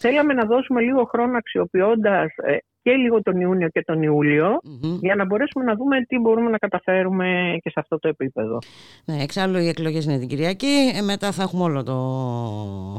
Θέλαμε 0.00 0.32
να 0.32 0.44
δώσουμε 0.44 0.80
λίγο 0.80 1.04
χρόνο 1.04 1.36
αξιοποιώντας 1.36 2.26
ε, 2.36 2.56
και 2.82 2.92
λίγο 2.92 3.22
τον 3.22 3.40
Ιούνιο 3.40 3.68
και 3.68 3.82
τον 3.82 4.02
ιουλιο 4.02 4.60
για 5.00 5.14
να 5.14 5.24
μπορέσουμε 5.24 5.64
να 5.64 5.74
δούμε 5.74 6.04
τι 6.08 6.18
μπορούμε 6.18 6.50
να 6.50 6.58
καταφέρουμε 6.58 7.58
και 7.62 7.70
σε 7.70 7.80
αυτό 7.80 7.98
το 7.98 8.08
επίπεδο. 8.08 8.58
Ναι, 9.04 9.22
εξάλλου 9.22 9.58
οι 9.58 9.68
εκλογές 9.68 10.04
είναι 10.04 10.18
την 10.18 10.28
Κυριακή, 10.28 10.92
ε, 10.98 11.00
μετά 11.00 11.32
θα 11.32 11.42
έχουμε 11.42 11.62
όλο 11.62 11.82
το 11.82 11.96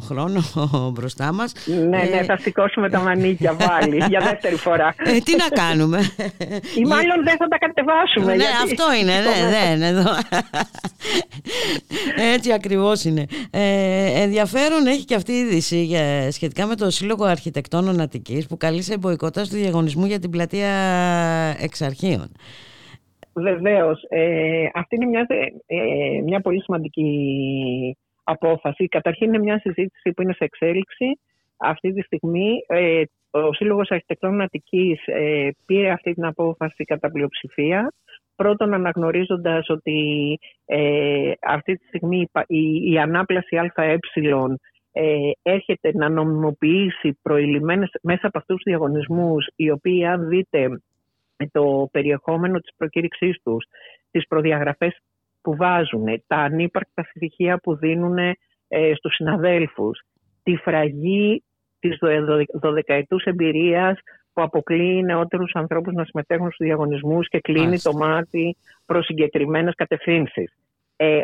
χρόνο 0.07 0.41
μπροστά 0.93 1.33
μας. 1.33 1.53
Ναι, 1.65 1.85
ναι, 1.85 1.97
ε, 1.97 2.23
θα 2.23 2.37
σηκώσουμε 2.37 2.89
τα 2.89 2.99
μανίκια 2.99 3.53
πάλι 3.53 4.03
για 4.09 4.19
δεύτερη 4.19 4.55
φορά. 4.55 4.95
Ε, 4.97 5.17
τι 5.17 5.35
να 5.35 5.61
κάνουμε; 5.61 5.99
Ή 6.75 6.85
μάλλον 6.85 7.23
δεν 7.23 7.37
θα 7.37 7.47
τα 7.47 7.57
κατεβάσουμε. 7.57 8.35
Ναι, 8.35 8.45
αυτό 8.63 8.83
είναι, 9.01 9.13
ναι, 9.49 9.75
ναι, 9.75 9.87
εδώ. 9.87 10.09
Έτσι 12.35 12.53
ακριβώς 12.53 13.03
είναι. 13.03 13.25
Ε, 13.51 14.21
ενδιαφέρον 14.21 14.87
έχει 14.87 15.05
και 15.05 15.15
αυτή 15.15 15.31
η 15.31 15.35
είδηση 15.35 15.89
σχετικά 16.29 16.65
με 16.65 16.75
το 16.75 16.89
Σύλλογο 16.89 17.25
Αρχιτεκτόνων 17.25 18.01
Αττικής 18.01 18.47
που 18.47 18.57
καλεί 18.57 18.81
σε 18.81 18.97
μποϊκότα 18.97 19.43
στο 19.43 19.57
διαγωνισμού 19.71 20.05
για 20.05 20.19
την 20.19 20.29
πλατεία 20.29 20.73
εξαρχείων. 21.61 22.31
Βεβαίως. 23.33 24.05
Ε, 24.09 24.65
αυτή 24.73 24.95
είναι 24.95 25.05
μια, 25.05 25.25
ε, 25.65 26.21
μια 26.23 26.41
πολύ 26.41 26.61
σημαντική 26.61 27.11
απόφαση. 28.23 28.87
Καταρχήν 28.87 29.27
είναι 29.27 29.43
μια 29.43 29.59
συζήτηση 29.59 30.11
που 30.11 30.21
είναι 30.21 30.33
σε 30.33 30.43
εξέλιξη. 30.43 31.19
Αυτή 31.57 31.93
τη 31.93 32.01
στιγμή 32.01 32.63
ε, 32.67 33.03
ο 33.31 33.53
Σύλλογος 33.53 33.89
Αρχιτεκτών 33.89 34.41
Αττικής 34.41 35.01
ε, 35.05 35.49
πήρε 35.65 35.89
αυτή 35.89 36.13
την 36.13 36.25
απόφαση 36.25 36.83
κατά 36.83 37.11
πλειοψηφία. 37.11 37.93
Πρώτον 38.35 38.73
αναγνωρίζοντας 38.73 39.69
ότι 39.69 40.39
ε, 40.65 41.31
αυτή 41.41 41.75
τη 41.75 41.87
στιγμή 41.87 42.29
η, 42.47 42.91
η 42.91 42.99
ανάπλαση 42.99 43.57
ΑΕ 43.75 43.97
ε, 44.91 45.31
έρχεται 45.41 45.91
να 45.93 46.09
νομιμοποιήσει 46.09 47.17
προηλημένες 47.21 47.89
μέσα 48.01 48.27
από 48.27 48.37
αυτούς 48.37 48.55
τους 48.55 48.63
διαγωνισμούς 48.63 49.47
οι 49.55 49.71
οποίοι 49.71 50.05
αν 50.05 50.27
δείτε 50.27 50.81
το 51.51 51.89
περιεχόμενο 51.91 52.59
της 52.59 52.71
προκήρυξής 52.77 53.41
τους, 53.43 53.65
τις 54.11 54.27
προδιαγραφές 54.27 54.97
που 55.41 55.55
βάζουν, 55.55 56.23
τα 56.27 56.35
ανύπαρκτα 56.35 57.03
στοιχεία 57.15 57.57
που 57.57 57.75
δίνουν 57.75 58.17
ε, 58.17 58.35
στους 58.95 59.15
συναδέλφους, 59.15 60.01
τη 60.43 60.55
φραγή 60.55 61.43
της 61.79 61.97
δωδεκαετούς 62.53 63.23
εμπειρίας 63.23 63.99
που 64.33 64.41
αποκλείει 64.41 65.01
νεότερους 65.05 65.51
ανθρώπους 65.53 65.93
να 65.93 66.05
συμμετέχουν 66.05 66.51
στους 66.51 66.65
διαγωνισμούς 66.65 67.27
και 67.27 67.39
κλείνει 67.39 67.79
το 67.79 67.93
μάτι 67.93 68.57
προς 68.85 69.05
συγκεκριμένες 69.05 69.75
κατευθύνσεις. 69.75 70.53
Ε, 71.03 71.21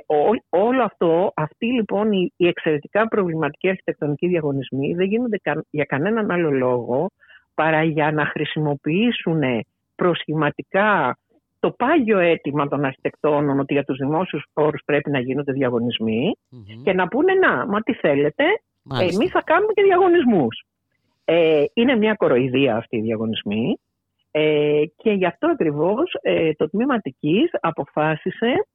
όλο 0.49 0.83
αυτό, 0.83 1.31
αυτοί 1.35 1.65
λοιπόν 1.65 2.11
οι, 2.11 2.33
οι 2.37 2.47
εξαιρετικά 2.47 3.07
προβληματικοί 3.07 3.69
αρχιτεκτονικοί 3.69 4.27
διαγωνισμοί 4.27 4.93
δεν 4.93 5.07
γίνονται 5.07 5.39
για 5.69 5.83
κανέναν 5.83 6.31
άλλο 6.31 6.51
λόγο 6.51 7.09
παρά 7.53 7.83
για 7.83 8.11
να 8.11 8.25
χρησιμοποιήσουν 8.25 9.41
προσχηματικά 9.95 11.17
το 11.59 11.71
πάγιο 11.71 12.19
αίτημα 12.19 12.67
των 12.67 12.85
αρχιτεκτόνων 12.85 13.59
ότι 13.59 13.73
για 13.73 13.83
τους 13.83 13.97
δημόσιους 13.97 14.45
χώρους 14.53 14.81
πρέπει 14.85 15.09
να 15.09 15.19
γίνονται 15.19 15.51
και 16.83 16.93
να 16.93 17.07
πούνε 17.07 17.33
να, 17.33 17.65
μα 17.65 17.81
τι 17.81 17.93
θέλετε, 17.93 18.43
εμείς 18.99 19.31
θα 19.31 19.41
κάνουμε 19.41 19.73
και 19.73 19.83
διαγωνισμούς. 19.83 20.65
Ε, 21.25 21.63
είναι 21.73 21.95
μια 21.95 22.13
κοροϊδία 22.13 22.75
αυτή 22.75 22.97
οι 22.97 23.01
διαγωνισμοί. 23.01 23.79
Ε, 24.31 24.81
και 24.95 25.11
γι' 25.11 25.25
αυτό 25.25 25.47
ακριβώς 25.47 26.17
ε, 26.21 26.53
το 26.53 26.69
Τμήμα 26.69 26.93
Αττικής 26.93 27.49
αποφάσισε 27.59 28.67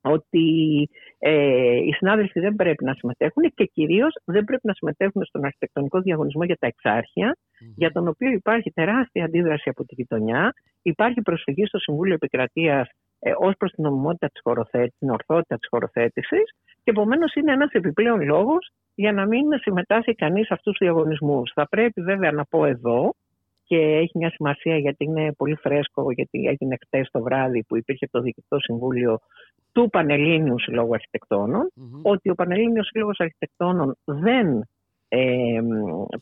ότι 0.00 0.88
ε, 1.18 1.76
οι 1.76 1.92
συνάδελφοι 1.92 2.40
δεν 2.40 2.54
πρέπει 2.54 2.84
να 2.84 2.94
συμμετέχουν 2.94 3.52
και 3.54 3.64
κυρίως 3.64 4.18
δεν 4.24 4.44
πρέπει 4.44 4.66
να 4.66 4.72
συμμετέχουν 4.72 5.24
στον 5.24 5.44
αρχιτεκτονικό 5.44 6.00
διαγωνισμό 6.00 6.44
για 6.44 6.56
τα 6.56 6.66
εξάρχεια, 6.66 7.36
για 7.76 7.92
τον 7.92 8.08
οποίο 8.08 8.30
υπάρχει 8.30 8.70
τεράστια 8.70 9.24
αντίδραση 9.24 9.68
από 9.68 9.84
τη 9.84 9.94
γειτονιά. 9.94 10.54
Υπάρχει 10.82 11.22
προσφυγή 11.22 11.66
στο 11.66 11.78
Συμβούλιο 11.78 12.14
Επικρατείας 12.14 12.88
ε, 13.18 13.32
ως 13.38 13.54
προς 13.58 13.72
την 13.72 13.84
νομιμότητα 13.84 14.28
της 14.28 14.40
χωροθέτησης, 14.42 14.98
την 14.98 15.10
ορθότητα 15.10 15.56
της 15.56 15.68
χωροθέτησης, 15.68 16.54
και 16.82 16.90
επομένως 16.90 17.34
είναι 17.34 17.52
ένας 17.52 17.70
επιπλέον 17.70 18.22
λόγος 18.22 18.70
για 18.94 19.12
να 19.12 19.26
μην 19.26 19.42
συμμετάσχει 19.60 20.14
κανείς 20.14 20.46
σε 20.46 20.54
αυτούς 20.54 20.76
τους 20.76 20.86
διαγωνισμούς. 20.86 21.52
Θα 21.54 21.68
πρέπει 21.68 22.02
βέβαια 22.02 22.32
να 22.32 22.44
πω 22.44 22.64
εδώ 22.64 23.14
και 23.70 23.76
έχει 23.76 24.18
μια 24.18 24.30
σημασία 24.30 24.78
γιατί 24.78 25.04
είναι 25.04 25.32
πολύ 25.32 25.54
φρέσκο, 25.54 26.12
γιατί 26.12 26.46
έγινε 26.46 26.76
χτες 26.86 27.08
το 27.10 27.22
βράδυ 27.22 27.64
που 27.64 27.76
υπήρχε 27.76 28.08
το 28.10 28.20
Διοικητικό 28.20 28.60
Συμβούλιο 28.60 29.18
του 29.72 29.88
Πανελλήνιου 29.90 30.60
Συλλόγου 30.60 30.94
ότι 32.02 32.30
ο 32.30 32.34
Πανελλήνιος 32.34 32.86
Σύλλογος 32.86 33.20
Αρχιτεκτόνων 33.20 33.96
δεν 34.04 34.46
ε, 35.08 35.60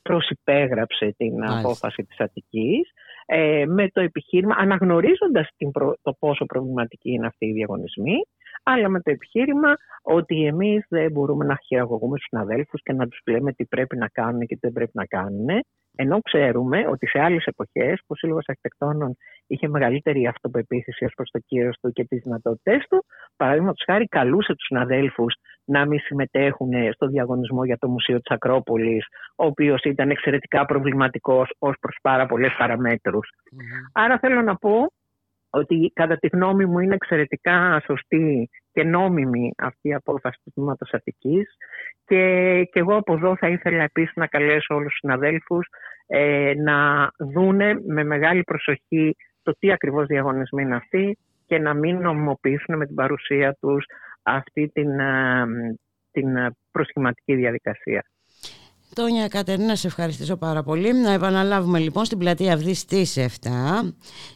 προσυπέγραψε 0.03 1.15
την 1.17 1.45
απόφαση 1.45 2.03
της 2.03 2.21
Αττικής 2.21 2.91
ε, 3.27 3.65
με 3.67 3.89
το 3.89 4.01
επιχείρημα, 4.01 4.55
αναγνωρίζοντας 4.59 5.49
την 5.57 5.71
το 6.03 6.17
πόσο 6.19 6.45
προβληματική 6.45 7.11
είναι 7.11 7.27
αυτή 7.27 7.47
η 7.47 7.53
διαγωνισμή, 7.53 8.17
αλλά 8.73 8.89
με 8.89 9.01
το 9.01 9.11
επιχείρημα 9.11 9.75
ότι 10.03 10.47
εμείς 10.47 10.87
δεν 10.89 11.11
μπορούμε 11.13 11.45
να 11.45 11.57
χειραγωγούμε 11.67 12.17
στους 12.17 12.29
συναδέλφους 12.31 12.83
και 12.83 12.93
να 12.93 13.09
τους 13.09 13.21
λέμε 13.27 13.53
τι 13.53 13.65
πρέπει 13.65 13.97
να 13.97 14.09
κάνουν 14.09 14.41
και 14.41 14.55
τι 14.55 14.61
δεν 14.61 14.73
πρέπει 14.73 14.91
να 14.95 15.07
κάνουν, 15.07 15.47
ενώ 15.97 16.21
ξέρουμε 16.21 16.87
ότι 16.89 17.07
σε 17.07 17.19
άλλες 17.21 17.45
εποχές 17.45 17.99
που 17.99 18.07
ο 18.07 18.15
Σύλλογος 18.15 18.45
Αρχιτεκτόνων 18.47 19.17
είχε 19.47 19.69
μεγαλύτερη 19.69 20.27
αυτοπεποίθηση 20.27 21.05
ως 21.05 21.13
προς 21.15 21.31
το 21.31 21.39
κύρος 21.39 21.77
του 21.81 21.93
και 21.93 22.05
τις 22.05 22.23
δυνατότητές 22.23 22.87
του, 22.89 23.05
παραδείγματος 23.37 23.83
χάρη 23.87 24.07
καλούσε 24.07 24.55
τους 24.55 24.67
συναδέλφους 24.67 25.35
να 25.65 25.87
μην 25.87 25.99
συμμετέχουν 25.99 26.93
στο 26.93 27.07
διαγωνισμό 27.07 27.65
για 27.65 27.79
το 27.79 27.89
Μουσείο 27.89 28.17
της 28.21 28.31
Ακρόπολης, 28.35 29.07
ο 29.37 29.47
οποίος 29.47 29.83
ήταν 29.83 30.11
εξαιρετικά 30.11 30.65
προβληματικός 30.65 31.55
ως 31.59 31.77
προς 31.81 31.99
πάρα 32.03 32.27
πολλές 32.27 32.53
Άρα 33.93 34.19
θέλω 34.19 34.43
να 34.43 34.57
πω 34.57 34.87
ότι 35.51 35.93
κατά 35.95 36.17
τη 36.17 36.29
γνώμη 36.29 36.67
μου 36.67 36.79
είναι 36.79 36.95
εξαιρετικά 36.95 37.83
σωστή 37.85 38.51
και 38.73 38.85
νόμιμη 38.85 39.53
αυτή 39.59 39.89
η 39.89 39.95
απόφαση 39.95 40.41
του 40.45 40.51
Τμήματος 40.55 40.91
Αττικής 40.93 41.57
και, 42.05 42.65
και 42.73 42.79
εγώ 42.79 42.97
από 42.97 43.13
εδώ 43.13 43.37
θα 43.37 43.49
ήθελα 43.49 43.83
επίσης 43.83 44.17
να 44.17 44.27
καλέσω 44.27 44.75
όλους 44.75 44.89
τους 44.89 44.99
συναδέλφους 44.99 45.67
ε, 46.07 46.53
να 46.57 47.11
δούνε 47.19 47.81
με 47.87 48.05
μεγάλη 48.05 48.43
προσοχή 48.43 49.17
το 49.43 49.53
τι 49.59 49.73
ακριβώς 49.73 50.07
διαγωνισμοί 50.07 50.63
είναι 50.63 50.77
αυτοί 50.77 51.19
και 51.47 51.59
να 51.59 51.75
μην 51.75 52.01
νομιμοποιήσουν 52.01 52.77
με 52.77 52.87
την 52.87 52.95
παρουσία 52.95 53.57
τους 53.61 53.85
αυτή 54.23 54.69
την, 54.69 54.99
ε, 55.01 55.47
την 56.13 56.55
προσχηματική 56.71 57.35
διαδικασία. 57.35 58.05
Τόνια 58.95 59.29
Κατερίνα, 59.29 59.75
σε 59.75 59.87
ευχαριστήσω 59.87 60.37
πάρα 60.37 60.63
πολύ. 60.63 60.93
Να 60.93 61.13
επαναλάβουμε 61.13 61.79
λοιπόν 61.79 62.05
στην 62.05 62.19
πλατεία 62.19 62.55
αυτή 62.55 62.75
στις 62.75 63.19
7 63.19 63.49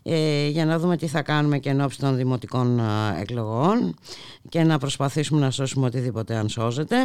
ε, 0.02 0.48
για 0.48 0.64
να 0.64 0.78
δούμε 0.78 0.96
τι 0.96 1.06
θα 1.06 1.22
κάνουμε 1.22 1.58
και 1.58 1.68
εν 1.68 1.86
των 1.98 2.16
δημοτικών 2.16 2.78
ε, 2.78 3.20
εκλογών 3.20 3.94
και 4.48 4.62
να 4.62 4.78
προσπαθήσουμε 4.78 5.40
να 5.40 5.50
σώσουμε 5.50 5.86
οτιδήποτε 5.86 6.34
αν 6.34 6.48
σώζεται. 6.48 6.96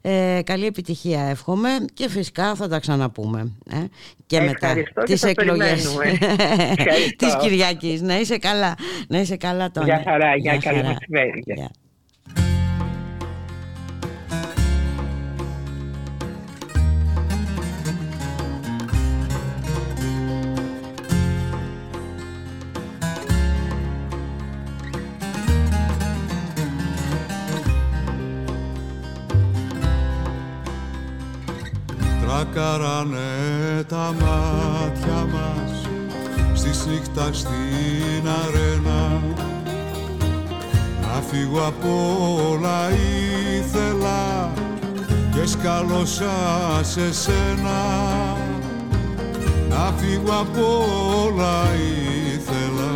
Ε, 0.00 0.40
καλή 0.44 0.66
επιτυχία 0.66 1.22
εύχομαι 1.22 1.68
και 1.94 2.08
φυσικά 2.08 2.54
θα 2.54 2.68
τα 2.68 2.78
ξαναπούμε. 2.78 3.52
Ε, 3.70 3.76
και 4.26 4.40
μετά 4.40 4.74
τις 5.04 5.22
εκλογές 5.22 5.96
της 7.18 7.36
Κυριακής. 7.40 8.00
Να 8.00 8.20
είσαι 8.20 8.38
καλά, 8.38 8.74
να 9.08 9.20
είσαι 9.20 9.36
καλά 9.36 9.70
Τόνια. 9.70 9.94
Γεια 9.94 10.12
χαρά, 10.12 10.36
για 10.36 10.56
καλή 10.56 10.96
μεσημέρι. 32.52 32.60
Καράνε 32.62 33.82
τα 33.88 34.14
μάτια 34.20 35.26
μας 35.32 35.88
στη 36.54 36.90
νύχτας 36.90 37.38
στην 37.38 38.28
αρένα 38.44 39.22
να 41.00 41.22
φύγω 41.30 41.60
από 41.66 41.88
όλα 42.50 42.90
ήθελα 43.58 44.52
και 45.34 45.46
σκάλωσα 45.46 46.34
σε 46.80 47.12
σένα 47.12 47.80
να 49.68 49.92
φύγω 49.96 50.32
από 50.40 50.84
όλα 51.24 51.62
ήθελα 52.34 52.92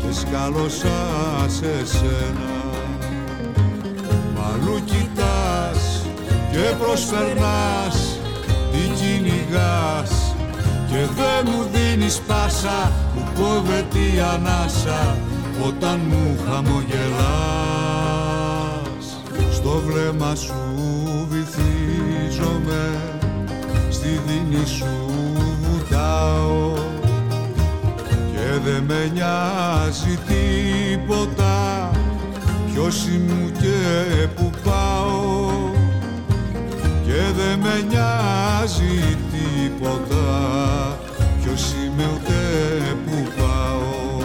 και 0.00 0.14
σκάλωσα 0.14 1.06
σε 1.46 1.86
σένα 1.86 2.52
Μαλού 4.34 4.84
κοιτάς 4.84 6.06
και 6.50 6.74
προσπερνάς 6.78 8.13
κυνηγάς 9.04 10.34
και 10.88 11.06
δεν 11.16 11.42
μου 11.44 11.68
δίνεις 11.72 12.20
πάσα 12.26 12.92
που 13.14 13.22
κόβεται 13.40 13.98
η 13.98 14.20
ανάσα 14.34 15.16
όταν 15.66 16.00
μου 16.08 16.38
χαμογελάς. 16.46 17.84
Στο 19.52 19.82
βλέμμα 19.86 20.34
σου 20.34 20.54
βυθίζομαι 21.28 23.00
στη 23.90 24.20
δίνη 24.26 24.66
σου 24.66 24.86
βουτάω 25.62 26.72
και 28.32 28.58
δεν 28.64 28.82
με 28.82 29.10
νοιάζει 29.12 30.18
τίποτα 30.26 31.90
ποιος 32.72 33.06
είμαι 33.06 33.50
και 33.60 34.26
που 34.36 34.50
πάω 34.64 34.83
και 37.14 37.32
δεν 37.36 37.58
με 37.58 37.86
νοιάζει 37.88 39.18
τίποτα. 39.32 40.98
Ποιος 41.42 41.72
είμαι 41.72 42.10
ούτε 42.14 42.34
που 43.06 43.28
πάω. 43.36 44.22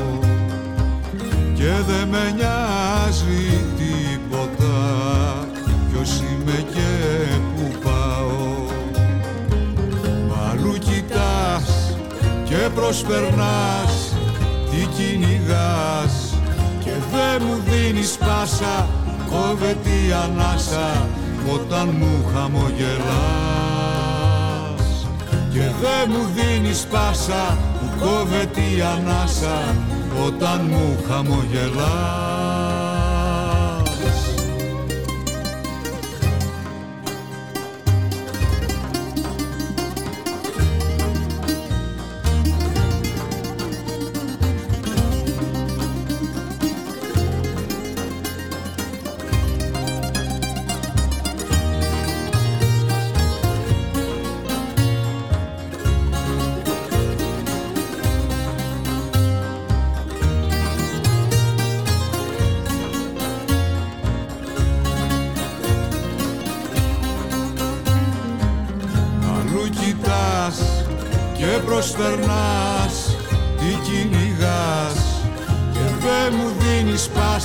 Και 1.53 1.71
δεν 1.87 2.07
με 2.07 2.33
νοιάζει 2.35 3.63
τίποτα. 3.77 4.77
Ποιος 5.91 6.19
είμαι 6.19 6.65
και 6.73 7.25
που 7.55 7.77
πάω. 7.83 8.65
Μ' 10.27 10.77
κοιτάς 10.79 11.95
και 12.43 12.69
προσπερνάς 12.75 14.15
τι 14.71 14.85
κυνηγάς. 14.85 16.33
Και 16.83 16.91
δεν 17.11 17.47
μου 17.47 17.61
δίνεις 17.69 18.17
πάσα 18.17 18.87
κόβεται 19.29 19.89
η 19.89 20.11
ανάσα 20.23 21.07
όταν 21.53 21.89
μου 21.99 22.25
χαμογελάς. 22.33 23.07
Και 25.53 25.59
δεν 25.81 26.05
μου 26.07 26.29
δίνεις 26.35 26.87
πάσα 26.91 27.57
που 27.79 28.05
κόβεται 28.05 28.61
η 28.61 28.81
ανάσα 28.81 29.75
όταν 30.25 30.61
μου 30.69 31.03
χαμογελάς 31.07 32.68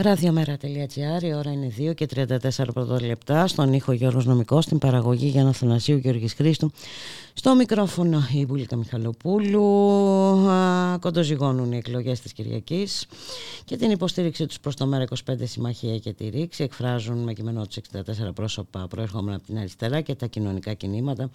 Ραδιομέρα.gr, 0.00 1.22
η 1.22 1.34
ώρα 1.34 1.52
είναι 1.52 1.72
2 1.78 1.94
και 1.94 2.08
34 2.14 2.64
πρώτα 2.74 3.02
λεπτά. 3.02 3.46
Στον 3.46 3.72
ήχο 3.72 3.92
Γιώργος 3.92 4.24
Νομικός, 4.26 4.64
στην 4.64 4.78
παραγωγή 4.78 5.26
Γιάννα 5.26 5.52
Θανασίου 5.52 5.96
Γιώργης 5.96 6.34
Χρήστου. 6.34 6.70
Στο 7.32 7.54
μικρόφωνο 7.54 8.22
η 8.32 8.46
Μπουλίκα 8.46 8.76
Μιχαλοπούλου. 8.76 9.62
Κοντοζυγώνουν 11.00 11.72
οι 11.72 11.76
εκλογές 11.76 12.20
της 12.20 12.32
Κυριακής 12.32 13.06
και 13.64 13.76
την 13.76 13.90
υποστήριξη 13.90 14.46
τους 14.46 14.60
προς 14.60 14.76
το 14.76 14.88
ΜΕΡΑ25 14.92 15.34
Συμμαχία 15.42 15.98
και 15.98 16.12
τη 16.12 16.28
Ρήξη. 16.28 16.62
Εκφράζουν 16.62 17.18
με 17.18 17.32
κείμενο 17.32 17.66
τους 17.66 17.76
64 17.76 18.34
πρόσωπα 18.34 18.86
προέρχομενα 18.88 19.36
από 19.36 19.46
την 19.46 19.58
αριστερά 19.58 20.00
και 20.00 20.14
τα 20.14 20.26
κοινωνικά 20.26 20.74
κινήματα 20.74 21.30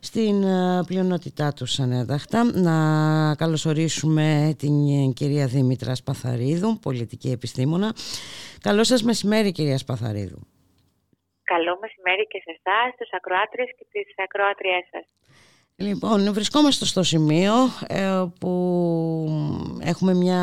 στην 0.00 0.44
πλειονότητά 0.86 1.52
τους 1.52 1.80
ανέδαχτα. 1.80 2.44
Να 2.44 3.34
καλωσορίσουμε 3.34 4.54
την 4.58 5.12
κυρία 5.12 5.46
Δήμητρα 5.46 5.94
Σπαθαρίδου, 5.94 6.78
πολιτική 6.78 7.28
επιστήμονα 7.28 7.94
Καλό 8.60 8.84
σας 8.84 9.02
μεσημέρι 9.02 9.52
κυρία 9.52 9.78
Σπαθαρίδου. 9.78 10.40
Καλό 11.42 11.78
μεσημέρι 11.80 12.26
και 12.26 12.40
σε 12.44 12.50
εσάς, 12.56 12.96
τους 12.98 13.10
ακροάτριες 13.12 13.68
και 13.76 13.86
τις 13.92 14.14
ακροάτριές 14.16 14.84
σας. 14.90 15.04
Λοιπόν, 15.80 16.32
βρισκόμαστε 16.32 16.84
στο 16.84 17.02
σημείο 17.02 17.52
ε, 17.86 18.24
που 18.40 18.52
έχουμε 19.80 20.14
μια 20.14 20.40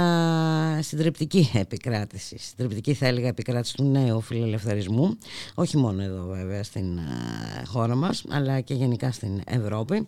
συντριπτική 0.81 1.51
επικράτηση, 1.53 2.37
συντριπτική 2.37 2.93
θα 2.93 3.07
έλεγα 3.07 3.27
επικράτηση 3.27 3.75
του 3.75 3.83
νέου 3.83 4.21
φιλελευθερισμού, 4.21 5.17
όχι 5.55 5.77
μόνο 5.77 6.03
εδώ 6.03 6.25
βέβαια 6.25 6.63
στην 6.63 6.97
ε, 6.97 7.65
χώρα 7.65 7.95
μας, 7.95 8.25
αλλά 8.29 8.61
και 8.61 8.73
γενικά 8.73 9.11
στην 9.11 9.41
Ευρώπη 9.45 10.07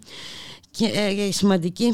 και 0.78 0.86
ε, 0.86 1.26
η 1.26 1.32
σημαντική 1.32 1.94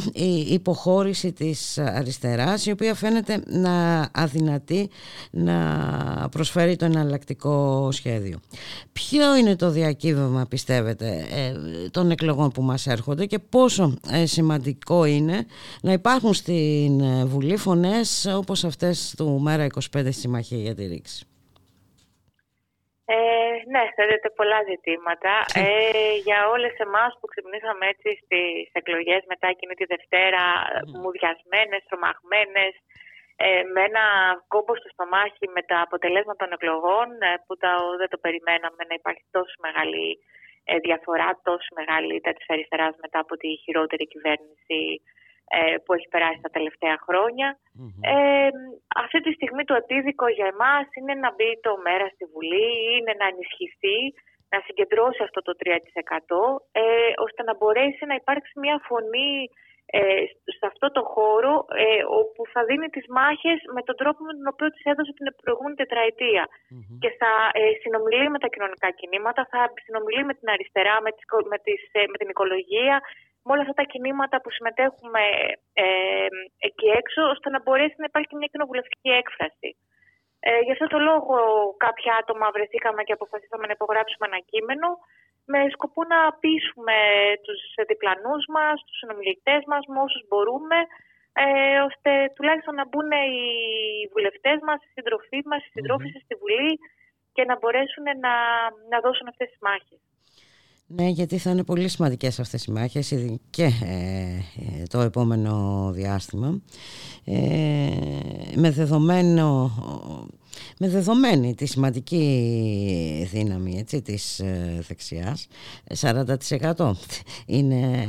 υποχώρηση 0.50 1.32
της 1.32 1.78
αριστεράς 1.78 2.66
η 2.66 2.72
οποία 2.72 2.96
φαίνεται 2.96 3.44
να 3.48 4.08
αδυνατεί 4.14 4.90
να 5.32 6.28
προσφέρει 6.32 6.76
το 6.76 6.86
εναλλακτικό 6.86 7.90
σχέδιο. 7.92 8.40
Ποιο 8.94 9.36
είναι 9.36 9.56
το 9.56 9.70
διακύβευμα 9.70 10.46
πιστεύετε 10.46 11.26
των 11.92 12.12
εκλογών 12.12 12.52
που 12.52 12.62
μας 12.62 12.88
έρχονται 12.88 13.26
και 13.26 13.40
πόσο 13.40 13.98
ε, 14.10 14.26
σημαντικό 14.26 15.06
είναι 15.06 15.46
να 15.82 15.92
υπάρχουν 15.92 16.34
στην 16.34 17.00
ε, 17.02 17.26
Βουλή 17.26 17.58
φωνές 17.58 18.34
όπως 18.36 18.64
αυτές 18.64 19.14
του 19.18 19.44
ΜΕΡΑ25 19.48 20.08
Συμμαχία 20.10 20.60
για 20.60 20.76
τη 20.76 20.86
Ρήξη; 20.86 21.26
Ε, 23.06 23.16
ναι, 23.74 23.84
θέλετε 23.98 24.30
πολλά 24.40 24.60
ζητήματα. 24.72 25.34
Ε, 25.64 26.16
για 26.28 26.40
όλες 26.54 26.76
εμάς 26.88 27.12
που 27.20 27.28
ξυπνήσαμε 27.32 27.86
έτσι 27.94 28.10
στις 28.24 28.70
εκλογές 28.82 29.22
μετά 29.32 29.48
εκείνη 29.54 29.76
τη 29.80 29.86
Δευτέρα, 29.94 30.44
mm. 30.66 31.00
μουδιασμένες, 31.02 31.82
τρομαγμένες, 31.88 32.74
ε, 33.36 33.64
με 33.74 33.82
ένα 33.90 34.06
κόμπο 34.54 34.74
στο 34.76 34.90
στομάχι 34.96 35.46
με 35.56 35.62
τα 35.70 35.78
αποτελέσματα 35.88 36.42
των 36.44 36.56
εκλογών 36.58 37.08
που 37.46 37.54
τα, 37.64 37.72
δεν 38.00 38.10
το 38.14 38.18
περιμέναμε 38.26 38.82
να 38.90 38.96
υπάρχει 39.00 39.26
τόσο 39.38 39.56
μεγάλη 39.66 40.08
ε, 40.64 40.78
διαφορά 40.88 41.30
τόσο 41.50 41.70
μεγάλη 41.80 42.22
τα 42.22 42.32
της 42.34 42.50
αριστεράς 42.54 42.94
μετά 43.04 43.20
από 43.26 43.36
τη 43.42 43.50
χειρότερη 43.64 44.06
κυβέρνηση 44.14 44.82
ε, 45.02 45.23
που 45.84 45.94
έχει 45.94 46.08
περάσει 46.14 46.42
τα 46.42 46.50
τελευταία 46.58 46.96
Ε, 48.02 48.50
αυτή 49.04 49.20
τη 49.22 49.32
στιγμή 49.38 49.64
το 49.64 49.76
επίδικο 49.84 50.28
για 50.38 50.48
εμάς 50.54 50.86
είναι 50.98 51.14
να 51.24 51.30
μπει 51.36 51.50
το 51.66 51.74
μέρα 51.88 52.08
στη 52.14 52.26
Βουλή, 52.34 52.70
είναι 52.96 53.14
να 53.22 53.26
ενισχυθεί, 53.32 54.00
να 54.54 54.60
συγκεντρώσει 54.66 55.22
αυτό 55.28 55.40
το 55.48 55.54
3% 55.62 55.66
ε, 56.72 57.12
ώστε 57.26 57.42
να 57.44 57.54
μπορέσει 57.56 58.04
να 58.06 58.16
υπάρξει 58.22 58.54
μια 58.64 58.78
φωνή 58.90 59.32
ε, 59.86 60.26
σε 60.58 60.66
αυτό 60.72 60.92
το 60.92 61.02
χώρο 61.14 61.54
ε, 61.86 62.04
όπου 62.22 62.42
θα 62.54 62.62
δίνει 62.70 62.88
τις 62.96 63.06
μάχες 63.18 63.60
με 63.76 63.82
τον 63.88 63.96
τρόπο 64.02 64.20
με 64.28 64.34
τον 64.38 64.48
οποίο 64.54 64.68
τις 64.74 64.84
έδωσε 64.92 65.12
την 65.18 65.28
προηγούμενη 65.42 65.76
και 67.02 67.10
θα 67.20 67.32
ε, 67.60 67.64
συνομιλεί 67.82 68.30
με 68.30 68.40
τα 68.44 68.48
κοινωνικά 68.54 68.90
κινήματα, 69.00 69.42
θα 69.52 69.62
συνομιλεί 69.86 70.24
με 70.30 70.34
την 70.40 70.48
αριστερά, 70.54 70.96
με, 71.06 71.12
τις, 71.16 71.26
με, 71.52 71.58
τις, 71.66 71.82
ε, 71.92 72.04
με 72.12 72.18
την 72.22 72.30
οικολογία, 72.30 72.96
με 73.44 73.50
όλα 73.54 73.62
αυτά 73.66 73.74
τα 73.74 73.90
κινήματα 73.92 74.36
που 74.42 74.52
συμμετέχουμε 74.52 75.24
ε, 75.74 76.28
εκεί 76.68 76.88
έξω, 77.02 77.22
ώστε 77.34 77.48
να 77.50 77.60
μπορέσει 77.62 77.96
να 77.98 78.10
υπάρχει 78.10 78.36
μια 78.36 78.50
κοινοβουλευτική 78.52 79.10
έκφραση. 79.22 79.70
Ε, 80.40 80.60
γι' 80.66 80.76
αυτό 80.76 80.88
το 80.94 81.00
λόγο 81.10 81.36
κάποια 81.86 82.14
άτομα 82.22 82.48
βρεθήκαμε 82.56 83.04
και 83.04 83.16
αποφασίσαμε 83.18 83.66
να 83.66 83.76
υπογράψουμε 83.78 84.26
ένα 84.32 84.40
κείμενο 84.52 84.88
με 85.52 85.60
σκοπό 85.76 86.02
να 86.14 86.20
πείσουμε 86.42 86.98
τους 87.46 87.62
διπλανούς 87.90 88.44
μας, 88.56 88.76
τους 88.86 88.98
συνομιλητές 89.02 89.62
μας, 89.72 89.84
με 89.92 90.00
όσους 90.06 90.24
μπορούμε, 90.30 90.80
ε, 91.44 91.46
ώστε 91.90 92.12
τουλάχιστον 92.36 92.76
να 92.80 92.86
μπουν 92.88 93.10
οι 93.30 93.42
βουλευτές 94.14 94.58
μας, 94.68 94.80
οι 94.84 94.90
συντροφοί 94.96 95.40
μας, 95.50 95.62
οι 95.66 95.72
συντρόφισσες 95.76 96.22
στη 96.26 96.36
Βουλή 96.42 96.74
και 97.36 97.44
να 97.50 97.56
μπορέσουν 97.60 98.06
να, 98.26 98.36
να 98.92 98.98
δώσουν 99.06 99.28
αυτές 99.32 99.48
τις 99.52 99.62
μάχες. 99.68 100.02
Ναι, 100.88 101.08
γιατί 101.08 101.38
θα 101.38 101.50
είναι 101.50 101.64
πολύ 101.64 101.88
σημαντικές 101.88 102.40
αυτές 102.40 102.66
οι 102.66 102.72
μάχες 102.72 103.14
και 103.50 103.64
ε, 103.64 104.84
το 104.90 105.00
επόμενο 105.00 105.54
διάστημα. 105.94 106.62
Ε, 107.26 107.90
με 108.56 108.70
δεδομένο 108.72 109.72
με 110.80 110.90
δεδομένη 110.90 111.56
τη 111.56 111.66
σημαντική 111.66 113.28
δύναμη 113.32 113.78
έτσι, 113.80 114.02
της 114.02 114.40
ε, 114.40 114.84
δεξιάς 114.88 115.48
40% 116.00 116.92
είναι 117.46 118.08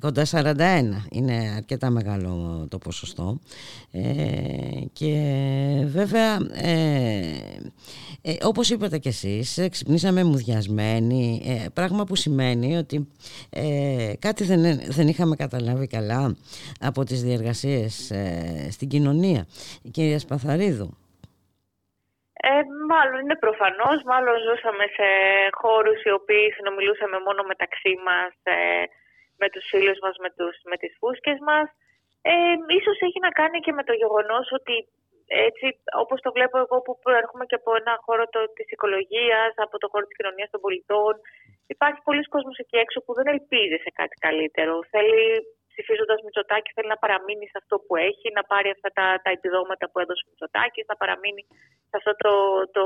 κοντά 0.00 0.26
41 0.30 0.56
είναι 1.10 1.52
αρκετά 1.56 1.90
μεγάλο 1.90 2.66
το 2.68 2.78
ποσοστό. 2.78 3.38
Ε, 3.90 4.02
και 4.92 5.14
βέβαια 5.86 6.38
ε, 6.52 7.38
ε, 8.22 8.36
όπως 8.42 8.70
είπατε 8.70 8.98
κι 8.98 9.08
εσείς 9.08 9.58
ξυπνήσαμε 9.70 10.24
μουδιασμένοι 10.24 11.42
ε, 11.44 11.68
πράγμα 11.72 12.04
που 12.04 12.16
σημαίνει 12.16 12.76
ότι 12.76 13.08
κάτι 14.18 14.44
δεν, 14.44 14.80
δεν 14.88 15.08
είχαμε 15.08 15.36
καταλάβει 15.36 15.86
καλά 15.86 16.36
από 16.80 17.04
τις 17.04 17.22
διεργασίες 17.22 18.12
στην 18.70 18.88
κοινωνία. 18.88 19.46
Κυρία 19.90 20.18
Σπαθαρίδου 20.18 20.96
ε, 22.44 22.62
μάλλον 22.92 23.18
είναι 23.20 23.42
προφανώς, 23.44 23.98
μάλλον 24.12 24.36
ζούσαμε 24.46 24.84
σε 24.96 25.08
χώρους 25.60 25.98
οι 26.02 26.10
οποίοι 26.18 26.52
συνομιλούσαμε 26.56 27.18
μόνο 27.26 27.42
μεταξύ 27.52 27.92
μας, 28.06 28.32
ε, 28.42 28.84
με 29.40 29.46
τους 29.52 29.64
φίλους 29.70 29.98
μας, 30.04 30.14
με, 30.24 30.30
τους, 30.36 30.54
με 30.70 30.76
τις 30.80 30.92
φούσκες 30.98 31.38
μας. 31.48 31.66
Ε, 32.30 32.32
ίσως 32.78 32.96
έχει 33.06 33.20
να 33.26 33.30
κάνει 33.40 33.58
και 33.64 33.72
με 33.78 33.84
το 33.88 33.94
γεγονός 34.02 34.46
ότι 34.58 34.76
έτσι 35.26 35.66
όπως 36.02 36.18
το 36.20 36.30
βλέπω 36.36 36.56
εγώ 36.64 36.76
που 36.84 36.98
προέρχομαι 37.04 37.44
και 37.46 37.58
από 37.60 37.70
ένα 37.80 37.92
χώρο 38.04 38.24
το, 38.34 38.40
της 38.56 38.68
οικολογίας, 38.74 39.50
από 39.56 39.78
το 39.78 39.88
χώρο 39.92 40.04
της 40.06 40.16
κοινωνίας 40.16 40.50
των 40.50 40.60
πολιτών, 40.60 41.14
υπάρχει 41.66 42.00
πολλοί 42.04 42.22
κόσμος 42.34 42.56
εκεί 42.58 42.76
έξω 42.84 42.98
που 43.04 43.12
δεν 43.14 43.26
ελπίζει 43.26 43.78
σε 43.84 43.90
κάτι 44.00 44.16
καλύτερο. 44.26 44.74
Θέλει 44.92 45.26
ψηφίζοντας 45.76 46.18
Μητσοτάκη 46.24 46.70
θέλει 46.74 46.90
να 46.94 47.02
παραμείνει 47.02 47.46
σε 47.52 47.58
αυτό 47.62 47.74
που 47.84 47.94
έχει, 48.08 48.26
να 48.38 48.42
πάρει 48.50 48.68
αυτά 48.76 48.88
τα, 48.98 49.06
τα 49.24 49.30
επιδόματα 49.36 49.84
που 49.90 49.98
έδωσε 50.02 50.22
ο 50.24 50.28
Μητσοτάκης, 50.30 50.84
να 50.90 50.96
παραμείνει 51.00 51.42
σε 51.90 51.96
αυτό 51.98 52.12
το, 52.24 52.34
το 52.76 52.84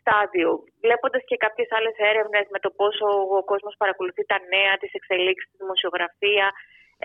στάδιο. 0.00 0.50
Βλέποντας 0.84 1.22
και 1.28 1.36
κάποιες 1.44 1.68
άλλες 1.76 1.96
έρευνες 2.10 2.46
με 2.54 2.58
το 2.64 2.70
πόσο 2.80 3.06
ο 3.38 3.40
κόσμος 3.50 3.74
παρακολουθεί 3.82 4.22
τα 4.32 4.38
νέα, 4.54 4.72
τι 4.80 4.88
εξελίξεις, 4.98 5.50
τη 5.50 5.56
δημοσιογραφία, 5.64 6.46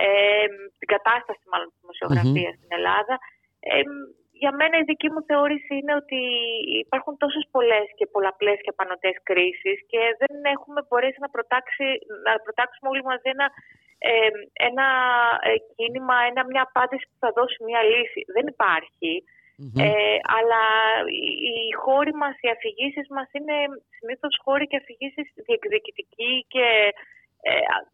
ε, 0.05 0.47
την 0.79 0.89
κατάσταση 0.95 1.43
μάλλον 1.51 1.67
της 1.71 1.79
δημοσιογραφίας 1.83 2.53
στην 2.57 2.71
Ελλάδα. 2.77 3.15
Ε, 3.71 3.81
για 4.41 4.51
μένα 4.59 4.75
η 4.77 4.87
δική 4.91 5.09
μου 5.13 5.21
θεώρηση 5.29 5.73
είναι 5.79 5.95
ότι 6.01 6.21
υπάρχουν 6.85 7.13
τόσες 7.21 7.45
πολλές 7.55 7.87
και 7.97 8.05
πολλαπλές 8.13 8.57
και 8.63 8.73
απανοτές 8.75 9.15
κρίσεις 9.29 9.77
και 9.91 10.01
δεν 10.21 10.33
έχουμε 10.55 10.79
μπορέσει 10.87 11.19
να, 11.23 11.29
να 12.27 12.33
προτάξουμε 12.45 12.89
όλοι 12.93 13.03
μαζί 13.11 13.29
ένα 13.35 13.47
ένα 14.53 14.87
ε, 15.49 15.53
κίνημα, 15.75 16.15
ένα, 16.29 16.41
μια 16.51 16.63
απάντηση 16.69 17.05
που 17.09 17.17
θα 17.23 17.31
δώσει 17.37 17.63
μια 17.63 17.81
λύση. 17.83 18.21
Δεν 18.35 18.45
υπαρχει 18.53 19.15
Ε, 19.87 20.17
αλλά 20.37 20.63
οι, 21.51 21.73
χώροι 21.83 22.13
μας, 22.21 22.35
οι 22.41 22.49
αφηγήσεις 22.55 23.07
μας 23.15 23.29
είναι 23.37 23.55
συνήθως 23.97 24.33
χώροι 24.45 24.65
και 24.67 24.81
αφηγήσεις 24.81 25.27
διεκδικητικοί 25.45 26.33
και 26.53 26.67
ε, 27.49 27.51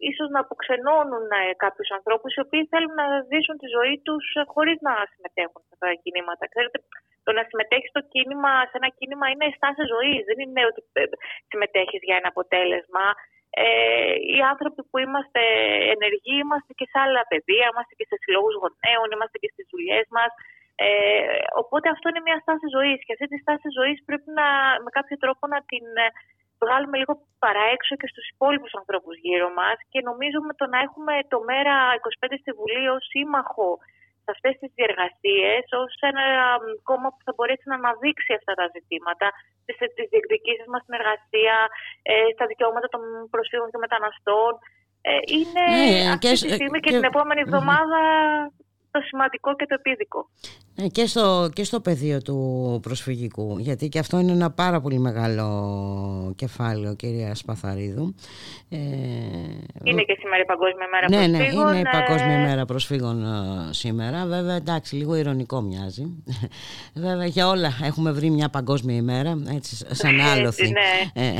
ίσως 0.10 0.30
να 0.34 0.40
αποξενώνουν 0.46 1.28
ε, 1.40 1.42
κάποιους 1.64 1.90
ανθρώπους 1.98 2.32
οι 2.34 2.44
οποίοι 2.46 2.64
θέλουν 2.72 2.96
να 3.02 3.08
ζήσουν 3.32 3.56
τη 3.62 3.68
ζωή 3.78 3.96
τους 4.06 4.26
ε, 4.40 4.42
χωρίς 4.54 4.78
να 4.88 4.94
συμμετέχουν 5.12 5.62
σε 5.66 5.72
αυτά 5.76 5.88
τα 5.92 5.98
κινήματα. 6.04 6.44
Ξέρετε, 6.54 6.78
το 7.26 7.32
να 7.38 7.44
συμμετέχεις 7.50 7.90
στο 7.94 8.02
κίνημα, 8.14 8.52
σε 8.70 8.76
ένα 8.80 8.90
κίνημα 8.98 9.26
είναι 9.30 9.48
στάση 9.58 9.84
ζωής. 9.94 10.22
Δεν 10.30 10.38
είναι 10.44 10.62
ότι 10.70 10.82
ε, 11.02 11.04
συμμετέχεις 11.50 12.02
για 12.08 12.18
ένα 12.20 12.30
αποτέλεσμα 12.34 13.06
ε, 13.62 14.14
οι 14.34 14.40
άνθρωποι 14.52 14.82
που 14.90 14.98
είμαστε 15.04 15.42
ενεργοί 15.96 16.36
είμαστε 16.44 16.72
και 16.80 16.88
σε 16.92 16.98
άλλα 17.04 17.22
παιδεία, 17.32 17.66
είμαστε 17.72 17.94
και 18.00 18.08
σε 18.10 18.16
συλλόγους 18.22 18.56
γονέων, 18.62 19.08
είμαστε 19.14 19.38
και 19.42 19.50
στις 19.54 19.66
δουλειές 19.74 20.06
μας. 20.18 20.32
Ε, 20.86 20.90
οπότε 21.62 21.88
αυτό 21.96 22.06
είναι 22.10 22.26
μια 22.28 22.40
στάση 22.44 22.68
ζωής 22.76 23.00
και 23.06 23.14
αυτή 23.16 23.28
τη 23.32 23.38
στάση 23.44 23.70
ζωής 23.78 23.98
πρέπει 24.08 24.30
να, 24.40 24.48
με 24.84 24.90
κάποιο 24.98 25.16
τρόπο 25.24 25.44
να 25.54 25.60
την 25.70 25.86
ε, 26.06 26.08
βγάλουμε 26.64 26.96
λίγο 27.02 27.14
παραέξω 27.44 27.94
και 28.02 28.12
στους 28.12 28.26
υπόλοιπους 28.34 28.74
ανθρώπους 28.80 29.16
γύρω 29.26 29.50
μας 29.60 29.78
και 29.92 30.00
νομίζω 30.10 30.38
με 30.48 30.54
το 30.60 30.66
να 30.74 30.80
έχουμε 30.86 31.14
το 31.34 31.40
μέρα 31.52 31.74
25 32.30 32.36
στη 32.42 32.52
Βουλή 32.60 32.86
ως 32.96 33.04
σύμμαχο 33.14 33.70
σε 34.24 34.30
αυτές 34.36 34.54
τις 34.60 34.72
διεργασίες 34.78 35.64
ως 35.84 35.94
ένα 36.12 36.26
κόμμα 36.90 37.08
που 37.14 37.22
θα 37.26 37.34
μπορέσει 37.36 37.66
να 37.72 37.78
αναδείξει 37.82 38.32
αυτά 38.40 38.54
τα 38.60 38.66
ζητήματα 38.76 39.28
τις, 39.66 39.78
τις 39.96 40.08
διεκδικήσεις 40.14 40.68
μας 40.72 40.82
στην 40.84 40.96
εργασία, 41.00 41.56
ε, 42.12 42.14
στα 42.36 42.46
δικαιώματα 42.52 42.88
των 42.94 43.02
προσφύγων 43.34 43.70
και 43.72 43.84
μεταναστών. 43.86 44.52
Ε, 45.10 45.12
είναι 45.38 45.64
ναι, 45.76 45.92
αυτή 46.16 46.30
τη 46.32 46.54
στιγμή 46.58 46.80
και, 46.80 46.90
και, 46.90 46.96
την 46.98 47.10
επόμενη 47.12 47.42
εβδομάδα 47.46 48.00
το 48.94 49.00
σημαντικό 49.10 49.50
και 49.60 49.68
το 49.70 49.76
επίδικο. 49.82 50.22
Ε, 50.76 50.88
και, 50.88 51.06
στο, 51.06 51.50
και 51.54 51.64
στο 51.64 51.80
πεδίο 51.80 52.22
του 52.22 52.80
προσφυγικού, 52.82 53.58
γιατί 53.60 53.90
και 53.90 54.00
αυτό 54.00 54.20
είναι 54.20 54.32
ένα 54.32 54.52
πάρα 54.52 54.82
πολύ 54.82 55.00
μεγάλο 55.00 56.34
κεφάλαιο, 56.36 56.96
κυρία 56.96 57.36
Σπαθαρίδου. 57.36 58.16
Ε, 58.70 58.78
είναι 59.84 60.02
και 60.02 60.18
σήμερα 60.20 60.42
η 60.42 60.46
Παγκόσμια 60.46 60.88
Μέρα 60.92 61.10
ναι, 61.10 61.28
ναι 61.28 61.38
Προσφύγων. 61.38 61.66
Ναι, 61.66 61.80
είναι 61.80 61.90
η 61.90 61.92
Παγκόσμια 61.92 62.36
ε, 62.36 62.46
Μέρα 62.48 62.66
Προσφύγων 62.66 63.26
σήμερα. 63.72 64.26
Βέβαια, 64.26 64.56
εντάξει, 64.56 64.96
λίγο 64.96 65.16
ηρωνικό 65.16 65.62
μοιάζει. 65.62 66.24
Βέβαια, 67.06 67.26
για 67.26 67.48
όλα 67.48 67.74
έχουμε 67.84 68.12
βρει 68.12 68.30
μια 68.30 68.50
Παγκόσμια 68.50 68.96
ημέρα, 68.96 69.38
έτσι, 69.56 69.86
σαν 69.92 70.20
άλοθη. 70.22 70.68
ναι. 71.14 71.34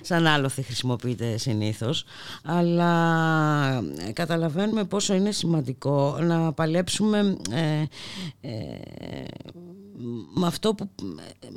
σαν 0.00 0.26
άλοθη 0.26 0.62
χρησιμοποιείται 0.62 1.36
συνήθως. 1.36 2.04
Αλλά 2.44 2.90
καταλαβαίνουμε 4.12 4.84
πόσο 4.84 5.14
είναι 5.14 5.30
σημαντικό 5.30 6.18
να 6.20 6.52
παλέψουμε 6.52 7.36
με, 10.34 10.46
αυτό 10.46 10.74
που, 10.74 10.88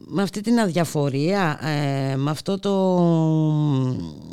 με 0.08 0.22
αυτή 0.22 0.42
την 0.42 0.60
αδιαφορία, 0.60 1.60
ε, 1.64 2.16
με 2.16 2.30
αυτό 2.30 2.60
το 2.60 3.00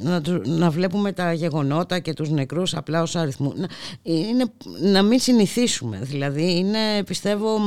να, 0.00 0.22
να, 0.44 0.70
βλέπουμε 0.70 1.12
τα 1.12 1.32
γεγονότα 1.32 1.98
και 1.98 2.12
τους 2.12 2.30
νεκρούς 2.30 2.74
απλά 2.74 3.02
ως 3.02 3.16
αριθμού 3.16 3.52
να, 3.56 3.68
είναι, 4.02 4.52
να 4.80 5.02
μην 5.02 5.18
συνηθίσουμε. 5.20 5.98
Δηλαδή 6.02 6.56
είναι 6.56 7.04
πιστεύω 7.06 7.58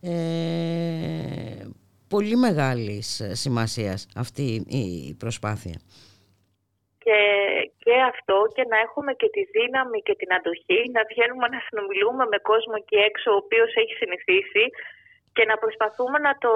ε, 0.00 0.12
πολύ 2.08 2.36
μεγάλης 2.36 3.22
σημασίας 3.32 4.06
αυτή 4.14 4.64
η 4.66 5.14
προσπάθεια 5.14 5.80
και, 7.06 7.20
και 7.84 7.94
αυτό 8.12 8.36
και 8.54 8.64
να 8.72 8.78
έχουμε 8.86 9.12
και 9.20 9.28
τη 9.36 9.42
δύναμη 9.56 9.98
και 10.06 10.14
την 10.20 10.30
αντοχή 10.36 10.80
να 10.96 11.02
βγαίνουμε 11.10 11.46
να 11.54 11.60
συνομιλούμε 11.66 12.24
με 12.32 12.38
κόσμο 12.50 12.74
εκεί 12.82 12.98
έξω 13.10 13.28
ο 13.32 13.40
οποίος 13.42 13.70
έχει 13.82 13.94
συνηθίσει 14.02 14.64
και 15.36 15.44
να 15.50 15.56
προσπαθούμε 15.62 16.18
να, 16.26 16.32
το, 16.44 16.52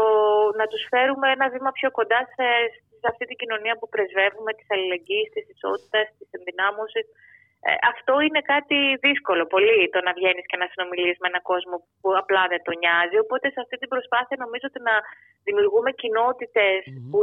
να 0.61 0.67
τους 0.71 0.83
φέρουμε 0.93 1.27
ένα 1.37 1.47
βήμα 1.55 1.71
πιο 1.79 1.89
κοντά 1.99 2.21
σε, 2.35 2.47
σε 3.01 3.07
αυτή 3.13 3.25
την 3.29 3.41
κοινωνία 3.41 3.75
που 3.79 3.89
πρεσβεύουμε, 3.95 4.51
της 4.59 4.69
αλληλεγγύης, 4.73 5.29
της 5.35 5.45
ισότητας, 5.55 6.07
της 6.19 6.29
ενδυνάμωσης. 6.37 7.07
Ε, 7.69 7.71
αυτό 7.93 8.15
είναι 8.27 8.43
κάτι 8.53 8.79
δύσκολο 9.07 9.45
πολύ 9.55 9.81
το 9.95 10.01
να 10.07 10.13
βγαίνεις 10.19 10.47
και 10.51 10.61
να 10.61 10.67
συνομιλείς 10.71 11.17
με 11.21 11.29
έναν 11.31 11.43
κόσμο 11.51 11.77
που 12.01 12.09
απλά 12.23 12.43
δεν 12.53 12.61
τον 12.67 12.77
νοιάζει. 12.83 13.17
Οπότε 13.25 13.47
σε 13.55 13.61
αυτή 13.65 13.77
την 13.83 13.93
προσπάθεια 13.95 14.37
νομίζω 14.45 14.67
ότι 14.71 14.81
να 14.89 14.95
δημιουργούμε 15.47 15.91
που 17.11 17.21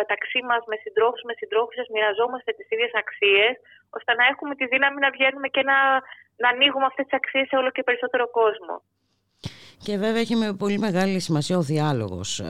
μεταξύ 0.00 0.40
μας 0.48 0.62
με 0.70 0.76
συντρόφους, 0.82 1.22
με 1.28 1.34
συντρόφους 1.40 1.88
μοιραζόμαστε 1.94 2.50
τις 2.58 2.68
ίδιες 2.74 2.92
αξίες 3.02 3.54
ώστε 3.96 4.12
να 4.18 4.24
έχουμε 4.32 4.54
τη 4.58 4.64
δύναμη 4.72 4.98
να 5.04 5.10
βγαίνουμε 5.16 5.48
και 5.54 5.62
να, 5.70 5.78
να 6.42 6.48
ανοίγουμε 6.52 6.86
αυτές 6.90 7.04
τις 7.06 7.18
αξίες 7.20 7.46
σε 7.48 7.56
όλο 7.60 7.70
και 7.76 7.86
περισσότερο 7.88 8.24
κόσμο. 8.40 8.74
Και 9.82 9.96
βέβαια 9.96 10.20
έχει 10.20 10.34
με 10.34 10.52
πολύ 10.52 10.78
μεγάλη 10.78 11.18
σημασία 11.18 11.58
ο 11.58 11.62
διάλογος. 11.62 12.40
Ε, 12.40 12.46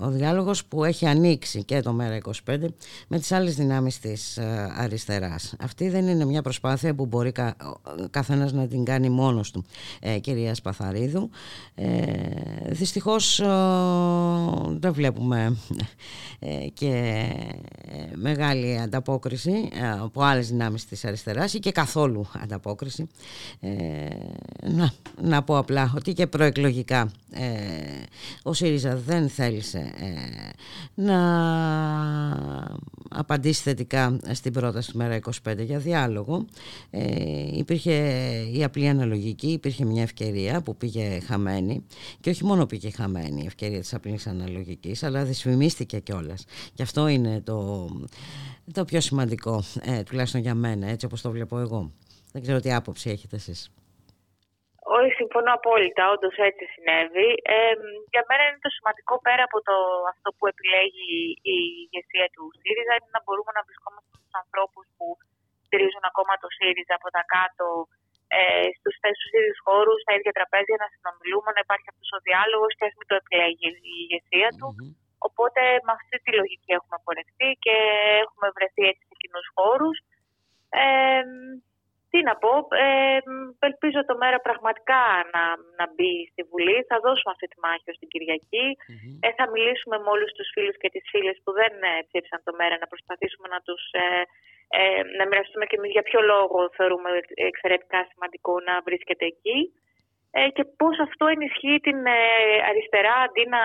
ο 0.00 0.08
διάλογος 0.08 0.64
που 0.64 0.84
έχει 0.84 1.06
ανοίξει 1.06 1.64
και 1.64 1.80
το 1.80 1.96
ΜΕΡΑ25 2.00 2.58
με 3.08 3.18
τις 3.18 3.32
άλλες 3.32 3.54
δυνάμεις 3.54 4.00
της 4.00 4.36
ε, 4.36 4.72
αριστεράς. 4.76 5.54
Αυτή 5.60 5.88
δεν 5.88 6.06
είναι 6.06 6.24
μια 6.24 6.42
προσπάθεια 6.42 6.94
που 6.94 7.06
μπορεί 7.06 7.32
κα, 7.32 7.56
καθένας 8.10 8.52
να 8.52 8.66
την 8.66 8.84
κάνει 8.84 9.08
μόνος 9.08 9.50
του, 9.50 9.64
ε, 10.00 10.18
κυρία 10.18 10.54
Σπαθαρίδου. 10.54 11.30
Ε, 11.74 11.88
δυστυχώς 12.68 13.40
δεν 14.78 14.92
βλέπουμε 14.92 15.56
και 16.74 17.24
μεγάλη 18.14 18.80
ανταπόκριση 18.80 19.68
από 20.00 20.22
άλλες 20.22 20.48
δυνάμεις 20.48 20.86
της 20.86 21.04
αριστεράς 21.04 21.54
ή 21.54 21.58
και 21.58 21.72
καθόλου 21.72 22.26
ανταπόκριση. 22.42 23.08
να, 24.62 24.92
να 25.22 25.42
πω 25.42 25.58
απλά 25.58 25.92
ότι 25.96 26.12
και 26.20 26.26
προεκλογικά. 26.26 27.10
Ε, 27.30 27.46
ο 28.42 28.52
ΣΥΡΙΖΑ 28.52 28.96
δεν 28.96 29.28
θέλησε 29.28 29.92
ε, 29.98 30.50
να 30.94 31.18
απαντήσει 33.10 33.62
θετικά 33.62 34.18
στην 34.32 34.52
πρόταση 34.52 34.92
του 34.92 34.98
ΜΕΡΑ25 35.02 35.58
για 35.58 35.78
διάλογο. 35.78 36.44
Ε, 36.90 37.56
υπήρχε 37.56 37.92
η 38.52 38.64
απλή 38.64 38.88
αναλογική 38.88 39.46
υπήρχε 39.46 39.84
μια 39.84 40.02
ευκαιρία 40.02 40.60
που 40.60 40.76
πήγε 40.76 41.20
χαμένη 41.20 41.84
και 42.20 42.30
όχι 42.30 42.44
μόνο 42.44 42.66
πήγε 42.66 42.90
χαμένη 42.90 43.42
η 43.42 43.46
ευκαιρία 43.46 43.80
της 43.80 43.94
απλής 43.94 44.26
αναλογικής 44.26 45.02
αλλά 45.02 45.24
δυσφημίστηκε 45.24 45.98
κιόλας. 45.98 46.44
και 46.74 46.82
αυτό 46.82 47.08
είναι 47.08 47.40
το, 47.40 47.88
το 48.72 48.84
πιο 48.84 49.00
σημαντικό 49.00 49.62
ε, 49.80 50.02
τουλάχιστον 50.02 50.40
για 50.40 50.54
μένα 50.54 50.86
έτσι 50.86 51.06
όπως 51.06 51.20
το 51.20 51.30
βλέπω 51.30 51.58
εγώ. 51.58 51.92
Δεν 52.32 52.42
ξέρω 52.42 52.60
τι 52.60 52.72
άποψη 52.72 53.10
έχετε 53.10 53.36
εσείς. 53.36 53.70
όχι, 53.70 53.89
συμφωνώ 55.30 55.52
απόλυτα. 55.60 56.02
Όντως 56.14 56.36
έτσι 56.48 56.64
συνέβη. 56.74 57.28
Ε, 57.54 57.74
για 58.12 58.22
μένα 58.28 58.42
είναι 58.46 58.64
το 58.66 58.72
σημαντικό 58.76 59.14
πέρα 59.26 59.42
από 59.48 59.58
το, 59.68 59.76
αυτό 60.12 60.28
που 60.36 60.44
επιλέγει 60.52 61.12
η 61.54 61.58
ηγεσία 61.82 62.26
του 62.34 62.44
ΣΥΡΙΖΑ 62.60 62.94
είναι 62.96 63.10
να 63.16 63.22
μπορούμε 63.24 63.52
να 63.58 63.62
βρισκόμαστε 63.66 64.08
με 64.14 64.18
του 64.24 64.36
ανθρώπους 64.42 64.84
που 64.96 65.06
στηρίζουν 65.66 66.04
ακόμα 66.10 66.32
το 66.42 66.48
ΣΥΡΙΖΑ 66.56 66.94
από 67.00 67.08
τα 67.16 67.22
κάτω 67.34 67.66
ε, 68.36 68.68
στους, 68.76 68.94
στους 69.18 69.30
ίδιους 69.38 69.60
χώρους, 69.66 69.98
στα 70.04 70.12
ίδια 70.18 70.32
τραπέζια, 70.38 70.76
να 70.84 70.88
συνομιλούμε, 70.94 71.50
να 71.56 71.60
υπάρχει 71.66 71.88
αυτός 71.92 72.10
ο 72.16 72.18
διάλογος 72.26 72.72
και 72.76 72.86
ας 72.88 72.94
μην 72.98 73.06
το 73.10 73.16
επιλέγει 73.22 73.68
η 73.90 73.94
ηγεσία 74.02 74.50
του. 74.58 74.68
Οπότε 75.28 75.62
με 75.86 75.92
αυτή 75.98 76.16
τη 76.24 76.30
λογική 76.40 76.70
έχουμε 76.78 76.98
πορευτεί 77.04 77.48
και 77.64 77.76
έχουμε 78.24 78.48
βρεθεί 78.56 78.82
έτσι 78.90 79.04
σε 79.08 79.16
κοινούς 79.22 79.46
χώρους. 79.56 79.96
Ε, 80.82 81.22
τι 82.10 82.18
να 82.28 82.34
πω, 82.42 82.52
ε, 82.86 83.18
ελπίζω 83.70 84.00
το 84.10 84.14
μέρα 84.22 84.38
πραγματικά 84.46 85.02
να, 85.34 85.42
να 85.78 85.84
μπει 85.92 86.14
στη 86.32 86.42
Βουλή. 86.50 86.78
Θα 86.90 86.96
δώσουμε 87.04 87.32
αυτή 87.34 87.46
τη 87.52 87.56
μάχη 87.64 87.88
ως 87.92 87.98
την 88.00 88.08
κυριακη 88.12 88.66
Ε, 89.26 89.28
θα 89.38 89.44
μιλήσουμε 89.54 89.96
με 90.04 90.08
όλους 90.14 90.30
τους 90.36 90.48
φίλους 90.54 90.76
και 90.80 90.92
τις 90.94 91.04
φίλες 91.12 91.36
που 91.42 91.50
δεν 91.60 91.72
ε, 91.90 91.92
ψήφισαν 92.08 92.40
το 92.46 92.52
μέρα, 92.60 92.74
να 92.82 92.90
προσπαθήσουμε 92.92 93.46
να 93.54 93.60
τους... 93.66 93.82
Ε, 94.02 94.06
ε, 94.78 95.02
να 95.18 95.24
μοιραστούμε 95.28 95.64
και 95.66 95.78
εμείς 95.78 95.92
για 95.96 96.06
ποιο 96.08 96.20
λόγο 96.32 96.58
θεωρούμε 96.76 97.10
εξαιρετικά 97.50 98.00
σημαντικό 98.10 98.52
να 98.68 98.74
βρίσκεται 98.86 99.26
εκεί. 99.34 99.58
Ε, 100.38 100.48
και 100.56 100.64
πώς 100.80 100.96
αυτό 101.06 101.24
ενισχύει 101.26 101.78
την 101.86 101.98
ε, 102.06 102.20
αριστερά 102.70 103.14
αντί 103.26 103.44
να 103.54 103.62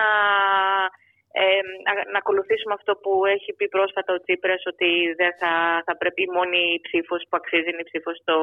να 2.12 2.18
ακολουθήσουμε 2.18 2.74
αυτό 2.74 2.92
που 3.02 3.12
έχει 3.26 3.52
πει 3.52 3.68
πρόσφατα 3.68 4.12
ο 4.14 4.20
Τσίπρας 4.20 4.62
ότι 4.66 4.90
δεν 5.20 5.32
θα, 5.40 5.82
θα 5.86 5.96
πρέπει 5.96 6.22
η 6.22 6.34
μόνη 6.36 6.80
ψήφος 6.82 7.22
που 7.28 7.36
αξίζει 7.40 7.68
είναι 7.70 7.84
η 7.86 7.90
ψήφος 7.90 8.16
στο, 8.22 8.36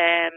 ε, 0.00 0.28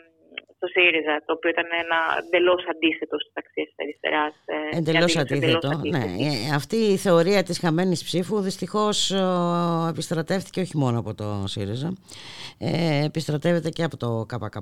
στο 0.55 0.67
ΣΥΡΙΖΑ, 0.73 1.23
το 1.25 1.33
οποίο 1.33 1.49
ήταν 1.49 1.67
ένα 1.83 1.99
εντελώς 2.25 2.61
αντίθετο 2.71 3.15
στις 3.19 3.33
αξίες 3.41 3.67
της 3.67 3.77
αριστεράς. 3.83 4.33
Ε, 4.45 4.77
εντελώς 4.77 5.17
αντίθετο. 5.17 5.69
Ναι. 5.95 5.97
Ε, 5.97 6.55
αυτή 6.55 6.75
η 6.75 6.97
θεωρία 6.97 7.43
της 7.43 7.59
χαμένης 7.59 8.03
ψήφου 8.03 8.41
δυστυχώς 8.41 8.97
επιστρατεύτηκε 9.89 10.59
όχι 10.61 10.77
μόνο 10.77 10.99
από 10.99 11.13
το 11.15 11.43
ΣΥΡΙΖΑ, 11.47 11.89
ε, 12.59 13.05
επιστρατεύεται 13.05 13.69
και 13.69 13.83
από 13.83 13.97
το 13.97 14.25
ΚΚΕ. 14.29 14.53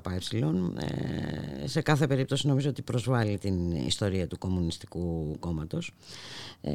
Ε, 1.62 1.66
σε 1.66 1.82
κάθε 1.82 2.06
περίπτωση 2.06 2.46
νομίζω 2.46 2.68
ότι 2.68 2.82
προσβάλλει 2.82 3.38
την 3.38 3.56
ιστορία 3.92 4.26
του 4.26 4.38
Κομμουνιστικού 4.38 5.04
Κόμματος. 5.44 5.84
Ε, 6.62 6.70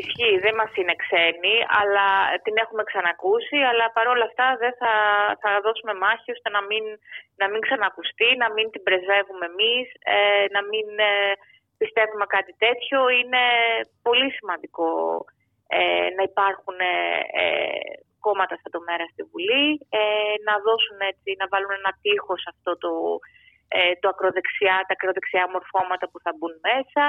Ισχύει, 0.00 0.34
δεν 0.44 0.54
μας 0.60 0.72
είναι 0.80 0.94
ξένη, 1.04 1.54
αλλά 1.80 2.06
την 2.44 2.54
έχουμε 2.64 2.82
ξανακούσει, 2.90 3.58
αλλά 3.70 3.86
παρόλα 3.96 4.24
αυτά 4.30 4.46
δεν 4.62 4.72
θα, 4.80 4.92
θα 5.42 5.50
δώσουμε 5.64 5.94
μάχη 6.04 6.28
ώστε 6.36 6.48
να 6.56 6.60
μην, 6.68 6.84
να 7.40 7.46
μην 7.50 7.60
ξανακουστεί, 8.10 8.28
να 8.42 8.48
μην 8.54 8.70
την 8.70 8.82
πρεσβεύουμε 8.82 9.46
εμείς, 9.52 9.86
ε, 10.16 10.44
να 10.54 10.60
μην 10.70 10.86
ε, 10.98 11.32
πιστεύουμε 11.80 12.26
κάτι 12.36 12.54
τέτοιο. 12.64 12.98
Είναι 13.18 13.42
πολύ 14.02 14.28
σημαντικό 14.36 14.90
ε, 15.66 16.08
να 16.16 16.22
υπάρχουν 16.30 16.78
ε, 16.80 17.44
κόμματα 18.20 18.54
στα 18.56 18.70
τομέα 18.70 19.06
στη 19.12 19.22
Βουλή, 19.30 19.66
να 20.46 20.54
δώσουν 20.66 20.98
έτσι, 21.10 21.30
να 21.40 21.46
βάλουν 21.52 21.78
ένα 21.80 21.92
τείχο 22.02 22.34
σε 22.38 22.48
αυτό 22.54 22.72
το, 22.84 22.92
το 24.00 24.08
ακροδεξιά, 24.08 24.76
τα 24.86 24.94
ακροδεξιά 24.96 25.44
μορφώματα 25.54 26.04
που 26.10 26.18
θα 26.24 26.32
μπουν 26.36 26.54
μέσα. 26.68 27.04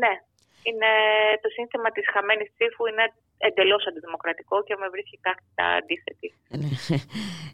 Ναι. 0.00 0.12
Είναι, 0.68 0.90
το 1.42 1.48
σύνθημα 1.56 1.88
της 1.96 2.04
χαμένης 2.12 2.48
ψήφου 2.54 2.82
είναι 2.90 3.04
εντελώς 3.48 3.86
αντιδημοκρατικό 3.86 4.56
και 4.66 4.74
με 4.80 4.88
βρίσκει 4.88 5.18
κάτι 5.26 5.42
αντίθετη. 5.78 6.28
Ναι. 6.60 6.70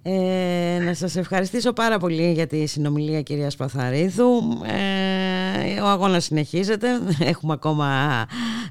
Ε, 0.06 0.78
να 0.78 0.94
σας 0.94 1.16
ευχαριστήσω 1.16 1.72
πάρα 1.72 1.98
πολύ 1.98 2.32
για 2.32 2.46
τη 2.46 2.66
συνομιλία 2.66 3.22
κυρία 3.22 3.50
Σπαθαρίδου. 3.50 4.30
Ε, 4.66 5.80
ο 5.80 5.86
αγώνας 5.86 6.24
συνεχίζεται. 6.24 6.88
Έχουμε 7.32 7.52
ακόμα 7.52 7.88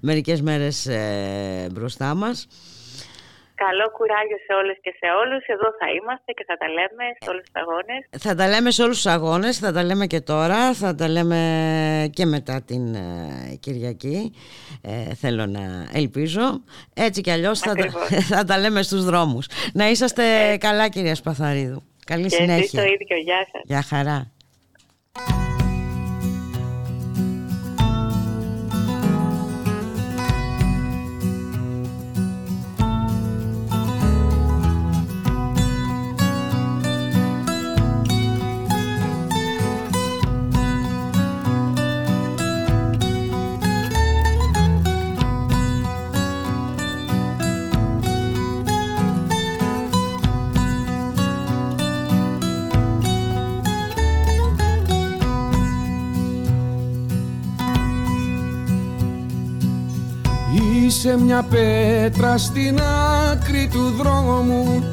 μερικές 0.02 0.42
μέρες 0.42 0.86
ε, 0.86 1.68
μπροστά 1.72 2.16
μας. 2.16 2.48
Καλό 3.66 3.86
κουράγιο 3.98 4.40
σε 4.46 4.54
όλες 4.62 4.78
και 4.82 4.94
σε 5.00 5.08
όλους. 5.22 5.44
Εδώ 5.46 5.68
θα 5.80 5.88
είμαστε 5.98 6.32
και 6.38 6.44
θα 6.50 6.56
τα 6.62 6.68
λέμε 6.78 7.06
σε 7.22 7.30
όλους 7.32 7.44
τους 7.44 7.62
αγώνες. 7.62 8.02
Θα 8.26 8.36
τα 8.36 8.46
λέμε 8.48 8.72
σε 8.72 8.82
όλους 8.84 8.96
τους 8.96 9.12
αγώνες, 9.16 9.58
θα 9.60 9.72
τα 9.72 9.84
λέμε 9.84 10.06
και 10.06 10.22
τώρα, 10.22 10.74
θα 10.74 10.96
τα 10.96 11.08
λέμε 11.08 11.40
και 12.14 12.26
μετά 12.26 12.62
την 12.70 12.96
ε, 12.96 13.56
Κυριακή. 13.60 14.34
Ε, 14.82 15.14
θέλω 15.16 15.46
να 15.46 15.64
ελπίζω. 15.94 16.64
Έτσι 16.96 17.22
κι 17.22 17.32
αλλιώς 17.32 17.60
θα 17.60 17.74
τα, 17.76 17.88
θα 18.34 18.44
τα 18.44 18.58
λέμε 18.58 18.82
στους 18.82 19.04
δρόμους. 19.06 19.48
Να 19.74 19.90
είσαστε 19.90 20.24
καλά 20.60 20.90
κυρία 20.90 21.16
Σπαθαρίδου. 21.16 21.82
Καλή 22.06 22.28
και 22.28 22.36
συνέχεια. 22.36 22.66
Και 22.66 22.78
το 22.78 22.94
ίδιο. 22.94 23.18
Γεια 23.18 23.48
σας. 23.52 23.62
Γεια 23.66 23.82
χαρά. 23.82 24.32
Είσαι 61.06 61.18
μια 61.18 61.44
πέτρα 61.44 62.38
στην 62.38 62.80
άκρη 63.32 63.70
του 63.72 63.94
δρόμου 63.98 64.84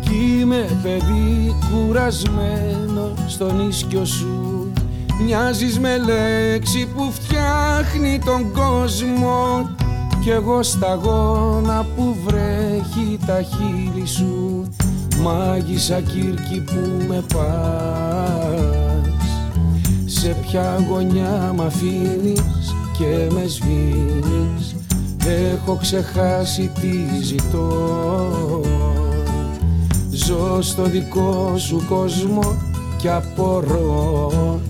Κι 0.00 0.38
είμαι 0.40 0.78
παιδί 0.82 1.54
κουρασμένο 1.70 3.12
στον 3.26 3.68
ίσκιο 3.68 4.04
σου. 4.04 4.72
Μοιάζεις 5.24 5.78
με 5.78 5.98
λέξη 5.98 6.88
που 6.96 7.12
φτιάχνει 7.12 8.20
τον 8.24 8.52
κόσμο 8.52 9.68
Κι 10.22 10.30
εγώ 10.30 10.62
σταγόνα 10.62 11.86
που 11.96 12.16
βρέχει 12.24 13.18
τα 13.26 13.42
χείλη 13.42 14.06
σου. 14.06 14.68
Μάγισσα 15.22 16.00
Κύρκη 16.00 16.60
που 16.60 17.04
με 17.08 17.24
πας. 17.34 19.04
Σε 20.04 20.36
ποια 20.42 20.86
γωνιά 20.88 21.52
μ' 21.56 21.60
αφήνεις 21.60 22.74
και 22.98 23.34
με 23.34 23.46
σβήνεις 23.46 24.79
Έχω 25.26 25.76
ξεχάσει 25.76 26.70
τι 26.80 27.22
ζητώ. 27.22 28.60
Ζω 30.10 30.62
στο 30.62 30.82
δικό 30.82 31.54
σου 31.58 31.84
κόσμο 31.88 32.56
και 32.96 33.10
απορώ 33.10 34.60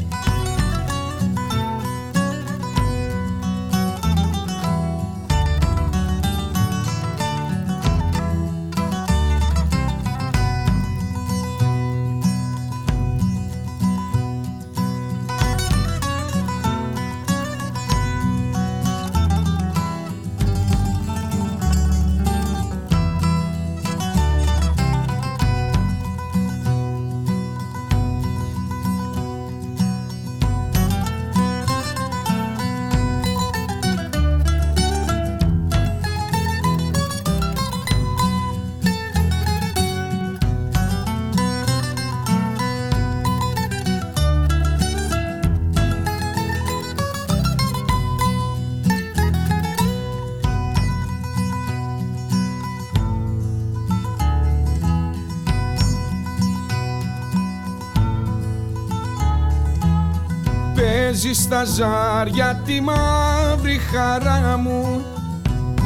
ζάρια 61.65 62.61
τη 62.65 62.81
μαύρη 62.81 63.81
χαρά 63.93 64.57
μου. 64.57 65.03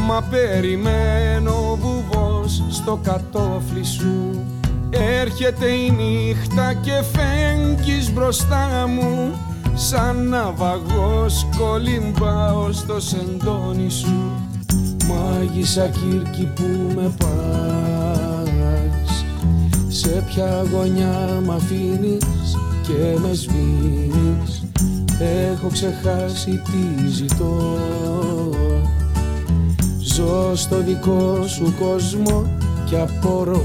Μα 0.06 0.22
περιμένω 0.30 1.78
βουβός 1.80 2.62
στο 2.70 3.01
κατόφλι 3.02 3.84
σου. 3.84 4.44
Έρχεται 4.90 5.66
η 5.66 5.90
νύχτα 5.90 6.74
και 6.74 7.02
φέγγεις 7.12 8.12
μπροστά 8.12 8.86
μου. 8.88 9.32
Σαν 9.74 10.28
ναυαγός 10.28 11.46
κολυμπάω 11.59 12.72
στο 12.72 13.01
σεντόνι 13.01 13.90
σου. 13.90 14.30
Μάγισσα 15.09 15.88
Κύρκη 15.88 16.51
που 16.55 16.92
με 16.94 17.14
πας. 17.18 19.24
Σε 19.88 20.24
ποια 20.26 20.64
γωνιά 20.72 21.40
μ' 21.44 21.51
αφήνεις 21.51 22.56
και 22.82 23.18
με 23.20 23.32
σβήνεις 23.32 24.64
Έχω 25.19 25.69
ξεχάσει 25.69 26.51
τι 26.51 27.09
ζητώ. 27.09 27.78
Ζω 30.01 30.57
στο 30.57 30.77
δικό 30.81 31.47
σου 31.47 31.74
κόσμο 31.78 32.47
και 32.85 32.99
απορώ 32.99 33.62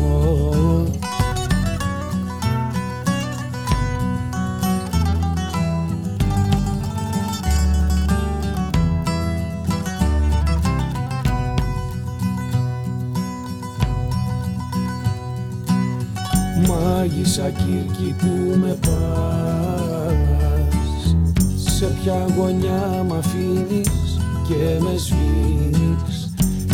γωνιά 22.38 23.06
μ' 23.08 23.14
αφήνεις 23.14 24.20
και 24.48 24.80
με 24.80 24.98
σβήνεις. 24.98 26.34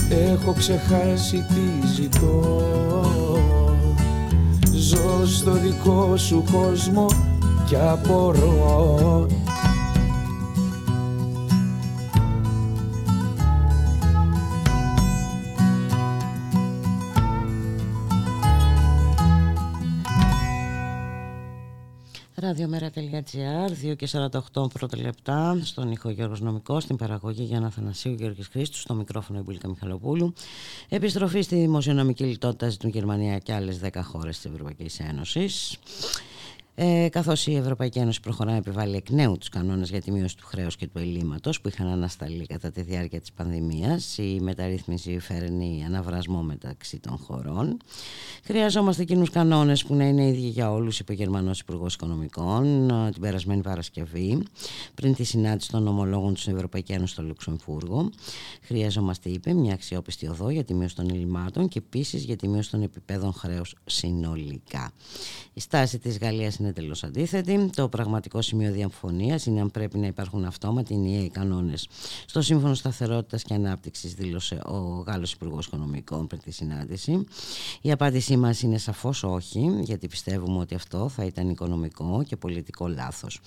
Έχω 0.09 0.53
ξεχάσει 0.57 1.45
τι 1.47 1.87
ζητώ. 1.95 2.61
Ζω 4.73 5.25
στο 5.25 5.51
δικό 5.51 6.17
σου 6.17 6.43
κόσμο 6.51 7.05
και 7.65 7.77
απορώ 7.77 9.27
radiomera.gr 22.79 23.91
2 23.91 23.95
και 23.95 24.07
48 24.11 24.71
πρώτα 24.73 24.97
λεπτά 24.97 25.59
στον 25.63 25.91
ήχο 25.91 26.09
Γιώργος 26.09 26.41
Νομικός 26.41 26.83
στην 26.83 26.95
παραγωγή 26.95 27.43
Γιάννα 27.43 27.69
Θανασίου 27.69 28.11
Γιώργης 28.13 28.47
Χρήστου 28.47 28.77
στο 28.77 28.93
μικρόφωνο 28.93 29.39
Ιμπουλίκα 29.39 29.67
Μιχαλοπούλου. 29.67 30.33
Επιστροφή 30.89 31.41
στη 31.41 31.55
δημοσιονομική 31.55 32.23
λιτότητα 32.23 32.69
ζητούν 32.69 32.89
Γερμανία 32.89 33.37
και 33.37 33.53
άλλες 33.53 33.79
10 33.83 33.89
χώρες 34.03 34.35
της 34.39 34.51
Ευρωπαϊκής 34.51 34.99
Ένωσης 34.99 35.77
ε, 36.77 37.07
καθώς 37.11 37.47
η 37.47 37.55
Ευρωπαϊκή 37.55 37.99
Ένωση 37.99 38.19
προχωρά 38.19 38.51
να 38.51 38.57
επιβάλλει 38.57 38.95
εκ 38.95 39.09
νέου 39.09 39.37
τους 39.37 39.49
κανόνες 39.49 39.89
για 39.89 40.01
τη 40.01 40.11
μείωση 40.11 40.37
του 40.37 40.45
χρέους 40.45 40.75
και 40.75 40.87
του 40.87 40.99
ελλείμματος 40.99 41.61
που 41.61 41.67
είχαν 41.67 41.87
ανασταλεί 41.87 42.45
κατά 42.45 42.71
τη 42.71 42.81
διάρκεια 42.81 43.21
της 43.21 43.31
πανδημίας 43.31 44.17
η 44.17 44.39
μεταρρύθμιση 44.41 45.19
φέρνει 45.19 45.83
αναβρασμό 45.85 46.41
μεταξύ 46.41 46.99
των 46.99 47.17
χωρών. 47.17 47.77
Χρειαζόμαστε 48.43 49.03
κοινούς 49.03 49.29
κανόνες 49.29 49.85
που 49.85 49.95
να 49.95 50.07
είναι 50.07 50.27
ίδιοι 50.27 50.47
για 50.47 50.71
όλους 50.71 50.99
είπε 50.99 51.11
ο 51.11 51.15
Γερμανός 51.15 51.59
Υπουργός 51.59 51.93
Οικονομικών 51.93 52.89
ε, 52.89 53.11
την 53.11 53.21
περασμένη 53.21 53.61
Παρασκευή 53.61 54.43
πριν 54.95 55.13
τη 55.13 55.23
συνάντηση 55.23 55.69
των 55.69 55.87
ομολόγων 55.87 56.33
τους 56.33 56.41
στην 56.41 56.55
Ευρωπαϊκή 56.55 56.91
Ένωση 56.91 57.13
στο 57.13 57.23
Λουξεμβούργο. 57.23 58.09
Χρειαζόμαστε 58.61 59.29
είπε 59.29 59.53
μια 59.53 59.73
αξιόπιστη 59.73 60.27
οδό 60.27 60.49
για 60.49 60.63
τη 60.63 60.73
μείωση 60.73 60.95
των 60.95 61.09
ελλημάτων 61.09 61.67
και 61.67 61.81
επίσης 61.85 62.23
για 62.23 62.35
τη 62.35 62.47
μείωση 62.47 62.71
των 62.71 62.81
επιπέδων 62.81 63.33
χρέους 63.33 63.75
συνολικά. 63.85 64.91
Η 65.53 65.59
στάση 65.59 65.99
της 65.99 66.17
Γαλλίας 66.17 66.59
είναι 66.65 66.73
τελώς 66.73 67.03
αντίθετη. 67.03 67.69
Το 67.75 67.89
πραγματικό 67.89 68.41
σημείο 68.41 68.71
διαφωνίας 68.71 69.45
είναι 69.45 69.61
αν 69.61 69.71
πρέπει 69.71 69.97
να 69.97 70.07
υπάρχουν 70.07 70.45
αυτόματοι 70.45 70.93
ενιαίοι 70.93 71.29
κανόνες. 71.29 71.87
Στο 72.25 72.41
Σύμφωνο 72.41 72.73
Σταθερότητας 72.73 73.43
και 73.43 73.53
Ανάπτυξης 73.53 74.13
δήλωσε 74.13 74.55
ο 74.55 75.03
Γάλλος 75.07 75.31
Υπουργός 75.31 75.65
Οικονομικών 75.65 76.27
πριν 76.27 76.41
τη 76.41 76.51
συνάντηση. 76.51 77.25
Η 77.81 77.91
απάντησή 77.91 78.37
μας 78.37 78.61
είναι 78.61 78.77
σαφώς 78.77 79.23
όχι, 79.23 79.79
γιατί 79.81 80.07
πιστεύουμε 80.07 80.57
ότι 80.57 80.75
αυτό 80.75 81.09
θα 81.09 81.25
ήταν 81.25 81.49
οικονομικό 81.49 82.23
και 82.27 82.35
πολιτικό 82.35 82.87
λάθος. 82.87 83.39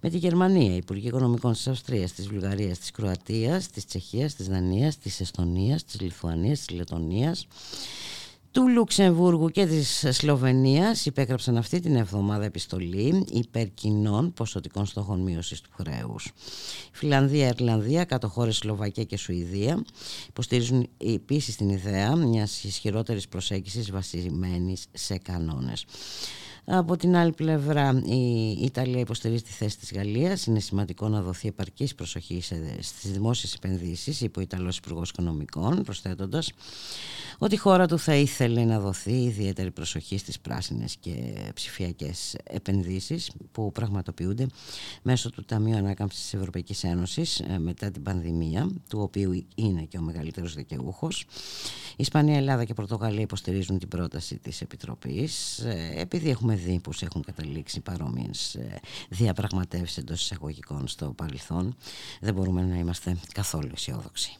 Με 0.00 0.10
τη 0.10 0.18
Γερμανία, 0.18 0.76
Υπουργοί 0.76 1.06
Οικονομικών 1.06 1.52
της 1.52 1.68
Αυστρίας, 1.68 2.12
της 2.12 2.28
Βουλγαρίας, 2.28 2.78
της 2.78 2.90
Κροατίας, 2.90 3.68
της 3.68 3.86
Τσεχίας, 3.86 4.34
της 4.34 4.46
Δανίας, 4.46 4.98
της 4.98 5.20
Εστονίας, 5.20 5.84
της 5.84 6.00
Λιθουανίας, 6.00 6.58
της 6.58 6.76
Λετωνίας 6.76 7.46
του 8.52 8.68
Λουξεμβούργου 8.68 9.48
και 9.48 9.66
της 9.66 10.06
Σλοβενίας 10.08 11.06
υπέγραψαν 11.06 11.56
αυτή 11.56 11.80
την 11.80 11.96
εβδομάδα 11.96 12.44
επιστολή 12.44 13.24
υπέρ 13.30 13.74
κοινών 13.74 14.32
ποσοτικών 14.32 14.86
στόχων 14.86 15.20
μείωσης 15.20 15.60
του 15.60 15.70
χρέους. 15.76 16.32
Φιλανδία, 16.92 17.46
Ιρλανδία, 17.46 18.04
κάτω 18.04 18.28
χώρες 18.28 18.56
Σλοβακία 18.56 19.04
και 19.04 19.16
Σουηδία 19.16 19.84
υποστηρίζουν 20.28 20.88
επίσης 20.96 21.56
την 21.56 21.68
ιδέα 21.68 22.16
μιας 22.16 22.64
ισχυρότερης 22.64 23.28
προσέγγισης 23.28 23.90
βασισμένης 23.90 24.86
σε 24.92 25.18
κανόνες. 25.18 25.84
Από 26.72 26.96
την 26.96 27.16
άλλη 27.16 27.32
πλευρά 27.32 28.02
η 28.04 28.50
Ιταλία 28.62 29.00
υποστηρίζει 29.00 29.42
τη 29.42 29.50
θέση 29.50 29.78
της 29.78 29.92
Γαλλίας. 29.92 30.46
Είναι 30.46 30.60
σημαντικό 30.60 31.08
να 31.08 31.22
δοθεί 31.22 31.48
επαρκής 31.48 31.94
προσοχή 31.94 32.42
στις 32.80 33.10
δημόσιες 33.12 33.54
επενδύσεις, 33.54 34.20
είπε 34.20 34.38
ο 34.38 34.42
Ιταλός 34.42 34.76
Υπουργός 34.76 35.08
Οικονομικών, 35.08 35.82
προσθέτοντας 35.82 36.52
ότι 37.38 37.54
η 37.54 37.58
χώρα 37.58 37.86
του 37.86 37.98
θα 37.98 38.14
ήθελε 38.14 38.64
να 38.64 38.80
δοθεί 38.80 39.22
ιδιαίτερη 39.22 39.70
προσοχή 39.70 40.18
στις 40.18 40.40
πράσινες 40.40 40.96
και 41.00 41.34
ψηφιακές 41.54 42.36
επενδύσεις 42.44 43.30
που 43.52 43.72
πραγματοποιούνται 43.72 44.46
μέσω 45.02 45.30
του 45.30 45.44
Ταμείου 45.44 45.76
Ανάκαμψης 45.76 46.22
της 46.22 46.34
Ευρωπαϊκής 46.34 46.84
Ένωσης 46.84 47.40
ε, 47.40 47.58
μετά 47.58 47.90
την 47.90 48.02
πανδημία, 48.02 48.70
του 48.88 49.00
οποίου 49.00 49.44
είναι 49.54 49.82
και 49.82 49.98
ο 49.98 50.02
μεγαλύτερος 50.02 50.54
δικαιούχος. 50.54 51.20
Η 51.90 51.94
Ισπανία, 51.96 52.36
Ελλάδα 52.36 52.64
και 52.64 52.74
Πορτογαλία 52.74 53.22
υποστηρίζουν 53.22 53.78
την 53.78 53.88
πρόταση 53.88 54.38
της 54.38 54.60
Επιτροπής 54.60 55.58
ε, 55.58 55.92
επειδή 55.96 56.30
έχουμε 56.30 56.54
δει 56.60 56.80
πως 56.80 57.02
έχουν 57.02 57.22
καταλήξει 57.24 57.80
παρόμοιες 57.80 58.54
ε, 58.54 58.80
διαπραγματεύσεις 59.08 59.96
εντός 59.96 60.20
εισαγωγικών 60.22 60.88
στο 60.88 61.12
παρελθόν 61.12 61.76
δεν 62.20 62.34
μπορούμε 62.34 62.62
να 62.62 62.76
είμαστε 62.76 63.16
καθόλου 63.32 63.70
αισιόδοξοι. 63.74 64.36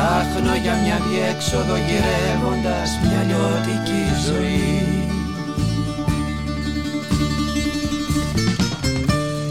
Ψάχνω 0.00 0.54
για 0.54 0.74
μια 0.74 1.00
διέξοδο 1.08 1.76
γυρεύοντας 1.76 2.98
μια 3.02 3.22
λιωτική 3.22 4.04
ζωή. 4.26 5.08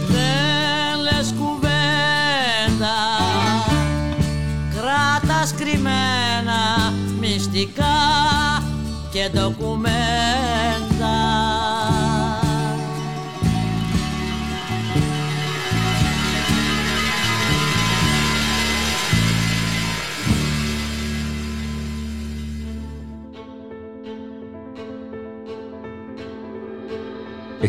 Δεν 0.08 1.00
λες 1.02 1.34
κουβέντα 1.40 2.98
Κράτας 4.76 5.54
κρυμμένα 5.54 6.94
μυστικά 7.20 7.98
και 9.12 9.30
ντοκουμέντα 9.34 10.89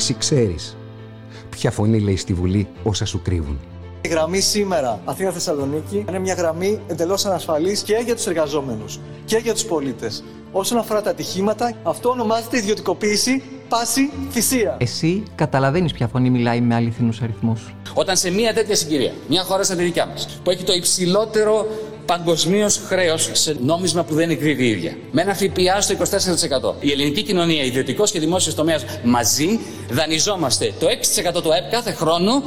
Εσύ 0.01 0.14
ξέρεις 0.14 0.77
ποια 1.51 1.70
φωνή 1.70 2.01
λέει 2.01 2.16
στη 2.16 2.32
Βουλή 2.32 2.68
όσα 2.82 3.05
σου 3.05 3.22
κρύβουν. 3.22 3.60
Η 4.01 4.09
γραμμή 4.09 4.40
σήμερα 4.40 5.01
Αθήνα-Θεσσαλονίκη 5.05 6.05
είναι 6.09 6.18
μια 6.18 6.35
γραμμή 6.35 6.81
εντελώς 6.86 7.27
ανασφαλής 7.27 7.82
και 7.82 8.02
για 8.05 8.14
τους 8.14 8.27
εργαζόμενους 8.27 9.01
και 9.24 9.36
για 9.36 9.52
τους 9.52 9.64
πολίτες. 9.64 10.24
Όσον 10.52 10.78
αφορά 10.78 11.02
τα 11.02 11.10
ατυχήματα, 11.10 11.72
αυτό 11.82 12.09
ονομάζεται 12.09 12.56
ιδιωτικοποίηση, 12.59 13.43
πάση, 13.68 14.10
θυσία. 14.31 14.77
Εσύ 14.78 15.22
καταλαβαίνεις 15.35 15.93
ποια 15.93 16.09
φωνή 16.09 16.31
μιλάει 16.31 16.60
με 16.60 16.74
αληθινούς 16.74 17.22
αριθμούς. 17.22 17.74
Όταν 17.94 18.16
σε 18.16 18.31
μια 18.31 18.55
τέτοια 18.55 18.77
συγκυρία, 18.77 19.12
μια 19.28 19.43
χώρα 19.43 19.64
σαν 19.64 19.77
τη 19.77 19.82
δικιά 19.82 20.06
μας, 20.06 20.40
που 20.43 20.51
έχει 20.51 20.64
το 20.64 20.72
υψηλότερο 20.72 21.66
παγκοσμίως 22.11 22.81
χρέος 22.87 23.31
σε 23.32 23.57
νόμισμα 23.61 24.03
που 24.05 24.15
δεν 24.15 24.31
εκδίδει 24.31 24.65
η 24.65 24.70
ίδια. 24.70 24.97
Με 25.12 25.23
ένα 25.23 25.35
ΦΠΑ 25.35 25.81
στο 25.81 25.95
24%. 25.95 26.74
Η 26.81 26.91
ελληνική 26.91 27.23
κοινωνία, 27.23 27.65
ιδιωτικός 27.65 28.11
και 28.11 28.20
δημόσιος 28.20 28.55
τομέας 28.55 28.85
μαζί, 29.05 29.59
δανειζόμαστε 29.91 30.73
το 30.81 30.87
6% 30.87 31.43
του 31.43 31.53
ΑΕΠ 31.53 31.70
κάθε 31.70 31.93
χρόνο 31.93 32.43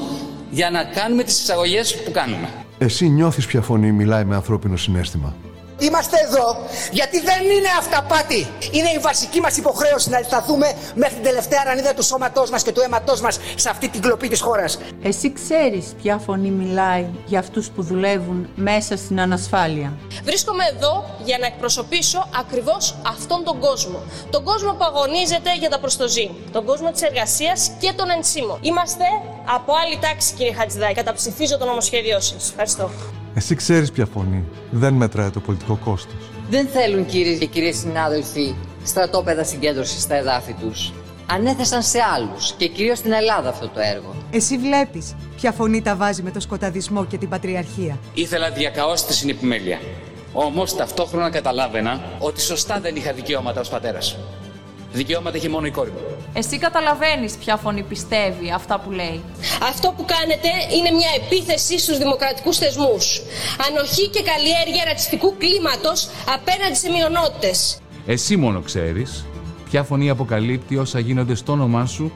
για 0.50 0.70
να 0.70 0.84
κάνουμε 0.84 1.24
τις 1.24 1.42
εισαγωγές 1.42 1.96
που 1.96 2.12
κάνουμε. 2.12 2.50
Εσύ 2.78 3.10
νιώθεις 3.10 3.46
ποια 3.46 3.62
φωνή 3.62 3.92
μιλάει 3.92 4.26
με 4.26 4.36
ανθρώπινο 4.36 4.78
συνέστημα; 4.78 5.36
Είμαστε 5.80 6.18
εδώ 6.28 6.58
γιατί 6.92 7.20
δεν 7.20 7.44
είναι 7.44 7.68
αυταπάτη. 7.80 8.48
Είναι 8.72 8.90
η 8.90 8.98
βασική 8.98 9.40
μας 9.42 9.58
υποχρέωση 9.58 10.10
να 10.10 10.22
σταθούμε 10.24 10.74
μέχρι 10.96 11.14
την 11.14 11.24
τελευταία 11.24 11.64
ρανίδα 11.64 11.94
του 11.94 12.04
σώματός 12.04 12.50
μας 12.50 12.64
και 12.64 12.72
του 12.72 12.82
αίματός 12.82 13.22
μας 13.22 13.40
σε 13.56 13.70
αυτή 13.70 13.90
την 13.90 14.02
κλοπή 14.02 14.28
της 14.28 14.42
χώρας. 14.42 14.80
Εσύ 15.04 15.34
ξέρεις 15.34 15.86
ποια 16.02 16.18
φωνή 16.18 16.50
μιλάει 16.50 17.06
για 17.26 17.40
αυτούς 17.40 17.70
που 17.70 17.84
δουλεύουν 17.84 18.50
μέσα 18.56 18.98
στην 18.98 19.20
ανασφάλεια. 19.22 19.94
Βρίσκομαι 20.24 20.64
εδώ 20.76 21.06
για 21.24 21.38
να 21.38 21.46
εκπροσωπήσω 21.46 22.30
ακριβώς 22.40 22.96
αυτόν 23.08 23.44
τον 23.44 23.60
κόσμο. 23.60 24.02
Τον 24.30 24.44
κόσμο 24.44 24.72
που 24.74 24.84
αγωνίζεται 24.84 25.56
για 25.60 25.70
τα 25.70 25.80
προστοζή. 25.80 26.32
Τον 26.52 26.66
κόσμο 26.66 26.92
της 26.92 27.02
εργασίας 27.02 27.72
και 27.80 27.94
των 27.96 28.10
ενσύμων. 28.10 28.60
Είμαστε 28.62 29.06
από 29.56 29.74
άλλη 29.84 29.98
τάξη, 30.02 30.34
κύριε 30.34 30.54
Χατζηδάκη. 30.54 30.94
Καταψηφίζω 30.94 31.58
το 31.58 31.66
νομοσχέδιό 31.66 32.20
σας. 32.20 32.50
Ευχαριστώ. 32.50 32.90
Εσύ 33.36 33.56
ξέρεις 33.56 33.92
ποια 33.92 34.06
φωνή. 34.06 34.44
Δεν 34.72 34.94
μετράει 34.94 35.30
το 35.30 35.40
πολιτικό 35.40 35.76
κόστος. 35.76 36.30
Δεν 36.50 36.68
θέλουν 36.68 37.06
κύριε 37.06 37.38
και 37.38 37.46
κυρίες 37.46 37.78
συνάδελφοι 37.78 38.56
στρατόπεδα 38.84 39.44
συγκέντρωσης 39.44 40.02
στα 40.02 40.16
εδάφη 40.16 40.54
τους. 40.54 40.94
Ανέθεσαν 41.26 41.84
σε 41.84 42.00
άλλους 42.16 42.54
και 42.58 42.68
κυρίως 42.68 42.98
στην 42.98 43.12
Ελλάδα 43.12 43.50
αυτό 43.50 43.68
το 43.68 43.80
έργο. 43.80 44.16
Εσύ 44.32 44.58
βλέπεις 44.58 45.16
ποια 45.36 45.52
φωνή 45.52 45.82
τα 45.82 45.96
βάζει 45.96 46.22
με 46.22 46.32
το 46.32 46.40
σκοταδισμό 46.40 47.06
και 47.06 47.18
την 47.18 47.30
πατριαρχία. 47.30 48.00
Ήθελα 48.14 48.52
διακαώς 48.52 49.06
τη 49.06 49.14
συνεπιμέλεια. 49.14 49.80
Όμως 50.34 50.76
ταυτόχρονα 50.76 51.30
καταλάβαινα 51.30 52.02
ότι 52.20 52.42
σωστά 52.42 52.80
δεν 52.80 52.96
είχα 52.96 53.14
δικαιώματα 53.14 53.60
ως 53.60 53.70
πατέρας. 53.70 54.18
Δικαιώματα 54.94 55.38
έχει 55.38 55.50
μόνο 55.50 55.66
η 55.66 55.72
κόρη 55.72 55.90
μου. 55.90 56.00
Εσύ 56.34 56.58
καταλαβαίνεις 56.58 57.34
ποια 57.34 57.58
φωνή 57.58 57.84
πιστεύει 57.84 58.52
αυτά 58.52 58.80
που 58.80 58.92
λέει. 58.92 59.22
Αυτό 59.64 59.94
που 59.98 60.06
κάνετε 60.06 60.50
είναι 60.78 60.92
μια 60.92 61.10
επίθεση 61.24 61.80
στους 61.80 61.98
δημοκρατικούς 61.98 62.58
θεσμούς. 62.58 63.22
Ανοχή 63.68 64.08
και 64.10 64.24
καλλιέργεια 64.24 64.84
ρατσιστικού 64.86 65.38
κλίματος 65.38 66.10
απέναντι 66.36 66.76
σε 66.76 66.90
μειονότητες. 66.92 67.82
Εσύ 68.06 68.36
μόνο 68.36 68.62
ξέρεις 68.62 69.26
ποια 69.70 69.84
φωνή 69.84 70.10
αποκαλύπτει 70.10 70.78
όσα 70.78 71.00
γίνονται 71.00 71.36
στο 71.36 71.52
όνομά 71.52 71.86
σου 71.86 72.12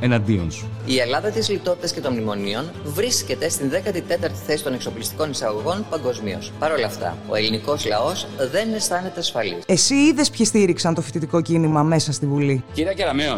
εναντίον 0.00 0.50
σου. 0.50 0.68
Η 0.86 0.98
Ελλάδα 0.98 1.30
της 1.30 1.48
λιτότητας 1.48 1.92
και 1.92 2.00
των 2.00 2.12
μνημονίων 2.12 2.70
βρίσκεται 2.84 3.48
στην 3.48 3.70
14η 3.70 4.30
θέση 4.46 4.64
των 4.64 4.74
εξοπλιστικών 4.74 5.30
εισαγωγών 5.30 5.86
παγκοσμίως. 5.90 6.52
Παρ' 6.58 6.72
όλα 6.72 6.86
αυτά, 6.86 7.16
ο 7.28 7.34
ελληνικός 7.34 7.86
λαός 7.86 8.26
δεν 8.50 8.72
αισθάνεται 8.72 9.20
ασφαλής. 9.20 9.62
Εσύ 9.66 9.94
είδες 9.94 10.30
ποιοι 10.30 10.46
στήριξαν 10.46 10.94
το 10.94 11.00
φοιτητικό 11.00 11.40
κίνημα 11.40 11.82
μέσα 11.82 12.12
στη 12.12 12.26
Βουλή; 12.26 12.64
Κυρία 12.72 12.92
Κεραμέο, 12.92 13.36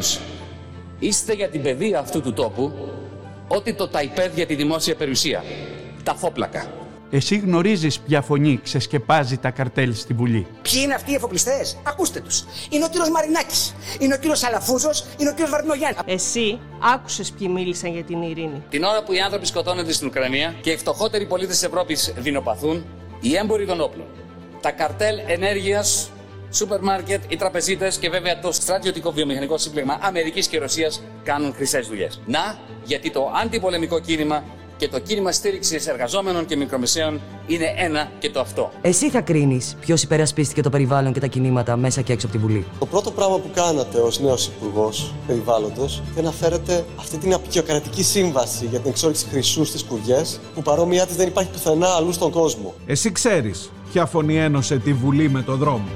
είστε 0.99 1.33
για 1.33 1.49
την 1.49 1.63
παιδεία 1.63 1.99
αυτού 1.99 2.21
του 2.21 2.33
τόπου 2.33 2.73
ότι 3.49 3.75
το 3.75 3.89
ταϊπέδ 3.89 4.35
για 4.35 4.47
τη 4.47 4.55
δημόσια 4.55 4.95
περιουσία. 4.95 5.45
Τα 6.03 6.15
φόπλακα. 6.15 6.67
Εσύ 7.15 7.37
γνωρίζεις 7.37 8.01
ποια 8.01 8.23
φωνή 8.23 8.61
ξεσκεπάζει 8.63 9.37
τα 9.37 9.51
καρτέλ 9.51 9.95
στη 9.95 10.15
Βουλή. 10.15 10.47
Ποιοι 10.63 10.81
είναι 10.85 10.95
αυτοί 10.95 11.11
οι 11.11 11.15
εφοπλιστές; 11.15 11.77
Ακούστε 11.83 12.21
τους. 12.21 12.45
Είναι 12.71 12.85
ο 12.85 12.89
κύριος 12.89 13.11
Μαρινάκης, 13.11 13.75
είναι 13.99 14.15
ο 14.15 14.17
κύριος 14.17 14.43
Αλαφούζος, 14.45 15.05
είναι 15.19 15.29
ο 15.29 15.33
κύριος 15.33 15.51
Βαρδινογιάννη. 15.51 15.97
Εσύ 16.05 16.59
άκουσες 16.95 17.31
ποιοι 17.31 17.49
μίλησαν 17.51 17.93
για 17.93 18.03
την 18.03 18.23
ειρήνη. 18.23 18.63
Την 18.71 18.83
ώρα 18.83 19.03
που 19.03 19.13
οι 19.13 19.21
άνθρωποι 19.21 19.47
σκοτώνονται 19.47 19.93
στην 19.93 20.07
Ουκρανία 20.07 20.55
και 20.61 20.71
οι 20.71 20.77
φτωχότεροι 20.77 21.27
πολίτες 21.27 21.55
της 21.59 21.63
Ευρώπης 21.63 22.13
δεινοπαθούν, 22.17 22.85
οι 23.21 23.37
έμποροι 23.37 23.67
των 23.67 23.81
όπλων, 23.81 24.07
τα 24.61 24.71
καρτέλ 24.71 25.19
ενέργειας 25.27 26.11
σούπερ 26.51 26.81
μάρκετ, 26.81 27.23
οι 27.29 27.37
τραπεζίτες 27.37 27.97
και 27.97 28.11
βέβαια 28.11 28.39
το 28.39 28.53
στρατιωτικό 28.53 29.13
βιομηχανικό 29.13 29.59
σύμπλεγμα 29.59 29.99
Αμερικής 30.03 30.47
και 30.47 30.59
Ρωσίας 30.59 31.03
κάνουν 31.23 31.55
χρυσές 31.55 31.87
δουλειές. 31.87 32.21
Να, 32.27 32.59
γιατί 32.85 33.11
το 33.11 33.33
αντιπολεμικό 33.43 34.01
κίνημα 34.01 34.45
και 34.83 34.89
το 34.89 34.99
κίνημα 34.99 35.33
στήριξης 35.33 35.87
εργαζόμενων 35.87 36.47
και 36.47 36.57
μικρομεσαίων 36.57 37.21
είναι 37.47 37.75
ένα 37.77 38.11
και 38.19 38.31
το 38.31 38.41
αυτό. 38.41 38.71
Εσύ 38.81 39.11
θα 39.11 39.21
κρίνεις 39.21 39.77
ποιος 39.81 40.03
υπερασπίστηκε 40.03 40.63
το 40.63 40.71
περιβάλλον 40.71 41.13
και 41.13 41.21
τα 41.21 41.27
κινήματα 41.27 41.77
μέσα 41.77 42.01
και 42.01 42.13
έξω 42.13 42.27
από 42.27 42.37
τη 42.37 42.43
Βουλή. 42.43 42.67
Το 42.79 42.87
πρώτο 42.87 43.11
πράγμα 43.11 43.39
που 43.39 43.51
κάνατε 43.55 43.99
ως 43.99 44.21
νέος 44.21 44.47
Υπουργός 44.47 45.15
Περιβάλλοντος 45.27 46.03
είναι 46.13 46.23
να 46.23 46.33
φέρετε 46.33 46.85
αυτή 46.99 47.17
την 47.17 47.35
απεικιοκρατική 47.35 48.03
σύμβαση 48.03 48.67
για 48.67 48.81
την 48.81 48.91
εξόριξη 48.91 49.27
χρυσού 49.31 49.65
στις 49.65 49.83
κουριέ, 49.83 50.23
που 50.55 50.63
παρόμοιά 50.63 51.07
της 51.07 51.17
δεν 51.17 51.29
υπάρχει 51.29 51.51
πουθενά 51.51 51.89
αλλού 51.89 52.13
στον 52.13 52.31
κόσμο. 52.31 52.75
Εσύ 52.87 53.13
ξέρεις 53.13 53.71
ποια 53.93 54.07
φωνή 54.07 54.39
ένωσε 54.39 54.79
τη 54.79 54.93
Βουλή 54.93 55.29
με 55.29 55.43
το 55.43 55.57
δρόμο. 55.57 55.89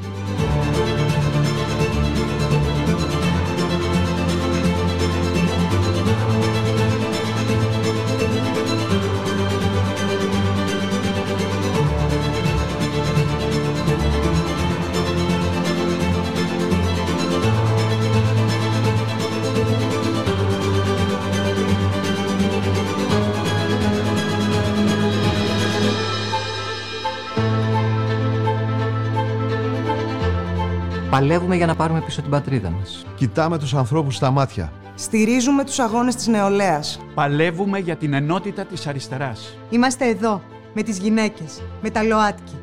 Παλεύουμε 31.17 31.57
για 31.57 31.67
να 31.67 31.75
πάρουμε 31.75 32.01
πίσω 32.01 32.21
την 32.21 32.31
πατρίδα 32.31 32.71
μας. 32.71 33.07
Κοιτάμε 33.17 33.59
τους 33.59 33.75
ανθρώπους 33.75 34.15
στα 34.15 34.31
μάτια. 34.31 34.73
Στηρίζουμε 34.95 35.65
τους 35.65 35.79
αγώνες 35.79 36.15
της 36.15 36.27
νεολαίας. 36.27 37.01
Παλεύουμε 37.15 37.79
για 37.79 37.97
την 37.97 38.13
ενότητα 38.13 38.65
της 38.65 38.87
αριστεράς. 38.87 39.57
Είμαστε 39.71 40.09
εδώ, 40.09 40.43
με 40.75 40.83
τις 40.83 40.99
γυναίκες, 40.99 41.63
με 41.83 41.91
τα 41.91 42.03
ΛΟΑΤΚΙ, 42.03 42.57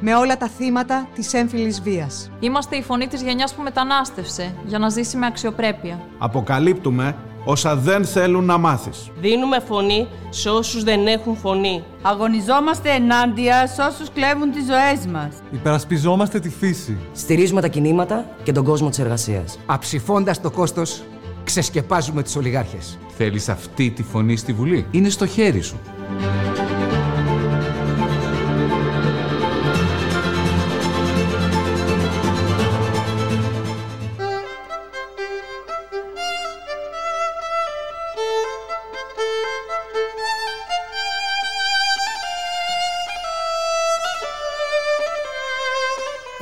με 0.00 0.14
όλα 0.14 0.36
τα 0.36 0.48
θύματα 0.48 1.08
της 1.14 1.34
έμφυλης 1.34 1.82
βίας. 1.82 2.30
Είμαστε 2.40 2.76
η 2.76 2.82
φωνή 2.82 3.06
της 3.06 3.22
γενιάς 3.22 3.54
που 3.54 3.62
μετανάστευσε 3.62 4.54
για 4.66 4.78
να 4.78 4.88
ζήσει 4.88 5.16
με 5.16 5.26
αξιοπρέπεια. 5.26 6.00
Αποκαλύπτουμε 6.18 7.16
όσα 7.44 7.76
δεν 7.76 8.04
θέλουν 8.04 8.44
να 8.44 8.58
μάθεις. 8.58 9.10
Δίνουμε 9.20 9.60
φωνή 9.60 10.08
σε 10.28 10.48
όσους 10.48 10.82
δεν 10.84 11.06
έχουν 11.06 11.36
φωνή. 11.36 11.84
Αγωνιζόμαστε 12.02 12.90
ενάντια 12.90 13.66
σε 13.66 13.82
όσους 13.82 14.08
κλέβουν 14.14 14.50
τις 14.50 14.64
ζωές 14.64 15.06
μας. 15.12 15.34
Υπερασπιζόμαστε 15.50 16.40
τη 16.40 16.50
φύση. 16.50 16.98
Στηρίζουμε 17.12 17.60
τα 17.60 17.68
κινήματα 17.68 18.26
και 18.42 18.52
τον 18.52 18.64
κόσμο 18.64 18.88
της 18.88 18.98
εργασίας. 18.98 19.58
Αψηφώντας 19.66 20.40
το 20.40 20.50
κόστος, 20.50 21.02
ξεσκεπάζουμε 21.44 22.22
τους 22.22 22.36
ολιγάρχες. 22.36 22.98
Θέλεις 23.16 23.48
αυτή 23.48 23.90
τη 23.90 24.02
φωνή 24.02 24.36
στη 24.36 24.52
Βουλή; 24.52 24.86
Είναι 24.90 25.08
στο 25.08 25.26
χέρι 25.26 25.60
σου. 25.60 25.76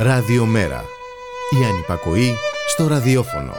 Ραδιομέρα. 0.09 0.85
Η 1.60 1.64
ανυπακοή 1.64 2.35
στο 2.68 2.86
ραδιόφωνο. 2.86 3.52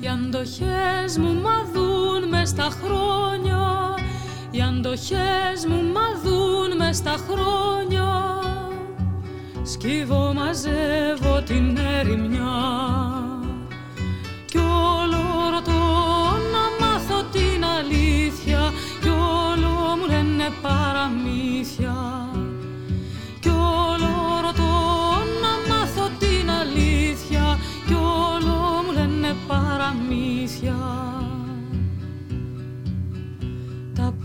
Οι 0.00 0.08
αντοχές 0.08 1.18
μου 1.18 1.34
μαδούν 1.34 1.85
μες 2.30 2.48
στα 2.48 2.68
χρόνια. 2.82 3.94
Οι 4.50 4.60
αντοχές 4.60 5.66
μου 5.68 5.82
μαδούν 5.92 6.76
μες 6.76 6.96
στα 6.96 7.16
χρόνια. 7.28 8.06
Σκύβω 9.62 10.32
μαζεύω 10.34 11.42
την 11.46 11.76
ερημιά 11.76 12.56
Κι 14.46 14.58
όλο 14.58 15.50
ρωτώ 15.52 15.72
να 16.52 16.86
μάθω 16.86 17.22
την 17.32 17.64
αλήθεια. 17.78 18.72
Κι 19.00 19.08
όλο 19.08 19.96
μου 19.96 20.06
λένε 20.06 20.48
παραμύθια 20.62 22.25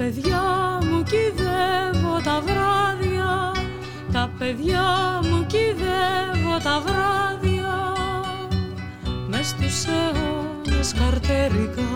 παιδιά 0.01 0.43
μου 0.81 1.03
κυδεύω 1.03 2.15
τα 2.23 2.41
βράδια. 2.45 3.51
Τα 4.11 4.31
παιδιά 4.37 5.19
μου 5.23 5.45
κυδεύω 5.45 6.57
τα 6.63 6.83
βράδια. 6.85 7.75
Μες 9.27 9.47
στους 9.47 9.85
αιώνες 9.85 10.93
καρτερικά. 10.93 11.93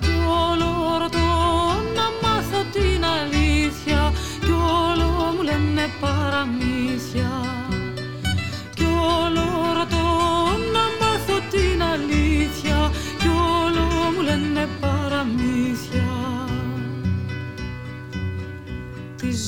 Κι 0.00 0.14
όλο 0.48 0.98
ρωτώ 0.98 1.28
να 1.96 2.06
μάθω 2.22 2.60
την 2.72 3.04
αλήθεια. 3.18 4.12
Κι 4.40 4.50
όλο 4.50 5.08
μου 5.36 5.42
λένε 5.42 5.86
παραμύθια 6.00 7.29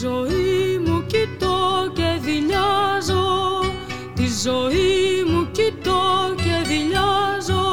ζωή 0.02 0.78
μου 0.86 1.04
κοιτώ 1.06 1.90
και 1.94 2.18
δειλιάζω 2.20 3.24
Τη 4.14 4.26
ζωή 4.42 5.24
μου 5.30 5.48
κοιτώ 5.50 6.34
και 6.36 6.68
δειλιάζω 6.68 7.64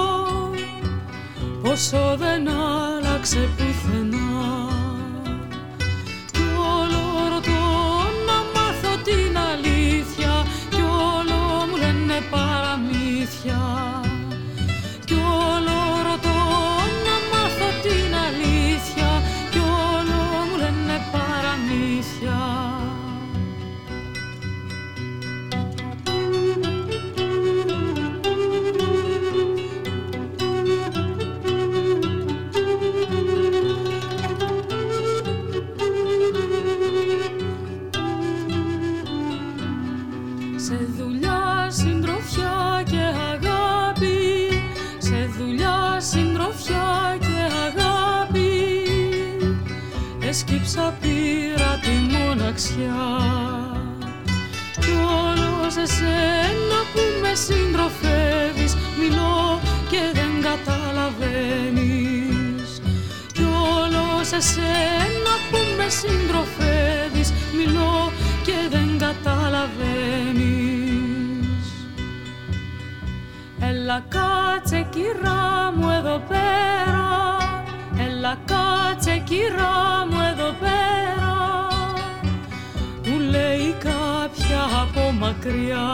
Όσο 1.61 2.18
δεν 2.18 2.49
άλλαξε 2.49 3.49
πουθενά 3.57 3.68
με 65.89 65.95
συντροφεύεις 65.95 67.33
Μιλώ 67.57 68.11
και 68.43 68.67
δεν 68.69 68.97
καταλαβαίνεις. 68.97 69.47
Έλα 73.59 74.03
κάτσε 74.07 74.87
κυρά 74.89 75.73
μου 75.75 75.89
εδώ 75.89 76.23
πέρα. 76.27 77.07
Έλα 78.07 78.37
κάτσε 78.45 79.23
κυρά 79.23 80.07
μου 80.09 80.17
εδώ 80.31 80.55
πέρα. 80.59 81.67
Μου 83.05 83.19
λέει 83.19 83.75
κάποια 83.79 84.63
από 84.81 85.11
μακριά. 85.11 85.89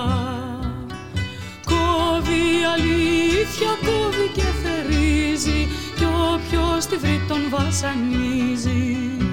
Κόβει 1.65 2.45
αλήθεια, 2.73 3.72
κόβει 3.85 4.27
και 4.34 4.45
θερίζει 4.63 5.67
Κι 5.95 6.05
όποιος 6.34 6.85
τη 6.85 6.95
βρει 6.97 7.22
τον 7.27 7.41
βασανίζει 7.49 9.24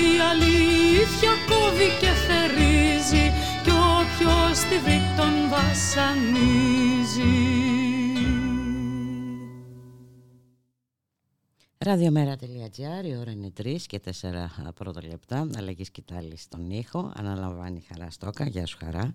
Κόβει 0.00 0.18
αλήθεια, 0.32 1.30
κόβει 1.48 1.88
και 2.00 2.10
θερίζει 2.26 3.32
Κι 3.64 3.70
όποιος 3.70 4.58
τη 4.58 4.78
βρει 4.78 5.00
τον 5.16 5.48
βασανίζει 5.50 6.88
Ραδιομέρα.gr, 11.78 13.04
η 13.04 13.16
ώρα 13.16 13.30
είναι 13.30 13.52
3 13.62 13.76
και 13.86 14.00
4 14.04 14.10
πρώτα 14.74 15.00
λεπτά. 15.06 15.48
Αλλαγή 15.56 15.84
σκητάλη 15.84 16.36
στον 16.36 16.70
ήχο. 16.70 17.12
Αναλαμβάνει 17.16 17.84
Χαρά 17.88 18.10
Στόκα. 18.10 18.46
Γεια 18.46 18.66
σου 18.66 18.78
Χαρά. 18.84 19.12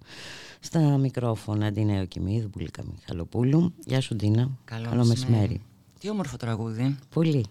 Στα 0.60 0.80
μικρόφωνα 0.98 1.66
Αντινέο 1.66 2.06
Κιμίδου, 2.06 2.50
Πουλίκα 2.50 2.84
Μιχαλοπούλου. 2.92 3.74
Γεια 3.86 4.02
σου 4.02 4.16
Ντίνα. 4.16 4.50
Καλό, 4.66 4.90
Καλό 4.90 5.06
μεσημέρι. 5.06 5.62
Τι 6.00 6.10
όμορφο 6.10 6.38
τραγούδι. 6.38 6.98
Πολύ. 7.10 7.46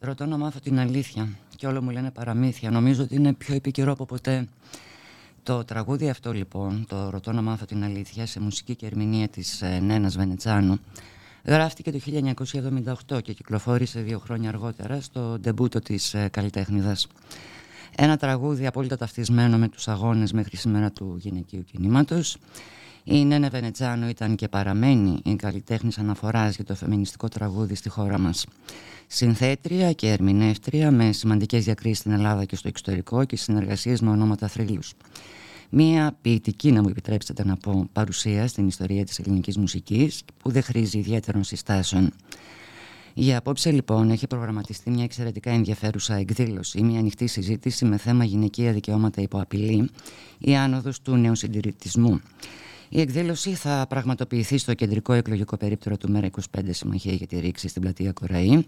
Ρωτώ 0.00 0.26
να 0.26 0.36
μάθω 0.36 0.60
την 0.60 0.78
αλήθεια 0.78 1.28
και 1.58 1.66
όλο 1.66 1.82
μου 1.82 1.90
λένε 1.90 2.10
παραμύθια. 2.10 2.70
Νομίζω 2.70 3.02
ότι 3.02 3.14
είναι 3.14 3.32
πιο 3.32 3.54
επικαιρό 3.54 3.92
από 3.92 4.04
ποτέ. 4.04 4.48
Το 5.42 5.64
τραγούδι 5.64 6.08
αυτό 6.08 6.32
λοιπόν, 6.32 6.84
το 6.88 7.10
Ρωτώ 7.10 7.32
να 7.32 7.42
μάθω 7.42 7.64
την 7.64 7.84
αλήθεια, 7.84 8.26
σε 8.26 8.40
μουσική 8.40 8.74
και 8.74 8.86
ερμηνεία 8.86 9.28
της 9.28 9.62
ε, 9.62 9.78
Νένας 9.78 10.16
Βενετσάνου, 10.16 10.78
Γράφτηκε 11.44 11.90
το 11.90 11.98
1978 13.08 13.22
και 13.22 13.32
κυκλοφόρησε 13.32 14.00
δύο 14.00 14.18
χρόνια 14.18 14.48
αργότερα 14.48 15.00
στο 15.00 15.38
ντεμπούτο 15.40 15.80
της 15.80 16.14
ε, 16.14 16.28
καλλιτέχνηδας. 16.32 17.06
Ένα 17.96 18.16
τραγούδι 18.16 18.66
απόλυτα 18.66 18.96
ταυτισμένο 18.96 19.58
με 19.58 19.68
τους 19.68 19.88
αγώνες 19.88 20.32
μέχρι 20.32 20.56
σήμερα 20.56 20.90
του 20.90 21.16
γυναικείου 21.18 21.64
κινήματος. 21.64 22.36
Η 23.04 23.24
Νένε 23.24 23.48
Βενετζάνο 23.48 24.08
ήταν 24.08 24.34
και 24.34 24.48
παραμένει 24.48 25.20
η 25.24 25.36
καλλιτέχνης 25.36 25.98
αναφοράς 25.98 26.54
για 26.54 26.64
το 26.64 26.74
φεμινιστικό 26.74 27.28
τραγούδι 27.28 27.74
στη 27.74 27.88
χώρα 27.88 28.18
μας. 28.18 28.46
Συνθέτρια 29.10 29.92
και 29.92 30.08
ερμηνεύτρια 30.08 30.90
με 30.90 31.12
σημαντικές 31.12 31.64
διακρίσεις 31.64 31.98
στην 31.98 32.12
Ελλάδα 32.12 32.44
και 32.44 32.56
στο 32.56 32.68
εξωτερικό 32.68 33.24
και 33.24 33.36
συνεργασίες 33.36 34.00
με 34.00 34.10
ονόματα 34.10 34.48
θρύλους. 34.48 34.92
Μία 35.70 36.16
ποιητική, 36.20 36.72
να 36.72 36.82
μου 36.82 36.88
επιτρέψετε 36.88 37.44
να 37.44 37.56
πω, 37.56 37.88
παρουσία 37.92 38.46
στην 38.46 38.66
ιστορία 38.66 39.04
της 39.04 39.18
ελληνικής 39.18 39.56
μουσικής 39.58 40.22
που 40.42 40.50
δεν 40.50 40.62
χρήζει 40.62 40.98
ιδιαίτερων 40.98 41.44
συστάσεων. 41.44 42.12
Για 43.14 43.38
απόψε 43.38 43.70
λοιπόν 43.70 44.10
έχει 44.10 44.26
προγραμματιστεί 44.26 44.90
μια 44.90 45.04
εξαιρετικά 45.04 45.50
ενδιαφέρουσα 45.50 46.14
εκδήλωση, 46.14 46.82
μια 46.82 46.98
ανοιχτή 46.98 47.26
συζήτηση 47.26 47.84
με 47.84 47.96
θέμα 47.96 48.24
γυναικεία 48.24 48.72
δικαιώματα 48.72 49.22
υπό 49.22 49.40
απειλή, 49.40 49.90
η 50.38 50.56
άνοδος 50.56 51.02
του 51.02 51.16
νεοσυντηρητισμού. 51.16 52.20
Η 52.88 53.00
εκδήλωση 53.00 53.54
θα 53.54 53.86
πραγματοποιηθεί 53.88 54.58
στο 54.58 54.74
κεντρικό 54.74 55.12
εκλογικό 55.12 55.56
περίπτερο 55.56 55.96
του 55.96 56.10
ΜΕΡΑ 56.10 56.28
25 56.56 56.60
Συμμαχία 56.70 57.12
για 57.12 57.26
τη 57.26 57.38
Ρήξη 57.40 57.68
στην 57.68 57.82
πλατεία 57.82 58.12
Κοραή 58.12 58.66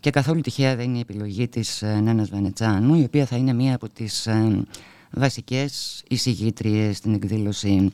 και 0.00 0.10
καθόλου 0.10 0.40
τυχαία 0.40 0.76
δεν 0.76 0.84
είναι 0.84 0.96
η 0.96 1.00
επιλογή 1.00 1.48
της 1.48 1.82
ε, 1.82 2.00
Νένας 2.00 2.30
Βενετσάνου 2.30 2.94
η 2.94 3.04
οποία 3.04 3.26
θα 3.26 3.36
είναι 3.36 3.52
μία 3.52 3.74
από 3.74 3.88
τις 3.88 4.26
ε, 4.26 4.64
βασικές 5.10 6.02
εισηγήτριες 6.08 6.96
στην 6.96 7.14
εκδήλωση. 7.14 7.92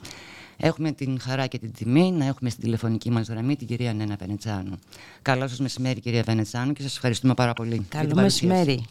Έχουμε 0.58 0.92
την 0.92 1.20
χαρά 1.20 1.46
και 1.46 1.58
την 1.58 1.72
τιμή 1.72 2.12
να 2.12 2.24
έχουμε 2.24 2.50
στην 2.50 2.62
τηλεφωνική 2.62 3.10
μας 3.10 3.28
γραμμή 3.28 3.56
την 3.56 3.66
κυρία 3.66 3.92
Νένα 3.92 4.16
Βενετσάνου. 4.18 4.78
Καλό 5.22 5.48
σας 5.48 5.60
μεσημέρι 5.60 6.00
κυρία 6.00 6.22
Βενετσάνου 6.22 6.72
και 6.72 6.82
σας 6.82 6.94
ευχαριστούμε 6.96 7.34
πάρα 7.34 7.52
πολύ. 7.52 7.86
Καλό 7.88 8.14
μεσημέρι. 8.14 8.84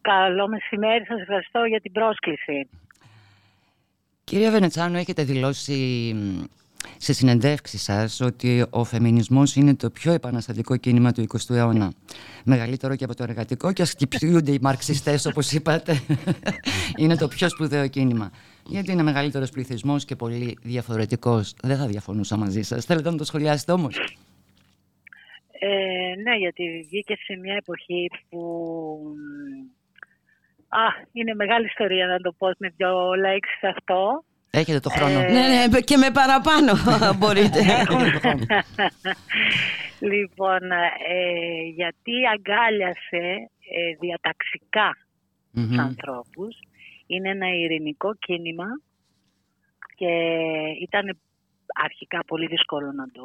Καλό 0.00 0.48
μεσημέρι, 0.48 1.04
σας 1.04 1.20
ευχαριστώ 1.20 1.64
για 1.64 1.80
την 1.80 1.92
πρόσκληση. 1.92 2.68
Κυρία 4.28 4.50
Βενετσάνου, 4.50 4.96
έχετε 4.96 5.24
δηλώσει 5.24 6.14
σε 6.96 7.12
συνεντεύξεις 7.12 7.82
σας 7.82 8.20
ότι 8.20 8.64
ο 8.70 8.84
φεμινισμός 8.84 9.56
είναι 9.56 9.74
το 9.74 9.90
πιο 9.90 10.12
επαναστατικό 10.12 10.76
κίνημα 10.76 11.12
του 11.12 11.26
20ου 11.28 11.54
αιώνα. 11.54 11.92
Μεγαλύτερο 12.44 12.96
και 12.96 13.04
από 13.04 13.14
το 13.14 13.22
εργατικό 13.22 13.72
και 13.72 13.82
ας 13.82 13.90
χτυπιούνται 13.90 14.52
οι 14.52 14.58
μαρξιστές 14.62 15.26
όπως 15.26 15.52
είπατε. 15.52 16.00
είναι 17.00 17.16
το 17.16 17.28
πιο 17.28 17.48
σπουδαίο 17.48 17.88
κίνημα. 17.88 18.30
Γιατί 18.66 18.92
είναι 18.92 19.02
μεγαλύτερος 19.02 19.50
πληθυσμός 19.50 20.04
και 20.04 20.16
πολύ 20.16 20.58
διαφορετικός. 20.62 21.54
Δεν 21.62 21.76
θα 21.76 21.86
διαφωνούσα 21.86 22.36
μαζί 22.36 22.62
σας. 22.62 22.84
Θέλετε 22.84 23.10
να 23.10 23.16
το 23.16 23.24
σχολιάσετε 23.24 23.72
όμως; 23.72 23.96
Ε, 25.58 26.20
ναι, 26.22 26.36
γιατί 26.36 26.86
βγήκε 26.88 27.16
σε 27.24 27.36
μια 27.36 27.54
εποχή 27.54 28.10
που... 28.28 28.38
Α, 30.68 30.86
είναι 31.12 31.34
μεγάλη 31.34 31.66
ιστορία 31.66 32.06
να 32.06 32.18
το 32.18 32.32
πω 32.38 32.50
με 32.58 32.68
δυο 32.76 33.14
λέξεις 33.14 33.62
αυτό. 33.62 34.24
Έχετε 34.50 34.80
το 34.80 34.90
χρόνο. 34.90 35.18
Ε... 35.18 35.32
Ναι, 35.32 35.66
ναι, 35.70 35.80
και 35.80 35.96
με 35.96 36.10
παραπάνω 36.10 36.72
μπορείτε. 37.18 37.60
λοιπόν, 40.12 40.62
ε, 41.08 41.62
γιατί 41.74 42.12
αγκάλιασε 42.34 43.50
ε, 43.76 43.94
διαταξικά 44.00 44.96
mm-hmm. 44.96 45.66
τους 45.68 45.78
ανθρώπους. 45.78 46.56
Είναι 47.06 47.30
ένα 47.30 47.48
ειρηνικό 47.48 48.14
κίνημα 48.14 48.66
και 49.94 50.12
ήταν 50.80 51.18
αρχικά 51.74 52.24
πολύ 52.26 52.46
δύσκολο 52.46 52.92
να 52.92 53.06
το 53.10 53.24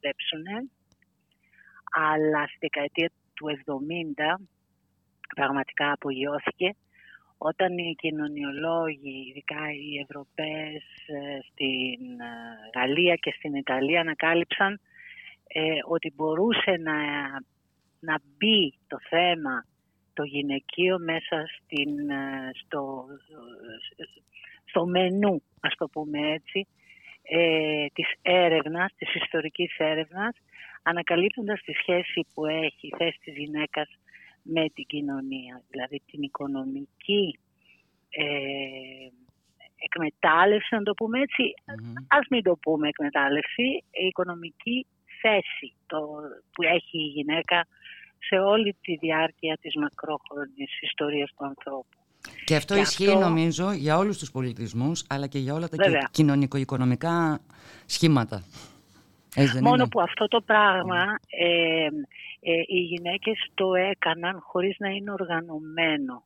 δέψουν. 0.00 0.70
Αλλά 1.90 2.46
στη 2.46 2.58
δεκαετία 2.60 3.10
του 3.34 3.46
70 4.38 4.44
πραγματικά 5.40 5.92
απογειώθηκε. 5.92 6.74
Όταν 7.38 7.78
οι 7.78 7.94
κοινωνιολόγοι, 7.98 9.16
ειδικά 9.28 9.62
οι 9.72 9.98
Ευρωπαίες 10.04 10.84
ε, 11.06 11.38
στην 11.48 12.20
ε, 12.20 12.78
Γαλλία 12.78 13.14
και 13.14 13.34
στην 13.36 13.54
Ιταλία 13.54 14.00
ανακάλυψαν 14.00 14.80
ε, 15.46 15.60
ότι 15.88 16.12
μπορούσε 16.16 16.70
να, 16.70 16.98
να 18.00 18.14
μπει 18.36 18.74
το 18.86 18.98
θέμα 19.08 19.64
το 20.12 20.22
γυναικείο 20.22 20.98
μέσα 20.98 21.46
στην, 21.56 21.90
στο, 22.64 23.04
στο 24.64 24.86
μενού, 24.86 25.42
ας 25.60 25.74
το 25.76 25.88
πούμε 25.88 26.18
έτσι, 26.32 26.66
ε, 27.22 27.86
της 27.92 28.08
έρευνας, 28.22 28.92
της 28.96 29.14
ιστορικής 29.14 29.74
έρευνας, 29.78 30.34
ανακαλύπτοντας 30.82 31.60
τη 31.62 31.72
σχέση 31.72 32.26
που 32.34 32.46
έχει 32.46 32.86
η 32.86 32.94
θέση 32.98 33.18
της 33.24 33.34
γυναίκας 33.36 33.88
με 34.54 34.68
την 34.74 34.86
κοινωνία, 34.86 35.62
δηλαδή 35.70 36.02
την 36.10 36.22
οικονομική 36.22 37.38
ε, 38.08 39.08
εκμετάλλευση, 39.76 40.74
να 40.74 40.82
το 40.82 40.94
πούμε 40.94 41.20
έτσι, 41.20 41.42
ας 42.08 42.26
μην 42.30 42.42
το 42.42 42.56
πούμε 42.56 42.88
εκμετάλλευση, 42.88 43.62
η 43.90 44.06
οικονομική 44.06 44.86
θέση 45.20 45.74
το, 45.86 45.98
που 46.52 46.62
έχει 46.62 46.98
η 46.98 47.10
γυναίκα 47.16 47.66
σε 48.18 48.36
όλη 48.38 48.76
τη 48.80 48.96
διάρκεια 48.96 49.58
της 49.60 49.74
μακρόχρονης 49.76 50.80
ιστορίας 50.80 51.30
του 51.36 51.44
ανθρώπου. 51.44 51.96
Και 52.44 52.56
αυτό 52.56 52.76
ισχύει 52.76 53.16
νομίζω 53.16 53.72
για 53.72 53.98
όλους 53.98 54.18
τους 54.18 54.30
πολιτισμούς 54.30 55.04
αλλά 55.08 55.26
και 55.26 55.38
για 55.38 55.54
όλα 55.54 55.68
τα 55.68 55.76
κοινωνικο-οικονομικά 56.10 57.40
σχήματα. 57.86 58.44
Μόνο 59.60 59.88
που 59.88 60.00
αυτό 60.00 60.28
το 60.28 60.40
πράγμα 60.40 61.18
ε, 61.28 61.84
ε, 62.40 62.52
οι 62.66 62.78
γυναίκες 62.78 63.38
το 63.54 63.74
έκαναν 63.74 64.40
χωρίς 64.40 64.76
να 64.78 64.88
είναι 64.88 65.12
οργανωμένο. 65.12 66.24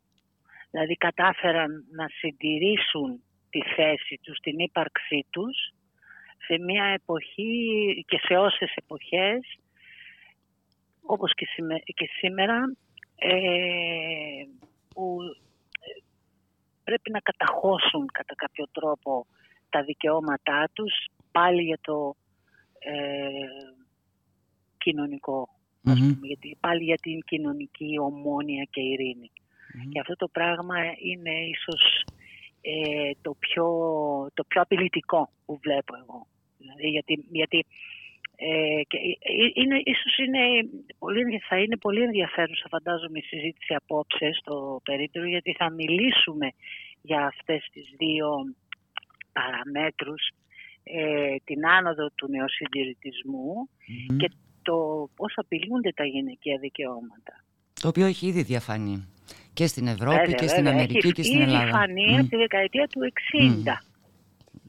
Δηλαδή 0.70 0.95
κατάφεραν 0.95 1.85
να 1.91 2.07
συντηρήσουν 2.09 3.23
τη 3.51 3.61
θέση 3.77 4.20
τους, 4.23 4.39
την 4.39 4.59
ύπαρξή 4.59 5.27
τους 5.31 5.73
σε 6.47 6.59
μια 6.59 6.85
εποχή 6.85 8.05
και 8.07 8.19
σε 8.23 8.35
όσες 8.37 8.74
εποχές 8.74 9.59
όπως 11.03 11.35
και, 11.95 12.09
σήμερα 12.19 12.73
ε, 13.16 13.31
που 14.95 15.16
ε, 15.81 16.01
πρέπει 16.85 17.11
να 17.11 17.20
καταχώσουν 17.20 18.07
κατά 18.12 18.35
κάποιο 18.35 18.66
τρόπο 18.73 19.27
τα 19.70 19.82
δικαιώματά 19.82 20.70
τους 20.73 20.93
πάλι 21.32 21.62
για 21.62 21.78
το 21.81 22.16
κοινωνικό 24.78 25.48
γιατί, 26.23 26.57
πάλι 26.61 26.85
για 26.85 26.97
την 26.97 27.20
κοινωνική 27.20 27.98
ομόνια 28.01 28.65
και 28.70 28.81
ειρηνη 28.81 29.31
Και 29.93 30.01
αυτό 30.01 30.16
το 30.16 30.28
πράγμα 30.28 30.77
είναι 30.98 31.31
ίσως 31.31 32.05
ε, 32.61 33.11
το, 33.23 33.36
πιο, 33.39 33.66
το 34.35 34.44
πιο 34.44 34.61
απειλητικό 34.61 35.31
που 35.47 35.59
βλέπω 35.62 35.94
εγώ. 35.97 36.27
Δηλαδή, 36.59 36.89
γιατί, 36.89 37.24
γιατί 37.31 37.66
ε, 38.36 38.82
και 38.86 38.97
ε, 38.97 39.32
είναι, 39.55 39.81
ίσως 39.85 40.16
είναι 40.19 40.69
πολύ, 40.98 41.40
θα 41.48 41.59
είναι 41.59 41.77
πολύ 41.77 42.02
ενδιαφέρουσα 42.02 42.66
φαντάζομαι 42.70 43.19
η 43.19 43.23
συζήτηση 43.23 43.74
απόψε 43.74 44.31
στο 44.32 44.81
περίπτερο 44.85 45.27
γιατί 45.27 45.55
θα 45.59 45.70
μιλήσουμε 45.70 46.48
για 47.02 47.27
αυτές 47.27 47.69
τις 47.73 47.94
δύο 47.98 48.55
παραμέτρους 49.32 50.31
ε, 50.95 51.37
την 51.45 51.67
άνοδο 51.67 52.11
του 52.15 52.29
νεοσυντηρητισμού 52.31 53.69
και 54.17 54.31
το 54.62 55.09
πώς 55.17 55.33
απειλούνται 55.37 55.93
τα 55.93 56.05
γυναικεία 56.05 56.59
δικαιώματα. 56.61 57.45
Το 57.81 57.89
οποίο 57.89 58.07
έχει 58.07 58.27
ήδη 58.27 58.43
διαφανεί 58.43 59.09
και 59.53 59.67
στην 59.67 59.87
Ευρώπη 59.87 60.17
Βέβαια, 60.17 60.35
και 60.35 60.49
στην 60.49 60.65
βέβαια. 60.65 60.73
Αμερική 60.79 60.97
Έχει 61.07 61.12
και 61.12 61.23
στην 61.23 61.41
ήδη 61.41 61.53
Ελλάδα. 61.53 61.71
φανεί 61.71 62.11
Μμ. 62.11 62.19
από 62.19 62.29
τη 62.29 62.37
δεκαετία 62.37 62.87
του 62.87 63.01
60. 63.01 63.85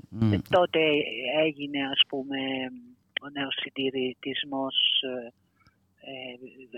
Μμ. 0.10 0.34
Ε, 0.34 0.42
Τότε 0.50 0.80
έγινε 1.46 1.80
ας 1.92 2.02
πούμε 2.08 2.38
ο 3.22 3.30
νέος 3.34 3.56
συντηρητισμός 3.62 4.76
ε, 5.02 5.28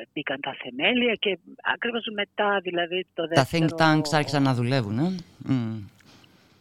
ε, 0.01 0.05
μπήκαν 0.13 0.39
τα 0.41 0.55
θεμέλια 0.63 1.13
και 1.13 1.37
ακριβώς 1.73 2.05
μετά 2.13 2.59
δηλαδή 2.63 3.07
το 3.13 3.27
Τα 3.27 3.43
δεύτερο... 3.43 3.65
think 3.65 3.81
tanks 3.81 4.09
άρχισαν 4.11 4.43
να 4.43 4.53
δουλεύουν. 4.53 4.99
Ε; 4.99 5.15
Μμ. 5.37 5.79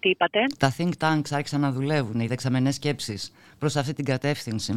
Τι 0.02 0.08
είπατε; 0.08 0.38
Τα 0.58 0.74
think 0.78 0.90
tanks 1.00 1.30
άρχισαν 1.30 1.60
να 1.60 1.72
δουλεύουν, 1.72 2.20
οι 2.20 2.26
δεξαμενές 2.26 2.74
σκέψεις 2.74 3.32
προς 3.58 3.76
αυτή 3.76 3.92
την 3.92 4.04
κατεύθυνση. 4.04 4.72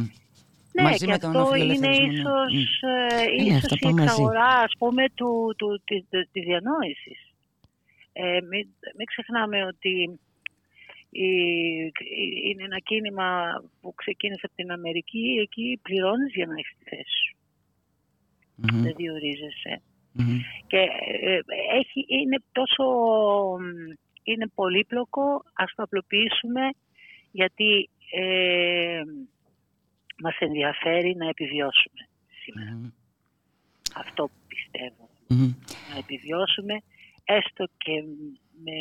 Ναι, 0.72 0.82
Μαζί 0.82 0.98
και 0.98 1.06
με 1.06 1.18
τον 1.18 1.36
αυτό 1.36 1.54
είναι 1.54 1.72
αφιλελευθερισμό, 1.72 2.30
ναι. 2.44 2.58
ίσως, 2.60 2.82
ε, 2.82 3.24
Είναι 3.38 3.56
ίσως 3.56 3.64
αυτά 3.64 3.76
η 3.76 3.78
πάνε 3.80 3.94
μαζί. 3.94 4.04
εξαγορά 4.04 4.46
ας 4.66 4.72
πούμε 4.78 5.04
του, 5.14 5.54
του, 5.58 5.82
της, 5.84 6.04
της 6.32 6.42
διανόησης. 6.44 7.20
Ε, 8.12 8.38
μην, 8.50 8.66
μην 8.96 9.06
ξεχνάμε 9.06 9.64
ότι 9.64 10.18
η, 11.10 11.28
είναι 12.48 12.64
ένα 12.64 12.78
κίνημα 12.78 13.28
που 13.80 13.94
ξεκίνησε 13.94 14.46
από 14.46 14.54
την 14.54 14.70
Αμερική, 14.72 15.38
εκεί 15.42 15.78
πληρώνεις 15.82 16.32
για 16.34 16.46
να 16.46 16.54
έχεις 16.58 16.74
τη 16.78 16.84
θέση 16.96 17.16
σου. 17.26 17.36
Μμμ. 18.54 18.82
Δεν 18.82 18.94
διορίζεσαι. 18.96 19.82
Μμμ. 20.12 20.38
Και 20.66 20.78
ε, 21.22 21.38
έχει, 21.78 22.06
είναι 22.08 22.38
τόσο 22.52 22.84
μ, 23.60 23.64
είναι 24.26 24.48
πολύπλοκο, 24.54 25.42
ας 25.52 25.72
το 25.74 25.82
απλοποιήσουμε, 25.82 26.70
γιατί 27.30 27.90
ε, 28.10 29.02
μας 30.22 30.36
ενδιαφέρει 30.38 31.14
να 31.16 31.28
επιβιώσουμε 31.28 32.08
σήμερα. 32.42 32.92
Αυτό 33.96 34.30
πιστεύω. 34.48 35.08
Μμμ. 35.28 35.54
Να 35.92 35.98
επιβιώσουμε 35.98 36.82
έστω 37.26 37.66
και 37.78 38.02
με 38.64 38.78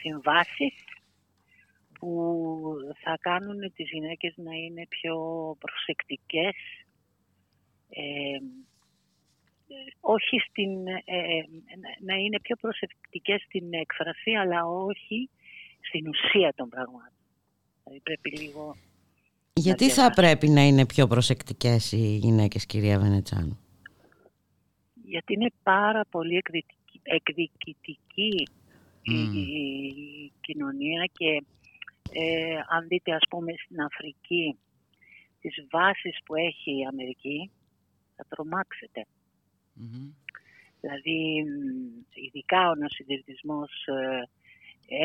συμβάσεις 0.00 0.74
που 1.98 2.32
θα 3.02 3.18
κάνουν 3.20 3.72
τις 3.74 3.90
γυναίκες 3.90 4.34
να 4.36 4.54
είναι 4.54 4.86
πιο 4.88 5.16
προσεκτικές 5.58 6.54
ε, 7.88 8.38
όχι 10.00 10.38
στην, 10.48 10.86
ε, 10.86 11.42
να 12.00 12.14
είναι 12.14 12.40
πιο 12.40 12.56
προσεκτικές 12.56 13.42
στην 13.42 13.72
έκφραση 13.72 14.30
αλλά 14.30 14.66
όχι 14.66 15.28
στην 15.80 16.08
ουσία 16.08 16.52
των 16.56 16.68
πραγμάτων. 16.68 17.12
Δηλαδή 17.84 18.00
πρέπει 18.00 18.30
λίγο 18.30 18.76
Γιατί 19.54 19.90
θα 19.90 20.10
πρέπει 20.10 20.48
να 20.48 20.60
είναι 20.60 20.86
πιο 20.86 21.06
προσεκτικές 21.06 21.92
οι 21.92 22.16
γυναίκες, 22.16 22.66
κυρία 22.66 22.98
Βενετσάνου; 22.98 23.58
γιατί 25.04 25.32
είναι 25.32 25.50
πάρα 25.62 26.04
πολύ 26.10 26.36
εκδικητική, 26.36 27.00
εκδικητική 27.02 28.48
η, 29.02 29.20
η 29.40 30.32
κοινωνία 30.40 31.10
και 31.12 31.42
ε, 32.12 32.56
αν 32.68 32.86
δείτε 32.88 33.12
ας 33.12 33.24
πούμε 33.30 33.52
στην 33.64 33.80
Αφρική 33.80 34.58
τις 35.40 35.66
βάσεις 35.70 36.18
που 36.24 36.34
έχει 36.34 36.78
η 36.78 36.86
Αμερική 36.90 37.50
θα 38.16 38.24
τρομάξετε. 38.28 39.06
Δηλαδή 40.80 41.44
μ, 41.44 42.00
ειδικά 42.26 42.70
ο 42.70 42.74
νοσυντηρητισμός 42.74 43.70
ε, 43.86 44.28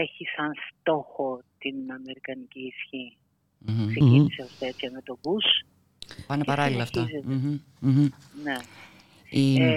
έχει 0.02 0.26
σαν 0.36 0.52
στόχο 0.70 1.42
την 1.58 1.92
Αμερικανική 1.92 2.74
ισχύ. 2.76 3.18
Μμμ. 3.60 3.88
Ξεκίνησε 3.88 4.42
ως 4.42 4.58
τέτοια 4.60 4.92
με 4.92 5.02
τον 5.02 5.18
Μπούς 5.22 5.46
Πάνε 6.28 6.42
και 6.44 6.48
παράλληλα 6.48 6.84
αυτά. 6.84 7.06
συνεχίζεται. 7.06 7.34
Μμμ. 7.34 7.60
Μμμ. 7.80 8.10
Ναι. 8.44 8.56
Η- 9.30 9.62
Ε, 9.62 9.76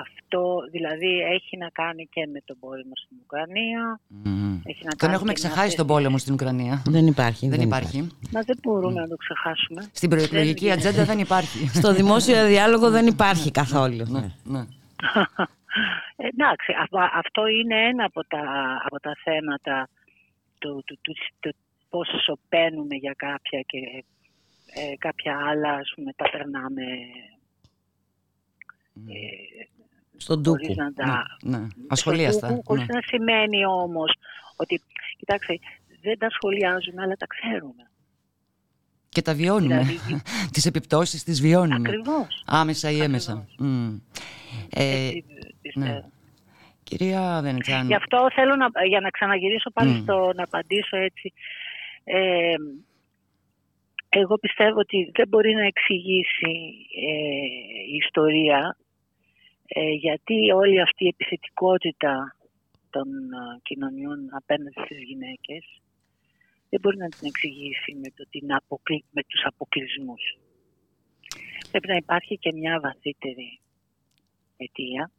αυτό 0.00 0.58
δηλαδή 0.70 1.20
έχει 1.20 1.56
να 1.56 1.68
κάνει 1.68 2.06
και 2.10 2.26
με 2.32 2.40
τον 2.44 2.56
πόλεμο 2.60 2.92
στην 2.94 3.16
Ουκρανία. 3.22 4.00
Μμμ. 4.08 4.60
Έχει 4.64 4.84
να 4.84 4.90
Τον 4.90 4.98
κάνει 4.98 5.14
έχουμε 5.14 5.32
και 5.32 5.40
με 5.42 5.48
ξεχάσει 5.48 5.58
αυτές 5.60 5.74
τον 5.74 5.86
πόλεμο 5.86 6.18
στην 6.18 6.32
Ουκρανία. 6.32 6.82
Δεν 6.86 7.06
υπάρχει. 7.06 7.48
Δεν 7.48 7.60
υπάρχει. 7.60 7.98
Μα 8.32 8.40
δεν 8.40 8.58
μπορούμε 8.62 9.00
να 9.00 9.08
το 9.08 9.16
ξεχάσουμε. 9.16 9.88
Στην 9.92 10.10
προεκλογική 10.10 10.64
Δεν- 10.64 10.72
ατζέντα 10.74 11.04
δεν 11.04 11.18
υπάρχει. 11.18 11.68
Στο 11.80 11.92
δημόσιο 11.94 12.46
διάλογο 12.46 12.90
δεν 12.90 13.06
υπάρχει 13.06 13.50
καθόλου. 13.50 14.04
Ναι, 14.08 14.24
ναι. 14.44 14.62
Εντάξει, 16.30 16.72
αυ- 16.82 17.14
αυτό 17.16 17.46
είναι 17.46 17.86
ένα 17.88 18.04
από 18.04 18.26
τα, 18.26 18.42
από 18.84 19.00
τα 19.00 19.12
θέματα 19.24 19.88
του, 20.58 20.82
του, 20.86 20.98
του, 21.02 21.12
του 21.40 21.54
πώς 21.90 22.08
σωπαίνουμε 22.24 22.94
για 22.94 23.14
κάποια 23.16 23.60
και 23.60 23.78
ε, 24.74 24.96
κάποια 24.98 25.38
άλλα 25.48 25.70
ας 25.72 25.92
πούμε, 25.94 26.12
τα 26.16 26.30
περνάμε 26.30 26.82
ε, 26.82 27.35
Στον 30.16 30.44
χωρίς 30.44 30.66
τούκου. 30.66 30.82
να 30.82 30.92
τα... 30.92 31.26
Ναι, 31.42 31.58
ναι. 31.58 31.66
Ασχολίαστα. 31.88 32.46
στο 32.46 32.56
τούκου, 32.56 32.74
ναι. 32.74 32.80
χωρίς 32.80 32.94
να 32.94 33.00
σημαίνει 33.06 33.66
όμως 33.66 34.12
ότι, 34.56 34.80
κοιτάξτε, 35.18 35.58
δεν 36.00 36.18
τα 36.18 36.30
σχολιάζουμε 36.30 37.02
αλλά 37.02 37.14
τα 37.16 37.26
ξέρουμε. 37.26 37.90
Και 39.08 39.22
τα 39.22 39.34
βιώνουμε. 39.34 39.82
Δηλαδή- 39.82 40.22
Τις 40.52 40.66
επιπτώσεις 40.66 41.24
τις 41.24 41.40
βιώνουμε. 41.40 41.88
Ακριβώς. 41.88 42.42
Άμεσα 42.46 42.90
ή 42.90 43.00
έμεσα. 43.02 43.46
Μμ. 43.58 43.96
Ε, 44.70 45.10
πιστεύω. 45.62 45.86
ναι. 45.86 46.00
Κυρία 46.82 47.40
Βενετσάνου. 47.42 47.86
Γι' 47.86 47.94
αυτό 47.94 48.26
θέλω 48.34 48.56
να, 48.56 48.84
για 48.88 49.00
να 49.00 49.10
ξαναγυρίσω 49.10 49.70
πάλι 49.70 49.90
Μμ. 49.90 50.02
στο 50.02 50.32
να 50.34 50.42
απαντήσω 50.42 50.96
έτσι. 50.96 51.32
Ε, 52.04 52.54
εγώ 54.08 54.38
πιστεύω 54.38 54.78
ότι 54.78 55.10
δεν 55.14 55.28
μπορεί 55.28 55.54
να 55.54 55.64
εξηγήσει 55.66 56.52
ε, 57.08 57.46
η 57.92 57.96
ιστορία 57.96 58.76
ε, 59.68 59.90
γιατί 59.90 60.50
όλη 60.52 60.80
αυτή 60.80 61.04
η 61.04 61.08
επιθετικότητα 61.08 62.36
των 62.90 63.08
ε, 63.08 63.60
κοινωνιών 63.62 64.18
απέναντι 64.30 64.72
στις 64.84 65.02
γυναίκες 65.02 65.80
δεν 66.68 66.80
μπορεί 66.80 66.96
να 66.96 67.08
την 67.08 67.26
εξηγήσει 67.26 67.94
με, 67.94 68.08
το, 68.16 68.26
την 68.30 68.54
αποκλει, 68.54 69.04
με 69.10 69.22
τους 69.22 69.42
αποκλεισμούς. 69.44 70.38
Πρέπει 71.70 71.88
να 71.88 71.96
υπάρχει 71.96 72.38
και 72.38 72.52
μια 72.52 72.80
βαθύτερη 72.80 73.60
αιτία 74.56 75.10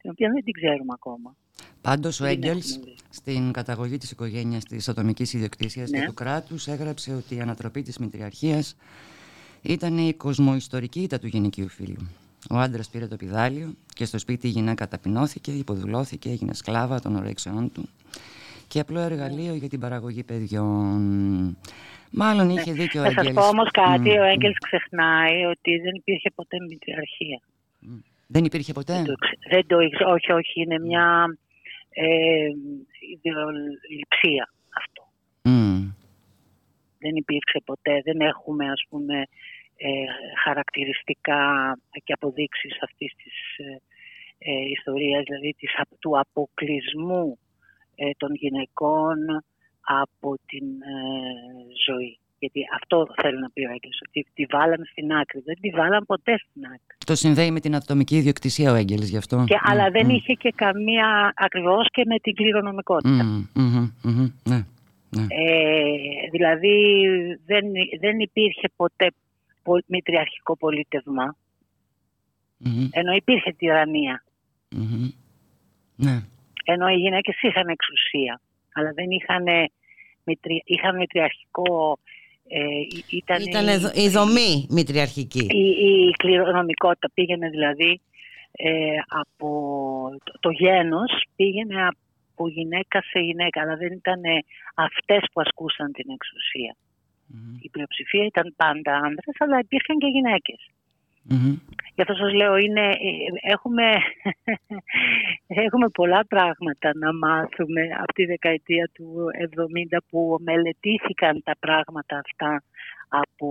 την 0.00 0.10
οποία 0.10 0.30
δεν 0.32 0.44
την 0.44 0.52
ξέρουμε 0.52 0.92
ακόμα. 0.94 1.36
Πάντως 1.82 2.20
ο 2.20 2.24
Δεν 2.24 2.32
Έγγελς 2.32 2.70
έχουμε 2.70 2.84
βρει. 2.84 2.94
στην 3.10 3.52
καταγωγή 3.52 3.96
της 3.96 4.10
οικογένειας 4.10 4.64
της 4.64 4.88
ατομικής 4.88 5.32
ιδιοκτησίας 5.32 5.90
Ναι. 5.90 5.98
και 5.98 6.06
του 6.06 6.14
κράτους 6.14 6.66
έγραψε 6.66 7.14
ότι 7.14 7.34
η 7.34 7.40
ανατροπή 7.40 7.82
της 7.82 7.98
μητριαρχίας 7.98 8.76
ήταν 9.62 9.98
η 9.98 10.14
κοσμοϊστορική 10.14 11.00
ήττα 11.02 11.18
του 11.18 11.26
γυναικείου 11.26 11.68
φίλου. 11.68 12.08
Ο 12.50 12.56
άντρας 12.56 12.88
πήρε 12.88 13.06
το 13.06 13.16
πιδάλιο 13.16 13.74
και 13.94 14.04
στο 14.04 14.18
σπίτι 14.18 14.46
η 14.46 14.50
γυναίκα 14.50 14.88
ταπεινώθηκε, 14.88 15.50
υποδουλώθηκε, 15.50 16.28
έγινε 16.30 16.54
σκλάβα 16.54 17.00
των 17.00 17.16
ορέξεών 17.16 17.72
του 17.72 17.88
και 18.68 18.80
απλό 18.80 19.00
εργαλείο 19.00 19.54
για 19.54 19.68
την 19.68 19.80
παραγωγή 19.80 20.22
παιδιών. 20.22 21.56
Μάλλον 22.10 22.50
είχε 22.50 22.72
δίκιο 22.72 23.00
ο 23.00 23.04
Θα 23.04 23.10
σας 23.10 23.18
Έγγελς. 23.18 23.36
πω 23.38 23.48
όμως 23.48 23.70
κάτι, 23.70 24.08
Μμ, 24.10 24.12
ο 24.12 24.24
μμ. 24.24 24.28
Έγγελς 24.32 24.58
ξεχνάει 24.58 25.44
ότι 25.44 25.76
δεν 25.78 25.94
υπήρχε 25.94 26.30
ποτέ 26.34 26.56
μητριαρχία. 26.68 27.40
Δεν 28.26 28.44
υπήρχε 28.44 28.72
ποτέ; 28.72 28.92
Δεν 28.92 29.04
το, 29.04 29.14
ξε- 29.14 29.38
δεν 29.50 29.66
το 29.66 29.80
ήξε- 29.80 30.06
όχι, 30.06 30.32
όχι, 30.32 30.60
είναι 30.60 30.78
μια 30.78 31.36
ε, 31.90 32.48
ιδεολειψία 33.14 34.52
αυτό. 34.76 35.02
Μμ. 35.42 35.88
Δεν 36.98 37.16
υπήρξε 37.16 37.60
ποτέ, 37.64 38.00
δεν 38.04 38.20
έχουμε 38.20 38.70
ας 38.70 38.84
πούμε 38.88 39.14
ε, 39.18 39.26
χαρακτηριστικά 40.44 41.42
και 42.04 42.12
αποδείξεις 42.12 42.78
αυτής 42.82 43.12
της 43.22 43.34
ε, 43.66 43.72
ε, 44.38 44.52
ιστορίας, 44.76 45.22
δηλαδή 45.28 45.54
της, 45.58 45.70
απ- 45.76 45.98
του 45.98 46.18
αποκλεισμού 46.18 47.38
ε, 47.94 48.10
των 48.16 48.34
γυναικών 48.34 49.16
από 49.80 50.34
την 50.46 50.66
ε, 50.82 50.96
ζωή. 51.86 52.18
Γιατί 52.38 52.60
αυτό 52.80 53.06
θέλω 53.22 53.38
να 53.38 53.50
πει 53.50 53.60
ο 53.60 53.70
Έγγελς, 53.70 53.98
ότι 54.08 54.26
τη 54.34 54.44
βάλαν 54.50 54.84
στην 54.90 55.12
άκρη. 55.12 55.40
Δεν 55.44 55.56
τη 55.60 55.70
βάλαν 55.70 56.04
ποτέ 56.06 56.38
στην 56.38 56.64
άκρη. 56.64 56.96
Το 57.06 57.14
συνδέει 57.14 57.50
με 57.50 57.60
την 57.60 57.74
ατομική 57.74 58.16
ιδιοκτησία 58.16 58.72
ο 58.72 58.74
Έγγελς 58.74 59.08
γι' 59.08 59.16
αυτό. 59.16 59.44
Και, 59.46 59.54
Μμ, 59.54 59.70
αλλά 59.70 59.90
δεν 59.90 60.06
μμ. 60.06 60.10
είχε 60.10 60.32
και 60.32 60.52
καμία 60.56 61.32
ακριβώς 61.36 61.86
και 61.90 62.02
με 62.06 62.18
την 62.18 62.34
κληρονομικότητα. 62.34 63.24
Μμ, 63.24 63.44
μμμ, 63.54 63.90
μμμ, 64.02 64.28
ναι, 64.48 64.60
ναι. 65.16 65.26
Ε, 65.28 66.28
δηλαδή 66.30 66.76
δεν, 67.46 67.64
δεν 68.00 68.18
υπήρχε 68.18 68.68
ποτέ 68.76 69.06
πο- 69.06 69.22
μητριαρχικό 69.86 70.56
πολίτευμα, 70.56 71.36
Μμμ, 72.58 72.88
ενώ 72.90 73.12
υπήρχε 73.12 73.52
τυραννία. 73.52 74.24
μμμ. 74.70 75.08
Ναι. 75.96 76.20
Ενώ 76.64 76.88
οι 76.88 76.96
γυναίκες 76.96 77.42
είχαν 77.42 77.68
εξουσία, 77.68 78.40
αλλά 78.74 78.92
δεν 78.92 79.10
είχαν, 79.10 79.44
μητρι, 80.24 80.62
είχαν 80.64 80.96
μητριαρχικό... 80.96 81.98
Ε, 82.48 82.58
ή- 82.68 83.04
ήταν 83.16 83.42
Ήταν 83.42 83.66
η, 83.66 83.70
εδω- 83.70 83.96
η 83.96 84.08
δομή 84.08 84.66
μητριαρχική. 84.70 85.46
η, 85.50 85.68
η 85.68 86.10
κληρονομικότητα 86.10 87.10
πήγαινε 87.14 87.48
δηλαδή 87.48 88.00
ε, 88.52 88.96
από 89.08 89.48
το, 90.24 90.32
το 90.40 90.50
γένος 90.50 91.24
πήγαινε 91.36 91.86
από 91.86 92.48
γυναίκα 92.48 93.02
σε 93.02 93.18
γυναίκα 93.18 93.60
αλλά 93.60 93.76
δεν 93.76 93.92
ήταν 93.92 94.20
αυτές 94.74 95.22
που 95.32 95.40
ασκούσαν 95.40 95.92
την 95.92 96.10
εξουσία. 96.10 96.76
Η 97.60 97.68
πλειοψηφία 97.70 98.24
ήταν 98.24 98.54
πάντα 98.56 98.92
άνδρες, 98.96 99.36
αλλά 99.38 99.58
υπήρχαν 99.58 99.98
και 99.98 100.06
γυναίκες. 100.06 100.70
Γι' 101.94 102.02
αυτό 102.02 102.14
σας 102.14 102.32
λέω, 102.32 102.56
είναι, 102.56 102.86
ε, 102.86 103.52
έχουμε, 103.52 103.84
έχουμε 105.66 105.88
πολλά 105.88 106.26
πράγματα 106.28 106.90
να 106.94 107.14
μάθουμε 107.14 107.82
από 108.02 108.12
τη 108.12 108.24
δεκαετία 108.24 108.90
του 108.94 109.26
70 109.92 109.98
που 110.08 110.36
μελετήθηκαν 110.40 111.42
τα 111.44 111.56
πράγματα 111.58 112.18
αυτά 112.24 112.62
από 113.08 113.48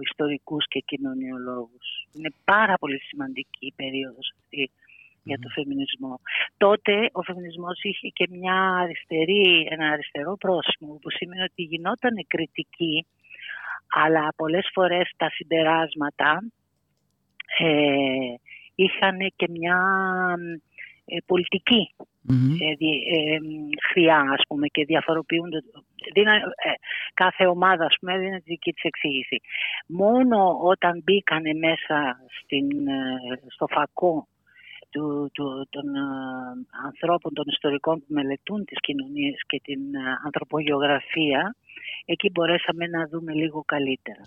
ιστορικούς 0.00 0.64
και 0.68 0.80
κοινωνιολόγους. 0.86 2.06
Είναι 2.12 2.30
πάρα 2.44 2.74
πολύ 2.74 2.98
σημαντική 3.00 3.66
η 3.66 3.72
περίοδος 3.76 4.32
αυτή 4.38 4.70
για 5.24 5.38
το 5.38 5.48
φεμινισμό. 5.48 6.20
Τότε 6.56 7.08
ο 7.12 7.22
φεμινισμός 7.22 7.82
είχε 7.82 8.08
και 8.08 8.26
μια 8.30 8.58
αριστερή, 8.82 9.66
ένα 9.70 9.86
αριστερό 9.88 10.36
πρόσημο 10.36 10.98
που 11.02 11.10
σημαίνει 11.10 11.42
ότι 11.42 11.62
γινόταν 11.62 12.14
κριτική 12.26 13.06
αλλά 13.94 14.28
πολλές 14.36 14.70
φορές 14.72 15.12
τα 15.16 15.30
συμπεράσματα 15.30 16.42
ε, 17.58 18.34
είχαν 18.74 19.18
και 19.36 19.48
μια 19.50 19.78
ε, 21.04 21.16
πολιτική 21.26 21.94
ε, 22.28 23.36
χρειά 23.90 24.20
ας 24.20 24.42
πούμε 24.48 24.66
και 24.66 24.84
διαφοροποιούνται. 24.84 25.58
Κάθε 27.14 27.46
ομάδα 27.46 27.84
ας 27.84 27.96
πούμε 28.00 28.18
δίνει 28.18 28.36
τη 28.36 28.44
δική 28.46 28.72
της 28.72 28.82
εξήγηση. 28.82 29.40
Μόνο 29.86 30.58
όταν 30.62 31.02
μπήκανε 31.04 31.52
μέσα 31.52 32.16
στην, 32.42 32.68
στο 33.48 33.66
φακό 33.66 34.28
του, 34.94 35.30
του, 35.32 35.66
των 35.70 35.86
ανθρώπων, 36.84 37.32
των 37.34 37.44
ιστορικών 37.48 37.98
που 37.98 38.06
μελετούν 38.08 38.64
τις 38.64 38.80
κοινωνίες 38.80 39.36
και 39.46 39.60
την 39.64 39.80
ανθρωπογεωγραφία 40.24 41.56
εκεί 42.04 42.30
μπορέσαμε 42.30 42.86
να 42.86 43.08
δούμε 43.08 43.32
λίγο 43.32 43.62
καλύτερα. 43.66 44.24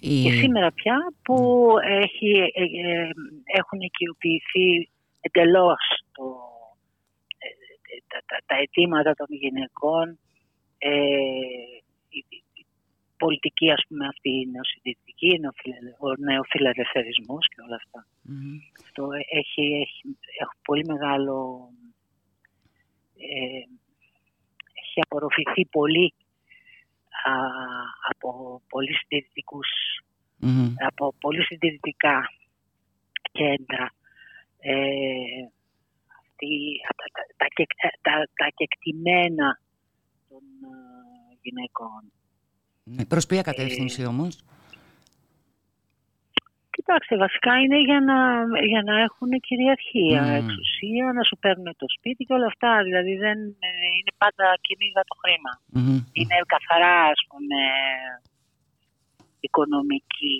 Και 0.00 0.30
σήμερα 0.30 0.72
πια 0.72 0.96
που 1.22 1.68
έχει, 1.82 2.30
ε, 2.54 2.62
ε, 2.62 3.10
έχουν 3.60 3.80
οικειοποιηθεί 3.80 4.90
εντελώς 5.20 6.02
το, 6.12 6.24
ε, 7.38 7.48
τα, 8.08 8.18
τα, 8.26 8.36
τα, 8.46 8.56
αιτήματα 8.60 9.14
των 9.14 9.26
γυναικών, 9.30 10.18
ε, 10.78 10.90
η, 12.08 12.24
η, 12.28 12.43
πολιτική 13.24 13.70
ας 13.76 13.82
πούμε 13.88 14.04
αυτή 14.12 14.30
η 14.40 14.46
νεοσυντηρητική, 14.52 15.32
ο 16.06 16.08
νεοφιλελευθερισμός 16.28 17.44
και 17.48 17.60
όλα 17.66 17.76
αυτά. 17.82 18.00
Αυτό 18.84 19.02
έχει, 19.40 19.64
έχει, 19.84 20.02
έχει 20.40 20.56
πολύ 20.68 20.84
μεγάλο... 20.92 21.36
έχει 24.82 24.98
απορροφηθεί 25.06 25.62
πολύ 25.78 26.06
από 28.10 28.28
πολύ 28.68 28.94
από 30.88 31.14
πολύ 31.20 31.42
συντηρητικά 31.44 32.16
κέντρα. 33.32 33.86
Ε, 34.58 35.42
τα, 37.38 37.46
τα, 37.46 37.46
τα, 38.02 38.14
τα, 38.40 38.48
κεκτημένα 38.58 39.60
των 40.28 40.42
ε, 40.72 41.38
γυναικών. 41.42 42.02
Ναι, 42.84 43.04
προς 43.04 43.26
ποια 43.26 43.42
κατεύθυνση 43.42 44.02
ε, 44.02 44.06
όμως; 44.06 44.44
Κοιτάξτε, 46.76 47.16
βασικά 47.16 47.52
είναι 47.60 47.80
για 47.80 48.00
να, 48.00 48.18
για 48.72 48.82
να 48.82 48.94
έχουν 49.00 49.30
κυριαρχία, 49.46 50.22
mm. 50.24 50.40
εξουσία, 50.42 51.12
να 51.12 51.22
σου 51.22 51.36
παίρνουν 51.40 51.74
το 51.76 51.86
σπίτι 51.96 52.24
και 52.24 52.32
όλα 52.32 52.46
αυτά. 52.46 52.82
Δηλαδή 52.82 53.14
δεν 53.16 53.38
είναι 53.96 54.12
πάντα 54.22 54.46
κοινή 54.60 54.86
για 54.94 55.04
το 55.08 55.14
χρημα 55.22 55.52
Είναι 56.12 56.36
καθαρά, 56.54 56.96
ας 57.14 57.20
πούμε, 57.28 57.60
οικονομικοί 59.40 60.36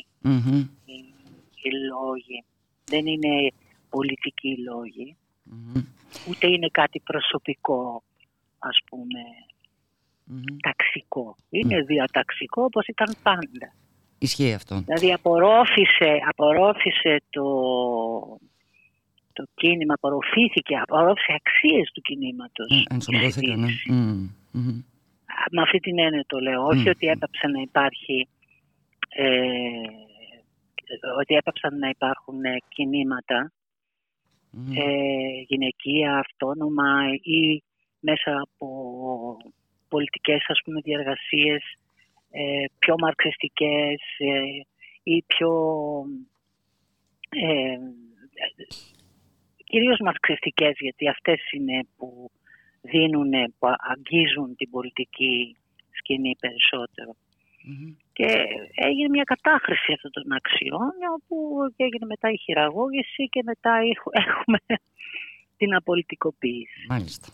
οι, 1.64 1.70
λόγοι. 1.92 2.44
Δεν 2.84 3.06
είναι 3.06 3.52
πολιτικοί 3.90 4.52
λόγοι. 4.70 5.16
Ούτε 6.28 6.46
είναι 6.46 6.68
κάτι 6.80 7.00
προσωπικό, 7.00 8.02
ας 8.58 8.78
πούμε, 8.88 9.20
ταξικό. 10.62 11.36
Είναι 11.50 11.80
διαταξικό 11.80 12.62
όπως 12.62 12.86
ήταν 12.86 13.16
πάντα. 13.22 13.74
Ισχύει 14.18 14.52
αυτό. 14.52 14.74
Δηλαδή 14.86 15.12
απορρόφησε, 15.12 16.18
απορρόφησε 16.28 17.20
το, 17.30 17.46
το 19.32 19.44
κίνημα, 19.54 19.94
απορροφήθηκε, 19.94 20.76
απορρόφησε 20.76 21.32
αξίες 21.40 21.90
του 21.94 22.00
κινήματος. 22.00 22.70
Ε, 22.70 23.54
ναι. 23.56 23.68
Με 25.50 25.62
αυτή 25.62 25.78
την 25.78 25.98
έννοια 25.98 26.24
το 26.26 26.38
λέω. 26.38 26.66
Όχι 26.66 26.88
ότι 26.88 27.06
έπαψε 27.06 27.46
να 27.46 27.60
υπάρχει 27.60 28.28
ε, 29.08 30.04
ότι 31.20 31.34
έπαψαν 31.34 31.78
να 31.78 31.88
υπάρχουν 31.88 32.44
ε, 32.44 32.56
κινήματα 32.68 33.52
ε, 34.74 35.40
γυναικεία, 35.46 36.18
αυτόνομα 36.18 36.90
ή 37.22 37.62
μέσα 38.00 38.42
από 38.42 38.68
πολιτικές 39.94 40.44
ας 40.48 40.60
πούμε 40.64 40.80
διαργασίες 40.80 41.62
ε, 42.30 42.64
πιο 42.78 42.94
μαρξιστικές 42.98 44.00
ε, 44.18 44.40
ή 45.02 45.16
πιο 45.26 45.52
ε, 47.28 47.78
κυρίως 49.64 49.98
μαρξιστικές 50.00 50.74
γιατί 50.78 51.08
αυτές 51.08 51.40
είναι 51.52 51.86
που 51.96 52.30
δίνουν, 52.80 53.32
που 53.58 53.66
αγγίζουν 53.92 54.56
την 54.56 54.70
πολιτική 54.70 55.56
σκηνή 55.98 56.36
περισσότερο. 56.40 57.12
Και 58.12 58.28
έγινε 58.74 59.08
μια 59.08 59.22
κατάχρηση 59.22 59.92
αυτών 59.92 60.10
των 60.10 60.32
αξιών 60.32 60.94
όπου 61.16 61.36
έγινε 61.76 62.06
μετά 62.06 62.30
η 62.30 62.38
χειραγώγηση 62.38 63.28
και 63.28 63.42
μετά 63.44 63.74
έχουμε 64.10 64.58
την 65.58 65.74
απολυτικοποίηση. 65.74 66.86
Μάλιστα. 66.88 67.28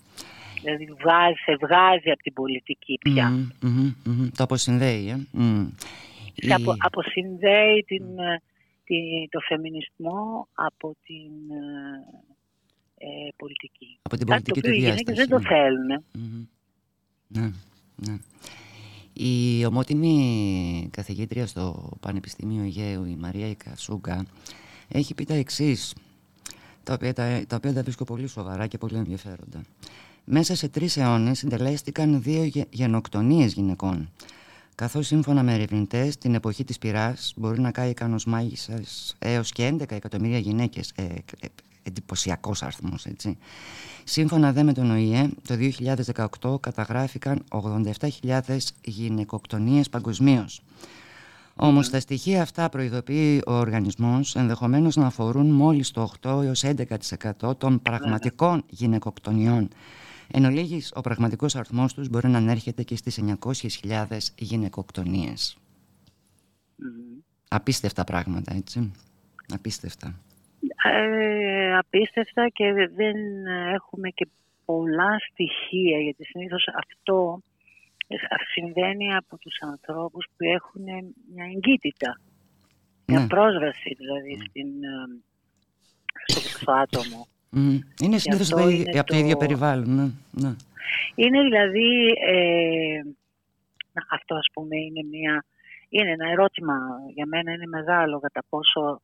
Δηλαδή 0.63 0.85
βγάζει, 0.85 1.35
σε 1.45 1.57
βγάζει 1.61 2.11
από 2.11 2.23
την 2.23 2.33
πολιτική 2.33 2.99
πια. 3.01 3.33
Το 4.37 4.43
αποσυνδέει. 4.43 5.09
Ε; 5.09 5.17
Η... 6.35 6.53
Απο, 6.53 6.75
αποσυνδέει 6.79 7.85
την, 7.87 8.05
το 9.31 9.41
φεμινισμό 9.49 10.49
από 10.55 10.97
την 11.05 11.33
ε, 12.99 13.29
πολιτική. 13.37 13.99
Από 14.03 14.17
την 14.17 14.27
πολιτική 14.27 14.51
Κάτι 14.51 14.61
το 14.61 14.69
οποίο 14.69 14.73
οι 14.73 14.85
γυναίκες 14.85 15.17
δεν 15.17 15.29
το 15.29 15.41
θέλουν. 15.41 16.05
Ναι, 17.29 17.51
ναι. 17.97 18.19
Η 19.13 19.65
ομότιμη 19.67 20.89
καθηγήτρια 20.93 21.47
στο 21.47 21.93
Πανεπιστήμιο 22.01 22.63
Αιγαίου, 22.63 23.05
η 23.05 23.17
Μαρία 23.17 23.47
Ικασούγκα, 23.47 24.27
έχει 24.89 25.15
πει 25.15 25.25
τα 25.25 25.35
εξής, 25.35 25.95
τα 26.83 26.95
οποία 26.95 27.13
τα, 27.13 27.43
τα 27.49 27.57
οποία 27.57 27.73
τα 27.73 27.83
βρίσκω 27.83 28.05
πολύ 28.05 28.27
σοβαρά 28.27 28.67
και 28.67 28.79
πολύ 28.79 28.97
ενδιαφέροντα. 28.97 29.63
Μέσα 30.33 30.55
σε 30.55 30.69
τρεις 30.69 30.97
αιώνες 30.97 31.39
συντελέστηκαν 31.39 32.23
δύο 32.23 32.51
γενοκτονίες 32.71 33.53
γυναικών, 33.53 34.11
καθώς 34.75 35.07
σύμφωνα 35.07 35.43
με 35.43 35.55
ερευνητές, 35.55 36.19
την 36.19 36.35
εποχή 36.35 36.65
της 36.65 36.79
πυράς 36.79 37.33
μπορεί 37.37 37.61
να 37.61 37.71
κάει 37.71 37.95
κανός 37.95 38.25
μάγισσας 38.25 39.17
έως 39.19 39.53
και 39.53 39.67
11 39.67 39.95
εκατομμύρια 39.95 40.39
γυναίκες, 40.39 40.93
ε, 40.95 41.03
ε, 41.03 41.47
εντυπωσιακός 41.83 42.63
αριθμός, 42.63 43.07
έτσι. 43.07 43.39
Σύμφωνα 44.05 44.53
δε 44.53 44.63
με 44.63 44.73
τον 44.73 44.91
ΟΗΕ, 44.91 45.29
το 45.47 45.57
2018 45.57 46.59
καταγράφηκαν 46.61 47.45
87.000 47.49 48.75
γυναικοκτονίες 48.85 49.89
παγκοσμίως. 49.89 50.63
Όμως 51.57 51.91
τα 51.91 52.01
στοιχεία 52.01 52.43
αυτά 52.43 52.69
προειδοποιεί 52.69 53.43
ο 53.47 53.53
οργανισμός 53.53 54.37
ενδεχομένως 54.37 54.97
να 54.97 55.07
αφορούν 55.07 55.51
μόλις 55.51 55.91
το 55.91 56.03
8 56.03 56.43
έως 56.43 56.65
11% 56.65 57.57
των 57.57 57.83
πραγματικών 57.83 58.65
γυναικοκτονιών. 58.69 59.69
Εν 60.33 60.45
ολίγης, 60.45 60.93
ο 60.95 61.01
πραγματικός 61.01 61.57
αριθμός 61.57 61.95
τους 61.95 62.09
μπορεί 62.09 62.29
να 62.29 62.39
ανέρχεται 62.39 62.83
και 62.83 62.97
στις 62.97 63.21
900.000 63.21 64.35
γυναικοκτονίες. 64.39 65.59
Απίστευτα 67.49 68.05
πράγματα, 68.05 68.55
έτσι. 68.55 68.93
Απίστευτα. 69.55 70.15
Ε, 70.85 71.77
απίστευτα 71.77 72.49
και 72.49 72.73
δεν 72.95 73.17
έχουμε 73.75 74.09
και 74.09 74.29
πολλά 74.65 75.19
στοιχεία 75.31 75.99
γιατί 75.99 76.25
συνήθως 76.25 76.65
αυτό 76.75 77.43
συμβαίνει 78.53 79.15
από 79.15 79.39
τους 79.39 79.59
ανθρώπους 79.61 80.27
που 80.37 80.45
έχουν 80.45 80.83
μια 81.35 81.45
εγκύτητα, 81.45 82.21
μια 83.07 83.21
ναι. 83.21 83.27
πρόσβαση 83.27 83.95
δηλαδή 83.99 84.39
στην, 84.49 84.69
ε, 84.85 85.23
στο 86.27 86.73
άτομο. 86.73 87.27
Είναι 88.03 88.19
συνήθως 88.19 88.53
από 88.53 89.07
το... 89.07 89.17
ίδιο 89.17 89.37
περιβάλλον. 89.37 89.89
Ναι. 89.95 90.11
ναι. 90.31 90.55
Είναι 91.15 91.43
δηλαδή, 91.43 92.07
ε, 92.27 93.01
αυτό 94.11 94.35
ας 94.35 94.47
πούμε 94.53 94.77
είναι, 94.77 95.03
μια, 95.11 95.45
είναι 95.89 96.11
ένα 96.11 96.31
ερώτημα 96.31 96.75
για 97.15 97.27
μένα 97.27 97.53
είναι 97.53 97.67
μεγάλο 97.67 98.21
κατά 98.21 98.43
πόσο 98.49 99.01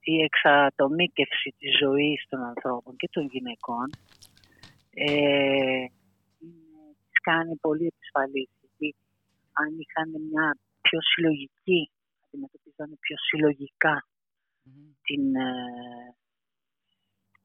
η 0.00 0.22
εξατομίκευση 0.22 1.54
της 1.58 1.78
ζωής 1.78 2.24
των 2.28 2.40
ανθρώπων 2.42 2.96
και 2.96 3.08
των 3.12 3.28
γυναικών 3.32 3.90
ε, 4.94 5.84
κάνει 7.22 7.56
πολύ 7.56 7.86
επισφαλής. 7.86 8.48
αν 9.52 9.68
είχαν 9.78 10.10
μια 10.30 10.56
πιο 10.80 10.98
συλλογική, 11.00 11.90
αντιμετωπίζανε 12.26 12.96
πιο 13.00 13.16
συλλογικά 13.16 14.06
την, 15.02 15.34
ε, 15.34 16.14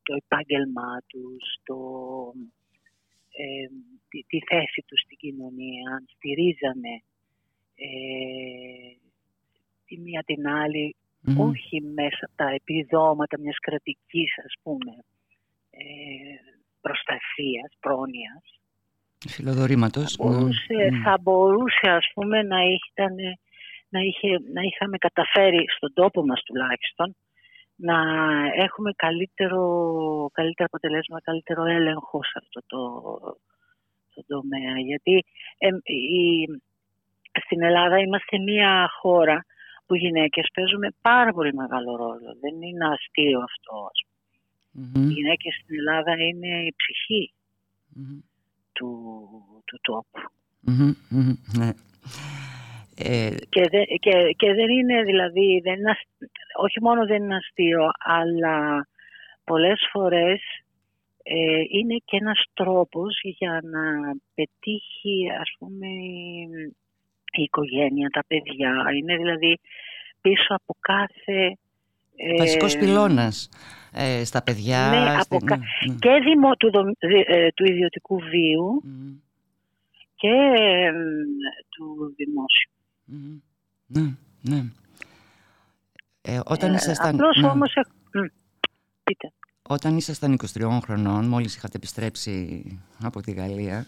το 0.08 0.14
επάγγελμά 0.24 0.94
τους, 1.12 1.44
το, 1.68 1.80
ε, 3.42 3.68
τη, 4.10 4.20
τη, 4.30 4.40
θέση 4.50 4.82
τους 4.88 5.02
στην 5.06 5.18
κοινωνία, 5.24 5.84
αν 5.96 6.04
στηρίζανε 6.16 6.96
ε, 7.76 8.92
τη 9.86 9.96
μία 10.06 10.22
την 10.26 10.48
αλλη 10.48 10.96
όχι 11.38 11.82
μέσα 11.82 12.22
από 12.22 12.36
τα 12.36 12.50
επιδόματα 12.60 13.40
μιας 13.40 13.58
κρατικής, 13.60 14.32
ας 14.48 14.54
πούμε, 14.64 14.94
ε, 15.70 16.36
προστασίας, 16.82 17.72
πρόνοιας. 17.80 18.46
Φιλοδορήματος. 19.28 20.16
Θα 20.16 20.24
μπορούσε, 20.24 20.78
θα 21.04 21.18
μπορούσε 21.22 21.88
ας 22.02 22.08
πούμε, 22.14 22.38
να, 22.44 22.60
ήταν, 22.78 23.16
να, 23.90 24.00
είχε, 24.00 24.30
να 24.54 24.62
είχαμε 24.62 24.98
καταφέρει 24.98 25.66
στον 25.76 25.94
τόπο 25.94 26.26
μας 26.26 26.42
τουλάχιστον 26.44 27.16
να 27.78 27.98
έχουμε 28.56 28.92
καλύτερο, 28.96 29.64
καλύτερο 30.34 30.68
αποτελέσμα, 30.72 31.22
καλύτερο 31.22 31.64
έλεγχο 31.66 32.24
σε 32.24 32.34
αυτό 32.36 32.62
το, 32.66 32.82
το 34.14 34.24
τομέα. 34.28 34.80
Γιατί 34.80 35.26
η, 35.84 36.46
στην 37.44 37.62
Ελλάδα 37.62 38.00
είμαστε 38.00 38.38
μια 38.40 38.90
χώρα 39.00 39.46
που 39.86 39.96
οι 39.96 40.00
γυναίκες 40.00 40.50
παίζουμε 40.54 40.90
πάρα 41.02 41.34
πολύ 41.34 41.54
μεγάλο 41.54 41.96
ρόλο. 41.96 42.38
Δεν 42.42 42.62
είναι 42.62 42.88
αστείο 42.88 43.40
αυτό. 43.40 43.90
Οι 44.94 45.14
γυναίκες 45.14 45.54
στην 45.64 45.78
Ελλάδα 45.78 46.14
είναι 46.18 46.64
η 46.64 46.74
ψυχη 46.78 47.34
του, 48.74 49.30
του 49.66 49.80
τόπου. 49.82 50.20
Ναι. 51.58 51.72
Ε... 52.98 53.30
Και, 53.50 53.62
και, 54.00 54.34
και, 54.36 54.54
δεν 54.54 54.70
είναι 54.70 55.04
δηλαδή, 55.04 55.62
δεν 55.64 55.74
είναι, 55.74 55.98
όχι 56.60 56.82
μόνο 56.82 57.06
δεν 57.06 57.24
είναι 57.24 57.36
αστείο, 57.36 57.90
αλλά 58.00 58.88
πολλές 59.44 59.88
φορές 59.92 60.42
ε, 61.24 61.62
είναι 61.72 61.96
και 62.06 62.18
ένας 62.18 62.44
τρόπος 62.54 63.20
για 63.24 63.60
να 63.64 63.82
πετύχει 64.36 65.32
ας 65.42 65.50
πούμε 65.60 65.88
η 67.32 67.42
οικογένεια, 67.42 68.10
τα 68.10 68.24
παιδιά. 68.28 68.86
Είναι 68.98 69.18
δηλαδή 69.18 69.60
πίσω 70.22 70.54
από 70.54 70.76
κάθε... 70.80 71.58
Ε, 72.16 72.38
Βασικός 72.38 72.78
πυλώνας 72.78 73.50
ε, 73.94 74.24
στα 74.24 74.44
παιδιά. 74.44 74.90
Ναι, 74.90 75.16
από 75.20 75.38
ναι, 75.44 75.56
ναι. 75.56 75.96
και 76.00 76.20
δημο, 76.24 76.56
του, 76.56 76.96
ε, 77.28 77.48
του 77.52 77.66
ιδιωτικού 77.66 78.20
βίου 78.20 78.84
και 80.16 80.36
του 81.70 82.14
δημόσιου. 82.16 82.72
Ναι, 83.86 84.14
ναι. 84.42 84.64
Ε, 86.22 86.40
όταν 86.46 86.74
ήσασταν... 86.74 87.16
Απλώς 87.16 87.38
ναι. 87.42 87.48
όμως... 87.48 87.74
Πείτε. 89.04 89.32
Όταν 89.62 89.98
ήσασταν 89.98 90.40
23 90.54 90.80
χρονών, 90.84 91.26
μόλις 91.26 91.56
είχατε 91.56 91.78
επιστρέψει 91.78 92.64
από 93.02 93.22
τη 93.22 93.32
Γαλλία, 93.32 93.88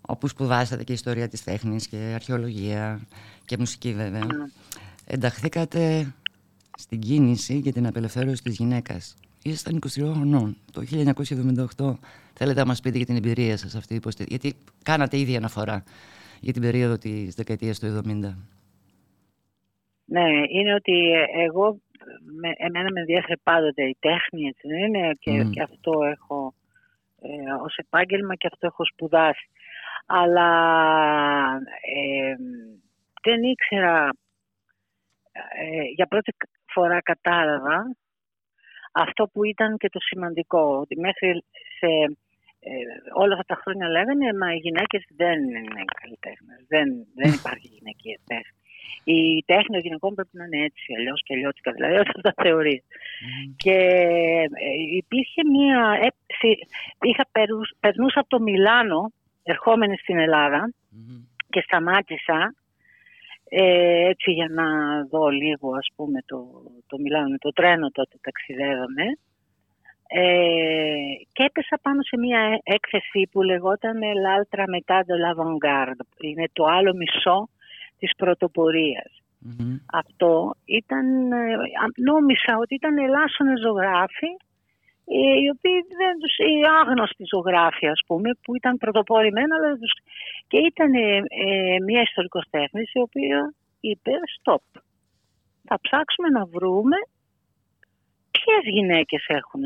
όπου 0.00 0.28
σπουδάσατε 0.28 0.84
και 0.84 0.92
ιστορία 0.92 1.28
της 1.28 1.44
τέχνης 1.44 1.86
και 1.86 1.96
αρχαιολογία 1.96 3.00
και 3.44 3.56
μουσική 3.58 3.94
βέβαια, 3.94 4.26
ενταχθήκατε 5.04 6.14
στην 6.78 7.00
κίνηση 7.00 7.58
για 7.58 7.72
την 7.72 7.86
απελευθέρωση 7.86 8.42
της 8.42 8.56
γυναίκας. 8.56 9.16
Ήσασταν 9.42 9.78
23 9.94 10.12
χρονών, 10.14 10.56
το 10.72 10.82
1978. 11.76 11.98
Θέλετε 12.34 12.60
να 12.60 12.66
μας 12.66 12.80
πείτε 12.80 12.96
για 12.96 13.06
την 13.06 13.16
εμπειρία 13.16 13.56
σας 13.56 13.74
αυτή, 13.74 14.00
γιατί 14.28 14.54
κάνατε 14.82 15.18
ήδη 15.18 15.36
αναφορά 15.36 15.84
για 16.40 16.52
την 16.52 16.62
περίοδο 16.62 16.98
της 16.98 17.34
δεκαετίας 17.34 17.78
του 17.78 17.86
70. 17.86 18.10
Ναι, 20.04 20.28
είναι 20.48 20.74
ότι 20.74 21.12
εγώ, 21.34 21.80
με, 22.40 22.52
εμένα 22.56 22.90
με 22.92 23.00
ενδιαφέρει 23.00 23.40
πάντοτε 23.42 23.82
η 23.82 23.96
τέχνη, 24.00 24.46
έτσι 24.46 24.68
είναι, 24.86 25.14
και, 25.18 25.44
και 25.52 25.62
αυτό 25.62 25.92
έχω 26.04 26.54
ε, 27.22 27.52
ως 27.64 27.76
επάγγελμα 27.76 28.34
και 28.34 28.48
αυτό 28.52 28.66
έχω 28.66 28.84
σπουδάσει. 28.84 29.48
Αλλά 30.06 30.50
ε, 31.96 32.34
δεν 33.22 33.42
ήξερα, 33.42 34.08
ε, 35.32 35.82
για 35.94 36.06
πρώτη 36.06 36.36
φορά 36.72 37.00
κατάλαβα 37.00 37.96
αυτό 38.92 39.28
που 39.32 39.44
ήταν 39.44 39.76
και 39.76 39.88
το 39.88 40.00
σημαντικό, 40.00 40.78
ότι 40.80 41.00
μέχρι 41.00 41.44
σε 41.78 42.16
ε, 42.60 42.72
όλα 43.22 43.32
αυτά 43.36 43.54
τα 43.54 43.60
χρόνια 43.62 43.88
λέγανε 43.88 44.28
μα 44.40 44.52
οι 44.52 44.62
γυναίκες 44.66 45.02
δεν 45.20 45.38
είναι 45.42 45.82
καλλιτέχνες, 46.00 46.60
δεν, 46.72 46.88
δεν 47.18 47.30
υπάρχει 47.38 47.66
γυναικεία 47.76 48.18
τέχνη. 48.26 48.58
Η 49.04 49.44
τέχνη 49.46 49.72
των 49.74 49.80
γυναικών 49.80 50.14
πρέπει 50.14 50.36
να 50.36 50.44
είναι 50.44 50.64
έτσι, 50.64 50.94
αλλιώς 50.96 51.22
και 51.24 51.34
αλλιώτικα, 51.34 51.72
δηλαδή 51.72 51.92
όλα 51.92 52.08
αυτά 52.08 52.20
τα 52.20 52.34
θεωρείς. 52.42 52.82
Και 53.56 53.78
ε, 54.66 54.96
υπήρχε 55.02 55.40
μία. 55.54 55.98
είχα 57.00 57.24
περνούσα 57.80 58.20
από 58.20 58.28
το 58.28 58.40
Μιλάνο, 58.40 59.12
ερχόμενη 59.42 59.96
στην 59.96 60.18
Ελλάδα, 60.18 60.72
και 61.50 61.60
σταμάτησα 61.60 62.54
ε, 63.48 64.08
έτσι 64.08 64.30
για 64.30 64.48
να 64.48 64.66
δω 65.10 65.28
λίγο 65.28 65.74
ας 65.74 65.88
πούμε 65.96 66.20
το, 66.26 66.38
το 66.86 66.98
Μιλάνο 66.98 67.28
με 67.28 67.38
το 67.38 67.52
τρένο 67.52 67.90
τότε 67.90 68.16
ταξιδεύαμε 68.20 69.04
ε, 70.12 70.22
και 71.32 71.42
έπεσα 71.42 71.78
πάνω 71.82 72.02
σε 72.02 72.16
μια 72.16 72.60
έκθεση 72.62 73.28
που 73.30 73.42
λεγόταν 73.42 73.98
«L'altra 74.24 74.64
metà 74.74 74.98
de 75.08 75.14
l'avant-garde». 75.22 76.04
Είναι 76.20 76.46
το 76.52 76.64
άλλο 76.64 76.94
μισό 76.94 77.48
της 77.98 78.12
πρωτοπορίας. 78.16 79.12
Αυτό 79.92 80.54
ήταν, 80.64 81.32
ε, 81.32 81.56
νόμισα 81.96 82.56
ότι 82.62 82.74
ήταν 82.74 82.98
ελάσσονες 82.98 83.60
ζωγράφοι 83.60 84.32
ε, 85.04 85.34
οι 85.40 85.48
οποίοι 85.54 85.78
δεν 86.00 86.14
τους, 86.20 86.34
οι 86.38 86.56
άγνωστοι 86.80 87.24
ζωγράφοι 87.32 87.86
ας 87.88 88.00
πούμε 88.06 88.30
που 88.42 88.54
ήταν 88.56 88.76
πρωτοπόροι 88.76 89.30
μένα 89.32 89.54
αλλά 89.56 89.76
τους, 89.76 89.94
και 90.48 90.58
ήταν 90.58 90.92
ε, 90.94 91.22
μια 91.86 92.00
ιστορικός 92.00 92.44
τέχνης 92.50 92.92
η 92.92 93.00
οποία 93.00 93.54
είπε 93.80 94.12
stop 94.36 94.80
θα 95.70 95.78
ψάξουμε 95.80 96.28
να 96.28 96.44
βρούμε 96.44 96.96
ποιες 98.30 98.74
γυναίκες 98.74 99.24
έχουν 99.26 99.60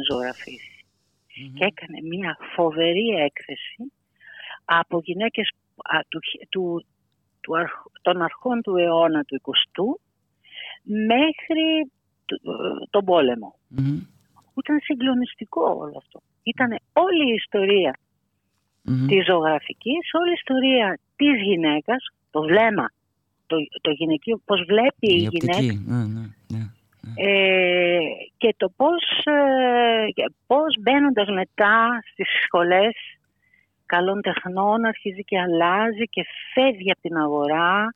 και 1.55 1.65
έκανε 1.65 1.99
μια 2.03 2.37
φοβερή 2.55 3.09
έκθεση 3.09 3.93
από 4.65 5.01
γυναίκες 5.05 5.51
του, 6.09 6.21
του, 6.49 6.87
του, 7.41 7.53
των 8.03 8.23
αρχών 8.23 8.63
του 8.63 8.77
αιώνα 8.77 9.23
του 9.23 9.41
20ου 9.43 10.01
μέχρι 11.07 11.93
τον 12.91 13.05
πολεμο 13.05 13.59
Ήταν 14.57 14.81
συγκλονιστικό 14.83 15.63
όλο 15.63 15.95
αυτό. 15.97 16.21
Ήταν 16.43 16.79
όλη 16.93 17.31
η 17.31 17.35
ιστορία 17.35 17.99
mm-hmm. 18.89 19.07
της 19.09 19.25
ζωγραφικής, 19.25 20.11
όλη 20.13 20.31
η 20.31 20.37
ιστορία 20.37 20.99
της 21.17 21.43
γυναίκας, 21.43 22.05
το 22.31 22.41
βλέμμα, 22.43 22.93
το, 23.47 23.57
το 23.81 23.91
γυναικείο, 23.91 24.41
πώς 24.45 24.65
βλέπει 24.67 25.07
η, 25.13 25.23
η 25.23 25.29
γυναίκα. 25.31 25.81
Ναι, 25.87 26.05
ναι, 26.05 26.27
ναι. 26.49 26.65
Ε, 27.15 27.99
και 28.37 28.55
το 28.57 28.73
πώς, 28.77 29.25
ε, 29.25 30.25
πώς 30.47 30.77
μπαίνοντας 30.81 31.29
μετά 31.29 32.03
στις 32.13 32.29
σχολές 32.45 32.95
καλών 33.87 34.21
τεχνών 34.21 34.85
αρχίζει 34.85 35.25
και 35.25 35.41
αλλάζει 35.41 36.05
και 36.11 36.25
φεύγει 36.55 36.91
από 36.91 37.01
την 37.01 37.17
αγορά 37.17 37.95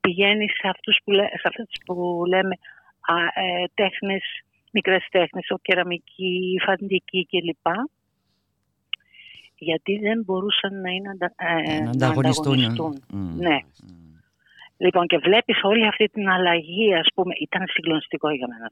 πηγαίνει 0.00 0.48
σε, 0.48 0.68
αυτούς 0.68 0.98
που, 1.04 1.12
σε 1.12 1.48
αυτές 1.48 1.66
που 1.84 2.22
λέμε 2.28 2.54
α, 3.00 3.14
ε, 3.42 3.64
τέχνες, 3.74 4.22
μικρές 4.72 5.06
τέχνες, 5.10 5.50
ο 5.50 5.58
κεραμική, 5.62 6.52
η 6.54 6.60
φαντική 6.66 7.26
κλπ. 7.30 7.66
Γιατί 9.60 9.98
δεν 9.98 10.22
μπορούσαν 10.24 10.80
να, 10.80 10.90
είναι, 10.90 11.16
ε, 11.36 11.80
να 11.82 11.90
ανταγωνιστούν. 11.90 13.02
Ναι. 13.36 13.58
Λοιπόν, 14.78 15.06
και 15.06 15.18
βλέπεις 15.18 15.58
όλη 15.62 15.86
αυτή 15.86 16.06
την 16.06 16.28
αλλαγή, 16.28 16.94
ας 16.94 17.08
πούμε, 17.14 17.34
ήταν 17.40 17.66
συγκλονιστικό 17.68 18.30
για 18.30 18.46
μένα. 18.50 18.70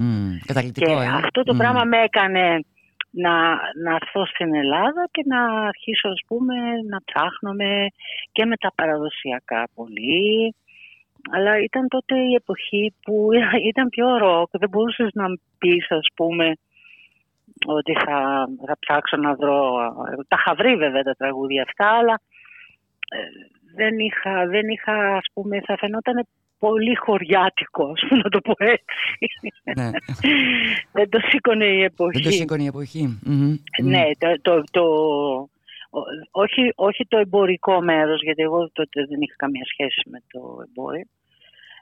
Mm, 0.00 0.42
καταλητικό, 0.46 0.86
και 0.86 0.92
ε. 0.92 1.06
αυτό 1.24 1.42
το 1.42 1.54
πράγμα 1.54 1.84
με 1.84 2.02
έκανε 2.02 2.64
να, 3.10 3.34
να 3.82 3.94
έρθω 3.94 4.26
στην 4.26 4.54
Ελλάδα 4.54 5.08
και 5.10 5.22
να 5.26 5.40
αρχίσω, 5.66 6.08
ας 6.08 6.20
πούμε, 6.26 6.54
να 6.88 6.98
ψάχνομαι 7.04 7.86
και 8.32 8.44
με 8.44 8.56
τα 8.56 8.72
παραδοσιακά 8.74 9.68
πολύ. 9.74 10.54
Αλλά 11.30 11.58
ήταν 11.58 11.88
τότε 11.88 12.14
η 12.18 12.34
εποχή 12.34 12.94
που 13.02 13.28
ήταν 13.70 13.88
πιο 13.88 14.16
ροκ. 14.16 14.48
Δεν 14.52 14.68
μπορούσες 14.68 15.10
να 15.12 15.24
πεις, 15.58 15.90
ας 15.90 16.06
πούμε, 16.14 16.52
ότι 17.66 17.92
θα, 17.92 18.48
θα 18.66 18.76
ψάξω 18.78 19.16
να 19.16 19.34
βρω... 19.34 19.58
Τα 20.28 20.36
είχα 20.38 20.54
βρει 20.54 20.76
βέβαια 20.76 21.02
τα 21.02 21.14
τραγούδια 21.14 21.62
αυτά, 21.62 21.88
αλλά 21.98 22.20
ε, 23.10 23.18
δεν 23.80 23.98
είχα, 23.98 24.46
δεν 24.46 24.68
είχα, 24.68 25.16
ας 25.16 25.26
πούμε, 25.32 25.60
θα 25.60 25.76
φαινόταν 25.76 26.26
πολύ 26.58 26.94
χωριάτικος, 26.94 27.90
ας 27.92 28.02
πούμε, 28.08 28.20
να 28.24 28.30
το 28.30 28.40
πω 28.40 28.54
έτσι. 28.58 29.06
Ναι. 29.76 29.90
δεν 30.96 31.08
το 31.08 31.18
σήκωνε 31.28 31.64
η 31.64 31.82
εποχή. 31.82 32.20
Δεν 32.22 32.30
το 32.30 32.30
σήκωνε 32.30 32.62
η 32.62 32.66
εποχη 32.66 33.18
Ναι, 33.82 34.04
το, 34.18 34.28
το, 34.42 34.62
το, 34.70 34.84
όχι, 36.30 36.62
όχι 36.74 37.06
το 37.08 37.18
εμπορικό 37.18 37.80
μέρος, 37.82 38.22
γιατί 38.22 38.42
εγώ 38.42 38.70
τότε 38.72 39.06
δεν 39.08 39.20
είχα 39.20 39.34
καμία 39.36 39.64
σχέση 39.72 40.02
με 40.12 40.18
το 40.32 40.40
εμπόριο, 40.66 41.06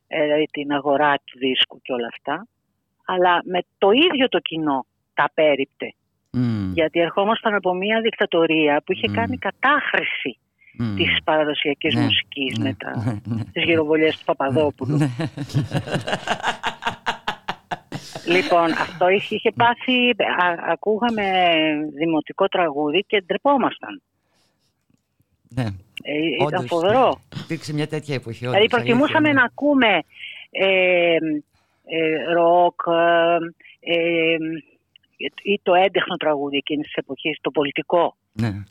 ε, 0.06 0.22
δηλαδή 0.22 0.44
την 0.50 0.72
αγορά 0.72 1.14
του 1.24 1.38
δίσκου 1.38 1.80
και 1.82 1.92
όλα 1.92 2.08
αυτά, 2.14 2.46
αλλά 3.04 3.40
με 3.44 3.60
το 3.78 3.90
ίδιο 3.90 4.28
το 4.28 4.38
κοινό 4.38 4.86
τα 5.14 5.30
πέριπτε. 5.34 5.94
Γιατί 6.72 7.00
ερχόμασταν 7.00 7.54
από 7.54 7.74
μια 7.74 8.00
δικτατορία 8.00 8.82
που 8.84 8.92
είχε 8.92 9.08
κάνει 9.08 9.36
κατάχρηση 9.38 10.38
mm. 10.78 10.94
της 10.96 11.22
παραδοσιακής 11.24 11.94
ναι, 11.94 12.02
μουσικής 12.02 12.58
ναι, 12.58 12.64
με 12.64 12.74
τα, 12.78 13.04
ναι, 13.04 13.34
ναι. 13.34 13.44
τις 13.52 13.64
γυροβολιές 13.64 14.18
του 14.18 14.24
Παπαδόπουλου. 14.24 14.96
Ναι. 14.96 15.10
λοιπόν, 18.36 18.70
αυτό 18.72 19.08
είχε, 19.08 19.34
είχε 19.34 19.52
πάθει, 19.52 20.14
ακούγαμε 20.70 21.22
δημοτικό 21.94 22.46
τραγούδι 22.46 23.04
και 23.06 23.22
ντρεπόμασταν. 23.26 24.02
Ναι. 25.48 25.66
Ε, 26.02 26.44
ήταν 26.44 26.46
Όντως, 26.46 26.66
φοβερό. 26.66 27.20
Υπήρξε 27.44 27.72
μια 27.72 27.88
τέτοια 27.88 28.14
εποχή. 28.14 28.46
Δηλαδή 28.46 28.68
προτιμούσαμε 28.68 29.32
να 29.32 29.42
ακούμε 29.44 30.02
ε, 30.50 31.16
ε, 31.84 32.32
ροκ 32.32 32.80
ε, 33.80 34.36
ή 35.42 35.60
το 35.62 35.74
έντεχνο 35.74 36.16
τραγούδι 36.16 36.56
εκείνης 36.56 36.86
της 36.86 36.94
εποχής, 36.94 37.38
το 37.40 37.50
πολιτικό 37.50 38.16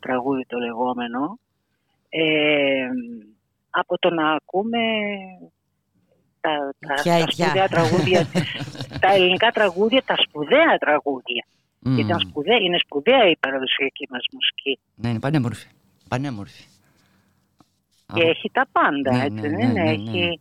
τραγούδι 0.00 0.46
το 0.46 0.58
λεγόμενο, 0.58 1.38
από 3.70 3.98
το 3.98 4.10
να 4.10 4.32
ακούμε 4.32 4.78
τα, 6.40 6.74
τα, 6.78 6.94
τα 6.94 7.30
σπουδαία 7.30 7.68
τραγούδια, 7.68 8.26
τα 9.04 9.12
ελληνικά 9.12 9.50
τραγούδια, 9.50 10.02
τα 10.02 10.14
σπουδαία 10.16 10.76
τραγούδια. 10.78 11.46
Mm. 11.86 11.98
Ήταν 11.98 12.20
σπουδαία, 12.20 12.56
είναι 12.56 12.78
σπουδαία 12.78 13.30
η 13.30 13.36
παραδοσιακή 13.36 14.06
μας 14.10 14.24
μουσική. 14.32 14.78
Ναι, 14.94 15.08
είναι 15.08 15.18
πανέμορφη. 15.18 15.68
πανέμορφη. 16.08 16.64
Και 18.14 18.22
έχει 18.22 18.50
τα 18.52 18.66
πάντα, 18.72 19.16
ναι, 19.16 19.24
έτσι, 19.24 19.48
ναι, 19.48 19.64
ναι, 19.64 19.72
ναι, 19.72 19.90
έχει 19.90 20.40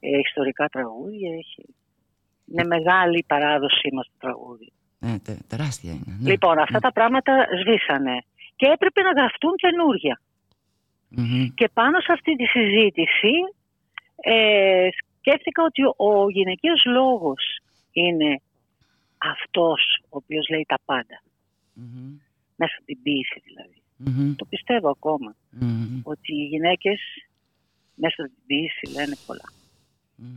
ιστορικά 0.00 0.68
τραγούδια, 0.68 1.30
έχει... 1.38 1.74
Είναι 2.52 2.64
μεγάλη 2.64 3.18
η 3.18 3.24
παράδοσή 3.26 3.88
μας 3.92 4.06
το 4.06 4.16
τραγούδι. 4.18 4.72
Ναι, 4.98 5.18
τε, 5.18 5.32
τεράστια 5.46 5.92
είναι. 5.92 6.16
Ναι. 6.20 6.30
Λοιπόν, 6.30 6.58
αυτά 6.58 6.78
τα 6.78 6.92
πράγματα 6.92 7.32
σβήσανε 7.60 8.16
και 8.56 8.66
έπρεπε 8.74 9.00
να 9.02 9.12
γραφτούν 9.18 9.54
καινούργια. 11.14 11.52
Και 11.54 11.68
πάνω 11.72 12.00
σε 12.00 12.12
αυτή 12.12 12.36
τη 12.36 12.44
συζήτηση 12.44 13.32
ε, 14.16 14.88
σκέφτηκα 15.18 15.62
ότι 15.64 15.82
ο 15.96 16.30
γυναικείος 16.30 16.84
λόγος 16.84 17.60
είναι 17.92 18.40
αυτός 19.18 20.02
ο 20.02 20.16
οποίος 20.16 20.48
λέει 20.48 20.64
τα 20.68 20.78
πάντα. 20.84 21.22
Μέσα 22.56 22.74
από 22.76 22.86
την 22.86 23.02
ποίηση 23.02 23.42
δηλαδή. 23.44 23.78
Το 24.36 24.44
πιστεύω 24.44 24.90
ακόμα. 24.90 25.34
Ότι 26.02 26.34
οι 26.34 26.44
γυναίκες 26.44 27.00
μέσα 27.94 28.14
από 28.22 28.32
την 28.34 28.42
ποίηση 28.46 28.96
λένε 28.96 29.16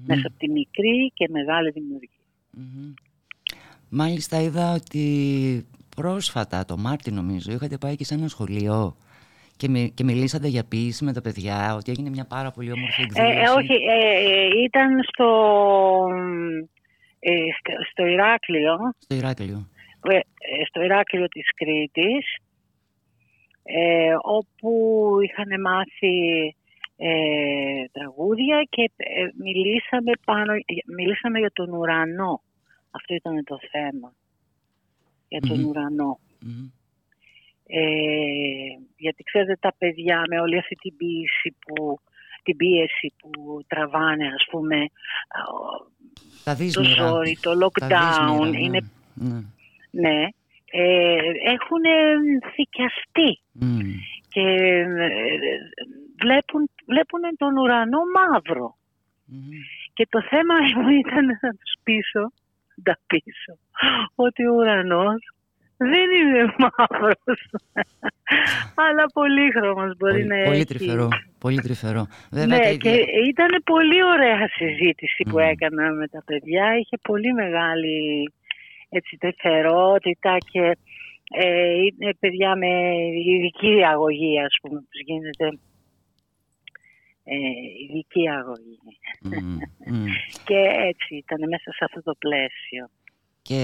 Μέσα 0.06 0.28
από 0.28 0.38
τη 0.38 0.50
μικρή 0.50 1.12
και 1.14 1.28
μεγάλη 1.30 1.72
δημιουργία. 1.72 2.24
Μάλιστα 3.90 4.42
είδα 4.42 4.74
ότι 4.74 5.66
πρόσφατα, 5.96 6.66
το 6.66 6.78
Μάρτι 6.78 7.12
νομίζω, 7.12 7.52
είχατε 7.52 7.78
πάει 7.78 7.96
και 7.96 8.06
σε 8.06 8.14
ένα 8.14 8.28
σχολείο 8.28 8.96
και, 9.64 9.88
και 9.88 10.04
μιλήσατε 10.04 10.48
για 10.48 10.64
ποίηση 10.64 11.04
με 11.04 11.14
τα 11.14 11.22
παιδιά, 11.22 11.76
ότι 11.76 11.92
έγινε 11.92 12.10
μια 12.10 12.26
πάρα 12.26 12.52
πολύ 12.52 12.72
όμορφη 12.72 13.02
ε, 13.02 13.04
εκδήλωση. 13.04 13.40
Ε, 13.40 13.50
όχι, 13.50 13.74
ε, 13.74 14.64
ήταν 14.64 15.04
στο, 15.04 15.30
στο, 17.58 17.72
στο 17.92 18.06
Ηράκλειο. 18.06 18.76
Στο 18.98 19.16
Ηράκλειο. 19.16 19.68
στο 20.68 20.82
Ηράκλειο 20.82 21.28
της 21.28 21.48
Κρήτης, 21.56 22.26
όπου 24.22 24.72
είχαν 25.24 25.62
μάθει 25.62 26.16
τραγούδια 27.92 28.68
και 28.70 28.92
μιλήσαμε, 29.44 30.12
πάνω, 30.26 30.54
μιλήσαμε 30.96 31.40
για 31.40 31.52
τον 31.54 31.74
ουρανό. 31.74 32.42
Αυτό 32.92 33.14
ήταν 33.14 33.44
το 33.44 33.60
θέμα. 33.72 34.14
Για 35.28 35.42
τον 35.42 35.64
ουρανό. 35.64 36.20
Ε, 37.68 37.82
γιατί 38.98 39.24
ξέρετε 39.24 39.58
τα 39.60 39.74
παιδιά 39.78 40.24
με 40.30 40.40
όλη 40.40 40.58
αυτή 40.58 40.76
την 40.76 40.98
πίεση 40.98 41.56
που, 41.66 42.00
την 42.44 42.58
πίεση 42.58 43.14
που 43.18 43.64
τραβάνε 43.68 44.26
ας 44.26 44.46
πούμε 44.52 44.90
τα 46.44 46.56
το 46.74 46.84
ζόρι, 46.84 47.38
το 47.42 47.52
lockdown 47.64 48.50
ναι. 48.50 48.60
είναι, 48.60 48.80
ναι, 49.14 49.42
ναι. 49.92 50.28
Ε, 50.76 51.18
έχουν 51.44 51.84
θικιαστεί 52.56 53.40
και 54.30 54.42
ε, 54.42 54.86
βλέπουν, 56.22 56.70
βλέπουν 56.86 57.22
τον 57.38 57.58
ουρανό 57.58 58.00
και 59.94 60.08
το 60.10 60.22
θέμα 60.22 60.56
μου 60.76 60.90
ήταν 61.06 61.26
να 61.26 61.50
τους 61.50 61.74
πείσω, 61.84 62.32
τα 62.84 63.00
πείσω 63.08 63.58
ότι 64.16 64.48
ο 64.48 64.54
ουρανός 64.54 65.34
δεν 65.78 66.08
είναι 66.12 66.54
μαύρος, 66.58 67.50
αλλά 68.76 69.06
πολύχρωμος 69.14 69.98
μπορεί 69.98 70.14
πολύ, 70.14 70.26
να 70.26 70.44
πολύ 70.44 70.56
έχει. 70.56 70.66
Τρυφερό, 70.66 71.08
πολύ 71.40 71.62
τρυφερό. 71.62 72.08
Βέβαια, 72.32 72.58
ναι, 72.58 72.76
και 72.76 73.06
ήταν 73.28 73.62
πολύ 73.64 74.04
ωραία 74.04 74.48
συζήτηση 74.48 75.24
που 75.30 75.40
έκανα 75.40 75.92
με 75.92 76.08
τα 76.08 76.24
παιδιά. 76.26 76.78
Είχε 76.78 76.98
πολύ 77.02 77.34
μεγάλη 77.34 78.32
έτσι, 78.90 79.18
τρυφερότητα 79.18 80.38
και 80.52 80.78
ε, 81.36 81.74
είναι 81.74 82.14
παιδιά 82.20 82.56
με 82.56 82.68
ειδική 83.26 83.84
αγωγή, 83.86 84.40
ας 84.40 84.58
πούμε, 84.62 84.80
που 84.80 84.98
γίνεται 85.06 85.46
ε, 87.24 87.36
ειδική 87.84 88.30
αγωγή. 88.30 88.80
και 90.48 90.60
έτσι 90.90 91.16
ήταν 91.16 91.40
μέσα 91.50 91.72
σε 91.72 91.84
αυτό 91.86 92.02
το 92.02 92.16
πλαίσιο. 92.20 92.90
Και 93.48 93.56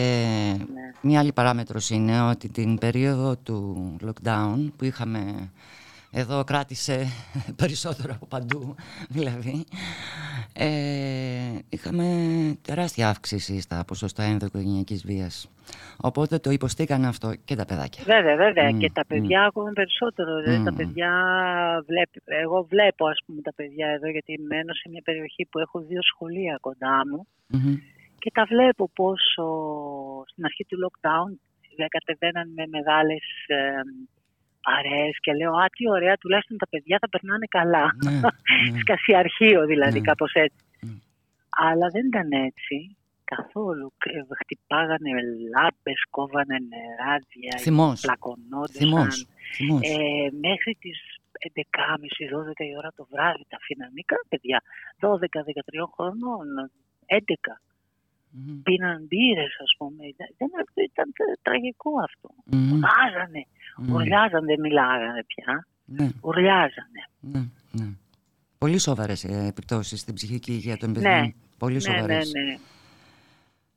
Ναι. 0.58 0.92
μια 1.02 1.20
άλλη 1.20 1.34
παράμετρος 1.34 1.90
είναι 1.90 2.22
ότι 2.22 2.50
την 2.50 2.78
περίοδο 2.78 3.36
του 3.38 3.96
lockdown 4.06 4.68
που 4.78 4.84
είχαμε 4.86 5.52
εδώ 6.12 6.44
κράτησε 6.44 7.08
περισσότερο 7.62 8.14
από 8.16 8.26
παντού 8.26 8.76
δηλαδή 9.10 9.64
ε, 10.54 10.68
είχαμε 11.70 12.06
τεράστια 12.62 13.10
αύξηση 13.10 13.62
στα 13.62 13.84
ποσοστά 13.88 14.24
ενδοοικογενειακής 14.24 15.06
βίας 15.06 15.50
οπότε 15.98 16.38
το 16.40 16.52
υποστήκαν 16.52 17.06
αυτό 17.06 17.34
και 17.46 17.56
τα 17.56 17.66
παιδάκια 17.66 18.04
Βέβαια, 18.06 18.36
βέβαια. 18.36 18.72
Μμ, 18.72 18.78
και 18.80 18.92
τα 18.94 19.06
παιδιά 19.06 19.44
ακόμα 19.44 19.72
περισσότερο. 19.74 20.42
Δηλαδή, 20.44 20.64
τα 20.64 20.72
Μμ. 20.72 20.76
παιδιά 20.76 21.12
βλέπ, 21.86 22.10
εγώ 22.26 22.66
βλέπω 22.70 23.08
ας 23.08 23.20
πούμε 23.26 23.42
τα 23.42 23.54
παιδιά 23.56 23.88
εδώ 23.88 24.10
γιατί 24.10 24.40
μένω 24.48 24.74
σε 24.74 24.90
μια 24.90 25.02
περιοχή 25.04 25.46
που 25.52 25.60
έχω 25.60 25.80
δύο 25.80 26.00
σχολεία 26.04 26.58
κοντά 26.62 27.02
μου 27.12 27.28
Μμμ. 27.48 27.76
Και 28.20 28.32
τα 28.34 28.46
βλέπω 28.46 28.90
πόσο 29.00 29.46
στην 30.32 30.46
αρχή 30.46 30.64
του 30.66 30.78
lockdown 30.84 31.32
δεν 31.80 31.88
κατεβαίναν 31.96 32.48
με 32.58 32.66
μεγάλες 32.76 33.26
ε, 33.48 33.82
παρέες 34.68 35.16
και 35.24 35.34
λέω 35.40 35.52
«Α, 35.62 35.66
τι 35.76 35.90
ωραία, 35.90 36.16
τουλάχιστον 36.18 36.58
τα 36.58 36.68
παιδιά 36.72 36.98
θα 37.02 37.10
περνάνε 37.10 37.48
καλά». 37.58 37.86
Σκασιαρχείο 38.82 39.66
δηλαδή, 39.66 40.02
κάπως 40.02 40.32
έτσι. 40.34 40.64
Αλλά 41.68 41.88
δεν 41.96 42.06
ήταν 42.06 42.30
έτσι 42.32 42.98
καθόλου. 43.34 43.88
Ε, 44.06 44.20
Χτυπάγανε 44.42 45.12
λάμπες, 45.54 46.00
κόβανε 46.10 46.58
νεράδια, 46.72 47.54
Θυμός. 47.66 48.02
πλακωνόντουσαν. 48.02 48.82
Θυμός. 48.82 49.16
Θυμός. 49.56 49.82
Ε, 49.82 50.30
μέχρι 50.48 50.74
τις 50.84 50.98
11.30-12 51.48 52.66
η 52.72 52.76
ώρα 52.80 52.92
το 52.98 53.04
βράδυ 53.12 53.46
τα 53.52 53.58
αφήναν 53.62 53.92
μικρά 54.00 54.22
παιδιά, 54.30 54.60
12-13 55.00 55.86
χρονών, 55.96 56.48
11. 57.06 57.54
Πίναν 58.64 59.06
μπύρες 59.08 59.58
ας 59.64 59.72
πούμε. 59.78 60.04
Δεν, 60.38 60.48
ήταν 60.84 61.14
τραγικό 61.42 61.92
αυτό. 62.04 62.30
Μμμ. 62.46 62.72
Ουρλιάζανε. 62.72 63.46
Μμμ. 63.78 63.94
Ουρλιάζανε, 63.94 64.46
δεν 64.46 64.60
μιλάγανε 64.60 65.24
πια. 65.28 65.68
Ναι. 65.86 66.10
Ουρλιάζανε. 66.22 67.02
Ναι, 67.20 67.40
ναι. 67.72 67.88
Πολύ 68.58 68.78
σοβαρές 68.78 69.24
ε, 69.24 69.46
επιπτώσεις 69.48 70.00
στην 70.00 70.14
ψυχική 70.14 70.52
υγεία 70.52 70.78
των 70.78 70.90
Ναι. 70.90 70.94
παιδιών. 70.96 71.34
Πολύ 71.58 71.74
ναι, 71.74 71.90
ναι, 71.90 71.96
σοβαρές. 71.98 72.32
ναι. 72.34 72.58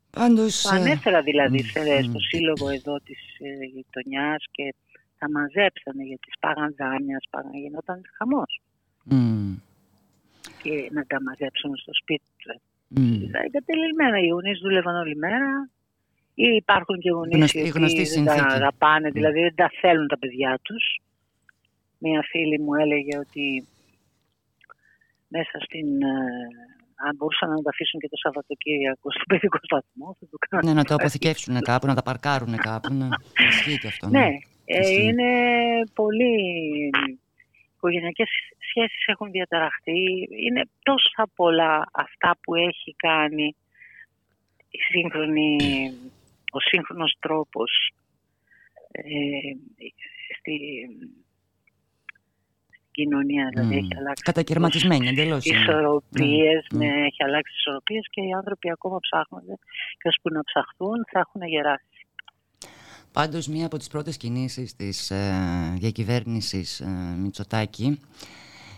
Πάντως, 0.09 0.61
Το 0.61 0.75
ε, 0.75 0.79
ανέφερα 0.79 1.21
δηλαδή 1.21 1.57
μ, 1.61 1.65
σε, 1.65 1.79
μ. 1.79 2.03
στο 2.09 2.19
σύλλογο 2.19 2.69
εδώ 2.69 2.97
της 2.99 3.19
ε, 3.39 3.65
γειτονιάς 3.65 4.45
και 4.51 4.73
τα 5.17 5.29
μαζέψανε 5.31 6.03
γιατί 6.03 6.27
σπάγαν 6.35 6.75
δάνεια, 6.77 7.17
σπάγαν, 7.27 7.53
γινόταν 7.53 8.01
χαμός. 8.17 8.61
Μμ. 9.03 9.53
Και 10.61 10.89
να 10.91 11.05
τα 11.05 11.21
μαζέψουν 11.21 11.75
στο 11.77 11.91
σπίτι 12.01 12.23
τους. 12.37 12.55
Μμ. 12.95 13.21
Εγκατελειμμένα. 13.45 14.19
Οι 14.19 14.27
γονείς 14.27 14.59
δούλευαν 14.59 14.95
όλη 14.95 15.15
μέρα. 15.15 15.69
Ή 16.35 16.47
υπάρχουν 16.55 16.99
και 16.99 17.09
γονείς 17.09 17.35
Γνωστή- 17.37 17.55
οι 17.63 17.65
η 17.65 17.69
γνωστή 17.77 17.99
οποίοι 18.01 18.13
δεν 18.13 18.25
τα 18.25 18.31
συνθήκη. 18.31 18.53
αγαπάνε, 18.53 19.09
δηλαδή 19.09 19.39
δεν 19.41 19.55
τα 19.55 19.71
θέλουν 19.81 20.07
τα 20.07 20.17
παιδιά 20.19 20.59
τους. 20.61 20.83
Μία 21.97 22.21
φίλη 22.29 22.59
μου 22.59 22.73
έλεγε 22.73 23.17
ότι 23.17 23.67
μέσα 25.27 25.57
στην... 25.65 26.01
ε, 26.01 26.07
αν 27.07 27.15
μπορούσαν 27.15 27.49
να 27.49 27.61
τα 27.61 27.69
αφήσουν 27.69 27.99
και 27.99 28.09
το 28.09 28.17
Σαββατοκύριακο 28.17 29.11
στον 29.11 29.25
παιδικό 29.27 29.57
σταθμό, 29.61 30.15
θα 30.19 30.25
το 30.31 30.37
κάνουν. 30.49 30.65
Ναι, 30.67 30.73
να 30.73 30.83
το 30.83 30.93
αποθηκεύσουν 30.93 31.59
κάπου, 31.61 31.87
να 31.87 31.95
τα 31.95 32.03
παρκάρουν 32.03 32.55
κάπου. 32.55 32.93
Ναι. 32.93 33.07
Ισχύει 33.49 33.77
και 33.79 33.87
αυτό. 33.87 34.07
Ναι. 34.09 34.19
Ναι, 34.19 34.29
Ε, 34.65 34.91
είναι 35.03 35.29
πολύ... 35.93 36.33
Οι 37.07 37.19
οικογενειακές 37.75 38.29
σχέσεις 38.73 39.05
έχουν 39.05 39.31
διαταραχθεί. 39.31 40.01
Είναι 40.45 40.63
τόσα 40.83 41.29
πολλά 41.35 41.89
αυτά 41.91 42.37
που 42.41 42.55
έχει 42.55 42.95
κάνει 42.97 43.55
η 44.69 44.77
σύγχρονη, 44.77 45.57
ο 46.51 46.59
σύγχρονος 46.59 47.17
τρόπος 47.19 47.93
ε, 48.91 49.03
στη, 50.37 50.55
κοινωνία. 52.91 53.49
Δηλαδή 53.53 53.75
έχει 53.75 53.95
αλλάξει. 53.97 54.23
Κατακαιρματισμένη 54.23 55.07
εντελώς. 55.07 55.45
Ισορροπίες, 55.45 56.67
ναι, 56.71 56.85
έχει 56.85 57.23
αλλάξει 57.23 57.53
ισορροπίες 57.57 58.05
και 58.09 58.21
οι 58.21 58.31
άνθρωποι 58.31 58.71
ακόμα 58.71 58.99
ψάχνονται. 58.99 59.55
Και 59.97 60.07
ώσπου 60.07 60.29
να 60.29 60.43
ψαχθούν 60.43 61.05
θα 61.11 61.19
έχουν 61.19 61.41
γεράσει. 61.41 61.87
Πάντως 63.13 63.47
μία 63.47 63.65
από 63.65 63.77
τις 63.77 63.87
πρώτες 63.87 64.17
κινήσεις 64.17 64.75
της 64.75 65.11
ε, 65.11 65.73
διακυβέρνησης 65.77 66.79
ε, 66.79 67.15
Μητσοτάκη 67.17 67.99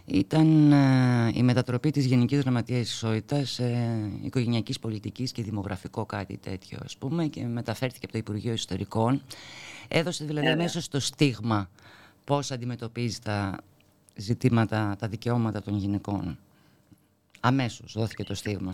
ήταν 0.06 0.72
ε, 0.72 1.32
η 1.34 1.44
μετατροπή 1.44 1.92
της 1.92 2.06
Γενικής 2.06 2.40
Γραμματείας 2.40 2.92
Ισότητας 2.92 3.50
σε 3.50 3.98
οικογενειακής 4.24 4.80
πολιτικής 4.80 5.32
και 5.32 5.44
δημογραφικό 5.44 6.06
κάτι 6.06 6.38
τέτοιο 6.38 6.80
ας 6.84 6.98
πούμε 6.98 7.26
και 7.26 7.46
μεταφέρθηκε 7.46 8.06
από 8.06 8.12
το 8.12 8.18
Υπουργείο 8.18 8.54
Ιστορικών. 8.54 9.22
Έδωσε 9.88 10.26
δηλαδή 10.26 10.48
αμέσω 10.48 10.90
το 10.90 11.00
στίγμα 11.00 11.70
πώς 12.26 12.52
αντιμετωπίζει 12.52 13.20
τα 13.20 13.58
ζητήματα, 14.16 14.96
τα 15.00 15.08
δικαιώματα 15.08 15.62
των 15.62 15.78
γυναικών. 15.78 16.38
Αμέσως 17.40 17.94
δόθηκε 17.96 18.24
το 18.24 18.36
στίγμα. 18.36 18.74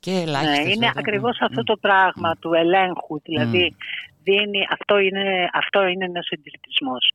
Και 0.00 0.10
ναι, 0.10 0.70
είναι 0.70 0.92
ακριβώς 0.96 1.38
αυτό 1.40 1.62
το 1.62 1.76
πράγμα 1.76 2.36
του 2.36 2.52
ελέγχου, 2.52 3.20
δηλαδή 3.22 3.74
δίνει, 4.22 4.66
αυτό 4.70 4.98
είναι, 4.98 5.50
αυτό 5.52 5.86
είναι 5.86 6.04
ένας 6.04 6.26
συντηρητισμός. 6.26 7.12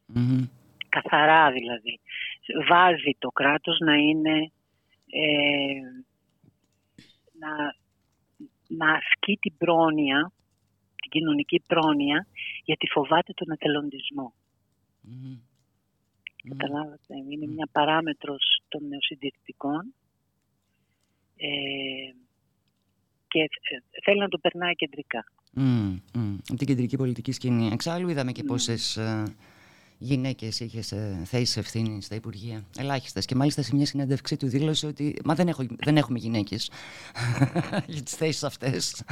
Καθαρά 0.96 1.52
δηλαδή. 1.52 2.00
Βάζει 2.70 3.16
το 3.20 3.30
κράτος 3.30 3.80
να 3.80 3.94
είναι, 3.94 4.52
ε, 5.10 5.82
να, 7.40 7.52
να 8.68 8.92
ασκεί 8.92 9.38
την 9.42 9.58
πρόνοια, 9.58 10.32
την 10.96 11.10
κοινωνική 11.12 11.64
πρόνοια, 11.68 12.28
γιατί 12.64 12.88
φοβάται 12.88 13.34
τον 13.34 13.52
εθελοντισμό. 13.52 14.34
Καταλάβατε, 16.50 17.14
είναι 17.30 17.48
μια 17.48 17.68
παράμετρος 17.72 18.62
των 18.68 18.88
νεοσυντηρητικών 18.88 19.94
ε, 21.36 22.14
και 23.28 23.40
ε, 23.40 24.02
θέλει 24.04 24.20
να 24.20 24.28
το 24.28 24.38
περνάει 24.38 24.74
κεντρικά. 24.74 25.24
Mm, 25.56 26.00
mm. 26.18 26.38
Την 26.58 26.68
κεντρική 26.68 26.98
πολιτική 26.98 27.32
σκηνή. 27.32 27.70
Εξάλλου 27.74 28.10
είδαμε 28.10 28.32
και 28.32 28.42
mm. 28.44 28.48
πόσες 28.48 28.98
ε, 28.98 29.24
γυναίκες 30.04 30.60
είχες 30.60 30.86
σε 30.86 31.22
θέσεις 31.24 31.58
ευθύνης 31.58 32.06
στα 32.06 32.16
Υπουργεία. 32.16 32.64
Ελάχιστες. 32.78 33.26
Και 33.26 33.36
μάλιστα 33.36 33.62
σε 33.62 33.76
μια 33.76 33.86
συνέντευξή 33.86 34.38
του 34.38 34.48
δήλωσε 34.48 34.88
ότι 34.88 35.16
μα 35.24 35.34
δεν, 35.34 35.48
έχω, 35.48 35.66
δεν 35.78 35.98
έχουμε 35.98 36.20
γυναίκες 36.20 36.72
για 37.94 38.02
τις 38.02 38.16
θέσεις 38.16 38.44
αυτές. 38.44 39.04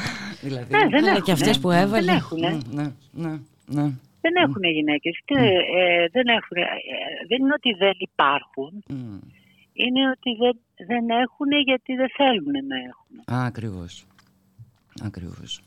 δηλαδή, 0.42 0.76
ναι, 0.76 0.88
δεν 0.90 1.04
έχουν. 1.06 1.22
Και 1.22 1.32
αυτές 1.32 1.60
που 1.60 1.72
έβαλε. 1.72 2.06
Δεν 2.06 2.16
έχουν. 2.16 2.40
Ναι, 2.40 2.58
ναι, 2.72 2.92
ναι, 3.12 3.40
ναι. 3.66 3.92
Δεν 4.22 4.34
έχουν 4.44 4.64
γυναίκες. 4.64 5.20
Mm. 5.26 5.36
Ε, 5.36 6.08
δεν, 6.12 6.28
έχουν, 6.28 6.58
ε, 6.58 6.66
δεν 7.28 7.40
είναι 7.40 7.54
ότι 7.54 7.74
δεν 7.74 7.96
υπάρχουν. 7.98 8.84
Είναι 9.74 10.10
ότι 10.10 10.36
δεν, 10.40 10.60
δεν 10.88 11.10
έχουν 11.10 11.52
γιατί 11.66 11.96
δεν 11.96 12.10
θέλουν 12.16 12.66
να 12.68 12.78
έχουν. 12.90 13.40
Α, 13.40 13.46
ακριβώς. 13.46 14.06
Ακριβώς. 15.04 15.62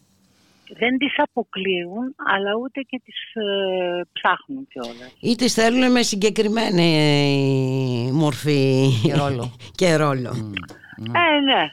Δεν 0.79 0.99
τις 0.99 1.15
αποκλείουν, 1.17 2.15
αλλά 2.17 2.55
ούτε 2.63 2.81
και 2.81 3.01
τις 3.05 3.35
ε, 3.35 4.01
ψάχνουν 4.13 4.67
κιόλας. 4.69 5.17
Ή 5.21 5.35
τις 5.35 5.55
θέλουν 5.55 5.91
με 5.91 6.03
συγκεκριμένη 6.03 6.89
ε, 8.09 8.13
μορφή 8.13 8.89
και 9.03 9.15
ρόλο. 9.15 9.57
και 9.81 9.97
ρόλο. 9.97 10.31
Ε, 10.99 11.41
ναι. 11.41 11.73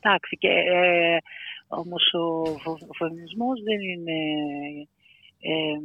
Εντάξει, 0.00 0.36
και, 0.36 0.48
ε, 0.48 1.16
όμως 1.68 2.12
ο, 2.12 2.40
ο 2.88 2.94
φεμινισμός 2.98 3.62
δεν 3.62 3.80
είναι 3.80 4.18
ε, 5.40 5.78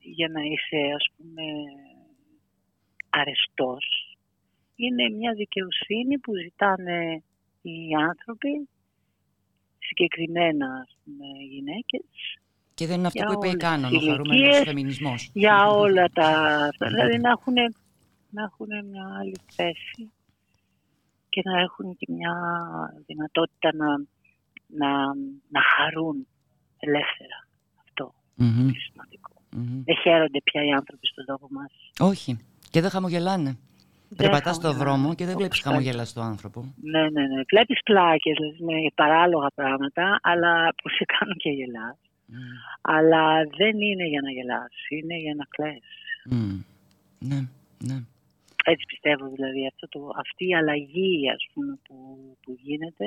για 0.00 0.28
να 0.28 0.40
είσαι 0.40 0.92
ας 0.94 1.06
πούμε 1.16 1.42
αρεστός. 3.10 4.16
Είναι 4.76 5.08
μια 5.08 5.32
δικαιοσύνη 5.32 6.18
που 6.18 6.32
ζητάνε 6.34 7.22
οι 7.62 7.94
άνθρωποι, 8.08 8.68
συγκεκριμένα 9.90 10.66
ας 10.84 10.96
πούμε, 11.04 11.26
γυναίκες. 11.50 12.06
Και 12.74 12.86
δεν 12.86 12.98
είναι 12.98 13.06
αυτό 13.06 13.24
που 13.24 13.32
είπε 13.32 13.48
η 13.48 13.56
Κάνον, 13.56 13.96
ο 13.96 14.00
χαρούμενος 14.00 14.58
φεμινισμός. 14.64 15.30
Για 15.32 15.66
όλα 15.66 16.08
τα... 16.08 16.28
δηλαδή 16.78 17.18
να 17.18 17.30
έχουν, 17.30 17.54
να 18.30 18.42
έχουν 18.42 18.68
μια 18.90 19.06
άλλη 19.20 19.36
θέση 19.56 20.02
και 21.28 21.42
να 21.44 21.60
έχουν 21.60 21.96
και 21.96 22.06
μια 22.08 22.34
δυνατότητα 23.06 23.70
να, 23.74 23.88
να, 24.66 24.90
να 25.48 25.60
χαρούν 25.76 26.26
ελεύθερα. 26.78 27.38
Mm-hmm. 28.40 28.70
σημαντικό. 28.90 29.32
Mm-hmm. 29.52 29.82
Δεν 29.84 29.96
χαίρονται 30.02 30.40
πια 30.44 30.64
οι 30.64 30.72
άνθρωποι 30.72 31.06
στον 31.06 31.24
τόπο 31.24 31.48
μας. 31.50 31.72
Όχι. 31.98 32.38
Και 32.70 32.80
δεν 32.80 32.90
χαμογελάνε. 32.90 33.58
Περπατάς 34.16 34.56
στον 34.56 34.76
δρόμο 34.76 35.14
και 35.14 35.26
δεν 35.26 35.36
βλέπεις 35.36 35.60
χαμογελαστό 35.60 36.20
άνθρωπο. 36.20 36.74
Ναι, 36.82 37.02
ναι, 37.02 37.26
ναι. 37.26 37.42
Βλέπεις 37.48 37.82
πλάκες 37.82 38.36
με 38.58 38.74
παράλογα 38.94 39.50
πράγματα, 39.54 40.18
αλλά 40.22 40.74
που 40.82 40.88
σε 40.88 41.04
κάνουν 41.04 41.36
και 41.36 41.50
γελάς. 41.50 41.98
Mm. 42.28 42.32
Αλλά 42.80 43.42
δεν 43.56 43.80
είναι 43.80 44.06
για 44.06 44.20
να 44.20 44.30
γελάς, 44.30 44.72
είναι 44.88 45.16
για 45.16 45.34
να 45.34 45.44
κλαις. 45.44 45.84
Mm. 46.30 46.64
Ναι, 47.18 47.40
ναι. 47.78 47.98
Έτσι 48.64 48.84
πιστεύω 48.86 49.28
δηλαδή 49.28 49.66
αυτό 49.66 49.88
το, 49.88 50.10
αυτή 50.16 50.48
η 50.48 50.54
αλλαγή 50.54 51.30
ας 51.30 51.46
πούμε, 51.52 51.78
που, 51.82 51.96
που 52.42 52.56
γίνεται 52.62 53.06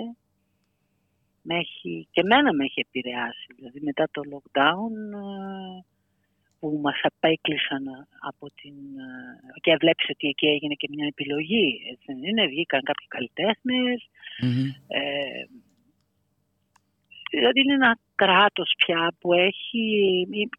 με 1.42 1.56
έχει, 1.58 2.08
και 2.12 2.24
μένα 2.24 2.54
με 2.54 2.64
έχει 2.64 2.80
επηρεάσει. 2.80 3.48
Δηλαδή 3.56 3.80
μετά 3.82 4.08
το 4.12 4.22
lockdown 4.32 4.94
ε, 5.14 5.93
που 6.64 6.80
μας 6.84 7.00
απέκλεισαν 7.02 7.84
από 8.20 8.48
την... 8.56 8.76
Ε, 8.98 9.60
και 9.62 9.76
βλέπεις 9.80 10.10
ότι 10.10 10.28
εκεί 10.28 10.46
έγινε 10.46 10.74
και 10.74 10.88
μια 10.92 11.06
επιλογή. 11.06 11.82
Έτσι 11.92 12.06
δεν 12.06 12.24
είναι, 12.24 12.48
βγήκαν 12.48 12.82
κάποιοι 12.84 13.08
Ε, 14.88 15.44
δηλαδή 17.32 17.60
είναι 17.62 17.74
ένα 17.74 17.98
κράτος 18.16 18.74
πια 18.78 19.14
που 19.20 19.34
έχει 19.34 19.84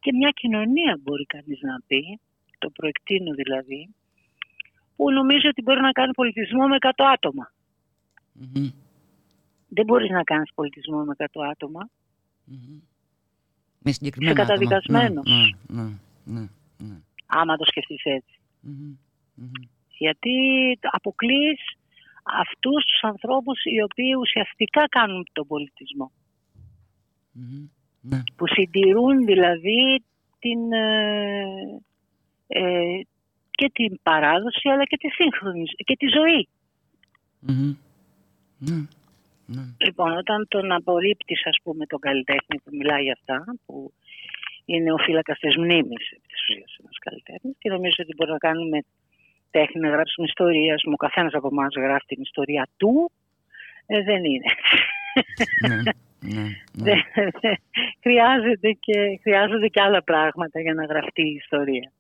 και 0.01 0.13
μια 0.13 0.31
κοινωνία 0.31 0.99
μπορεί 1.03 1.25
κανείς 1.25 1.61
να 1.61 1.81
πει, 1.87 2.21
το 2.59 2.71
προεκτείνω 2.71 3.35
δηλαδή, 3.35 3.95
που 4.97 5.11
νομίζω 5.11 5.49
ότι 5.49 5.63
μπορεί 5.63 5.81
να 5.81 5.93
κάνει 5.93 6.13
πολιτισμό 6.13 6.67
με 6.67 6.77
100 6.81 6.89
ατομα 6.97 7.53
δεν 9.75 9.85
μπορείς 9.85 10.11
να 10.11 10.23
κάνεις 10.23 10.51
πολιτισμό 10.55 11.05
με 11.05 11.15
100 11.19 11.27
άτομα. 11.51 11.91
Mm-hmm. 12.51 12.81
Με 13.87 13.93
συγκεκριμένα 13.93 14.33
Είσαι 14.33 14.43
καταδικασμένος. 14.43 15.57
Ναι, 15.69 15.83
ναι, 15.83 15.91
ναι, 16.25 16.49
ναι, 16.79 16.97
Άμα 17.27 17.57
το 17.57 17.65
σκεφτείς 17.65 18.05
έτσι. 18.05 18.39
Γιατί 19.99 20.33
αποκλείς 20.81 21.61
αυτούς 22.23 22.85
τους 22.85 23.03
ανθρώπους 23.03 23.65
οι 23.65 23.83
οποίοι 23.83 24.13
ουσιαστικά 24.21 24.89
κάνουν 24.89 25.27
τον 25.33 25.47
πολιτισμό. 25.47 26.13
Ναι. 28.01 28.23
Που 28.37 28.47
συντηρούν 28.47 29.25
δηλαδή 29.25 30.05
την, 30.39 30.73
ε, 30.73 31.45
ε, 32.47 33.01
και 33.51 33.71
την 33.73 34.01
παράδοση 34.03 34.69
αλλά 34.69 34.85
και 34.85 34.97
τη 34.97 35.09
σύγχρονη 35.09 35.65
και 35.65 35.97
τη 35.97 36.07
ζωή. 36.07 36.49
Ναι. 38.59 38.87
Ναι. 39.47 39.63
Λοιπόν, 39.79 40.17
όταν 40.17 40.47
τον 40.49 40.73
απορρίπτεις, 40.73 41.47
ας 41.47 41.57
πούμε, 41.63 41.87
τον 41.87 41.99
καλλιτέχνη 41.99 42.57
που 42.65 42.71
μιλάει 42.73 43.03
για 43.03 43.17
αυτά, 43.19 43.45
που 43.67 43.93
είναι 44.65 44.93
ο 44.93 44.97
φύλακας 44.97 45.39
της 45.39 45.57
μνήμης 45.57 46.09
της 46.29 46.43
ουσίας 46.49 46.77
ενό 46.81 46.89
καλλιτέχνης, 47.01 47.55
και 47.59 47.69
νομίζω 47.71 47.97
ότι 47.99 48.15
μπορεί 48.17 48.31
να 48.31 48.39
κάνουμε 48.39 48.79
τέχνη 49.51 49.81
να 49.81 49.89
γράψουμε 49.89 50.27
ιστορία. 50.27 50.75
Ο 50.93 50.97
καθένας 50.97 51.33
από 51.33 51.49
εμάς 51.53 51.75
γράφει 51.77 52.07
την 52.07 52.23
ιστορία 52.23 52.69
του. 52.77 53.11
Ε, 53.87 54.03
δεν 54.03 54.25
είναι. 54.25 54.51
Ναι, 55.61 55.75
ναι, 56.21 56.43
ναι. 56.73 56.95
χρειάζεται 58.01 58.73
και, 58.73 59.19
χρειάζονται 59.23 59.69
και 59.69 59.81
άλλα 59.81 60.03
πράγματα 60.03 60.61
για 60.61 60.75
να 60.75 60.85
γραφτεί 60.85 61.23
η 61.23 61.35
ιστορία. 61.35 61.93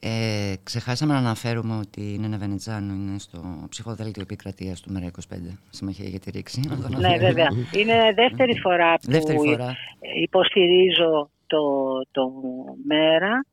Ε, 0.00 0.54
ξεχάσαμε 0.62 1.12
να 1.12 1.18
αναφέρουμε 1.18 1.76
ότι 1.76 2.00
η 2.00 2.18
Νένα 2.18 2.38
Βενετζάνου 2.38 2.94
είναι 2.94 3.18
στο 3.18 3.66
ψηφοδέλτιο 3.68 4.22
επικρατείας 4.22 4.80
του 4.80 4.92
ΜΕΡΑ25. 4.94 5.36
Συμμαχία 5.70 6.08
για 6.08 6.20
τη 6.20 6.30
ρήξη. 6.30 6.60
ναι, 6.98 7.16
βέβαια. 7.18 7.48
Είναι 7.76 8.12
δεύτερη 8.14 8.58
φορά 8.58 8.94
που 8.94 9.10
δεύτερη 9.10 9.38
φορά. 9.38 9.76
υποστηρίζω 10.22 11.30
το, 11.46 11.62
το 12.10 12.32
ΜΕΡΑ. 12.86 13.44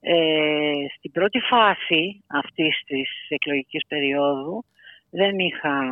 Ε, 0.00 0.72
στην 0.96 1.10
πρώτη 1.12 1.38
φάση 1.38 2.22
αυτής 2.26 2.82
της 2.86 3.08
εκλογικής 3.28 3.82
περίοδου 3.88 4.64
δεν 5.10 5.38
είχα, 5.38 5.88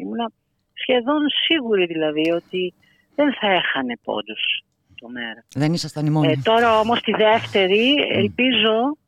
ήμουν 0.00 0.32
σχεδόν 0.72 1.20
σίγουρη 1.46 1.86
δηλαδή 1.86 2.30
ότι 2.30 2.74
δεν 3.14 3.34
θα 3.40 3.46
έχανε 3.46 3.94
πόντους 4.04 4.64
το 4.94 5.08
μέρα. 5.08 5.44
Δεν 5.54 5.72
ήσασταν 5.72 6.06
οι 6.06 6.10
μόνοι. 6.10 6.32
Ε, 6.32 6.36
τώρα 6.42 6.78
όμως 6.78 7.00
τη 7.00 7.12
δεύτερη 7.12 7.94
ελπίζω 8.12 8.74
ο, 8.80 9.03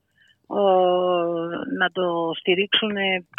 να 1.78 1.90
το 1.92 2.32
στηρίξουν 2.38 2.92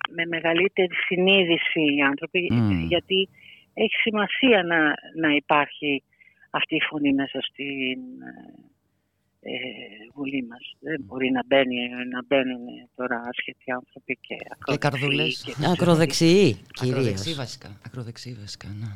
με 0.09 0.25
μεγαλύτερη 0.27 0.93
συνείδηση 1.07 1.81
οι 1.95 2.01
άνθρωποι 2.01 2.49
γιατί 2.87 3.29
έχει 3.73 3.95
σημασία 3.95 4.63
να, 4.63 4.79
να 5.15 5.35
υπάρχει 5.35 6.03
αυτή 6.49 6.75
η 6.75 6.81
φωνή 6.89 7.13
μέσα 7.13 7.39
στην 7.41 7.99
ε, 9.41 9.51
Βουλή 10.15 10.45
μας. 10.49 10.75
Δεν 10.79 11.01
μπορεί 11.05 11.31
να, 11.31 11.43
μπαίνει, 11.45 11.75
να 12.13 12.23
μπαίνουν 12.27 12.65
τώρα 12.95 13.21
άσχετοι 13.29 13.71
άνθρωποι 13.71 14.17
και 14.21 14.35
ακροδεξιοί. 14.79 15.53
Και 15.59 15.65
ακροδεξιοί, 15.71 16.57
Ακροδεξιοί 16.81 17.33
βασικά. 17.33 17.79
Ακροδεξιοί 17.85 18.33
βασικά, 18.39 18.67
ναι. 18.79 18.91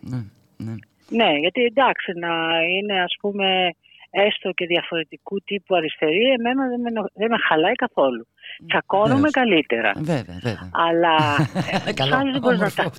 ναι. 0.00 0.22
Ναι, 0.56 0.74
ναι. 1.08 1.38
γιατί 1.38 1.62
εντάξει 1.62 2.12
να 2.12 2.62
είναι 2.62 3.02
ας 3.02 3.16
πούμε 3.20 3.74
έστω 4.10 4.52
και 4.52 4.66
διαφορετικού 4.66 5.40
τύπου 5.40 5.74
αριστερή, 5.74 6.24
εμένα 6.38 6.68
δεν 6.68 6.80
με, 6.80 6.90
δεν 7.14 7.28
με 7.30 7.36
χαλάει 7.48 7.74
καθόλου. 7.74 8.26
Τσακώνομαι 8.66 9.30
καλύτερα. 9.30 9.92
Βέβαια, 9.96 10.38
βέβαια. 10.42 10.70
Αλλά 10.72 11.16
Καλό, 12.00 12.32
δεν 12.32 12.40
μπορείς 12.40 12.60
να 12.60 12.70
τα... 12.70 12.90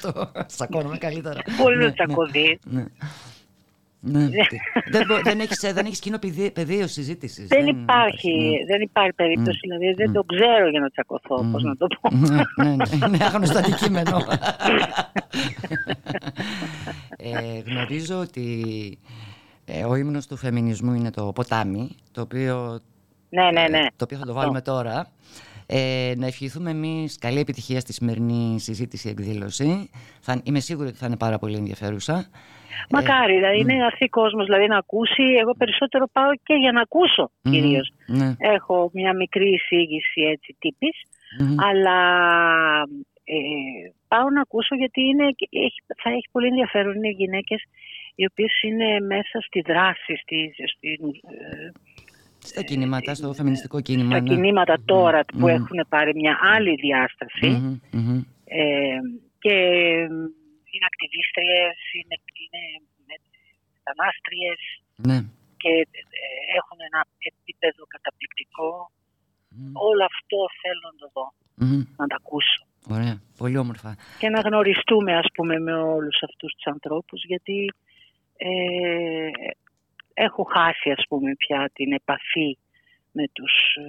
Τσακώνομαι 0.45 0.97
καλύτερα. 0.97 1.41
Μπορείς 1.57 1.85
να 1.85 1.93
τσακωθείς. 1.93 2.59
Ναι. 4.01 4.27
δεν, 4.89 5.07
δεν, 5.23 5.39
έχεις, 5.39 5.59
δεν 5.73 5.85
έχεις 5.85 5.99
κοινό 5.99 6.19
πεδίο 6.53 6.87
συζήτησης. 6.87 7.47
Δεν, 7.47 7.65
δεν, 7.65 7.75
υπάρχει, 7.75 8.31
ναι. 8.31 8.65
δεν 8.65 8.81
υπάρχει 8.81 9.13
περίπτωση, 9.13 9.59
δηλαδή 9.61 9.93
δεν 9.93 10.11
το 10.11 10.23
ξέρω 10.23 10.69
για 10.69 10.79
να 10.79 10.89
τσακωθώ, 10.89 11.35
mm. 11.35 11.51
πώς 11.51 11.63
να 11.63 11.77
το 11.77 11.87
πω. 12.01 12.09
ναι, 12.15 12.65
ναι, 12.65 13.07
ναι, 13.07 13.25
άγνωστο 13.25 13.57
αντικείμενο. 13.57 14.17
ε, 17.17 17.59
γνωρίζω 17.65 18.19
ότι 18.19 18.47
ε, 19.03 19.28
ο 19.89 19.95
ύμνος 19.95 20.27
του 20.27 20.37
φεμινισμού 20.37 20.93
είναι 20.93 21.11
το 21.11 21.31
ποτάμι, 21.35 21.95
το 22.11 22.21
οποίο, 22.21 22.79
ναι, 23.29 23.51
ναι, 23.51 23.67
ναι. 23.69 23.85
το 23.95 24.03
οποίο 24.03 24.17
θα 24.17 24.25
το 24.25 24.33
βάλουμε 24.33 24.61
τώρα. 24.61 25.07
Ε, 25.71 26.13
να 26.17 26.25
ευχηθούμε 26.25 26.69
εμείς 26.69 27.17
καλή 27.17 27.39
επιτυχία 27.39 27.79
στη 27.79 27.93
σημερινή 27.93 28.59
συζήτηση 28.59 29.09
εκδήλωση. 29.09 29.89
Θα, 30.21 30.41
είμαι 30.43 30.59
σίγουρη 30.59 30.87
ότι 30.87 30.97
θα 30.97 31.05
είναι 31.05 31.17
πάρα 31.17 31.37
πολύ 31.39 31.55
ενδιαφέρουσα. 31.55 32.27
Μακάρι, 32.89 33.33
δηλαδή 33.33 33.57
mm. 33.57 33.61
είναι 33.61 33.85
έρθει 33.85 34.09
κόσμος 34.09 34.45
δηλαδή, 34.45 34.67
να 34.67 34.77
ακούσει. 34.77 35.23
Εγώ 35.41 35.53
περισσότερο 35.57 36.05
πάω 36.11 36.33
και 36.43 36.53
για 36.53 36.71
να 36.71 36.81
ακούσω 36.81 37.31
mm. 37.31 37.49
κυρίως. 37.51 37.91
Ναι. 38.07 38.35
Έχω 38.37 38.89
μια 38.93 39.15
μικρή 39.15 39.49
εισήγηση 39.53 40.21
έτσι 40.21 40.55
τύπης, 40.59 41.01
αλλά 41.69 41.99
ε, 43.33 43.91
πάω 44.07 44.29
να 44.29 44.41
ακούσω 44.41 44.75
γιατί 44.75 45.01
είναι, 45.01 45.25
έχει, 45.67 45.79
θα 46.01 46.09
έχει 46.09 46.27
πολύ 46.31 46.47
ενδιαφέρον. 46.47 46.95
Είναι 46.95 47.09
γυναίκες 47.21 47.61
οι 48.15 48.25
οποίες 48.29 48.53
είναι 48.61 48.99
μέσα 48.99 49.37
στη 49.47 49.59
δράση, 49.61 50.13
στη, 50.23 50.39
στη, 50.73 50.89
ε, 51.35 51.69
στα 52.49 52.61
κινήματα, 52.63 53.13
στο 53.13 53.33
φεμινιστικό 53.33 53.81
κίνημα. 53.81 54.11
Στα 54.15 54.21
ναι. 54.21 54.29
κινήματα 54.29 54.75
τώρα 54.85 55.21
που 55.25 55.47
έχουν 55.47 55.79
πάρει 55.89 56.11
μια 56.15 56.35
άλλη 56.55 56.73
διάσταση 56.85 57.49
ε, 58.45 58.99
και 59.43 59.55
είναι 60.71 60.87
ακτιβίστριες, 60.91 61.77
είναι, 61.99 62.15
είναι 62.43 62.63
μετανάστριες 63.77 64.59
ναι. 65.07 65.17
και 65.61 65.73
ε, 66.21 66.31
έχουν 66.59 66.77
ένα 66.89 67.01
επίπεδο 67.31 67.83
καταπληκτικό. 67.95 68.91
Όλο 69.89 70.03
αυτό 70.11 70.37
θέλω 70.61 70.83
να 70.91 70.95
το 71.01 71.07
δω, 71.15 71.27
να 71.99 72.05
το 72.09 72.15
ακούσω. 72.21 72.68
Ωραία, 72.89 73.21
πολύ 73.37 73.57
όμορφα. 73.57 73.95
Και 74.19 74.29
να 74.29 74.39
γνωριστούμε 74.39 75.17
ας 75.17 75.27
πούμε 75.33 75.59
με 75.59 75.73
όλους 75.73 76.23
αυτούς 76.23 76.53
τους 76.53 76.65
ανθρώπους 76.65 77.25
γιατί 77.25 77.73
ε, 78.37 79.29
έχω 80.13 80.43
χάσει 80.43 80.89
ας 80.91 81.03
πούμε 81.09 81.35
πια 81.35 81.69
την 81.73 81.91
επαφή 81.93 82.57
με, 83.11 83.23
τους, 83.33 83.53
ε, 83.75 83.83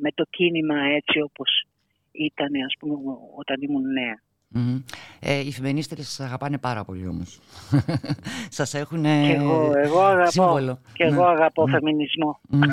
με 0.00 0.10
το 0.14 0.24
κίνημα 0.30 0.78
έτσι 0.80 1.20
όπως 1.20 1.64
ήταν 2.12 2.50
ας 2.66 2.74
πούμε 2.78 2.94
όταν 3.36 3.56
ήμουν 3.60 3.92
νέα. 3.92 4.22
Mm-hmm. 4.54 4.82
Ε, 5.20 5.38
οι 5.38 5.52
φεμινίστερες 5.52 6.08
σας 6.08 6.26
αγαπάνε 6.26 6.58
πάρα 6.58 6.84
πολύ 6.84 7.08
όμως. 7.08 7.38
σας 8.58 8.74
έχουν 8.74 9.02
και 9.02 9.36
εγώ, 9.38 9.72
εγώ 9.76 10.00
αγαπώ, 10.00 10.30
σύμβολο. 10.30 10.78
Και 10.92 11.04
εγώ 11.04 11.24
αγαπώ 11.24 11.66
φεμινισμό. 11.66 12.40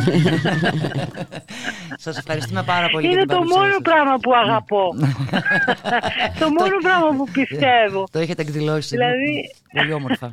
σας 2.05 2.17
ευχαριστούμε 2.17 2.63
πάρα 2.63 2.89
πολύ 2.89 3.05
Είναι 3.05 3.13
για 3.13 3.25
την 3.25 3.35
το 3.35 3.43
μόνο 3.43 3.71
σας. 3.71 3.81
πράγμα 3.81 4.17
που 4.17 4.33
αγαπώ. 4.33 4.93
το 6.39 6.49
μόνο 6.49 6.77
πράγμα 6.81 7.09
που 7.17 7.31
πιστεύω. 7.31 8.07
Το 8.11 8.19
έχετε 8.19 8.41
εκδηλώσει. 8.41 8.95
Δηλαδή... 8.95 9.53
Πολύ 9.73 9.93
όμορφα. 9.93 10.29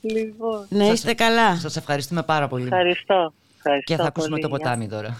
Λοιπόν. 0.00 0.66
Να 0.68 0.86
είστε 0.86 1.14
καλά. 1.14 1.56
Σας 1.56 1.76
ευχαριστούμε 1.76 2.22
πάρα 2.22 2.48
πολύ. 2.48 2.64
Ευχαριστώ. 2.64 3.32
Ευχαριστώ 3.56 3.94
και 3.94 3.96
θα 3.96 4.06
ακούσουμε 4.06 4.38
πολύ. 4.38 4.42
το 4.42 4.48
ποτάμι 4.48 4.88
τώρα. 4.88 5.16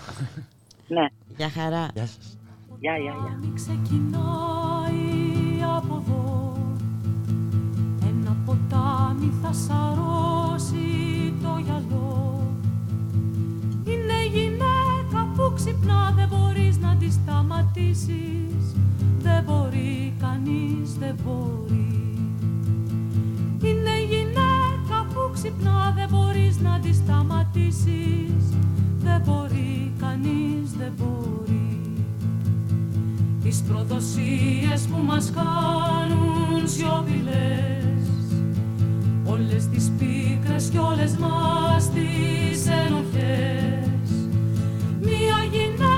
Ναι. 0.89 1.06
Γεια 1.36 1.50
χαρά. 1.50 1.89
Γεια 1.94 2.06
σας. 2.06 2.35
Γεια, 2.81 2.97
γεια, 2.97 3.15
γεια. 3.23 3.51
ξεκινάει 3.55 5.05
από 5.77 6.03
εδώ. 6.05 6.53
Ένα 8.03 8.37
ποτάμι 8.45 9.33
θα 9.43 9.53
σαρώσει 9.53 11.35
το 11.43 11.59
γυαλό. 11.65 12.43
Είναι 13.85 14.27
γυναίκα 14.33 15.29
που 15.37 15.53
ξυπνά 15.55 16.13
Δεν 16.17 16.29
μπορείς 16.29 16.79
να 16.79 16.97
τη 16.97 17.11
σταματήσεις. 17.11 18.75
Δεν 19.19 19.45
μπορεί 19.45 20.15
κανείς, 20.19 20.95
δεν 20.99 21.17
μπορεί. 21.25 22.19
Είναι 23.63 24.01
γυναίκα 24.09 25.07
που 25.09 25.31
ξυπνά 25.33 25.93
Δεν 25.97 26.09
μπορείς 26.11 26.61
να 26.61 26.81
τη 26.81 26.93
σταματήσεις. 26.95 28.55
Δεν 28.99 29.21
μπορεί 29.25 29.93
κανείς, 29.99 30.73
δεν 30.79 30.93
μπορεί 30.97 31.35
τις 33.57 33.65
προδοσίες 33.68 34.86
που 34.91 35.02
μας 35.05 35.33
κάνουν 35.35 36.68
σιωπηλές. 36.68 38.09
Όλες 39.25 39.68
τις 39.68 39.93
πίκρες 39.99 40.68
κι 40.70 40.78
όλες 40.78 41.17
μας 41.17 41.91
τις 41.91 42.67
ενοχές. 42.67 44.10
Μια 45.01 45.39
γυναίκα 45.51 45.95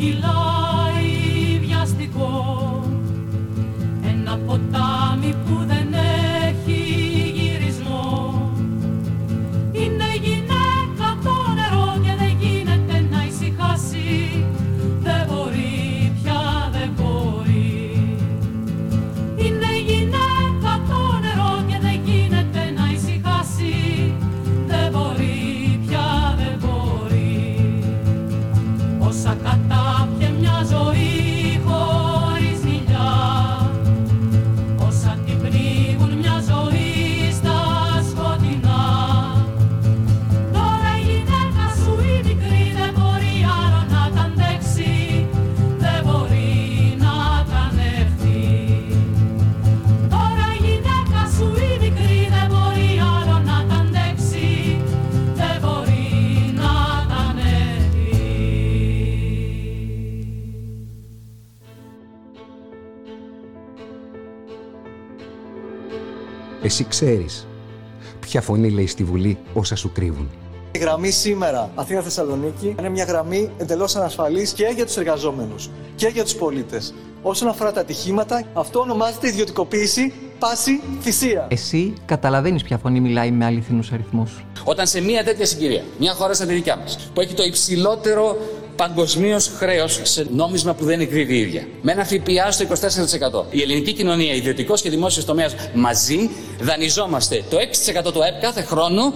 ποτάμι 0.00 0.14
που 0.20 0.39
Εσύ 66.70 66.84
ξέρεις 66.84 67.46
ποια 68.20 68.40
φωνή 68.40 68.70
λέει 68.70 68.86
στη 68.86 69.04
Βουλή 69.04 69.38
όσα 69.54 69.76
σου 69.76 69.92
κρύβουν. 69.92 70.30
γραμμή 70.80 71.10
σήμερα 71.10 71.70
Αθήνα-Θεσσαλονίκη 71.74 72.74
είναι 72.78 72.88
μια 72.88 73.04
γραμμή 73.04 73.50
εντελώς 73.58 73.96
ανασφαλής 73.96 74.52
και 74.52 74.72
για 74.74 74.86
τους 74.86 74.96
εργαζόμενους 74.96 75.70
και 75.96 76.06
για 76.06 76.24
τους 76.24 76.34
πολίτες. 76.34 76.94
Όσον 77.22 77.48
αφορά 77.48 77.72
τα 77.72 77.80
ατυχήματα, 77.80 78.44
αυτό 78.52 78.80
ονομάζεται 78.80 79.28
ιδιωτικοποίηση 79.28 80.12
πάση 80.38 80.80
θυσία. 81.00 81.46
Εσύ 81.50 81.92
καταλαβαίνεις 82.06 82.62
ποια 82.62 82.78
φωνή 82.78 83.00
μιλάει 83.00 83.30
με 83.30 83.44
αληθινούς 83.44 83.92
αριθμούς. 83.92 84.44
Όταν 84.64 84.86
σε 84.86 85.00
μια 85.00 85.24
τέτοια 85.24 85.46
συγκυρία, 85.46 85.82
μια 85.98 86.14
χώρα 86.14 86.34
σαν 86.34 86.48
τη 86.48 86.54
δικιά 86.54 86.76
μας, 86.76 87.10
που 87.14 87.20
έχει 87.20 87.34
το 87.34 87.42
υψηλότερο 87.42 88.36
παγκοσμίως 88.80 89.50
χρέος 89.56 90.00
σε 90.02 90.26
νόμισμα 90.30 90.74
που 90.74 90.84
δεν 90.84 91.00
εκδίδει 91.00 91.34
η 91.34 91.40
ίδια, 91.40 91.66
με 91.82 91.92
ένα 91.92 92.04
ΦΠΑ 92.04 92.50
στο 92.50 92.64
24%, 92.64 93.44
η 93.50 93.62
ελληνική 93.62 93.92
κοινωνία, 93.92 94.34
ιδιωτικός 94.34 94.82
και 94.82 94.90
δημόσιος 94.90 95.24
τομέας 95.24 95.54
μαζί, 95.74 96.30
δανειζόμαστε 96.60 97.42
το 97.50 97.56
6% 98.06 98.12
του 98.12 98.22
ΑΕΠ 98.22 98.40
κάθε 98.40 98.62
χρόνο 98.62 99.12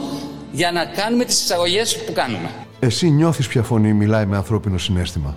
για 0.52 0.72
να 0.72 0.84
κάνουμε 0.84 1.24
τις 1.24 1.42
εισαγωγές 1.42 1.96
που 1.96 2.12
κάνουμε. 2.12 2.50
Εσύ 2.80 3.10
νιώθεις 3.10 3.48
ποια 3.48 3.62
φωνή 3.62 3.92
μιλάει 3.92 4.26
με 4.26 4.36
ανθρώπινο 4.36 4.78
συνέστημα; 4.78 5.36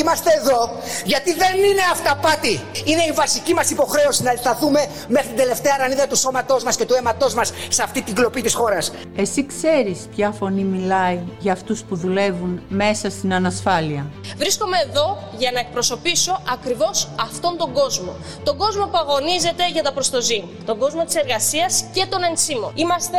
Είμαστε 0.00 0.30
εδώ 0.40 0.70
γιατί 1.04 1.34
δεν 1.34 1.56
είναι 1.56 1.82
αυταπάτη. 1.92 2.60
Είναι 2.84 3.02
η 3.02 3.12
βασική 3.12 3.54
μας 3.54 3.70
υποχρέωση 3.70 4.22
να 4.22 4.34
σταθούμε 4.36 4.86
μέχρι 5.08 5.28
την 5.28 5.36
τελευταία 5.36 5.76
ρανίδα 5.76 6.06
του 6.06 6.16
σώματός 6.16 6.64
μας 6.64 6.76
και 6.76 6.84
του 6.84 6.94
αίματός 6.94 7.34
μας 7.34 7.52
σε 7.68 7.82
αυτή 7.82 8.02
την 8.02 8.14
κλοπή 8.14 8.40
της 8.42 8.54
χώρας. 8.54 8.92
Εσύ 9.16 9.46
ξέρεις 9.46 9.98
ποια 10.14 10.30
φωνή 10.30 10.62
μιλάει 10.62 11.18
για 11.38 11.52
αυτούς 11.52 11.82
που 11.82 11.96
δουλεύουν 11.96 12.62
μέσα 12.68 13.10
στην 13.10 13.34
ανασφάλεια. 13.34 14.06
Βρίσκομαι 14.36 14.76
εδώ 14.88 15.18
για 15.38 15.50
να 15.52 15.60
εκπροσωπήσω 15.60 16.42
ακριβώς 16.52 17.08
αυτόν 17.20 17.56
τον 17.56 17.72
κόσμο. 17.72 18.16
Τον 18.44 18.56
κόσμο 18.56 18.84
που 18.86 18.98
αγωνίζεται 18.98 19.68
για 19.72 19.82
τα 19.82 19.92
προστοζή. 19.92 20.44
Τον 20.64 20.78
κόσμο 20.78 21.04
της 21.04 21.14
εργασίας 21.14 21.84
και 21.92 22.06
των 22.06 22.22
ενσύμων. 22.22 22.72
Είμαστε 22.74 23.18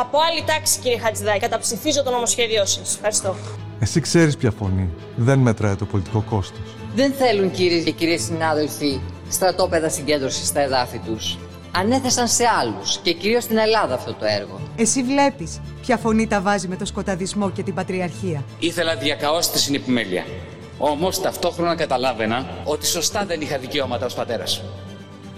από 0.00 0.18
άλλη 0.30 0.44
τάξη, 0.46 0.78
κύριε 0.78 0.98
Χατζηδάκη. 0.98 1.38
Καταψηφίζω 1.38 2.02
το 2.02 2.10
νομοσχέδιό 2.10 2.64
σας. 2.64 2.94
Ευχαριστώ. 2.94 3.36
Εσύ 3.80 4.00
ξέρεις 4.00 4.36
ποια 4.36 4.50
φωνή 4.50 4.88
δεν 5.16 5.38
μετράει 5.38 5.74
το 5.74 5.84
πολιτικό 5.84 6.24
κόστος. 6.30 6.76
Δεν 6.94 7.12
θέλουν 7.12 7.50
κύριε 7.50 7.82
και 7.82 7.90
κυρίες 7.90 8.22
συνάδελφοι 8.22 9.00
στρατόπεδα 9.28 9.88
συγκέντρωσης 9.88 10.46
στα 10.46 10.60
εδάφη 10.60 10.98
τους. 10.98 11.38
Ανέθεσαν 11.72 12.28
σε 12.28 12.44
άλλους 12.60 12.98
και 13.02 13.12
κυρίως 13.12 13.42
στην 13.42 13.56
Ελλάδα 13.56 13.94
αυτό 13.94 14.14
το 14.14 14.24
έργο. 14.24 14.60
Εσύ 14.76 15.02
βλέπεις 15.02 15.60
ποια 15.80 15.96
φωνή 15.96 16.26
τα 16.26 16.40
βάζει 16.40 16.68
με 16.68 16.76
το 16.76 16.84
σκοταδισμό 16.84 17.50
και 17.50 17.62
την 17.62 17.74
πατριαρχία. 17.74 18.44
Ήθελα 18.58 18.96
διακαώς 18.96 19.50
τη 19.50 19.58
συνεπιμέλεια. 19.58 20.24
Όμως 20.78 21.20
ταυτόχρονα 21.20 21.74
καταλάβαινα 21.74 22.46
ότι 22.64 22.86
σωστά 22.86 23.24
δεν 23.24 23.40
είχα 23.40 23.58
δικαιώματα 23.58 24.06
ως 24.06 24.14
πατέρας. 24.14 24.62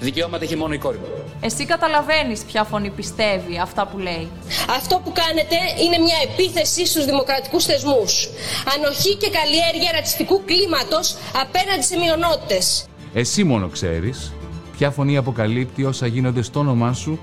Δικαιώματα 0.01 0.45
είχε 0.45 0.57
μόνο 0.57 0.73
η 0.75 0.79
κόρη 0.79 0.97
μου. 0.97 1.07
Εσύ 1.41 1.65
καταλαβαίνεις 1.67 2.41
ποια 2.41 2.65
φωνή 2.65 2.91
πιστεύει 2.91 3.59
αυτά 3.59 3.87
που 3.87 3.99
λέει. 3.99 4.29
Αυτό 4.71 5.01
που 5.05 5.13
κάνετε 5.13 5.57
είναι 5.85 5.99
μια 5.99 6.17
επίθεση 6.31 6.87
στους 6.87 7.05
δημοκρατικούς 7.05 7.65
θεσμούς. 7.65 8.29
Ανοχή 8.75 9.17
και 9.17 9.31
καλλιέργεια 9.31 9.93
ρατσιστικού 9.93 10.43
κλίματος 10.45 11.17
απέναντι 11.43 11.83
σε 11.83 11.99
μειονότητες. 11.99 12.85
Εσύ 13.15 13.45
μόνο 13.45 13.69
ξέρεις 13.69 14.33
ποια 14.77 14.91
φωνή 14.91 15.17
αποκαλύπτει 15.17 15.85
όσα 15.85 16.07
γίνονται 16.07 16.43
στο 16.43 16.61
όνομά 16.61 16.93
σου 16.93 17.19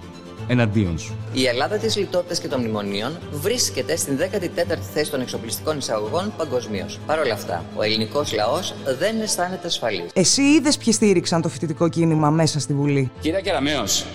εναντίον 0.47 0.99
σου. 0.99 1.15
Η 1.33 1.45
Ελλάδα 1.45 1.77
της 1.77 1.95
λιτότητας 1.97 2.39
και 2.39 2.47
των 2.47 2.59
μνημονίων 2.59 3.17
βρίσκεται 3.31 3.95
στην 3.95 4.17
14η 4.17 4.77
θέση 4.93 5.11
των 5.11 5.21
εξοπλιστικών 5.21 5.77
εισαγωγών 5.77 6.33
παγκοσμίως. 6.37 6.99
Παρ' 7.05 7.19
όλα 7.19 7.33
αυτά, 7.33 7.65
ο 7.75 7.83
ελληνικός 7.83 8.33
λαός 8.33 8.73
δεν 8.99 9.21
αισθάνεται 9.21 9.67
ασφαλής. 9.67 10.09
Εσύ 10.13 10.41
είδες 10.41 10.77
ποιοι 10.77 10.93
στήριξαν 10.93 11.41
το 11.41 11.49
φοιτητικό 11.49 11.89
κίνημα 11.89 12.29
μέσα 12.29 12.59
στη 12.59 12.73
Βουλή; 12.73 13.11
Κυρία 13.19 13.41
Κεραμέως, 13.41 14.05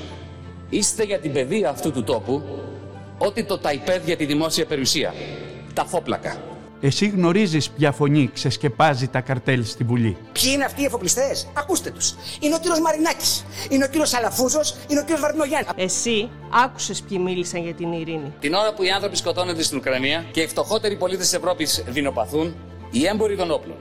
είστε 0.70 1.04
για 1.04 1.18
την 1.18 1.32
παιδεία 1.32 1.70
αυτού 1.70 1.92
του 1.92 2.04
τόπου 2.04 2.42
ότι 3.18 3.44
το 3.44 3.58
ταϊπέδ 3.58 4.04
για 4.04 4.16
τη 4.16 4.24
δημόσια 4.24 4.66
περιουσία. 4.66 5.14
Τα 5.74 5.84
φόπλακα. 5.84 6.36
Εσύ 6.84 7.06
γνωρίζεις 7.08 7.70
ποια 7.70 7.92
φωνή 7.92 8.30
ξεσκεπάζει 8.32 9.08
τα 9.08 9.20
καρτέλ 9.20 9.64
στη 9.64 9.84
Βουλή. 9.84 10.16
Ποιοι 10.32 10.50
είναι 10.54 10.64
αυτοί 10.64 10.82
οι 10.82 10.84
εφοπλιστές, 10.84 11.48
ακούστε 11.54 11.90
τους. 11.90 12.14
Είναι 12.40 12.54
ο 12.54 12.58
κύριος 12.58 12.80
Μαρινάκης, 12.80 13.44
είναι 13.68 13.84
ο 13.84 13.88
κύριος 13.88 14.14
Αλαφούζος, 14.14 14.76
είναι 14.88 15.00
ο 15.00 15.02
κύριος 15.02 15.20
Βαρδινογιάννη. 15.20 15.68
Εσύ 15.76 16.30
άκουσες 16.64 17.02
ποιοι 17.02 17.18
μίλησαν 17.24 17.62
για 17.62 17.74
την 17.74 17.92
ειρήνη. 17.92 18.32
Την 18.40 18.54
ώρα 18.54 18.74
που 18.74 18.82
οι 18.82 18.90
άνθρωποι 18.90 19.16
σκοτώνονται 19.16 19.62
στην 19.62 19.78
Ουκρανία 19.78 20.24
και 20.30 20.40
οι 20.40 20.46
φτωχότεροι 20.46 20.96
πολίτες 20.96 21.28
της 21.28 21.34
Ευρώπης 21.34 21.84
δεινοπαθούν, 21.86 22.54
οι 22.90 23.06
έμποροι 23.06 23.36
των 23.36 23.50
όπλων, 23.50 23.76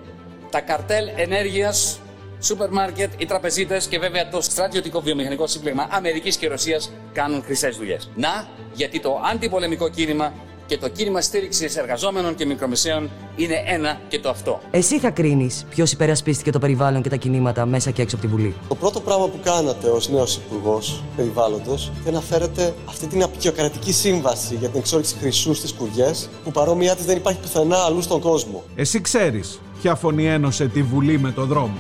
τα 0.49 0.61
καρτέλ 0.61 1.09
ενέργειας, 1.15 1.99
σούπερ 2.39 2.69
μάρκετ, 2.69 3.11
οι 3.17 3.25
τραπεζίτες 3.25 3.87
και 3.87 3.99
βέβαια 3.99 4.29
το 4.29 4.41
στρατιωτικό 4.41 5.01
βιομηχανικό 5.01 5.47
σύμπλεγμα 5.47 5.87
Αμερικής 5.91 6.35
και 6.37 6.47
Ρωσίας 6.47 6.91
κάνουν 7.13 7.43
χρυσές 7.43 7.77
δουλειές. 7.77 8.11
Να, 8.15 8.47
γιατί 8.73 8.99
το 8.99 9.21
αντιπολεμικό 9.31 9.89
κίνημα 9.89 10.33
και 10.71 10.77
το 10.77 10.89
κίνημα 10.89 11.21
στήριξης 11.21 11.75
εργαζόμενων 11.75 12.35
και 12.35 12.45
μικρομεσαίων 12.45 13.09
είναι 13.35 13.63
ένα 13.65 13.99
και 14.07 14.19
το 14.19 14.29
αυτό. 14.29 14.59
Εσύ 14.71 14.99
θα 14.99 15.09
κρίνεις 15.09 15.65
ποιος 15.69 15.91
υπερασπίστηκε 15.91 16.51
το 16.51 16.59
περιβάλλον 16.59 17.01
και 17.01 17.09
τα 17.09 17.15
κινήματα 17.15 17.65
μέσα 17.65 17.91
και 17.91 18.01
έξω 18.01 18.15
από 18.15 18.25
τη 18.25 18.31
Βουλή. 18.31 18.55
Το 18.67 18.75
πρώτο 18.75 18.99
πράγμα 18.99 19.27
που 19.27 19.39
κάνατε 19.43 19.87
ως 19.87 20.09
νέος 20.09 20.35
υπουργός 20.35 21.03
περιβάλλοντος 21.15 21.91
είναι 22.01 22.11
να 22.11 22.21
φέρετε 22.21 22.73
αυτή 22.89 23.07
την 23.07 23.23
απεικιοκρατική 23.23 23.93
σύμβαση 23.93 24.55
για 24.55 24.69
την 24.69 24.79
εξόριξη 24.79 25.15
χρυσού 25.19 25.53
στις 25.53 25.73
κουριές 25.73 26.29
που 26.43 26.51
παρόμοιά 26.51 26.95
της 26.95 27.05
δεν 27.05 27.17
υπάρχει 27.17 27.39
πουθενά 27.39 27.77
αλλού 27.77 28.01
στον 28.01 28.19
κόσμο. 28.19 28.63
Εσύ 28.75 29.01
ξέρεις 29.01 29.59
ποια 29.81 29.95
φωνή 29.95 30.27
ένωσε 30.27 30.67
τη 30.67 30.83
Βουλή 30.83 31.19
με 31.19 31.31
το 31.31 31.45
δρόμο. 31.45 31.77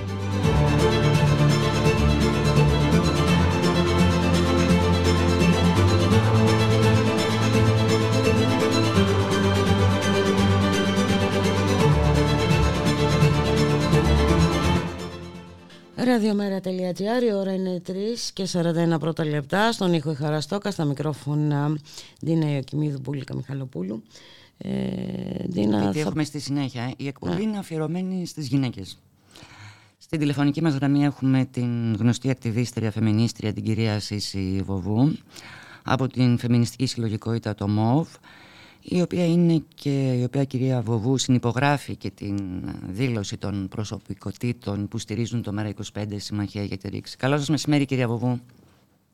Ραδιομέρα.gr, 16.11 17.23
η 17.29 17.33
ώρα 17.33 17.53
είναι 17.53 17.81
3 17.87 17.91
και 18.33 18.47
41 18.95 18.99
πρώτα 18.99 19.25
λεπτά. 19.25 19.71
Στον 19.71 19.93
ήχο 19.93 20.11
η 20.11 20.15
Χαραστόκα, 20.15 20.71
στα 20.71 20.85
μικρόφωνα 20.85 21.77
Ντίνα 22.25 22.53
Ιωκημίδου 22.55 22.99
Μπούλικα 23.01 23.35
Μιχαλοπούλου. 23.35 24.03
Ε, 24.57 24.69
Ντίνα, 25.49 25.79
Γιατί 25.81 25.99
θα- 25.99 26.07
έχουμε 26.07 26.23
στη 26.23 26.39
συνέχεια. 26.39 26.93
Η 26.97 27.07
εκπομπή 27.07 27.35
Ναι. 27.35 27.41
είναι 27.41 27.57
αφιερωμένη 27.57 28.25
στις 28.25 28.47
γυναίκες. 28.47 28.97
Στην 29.97 30.19
τηλεφωνική 30.19 30.61
μας 30.61 30.73
γραμμή 30.73 31.03
έχουμε 31.03 31.45
την 31.51 31.95
γνωστή 31.95 32.29
ακτιβίστρια 32.29 32.91
φεμινίστρια 32.91 33.53
την 33.53 33.63
κυρία 33.63 33.99
Σύση 33.99 34.61
Βοβού 34.65 35.11
από 35.83 36.07
την 36.07 36.37
φεμινιστική 36.37 36.85
συλλογικότητα 36.85 37.55
το 37.55 37.67
ΜΟΒ 37.67 38.07
η 38.81 39.01
οποία 39.01 39.25
είναι 39.25 39.63
και 39.75 40.13
η 40.13 40.23
οποία 40.23 40.43
κυρία 40.43 40.81
Βοβού 40.81 41.17
συνυπογράφει 41.17 41.95
και 41.95 42.09
την 42.09 42.37
δήλωση 42.87 43.37
των 43.37 43.67
προσωπικότητων 43.67 44.87
που 44.87 44.97
στηρίζουν 44.97 45.41
το 45.41 45.51
ΜΕΡΑ25 45.57 46.03
Συμμαχία 46.15 46.63
για 46.63 46.77
τη 46.77 46.89
Ρήξη. 46.89 47.17
Καλό 47.17 47.37
σας 47.37 47.49
μεσημέρι 47.49 47.85
κυρία 47.85 48.07
Βοβού. 48.07 48.39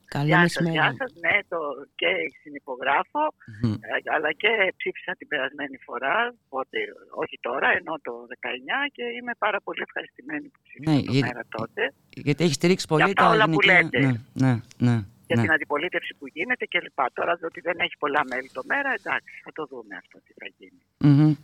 Καλό 0.10 0.26
Γεια 0.26 0.38
σας, 0.38 0.44
μεσημέρι. 0.44 0.76
γεια 0.78 0.96
σας. 1.00 1.12
Ναι, 1.26 1.38
το 1.48 1.58
και 1.96 2.08
συνυπογράφω, 2.42 3.22
Μμμ. 3.62 3.74
ε, 3.74 3.96
αλλά 4.16 4.32
και 4.42 4.48
ψήφισα 4.80 5.12
την 5.18 5.28
περασμένη 5.28 5.78
φορά, 5.86 6.16
οπότε, 6.46 6.78
όχι 7.24 7.38
τώρα, 7.42 7.68
ενώ 7.80 7.94
το 8.08 8.14
19 8.34 8.80
και 8.96 9.04
είμαι 9.20 9.34
πάρα 9.38 9.60
πολύ 9.66 9.82
ευχαριστημένη 9.88 10.46
που 10.54 10.60
ψήφισα 10.68 10.92
Ναι, 10.92 11.02
το 11.04 11.12
γιατί- 11.12 11.28
μέρα 11.28 11.44
τότε. 11.58 11.94
Γιατί 12.26 12.44
έχεις 12.44 12.56
στηρίξει 12.56 12.88
πολύ 12.88 13.04
αυτά 13.04 13.24
τα 13.24 13.30
όλα 13.30 13.46
που 13.50 13.58
γυναικεία- 13.62 13.82
λέτε. 13.84 14.00
Ναι, 14.06 14.14
ναι, 14.46 14.54
ναι, 14.88 14.98
Για 15.28 15.36
ναι. 15.36 15.42
την 15.42 15.52
αντιπολίτευση 15.52 16.16
που 16.20 16.28
γίνεται 16.28 16.66
κλπ. 16.66 17.00
Τώρα 17.14 17.40
ότι 17.44 17.62
δεν 17.62 17.78
έχει 17.80 17.98
πολλά 18.00 18.22
μέλη 18.30 18.50
το 18.54 18.62
μέρα, 18.66 18.94
εντάξει, 19.00 19.42
θα 19.44 19.52
το 19.54 19.66
δούμε 19.72 19.96
αυτό 19.98 20.20
τι 20.26 20.34
θα 20.40 20.48
γίνει. 20.58 20.80
Μμμ. 20.98 21.36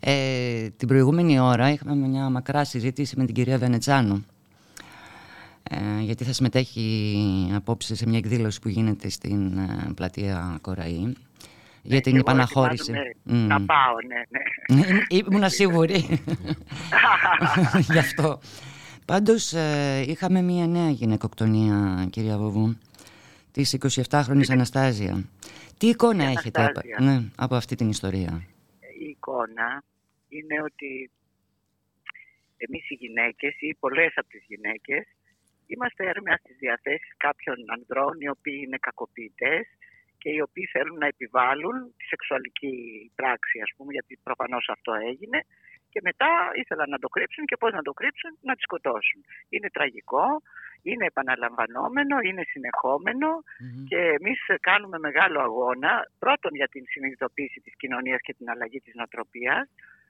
Ε, 0.00 0.68
την 0.76 0.88
προηγούμενη 0.88 1.38
ώρα 1.38 1.70
είχαμε 1.70 2.06
μια 2.06 2.30
μακρά 2.30 2.64
συζήτηση 2.64 3.18
με 3.18 3.24
την 3.24 3.34
κυρία 3.34 3.58
Βενετσάνου 3.58 4.26
ε, 5.70 6.00
γιατί 6.00 6.24
θα 6.24 6.32
συμμετέχει 6.32 7.52
απόψε 7.54 7.96
σε 7.96 8.08
μια 8.08 8.18
εκδήλωση 8.18 8.60
που 8.60 8.68
γίνεται 8.68 9.08
στην 9.08 9.58
ε, 9.58 9.92
πλατεία 9.94 10.58
Κοραή 10.60 11.12
για 11.82 12.00
την 12.00 12.12
Ναι, 12.12 12.20
Και 12.22 12.30
εγώ 12.30 12.38
επαναχώρηση. 12.38 12.90
ετοιμάζομαι 12.90 13.14
Μμ. 13.22 13.46
Να 13.46 13.60
πάω, 13.60 13.94
ναι, 14.06 14.22
ναι. 14.76 14.96
Ήμουνα 15.18 15.48
σίγουρη 15.48 16.22
γι' 17.92 17.98
αυτό. 17.98 18.40
Πάντως 19.04 19.52
ε, 19.52 20.04
είχαμε 20.06 20.42
μια 20.42 20.66
νέα 20.66 20.90
γυναικοκτονία 20.90 22.06
κυρία 22.10 22.38
Βοβού 22.38 22.76
της 23.56 23.68
27χρονης 24.10 24.50
Αναστάζια. 24.56 25.14
Τι 25.78 25.86
εικόνα 25.88 26.24
Η 26.30 26.32
έχετε 26.32 26.60
από, 26.64 26.80
Αναστάζια. 26.80 26.98
ναι, 27.06 27.16
από 27.36 27.54
αυτή 27.54 27.74
την 27.80 27.88
ιστορία; 27.88 28.32
η 29.04 29.08
εικόνα 29.08 29.68
είναι 30.28 30.56
ότι 30.68 31.10
εμείς 32.56 32.90
οι 32.90 32.94
γυναίκες 32.94 33.54
ή 33.60 33.74
πολλές 33.74 34.12
από 34.16 34.28
τις 34.28 34.44
γυναίκες 34.50 35.04
είμαστε 35.66 36.02
έρμεας 36.08 36.40
στις 36.40 36.56
διαθέσεις 36.58 37.12
κάποιων 37.16 37.56
ανδρών 37.74 38.14
οι 38.20 38.28
οποίοι 38.28 38.60
είναι 38.64 38.78
κακοποιητές 38.86 39.66
και 40.18 40.30
οι 40.30 40.40
οποίοι 40.40 40.66
θέλουν 40.74 40.98
να 40.98 41.06
επιβάλλουν 41.06 41.76
τη 41.96 42.04
σεξουαλική 42.04 42.74
πράξη 43.14 43.56
ας 43.66 43.70
πούμε 43.76 43.92
γιατί 43.92 44.12
προφανώς 44.22 44.64
αυτό 44.76 44.92
έγινε 45.10 45.38
και 45.92 46.00
μετά 46.02 46.30
ήθελαν 46.62 46.88
να 46.90 46.98
το 46.98 47.08
κρύψουν 47.08 47.44
και 47.44 47.56
πώς 47.56 47.72
να 47.72 47.82
το 47.82 47.92
κρύψουν, 47.92 48.30
να 48.48 48.54
τη 48.54 48.62
σκοτώσουν. 48.68 49.20
Είναι 49.48 49.70
τραγικό, 49.76 50.26
είναι 50.82 51.06
επαναλαμβανόμενο, 51.06 52.16
είναι 52.20 52.42
και 53.88 53.96
εμείς 53.96 54.40
κάνουμε 54.60 54.98
μεγάλο 54.98 55.40
αγώνα 55.40 56.08
πρώτον 56.18 56.54
για 56.54 56.68
την 56.68 56.84
συνειδητοποίηση 56.86 57.60
της 57.60 57.76
κοινωνίας 57.76 58.20
και 58.20 58.34
την 58.34 58.50
αλλαγή 58.50 58.80
της 58.80 58.94
νοοτροπίας 58.94 59.68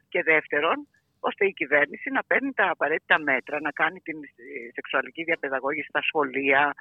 και 0.09 0.23
δεύτερον 0.23 0.87
ώστε 1.21 1.47
η 1.47 1.53
κυβέρνηση 1.53 2.11
να 2.11 2.23
παίρνει 2.25 2.53
τα 2.53 2.71
απαραίτητα 2.71 3.19
μέτρα, 3.19 3.61
να 3.61 3.71
κάνει 3.71 4.01
την 4.01 4.19
σεξουαλική 4.75 5.23
διαπαιδαγώγηση 5.25 5.89
στα 5.89 6.03
σχολεία, 6.03 6.75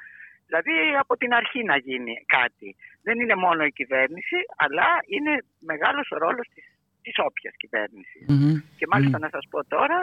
δηλαδή 0.46 0.74
από 1.00 1.18
την 1.18 1.34
αρχή 1.34 1.64
να 1.64 1.78
γίνει 1.78 2.14
κάτι. 2.26 2.76
Δεν 3.02 3.20
είναι 3.20 3.36
μόνο 3.36 3.66
η 3.66 3.72
κυβέρνηση, 3.72 4.38
αλλά 4.56 4.88
είναι 5.06 5.34
μεγάλος 5.60 6.12
ο 6.12 6.18
ρόλος 6.18 6.48
της, 6.54 6.66
της 7.02 7.14
όποιας 7.18 7.54
Και 8.78 8.88
μαλιστα 8.88 9.20
να 9.20 9.30
σας 9.30 9.48
πω 9.50 9.66
τώρα, 9.66 10.00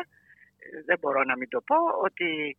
ε, 0.59 0.83
δεν 0.85 0.99
μπορώ 1.01 1.25
να 1.25 1.37
μην 1.37 1.49
το 1.49 1.61
πω, 1.61 1.77
ότι 2.03 2.57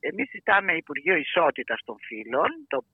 εμείς 0.00 0.28
ζητάμε 0.30 0.72
Υπουργείο 0.72 1.16
Ισότητας 1.16 1.80
των 1.84 1.96
Φύλων, 2.06 2.48
το, 2.68 2.84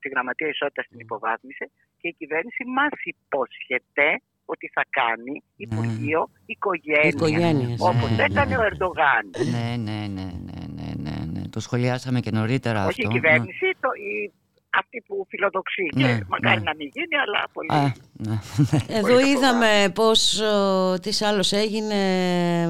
τη 0.00 0.08
Γραμματεία 0.08 0.48
Ισότητας 0.48 0.86
την 0.90 0.98
υποβάθμισε 0.98 1.70
και 2.00 2.08
η 2.08 2.14
κυβέρνηση 2.20 2.62
μας 2.78 2.94
υπόσχεται 3.02 4.06
ότι 4.44 4.70
θα 4.74 4.84
κάνει 4.90 5.42
Υπουργείο 5.56 6.30
ναι. 6.30 7.08
Οικογένειας. 7.08 7.80
Όπως 7.80 8.18
έκανε 8.18 8.56
ο 8.56 8.62
Ερντογάν. 8.62 9.24
Ναι, 9.54 9.76
ναι, 9.86 10.00
ναι, 10.16 10.28
ναι, 10.46 10.60
ναι, 10.76 10.88
ναι, 11.04 11.16
ναι. 11.32 11.42
Το 11.48 11.60
σχολιάσαμε 11.60 12.20
και 12.20 12.30
νωρίτερα 12.30 12.86
Όχι 12.86 12.88
αυτό. 12.88 13.08
Όχι 13.08 13.16
η 13.16 13.20
κυβέρνηση, 13.20 13.66
το, 13.80 13.88
η, 14.10 14.32
αυτή 14.78 15.04
που 15.06 15.26
φιλοδοξεί. 15.28 15.88
Ναι, 15.94 16.02
και 16.02 16.24
μακάρι 16.28 16.58
ναι. 16.58 16.64
να 16.64 16.74
μην 16.74 16.90
γίνει, 16.92 17.16
αλλά 17.24 17.44
πολύ. 17.52 17.68
Α, 17.72 17.92
ναι. 18.12 18.38
Εδώ 18.98 19.20
είδαμε 19.20 19.92
πώς 19.94 20.40
ο, 20.40 20.98
τι 21.00 21.24
άλλος 21.24 21.52
έγινε 21.52 21.96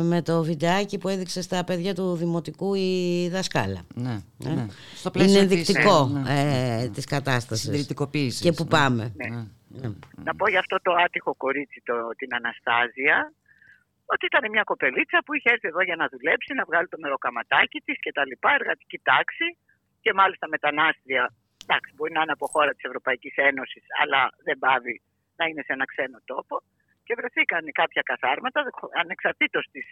με 0.03 0.23
το 0.23 0.43
βιντεάκι 0.43 0.99
που 0.99 1.09
έδειξε 1.09 1.43
στα 1.43 1.65
παιδιά 1.65 1.95
του 1.95 2.15
Δημοτικού 2.15 2.75
η 2.75 3.29
δασκάλα. 3.29 3.81
Ναι, 3.95 4.23
ε; 4.47 4.55
ναι. 4.55 4.67
Στο 4.95 5.11
Είναι 5.15 5.39
ενδεικτικό 5.39 6.05
της, 6.05 6.15
ναι, 6.15 6.81
ε, 6.83 6.89
της 6.89 7.05
κατάστασης. 7.05 7.87
Και 8.41 8.53
που 8.53 8.67
πάμε. 8.67 9.13
Ναι. 9.17 9.47
Ναι. 9.81 9.89
Να 10.27 10.35
πω 10.35 10.49
για 10.49 10.59
αυτό 10.59 10.77
το 10.83 10.93
άτυχο 11.05 11.35
κορίτσι, 11.35 11.83
το, 11.85 11.95
την 12.21 12.35
Αναστάζια, 12.35 13.33
ότι 14.13 14.25
ήταν 14.31 14.45
μια 14.51 14.63
κοπελίτσα 14.63 15.19
που 15.25 15.35
είχε 15.35 15.49
έρθει 15.55 15.69
εδώ 15.69 15.83
για 15.89 15.97
να 15.97 16.07
δουλέψει, 16.13 16.51
να 16.55 16.65
βγάλει 16.69 16.89
το 16.89 16.99
μεροκαματάκι 17.01 17.79
της 17.87 17.97
και 18.05 18.13
τα 18.13 18.25
λοιπά, 18.31 18.51
εργατική 18.61 18.99
τάξη 19.11 19.49
και 20.05 20.13
μάλιστα 20.21 20.49
μετανάστρια. 20.49 21.25
Εντάξει, 21.65 21.91
μπορεί 21.97 22.13
να 22.13 22.23
είναι 22.23 22.37
από 22.39 22.47
χώρα 22.47 22.71
της 22.77 22.85
Ευρωπαϊκής 22.85 23.35
Ένωσης, 23.37 23.85
αλλά 24.03 24.21
δεν 24.47 24.57
πάβει 24.59 24.95
να 25.37 25.45
είναι 25.47 25.63
σε 25.67 25.73
ένα 25.77 25.85
ξένο 25.85 26.19
τόπο. 26.25 26.63
Και 27.05 27.15
βρεθήκαν 27.19 27.65
κάποια 27.73 28.03
καθάρματα, 28.03 28.61
ανεξαρτήτως 29.03 29.65
της 29.73 29.87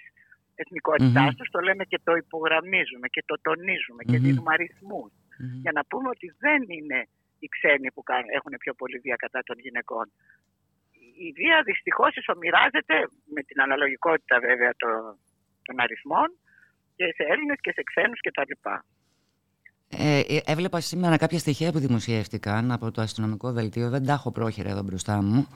εθνικότητάς 0.55 1.29
mm-hmm. 1.29 1.37
τους, 1.37 1.49
το 1.51 1.61
λέμε 1.61 1.85
και 1.85 2.01
το 2.05 2.13
υπογραμμίζουμε 2.25 3.07
και 3.15 3.23
το 3.27 3.37
τονίζουμε 3.47 4.03
και 4.11 4.19
δίνουμε 4.19 4.53
αριθμούς. 4.57 5.13
Για 5.65 5.73
να 5.73 5.83
πούμε 5.85 6.09
ότι 6.09 6.35
δεν 6.39 6.63
είναι 6.77 7.09
οι 7.39 7.49
ξένοι 7.55 7.89
που 7.93 8.03
έχουν 8.39 8.55
πιο 8.59 8.75
πολύ 8.75 8.99
βία 8.99 9.17
κατά 9.17 9.41
των 9.49 9.57
γυναικών. 9.59 10.07
Η 11.27 11.33
βία 11.39 11.63
δυστυχώς 11.65 12.17
ισομοιράζεται 12.17 12.97
με 13.35 13.43
την 13.43 13.61
αναλογικότητα 13.61 14.37
βέβαια 14.39 14.73
των 15.67 15.77
αριθμών 15.85 16.29
και 16.97 17.05
σε 17.17 17.23
Έλληνες 17.33 17.59
και 17.61 17.73
σε 17.77 17.83
ξένους 17.83 18.21
κτλ. 18.21 18.51
Ε, 18.51 18.79
ε, 19.97 20.23
έβλεπα 20.45 20.81
σήμερα 20.81 21.17
κάποια 21.17 21.39
στοιχεία 21.39 21.73
που 21.73 21.79
δημοσιεύτηκαν 21.79 22.73
από 22.73 22.91
το 22.91 23.03
αστυνομικό 23.03 23.53
δελτίο. 23.53 23.91
Δεν 23.91 24.07
τα 24.07 24.13
έχω 24.13 24.31
πρόχειρα 24.31 24.71
εδώ 24.71 24.83
μπροστά 24.83 25.23
μου. 25.23 25.47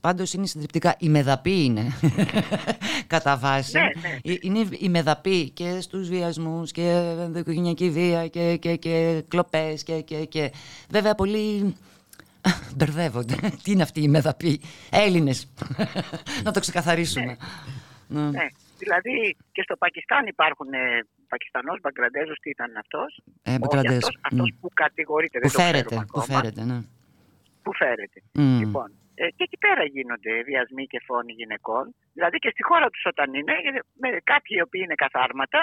Πάντως 0.00 0.32
είναι 0.32 0.46
συντριπτικά. 0.46 0.94
Η 0.98 1.08
μεδαπή 1.08 1.64
είναι 1.64 1.92
κατά 3.06 3.36
βάση. 3.36 3.78
Ναι, 3.78 3.82
ναι. 3.82 4.32
Ε, 4.34 4.38
είναι 4.40 4.68
η 4.78 4.88
μεδαπή 4.88 5.50
και 5.50 5.78
στους 5.80 6.08
βιασμούς 6.08 6.72
και 6.72 7.14
ενδοοικογενειακή 7.20 7.90
βία 7.90 8.28
και, 8.28 8.56
και, 8.56 8.76
και 8.76 9.24
κλοπές 9.28 9.82
και, 9.82 10.00
και, 10.00 10.24
και. 10.24 10.52
Βέβαια 10.90 11.14
πολλοί 11.14 11.74
μπερδεύονται. 12.76 13.36
Τι 13.62 13.72
είναι 13.72 13.82
αυτή 13.82 14.02
η 14.02 14.08
μεδαπή; 14.08 14.60
Έλληνες. 14.90 15.48
Να 16.44 16.52
το 16.52 16.60
ξεκαθαρίσουμε. 16.60 17.36
Ναι. 18.08 18.20
ναι. 18.20 18.48
Ναι. 18.76 18.82
Δηλαδή 18.82 19.36
και 19.52 19.62
στο 19.62 19.76
Πακιστάν 19.76 20.26
υπάρχουν 20.26 20.72
ε, 20.72 21.06
Πακιστανός, 21.28 21.80
Μπαγκραντέζος, 21.80 22.38
τι 22.42 22.50
ήταν 22.50 22.76
αυτός; 22.76 23.10
Ε, 23.42 23.54
αυτός, 23.54 24.18
αυτός 24.20 24.48
που 24.60 24.68
κατηγορείται. 24.82 25.38
Που 25.38 25.48
φέρεται, 25.48 25.96
που 26.12 26.20
φέρεται, 26.20 26.62
ναι. 26.64 26.78
Που 27.62 27.72
φέρεται. 27.74 28.18
Λοιπόν, 28.62 28.88
ε, 29.14 29.26
και 29.36 29.44
εκεί 29.48 29.58
πέρα 29.64 29.84
γίνονται 29.84 30.32
βιασμοί 30.42 30.84
και 30.86 31.00
φόνοι 31.06 31.32
γυναικών. 31.32 31.94
Δηλαδή 32.12 32.36
και 32.38 32.50
στη 32.54 32.62
χώρα 32.62 32.86
τους 32.90 33.04
όταν 33.12 33.34
είναι, 33.34 33.52
ε, 33.52 33.70
με 34.02 34.08
κάποιοι 34.32 34.54
οι 34.58 34.64
οποίοι 34.66 34.82
είναι 34.84 34.94
καθάρματα 35.04 35.60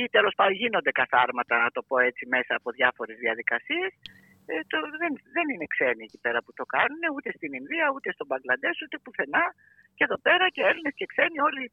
ή 0.00 0.02
τέλος 0.16 0.34
πάντων 0.36 0.54
γίνονται 0.62 0.92
καθάρματα, 1.00 1.54
να 1.64 1.70
το 1.76 1.82
πω 1.88 1.96
έτσι, 2.08 2.22
μέσα 2.34 2.52
από 2.58 2.68
διάφορες 2.78 3.16
διαδικασίες. 3.24 3.90
Ε, 4.50 4.54
το, 4.70 4.76
δεν, 5.02 5.12
δεν 5.36 5.46
είναι 5.52 5.66
ξένοι 5.74 6.02
εκεί 6.08 6.18
πέρα 6.24 6.38
που 6.44 6.52
το 6.60 6.64
κάνουν, 6.74 7.02
ούτε 7.14 7.28
στην 7.36 7.50
Ινδία, 7.60 7.86
ούτε 7.94 8.08
στον 8.12 8.26
Μπαγκλαντές, 8.28 8.76
ούτε 8.84 8.96
πουθενά. 9.04 9.44
Και 10.00 10.06
εδώ 10.08 10.20
πέρα 10.20 10.48
και 10.50 10.62
Έλληνες 10.70 10.92
και 10.94 11.06
ξένοι, 11.06 11.40
όλοι 11.40 11.64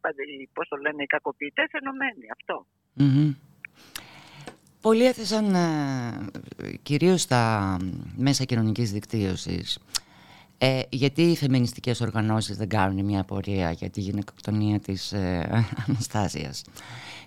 οι, 0.41 0.49
πώς 0.53 0.67
το 0.67 0.75
λένε, 0.75 1.03
οι 1.03 1.06
κακοποιητές 1.06 1.69
ενωμένοι. 1.72 2.25
Αυτό. 2.38 2.65
Mm-hmm. 2.99 3.35
Πολλοί 4.81 5.06
έθεσαν 5.06 5.56
ε, 5.56 6.77
κυρίως 6.83 7.22
στα 7.22 7.77
μέσα 8.17 8.43
κοινωνικής 8.43 8.91
δικτύωσης 8.91 9.80
ε, 10.57 10.81
γιατί 10.89 11.22
οι 11.22 11.35
φεμινιστικές 11.35 12.01
οργανώσεις 12.01 12.57
δεν 12.57 12.69
κάνουν 12.69 13.06
μια 13.06 13.23
πορεία 13.23 13.72
για 13.72 13.89
τη 13.89 14.01
γυναικοκτονία 14.01 14.80
της 14.80 15.11
ε, 15.11 15.65
Αναστάσιας. 15.88 16.64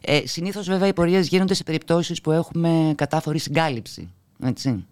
Ε, 0.01 0.27
συνήθως 0.27 0.69
βέβαια 0.69 0.89
οι 0.89 0.93
πορείες 0.93 1.29
γίνονται 1.29 1.55
σε 1.55 1.63
περιπτώσεις 1.63 2.21
που 2.21 2.31
έχουμε 2.31 2.95
κατάφορη 2.97 3.39
συγκάλυψη 3.39 4.15
έτσι, 4.43 4.87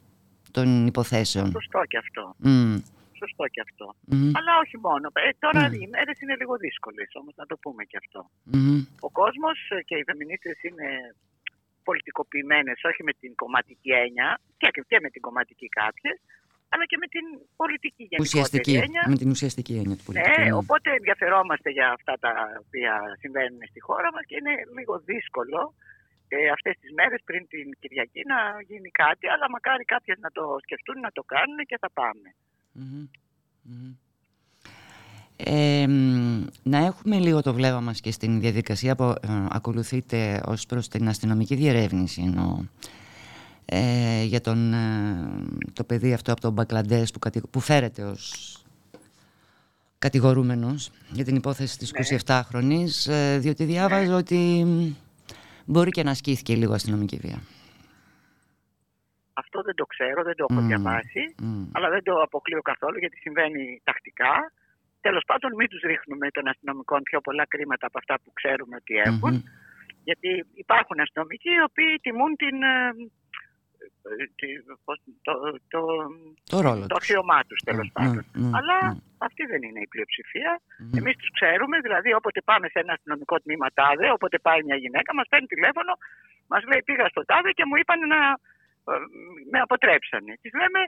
των 0.50 0.86
υποθέσεων. 0.86 1.50
Σωστό 1.50 1.80
και 1.88 1.98
αυτό. 1.98 2.34
Σωστό 3.20 3.44
και 3.54 3.60
αυτό. 3.66 3.86
Αλλά 4.38 4.52
όχι 4.64 4.76
μόνο. 4.86 5.06
Ε, 5.26 5.30
τώρα 5.44 5.62
mm. 5.68 5.76
οι 5.78 5.86
μέρε 5.94 6.12
είναι 6.22 6.36
λίγο 6.40 6.54
δύσκολε 6.64 7.04
όμως, 7.20 7.34
να 7.40 7.46
το 7.50 7.56
πούμε 7.62 7.82
και 7.90 7.98
αυτό. 8.02 8.20
Ο 9.06 9.10
κόσμος 9.20 9.58
και 9.88 9.94
οι 9.98 10.04
φεμινίστε 10.08 10.50
είναι 10.68 10.88
πολιτικοποιημένες, 11.88 12.78
όχι 12.90 13.02
με 13.08 13.12
την 13.20 13.32
κομματική 13.42 13.90
έννοια 14.04 14.28
και, 14.60 14.68
και 14.90 14.98
με 15.04 15.08
την 15.14 15.22
κομματική 15.26 15.68
κάποιες, 15.80 16.16
αλλά 16.72 16.84
και 16.90 16.98
με 17.02 17.06
την 17.14 17.24
πολιτική 17.60 18.04
ουσιαστική, 18.24 18.74
έννοια. 18.84 19.02
Με 19.12 19.16
την 19.22 19.30
ουσιαστική 19.34 19.74
έννοια 19.80 19.96
του 19.98 20.04
πολιτικού. 20.06 20.40
Ναι, 20.40 20.44
ναι, 20.44 20.52
οπότε 20.62 20.88
ενδιαφερόμαστε 20.98 21.68
για 21.78 21.88
αυτά 21.98 22.14
τα 22.24 22.32
οποία 22.64 22.94
συμβαίνουν 23.22 23.62
στη 23.70 23.80
χώρα 23.86 24.08
μας 24.14 24.24
και 24.28 24.36
είναι 24.40 24.54
λίγο 24.76 24.94
δύσκολο 25.12 25.60
ε, 26.28 26.48
αυτές 26.56 26.74
τις 26.80 26.90
μέρες 26.98 27.20
πριν 27.28 27.42
την 27.52 27.66
Κυριακή 27.80 28.22
να 28.32 28.38
γίνει 28.70 28.90
κάτι, 29.02 29.24
αλλά 29.32 29.46
μακάρι 29.54 29.84
κάποιες 29.94 30.18
να 30.24 30.30
το 30.36 30.44
σκεφτούν, 30.64 30.98
να 31.06 31.10
το 31.16 31.22
κάνουν 31.34 31.58
και 31.68 31.78
θα 31.82 31.90
παμε 32.78 33.08
Ε, 35.36 35.86
να 36.62 36.78
έχουμε 36.78 37.18
λίγο 37.18 37.42
το 37.42 37.54
βλέμμα 37.54 37.80
μας 37.80 38.00
και 38.00 38.10
στην 38.10 38.40
διαδικασία 38.40 38.96
που 38.96 39.02
ε, 39.02 39.16
ακολουθείτε 39.48 40.42
ως 40.46 40.66
προς 40.66 40.88
την 40.88 41.08
αστυνομική 41.08 41.54
διερεύνηση 41.54 42.22
εννοώ 42.22 42.58
ε, 43.64 44.24
για 44.24 44.40
τον, 44.40 44.72
ε, 44.72 44.78
το 45.72 45.84
παιδί 45.84 46.12
αυτό 46.12 46.32
από 46.32 46.40
τον 46.40 46.52
Μπαγκλαντές 46.52 47.10
που, 47.10 47.30
που 47.50 47.60
φέρεται 47.60 48.02
ως 48.02 48.56
κατηγορούμενος 49.98 50.90
για 51.12 51.24
την 51.24 51.36
υπόθεση 51.36 51.78
της 51.78 51.92
27χρονης 52.26 53.06
ναι. 53.06 53.32
ε, 53.32 53.38
διότι 53.38 53.64
διάβαζα 53.64 54.16
ότι 54.16 54.66
μπορεί 55.64 55.90
και 55.90 56.02
να 56.02 56.10
ασκήθηκε 56.10 56.54
λίγο 56.54 56.72
αστυνομική 56.72 57.16
βία. 57.16 57.42
Αυτό 59.42 59.58
δεν 59.62 59.74
το 59.74 59.84
ξέρω, 59.92 60.22
δεν 60.28 60.36
το 60.36 60.46
έχω 60.48 60.60
διαβάσει, 60.70 61.22
αλλά 61.74 61.88
δεν 61.94 62.02
το 62.02 62.14
αποκλείω 62.26 62.62
καθόλου 62.70 62.98
γιατί 62.98 63.16
συμβαίνει 63.16 63.80
τακτικά. 63.84 64.34
Τέλος 65.00 65.24
πάντων 65.26 65.50
μην 65.54 65.68
τους 65.68 65.80
ρίχνουμε 65.80 66.26
των 66.30 66.48
αστυνομικών 66.48 67.02
πιο 67.02 67.20
πολλά 67.20 67.44
κρίματα 67.46 67.86
από 67.86 67.98
αυτά 67.98 68.14
που 68.22 68.30
ξέρουμε 68.32 68.74
ότι 68.76 68.94
έχουν. 69.08 69.34
Γιατί 70.08 70.30
υπάρχουν 70.54 71.00
αστυνομικοί 71.00 71.50
οι 71.58 71.62
οποίοι 71.68 71.92
τιμούν 72.04 72.32
την, 72.42 72.56
το, 75.22 75.32
το, 75.72 75.80
το, 76.50 76.60
ρόλο 76.60 76.86
το 76.86 76.96
αξιωμά 77.00 77.40
τους 77.48 77.60
τέλος 77.68 77.88
mm, 77.88 77.94
πάντων. 77.96 78.24
Mm, 78.34 78.38
mm, 78.38 78.58
Αλλά 78.58 78.76
αυτή 79.18 79.42
δεν 79.52 79.62
είναι 79.62 79.80
η 79.86 79.88
πλειοψηφία. 79.92 80.60
Mm. 80.60 80.98
Εμείς 80.98 81.16
τους 81.16 81.30
ξέρουμε, 81.38 81.76
δηλαδή 81.86 82.10
όποτε 82.20 82.40
πάμε 82.50 82.66
σε 82.68 82.78
ένα 82.84 82.92
αστυνομικό 82.92 83.36
τμήμα 83.40 83.68
τάδε, 83.78 84.06
όποτε 84.16 84.38
πάει 84.38 84.60
μια 84.68 84.76
γυναίκα, 84.76 85.14
μας 85.14 85.26
παίρνει 85.30 85.46
τηλέφωνο, 85.46 85.92
μας 86.52 86.62
λέει 86.70 86.82
πήγα 86.88 87.06
στο 87.08 87.22
τάδε 87.30 87.50
και 87.58 87.64
μου 87.68 87.76
είπαν 87.80 88.00
να 88.14 88.20
ε, 88.26 88.36
με 89.52 89.58
αποτρέψανε. 89.66 90.32
Της 90.42 90.52
λέμε, 90.60 90.80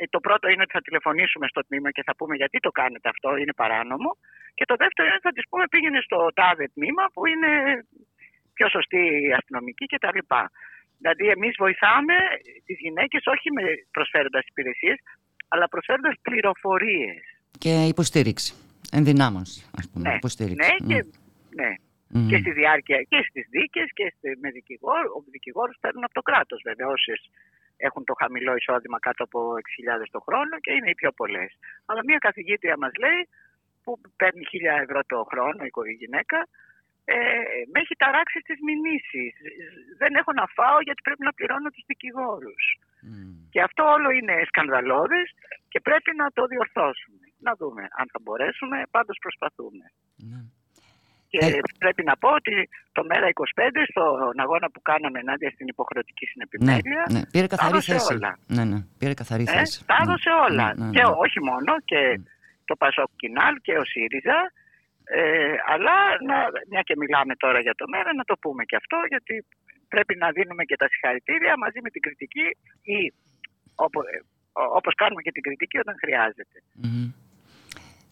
ε, 0.00 0.06
το 0.14 0.20
πρώτο 0.26 0.44
είναι 0.48 0.62
ότι 0.66 0.74
θα 0.78 0.84
τηλεφωνήσουμε 0.86 1.46
στο 1.52 1.60
τμήμα 1.66 1.90
και 1.96 2.02
θα 2.08 2.14
πούμε 2.18 2.34
γιατί 2.42 2.58
το 2.66 2.70
κάνετε 2.80 3.08
αυτό, 3.14 3.28
είναι 3.40 3.54
παράνομο. 3.62 4.10
Και 4.56 4.64
το 4.70 4.76
δεύτερο 4.82 5.04
είναι 5.06 5.18
ότι 5.20 5.28
θα 5.28 5.36
της 5.38 5.46
πούμε 5.50 5.64
πήγαινε 5.72 6.00
στο 6.08 6.18
τάδε 6.38 6.66
τμήμα 6.74 7.04
που 7.12 7.22
είναι 7.32 7.50
πιο 8.56 8.66
σωστή 8.74 9.02
αστυνομική 9.38 9.86
κτλ. 9.92 10.20
Δηλαδή, 10.98 11.24
εμείς 11.36 11.54
βοηθάμε 11.58 12.14
τις 12.66 12.78
γυναίκες 12.84 13.22
όχι 13.34 13.48
με 13.56 13.64
προσφέροντας 13.90 14.44
υπηρεσίες, 14.46 14.98
αλλά 15.48 15.68
προσφέροντας 15.68 16.14
πληροφορίες. 16.22 17.22
Και 17.58 17.72
υποστήριξη. 17.94 18.52
Ενδυνάμωση, 18.92 19.60
ας 19.78 19.90
πούμε. 19.90 20.08
Ναι, 20.08 20.14
υποστήριξη. 20.14 20.76
ναι, 20.82 20.94
και 20.94 20.98
Ναι. 21.60 21.70
Και 22.30 22.38
στη 22.38 22.52
διάρκεια 22.52 23.02
και 23.02 23.20
στις 23.28 23.46
δίκες 23.50 23.88
και 23.98 24.12
στη, 24.16 24.38
με 24.42 24.50
δικηγόρου. 24.50 25.10
Ο 25.16 25.20
δικηγόρος 25.36 25.76
παίρνουν 25.80 26.04
από 26.04 26.14
το 26.14 26.22
κράτος 26.22 26.60
βέβαια. 26.64 26.88
Όσες 26.88 27.20
έχουν 27.76 28.04
το 28.04 28.14
χαμηλό 28.20 28.56
εισόδημα 28.56 28.98
κάτω 28.98 29.22
από 29.24 29.38
6.000 30.00 30.06
το 30.10 30.20
χρόνο 30.20 30.54
και 30.64 30.72
είναι 30.72 30.90
οι 30.90 30.94
πιο 30.94 31.12
πολλές. 31.12 31.50
Αλλά 31.86 32.00
μια 32.04 32.18
καθηγήτρια 32.18 32.76
μας 32.76 32.92
λέει 33.04 33.20
που 33.82 34.00
παίρνει 34.16 34.44
1.000 34.52 34.82
ευρώ 34.86 35.00
το 35.06 35.18
χρόνο 35.30 35.60
η 35.64 35.94
γυναίκα, 36.02 36.38
ε, 37.04 37.16
με 37.72 37.78
έχει 37.82 37.94
ταράξει 38.02 38.38
στις 38.40 38.58
μηνύσεις. 38.68 39.32
Δεν 39.98 40.14
έχω 40.14 40.32
να 40.32 40.46
φάω 40.56 40.78
γιατί 40.80 41.00
πρέπει 41.06 41.24
να 41.28 41.32
πληρώνω 41.32 41.68
τους 41.70 41.84
δικηγόρους. 41.86 42.64
Και 43.50 43.60
αυτό 43.62 43.82
όλο 43.96 44.10
είναι 44.10 44.42
σκανδαλώδες 44.46 45.28
και 45.68 45.80
πρέπει 45.80 46.10
να 46.16 46.26
το 46.36 46.46
διορθώσουμε. 46.46 47.24
Να 47.46 47.52
δούμε 47.60 47.82
αν 47.98 48.06
θα 48.12 48.18
μπορέσουμε, 48.22 48.82
πάντως 48.90 49.16
προσπαθούμε. 49.20 49.84
Ναι. 50.30 50.40
Και 51.38 51.46
Ε. 51.46 51.60
πρέπει 51.78 52.02
να 52.10 52.16
πω 52.22 52.28
ότι 52.40 52.68
το 52.92 53.02
ΜΕΡΑ 53.10 53.28
25 53.28 53.82
στον 53.90 54.40
αγώνα 54.44 54.66
που 54.70 54.80
κάναμε 54.82 55.18
ενάντια 55.24 55.50
στην 55.50 55.66
υποχρεωτική 55.74 56.24
Ναι, 56.26 56.30
συνεπιμέλεια 56.32 57.02
ναι, 57.14 57.20
πήρε 57.32 57.46
καθαρή 57.46 57.70
τα 57.70 57.76
έδωσε 57.76 57.92
θέση. 57.92 58.12
όλα. 58.14 58.30
Ναι, 58.56 58.64
ναι, 58.64 58.78
πήρε 58.98 59.14
καθαρή 59.14 59.44
Ε, 59.48 59.52
θέση. 59.56 59.76
τα 59.86 59.94
Ναι. 59.96 60.02
έδωσε 60.02 60.30
όλα. 60.46 60.66
Ναι, 60.74 60.84
ναι, 60.84 60.90
Και 60.96 61.02
ναι. 61.02 61.12
όχι 61.24 61.40
μόνο 61.50 61.72
και 61.90 62.00
το 62.64 62.74
Πασόκ 62.82 63.10
Κινάλ 63.16 63.54
και 63.66 63.74
ο 63.82 63.84
ΣΥΡΙΖΑ. 63.92 64.38
Ε, 65.18 65.54
αλλά 65.72 65.96
να, 66.28 66.36
μια 66.70 66.82
και 66.88 66.94
μιλάμε 67.02 67.34
τώρα 67.44 67.60
για 67.66 67.74
το 67.80 67.84
μέρα 67.94 68.10
να 68.14 68.24
το 68.24 68.34
πούμε 68.42 68.62
και 68.64 68.76
αυτό 68.76 68.96
γιατί 69.08 69.34
πρέπει 69.88 70.14
να 70.22 70.28
δίνουμε 70.36 70.64
και 70.64 70.76
τα 70.76 70.86
συγχαρητήρια 70.90 71.54
μαζί 71.64 71.78
με 71.84 71.90
την 71.90 72.02
κριτική 72.06 72.46
ή 72.82 73.12
όπως, 73.74 74.04
ε, 74.14 74.18
ο- 74.60 74.70
όπως 74.78 74.94
κάνουμε 74.94 75.22
και 75.22 75.32
την 75.36 75.42
κριτική 75.42 75.78
όταν 75.78 75.94
χρειάζεται. 76.02 76.58
Μμμ. 76.82 77.06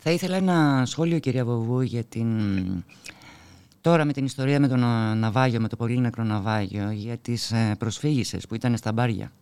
Θα 0.04 0.10
ήθελα 0.10 0.36
ένα 0.36 0.58
σχόλιο 0.92 1.18
κυρία 1.18 1.44
Βοβού 1.44 1.80
για 1.80 2.04
την... 2.04 2.28
Τώρα 3.80 4.04
με 4.04 4.12
την 4.12 4.24
ιστορία 4.24 4.60
με 4.60 4.68
τον 4.68 4.82
ε, 4.82 5.14
ναυάγιο, 5.14 5.60
με 5.60 5.68
το 5.68 5.76
πολύ 5.76 5.98
νεκρό 5.98 6.24
ναυάγιο, 6.24 6.90
για 6.90 7.16
τις 7.26 7.42
ε, 7.52 7.76
προσφύγησες 7.78 8.46
που 8.46 8.54
ήταν 8.54 8.76
στα 8.76 8.92
μπάρια. 8.92 9.32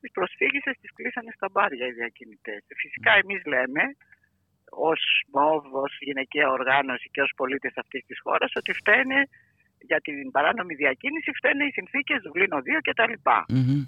Τις 0.00 0.10
προσφύγησες 0.12 0.74
τις 0.80 0.90
κλείσανε 0.96 1.30
στα 1.34 1.48
μπάρια 1.52 1.86
οι 1.86 1.92
διακινητές. 2.00 2.60
Φυσικά 2.82 3.12
εμείς 3.22 3.40
λέμε 3.52 3.82
ως 4.70 5.00
ΜΟΒ, 5.32 5.64
ως 5.84 5.92
γυναικεία 6.00 6.48
οργάνωση 6.58 7.08
και 7.12 7.22
ως 7.26 7.32
πολίτες 7.36 7.72
αυτής 7.76 8.02
της 8.06 8.18
χώρας 8.24 8.50
ότι 8.60 8.72
φταίνε 8.72 9.18
για 9.90 10.00
την 10.00 10.30
παράνομη 10.30 10.74
διακίνηση 10.74 11.30
φταίνε 11.38 11.64
οι 11.64 11.72
συνθήκες 11.78 12.18
Δουβλίνο 12.24 12.58
2 12.58 12.60
κτλ. 12.86 13.14
Μμμ. 13.54 13.82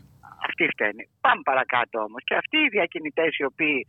Αυτοί 0.48 0.64
φταίνε. 0.74 1.02
Πάμε 1.20 1.42
παρακάτω 1.50 1.96
όμως. 2.06 2.22
Και 2.24 2.34
αυτοί 2.34 2.56
οι 2.56 2.68
διακινητές 2.76 3.36
οι 3.38 3.44
οποίοι 3.44 3.86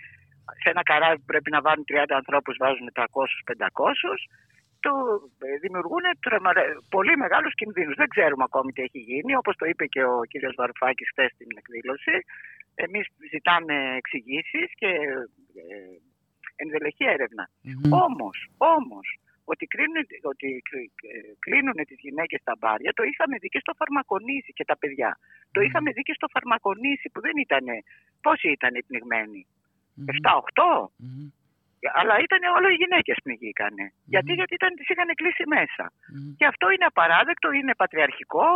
σε 0.62 0.70
ένα 0.74 0.84
καράβι 0.84 1.18
που 1.20 1.30
πρέπει 1.32 1.50
να 1.52 1.62
βάλουν 1.62 1.86
30 1.88 2.06
ανθρώπους 2.22 2.56
βάζουν 2.60 2.90
300-500, 2.94 3.06
το 4.86 4.92
ε, 5.48 5.58
δημιουργούν 5.64 6.04
τρεμα- 6.26 6.70
πολύ 6.90 7.18
μεγάλους 7.18 7.54
κινδύνους. 7.54 7.96
Δεν 7.96 8.08
ξέρουμε 8.08 8.44
ακόμη 8.50 8.72
τι 8.72 8.82
έχει 8.82 9.00
γίνει. 9.00 9.36
Όπως 9.36 9.56
το 9.56 9.66
είπε 9.66 9.86
και 9.94 10.04
ο 10.04 10.20
κ. 10.32 10.34
Βαρουφάκης 10.56 11.10
χθες 11.12 11.32
στην 11.32 11.48
εκδήλωση, 11.62 12.16
εμείς 12.76 13.06
ζητάμε 13.34 13.76
εξηγήσεις 14.02 14.68
και 14.82 14.92
ε, 15.64 15.78
ενδελεχή 16.56 17.06
έρευνα. 17.16 17.50
Όμως, 18.06 18.38
όμως, 18.58 19.08
ότι 19.46 19.66
κλείνουν, 19.66 20.06
ότι 20.32 20.48
ε, 21.10 21.20
κλείνουν 21.40 21.74
τις 21.90 22.00
γυναίκες 22.06 22.40
στα 22.42 22.56
μπάρια, 22.60 22.92
το 22.94 23.04
είχαμε 23.04 23.36
δει 23.42 23.48
και 23.48 23.60
στο 23.60 23.74
φαρμακονήσι 23.80 24.52
και 24.54 24.66
τα 24.66 24.78
παιδιά. 24.78 25.12
Το 25.52 25.62
είχαμε 25.62 25.92
δει 25.92 26.02
και 26.02 26.14
στο 26.14 26.28
φαρμακονήσι 26.34 27.10
που 27.14 27.22
δεν 27.22 27.36
ήταν, 27.46 27.66
πόσοι 28.22 28.48
ήταν 28.58 28.76
οι 28.76 28.84
πνιγμένοι, 28.84 29.48
7-8, 29.98 30.90
αλλά 32.00 32.16
ήταν 32.26 32.42
όλο 32.58 32.68
οι 32.70 32.80
γυναίκες 32.82 33.18
πνιγήκανε. 33.24 33.86
Γιατί, 34.14 34.32
γιατί 34.34 34.54
ήταν, 34.54 34.72
τις 34.76 34.90
είχαν 34.90 35.10
κλείσει 35.20 35.44
μέσα. 35.56 35.86
Και 36.38 36.46
αυτό 36.46 36.66
είναι 36.70 36.86
απαράδεκτο, 36.86 37.52
είναι 37.52 37.76
πατριαρχικό, 37.76 38.48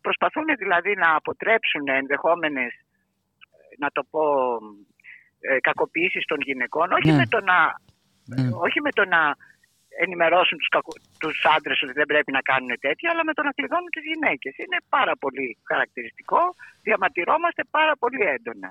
προσπαθούν 0.00 0.44
δηλαδή 0.62 0.92
να 0.94 1.08
αποτρέψουν 1.14 1.88
ενδεχόμενες, 1.88 2.72
ε, 2.72 3.74
να 3.78 3.88
το 3.90 4.02
πω, 4.10 4.22
ε, 5.40 5.60
κακοποιήσεις 5.60 6.24
των 6.24 6.38
γυναικών, 6.40 6.92
όχι, 6.92 7.10
Ναι. 7.10 7.16
με 7.16 7.26
το 7.26 7.40
να, 7.50 7.58
όχι 8.66 8.80
με 8.80 8.90
το 8.90 9.04
να 9.04 9.20
ενημερώσουν 10.04 10.58
τους, 10.58 10.68
κακο... 10.68 10.92
τους 11.18 11.44
άντρες 11.56 11.82
ότι 11.82 11.92
δεν 11.92 12.06
πρέπει 12.06 12.32
να 12.32 12.42
κάνουν 12.50 12.72
τέτοια, 12.80 13.10
αλλά 13.10 13.24
με 13.24 13.32
το 13.32 13.42
να 13.42 13.52
κλειδώνουν 13.56 13.90
τις 13.90 14.04
γυναίκες. 14.10 14.52
Είναι 14.56 14.78
πάρα 14.88 15.14
πολύ 15.22 15.58
χαρακτηριστικό, 15.70 16.40
διαμαρτυρόμαστε 16.82 17.62
πάρα 17.70 17.94
πολύ 18.02 18.20
έντονα. 18.34 18.70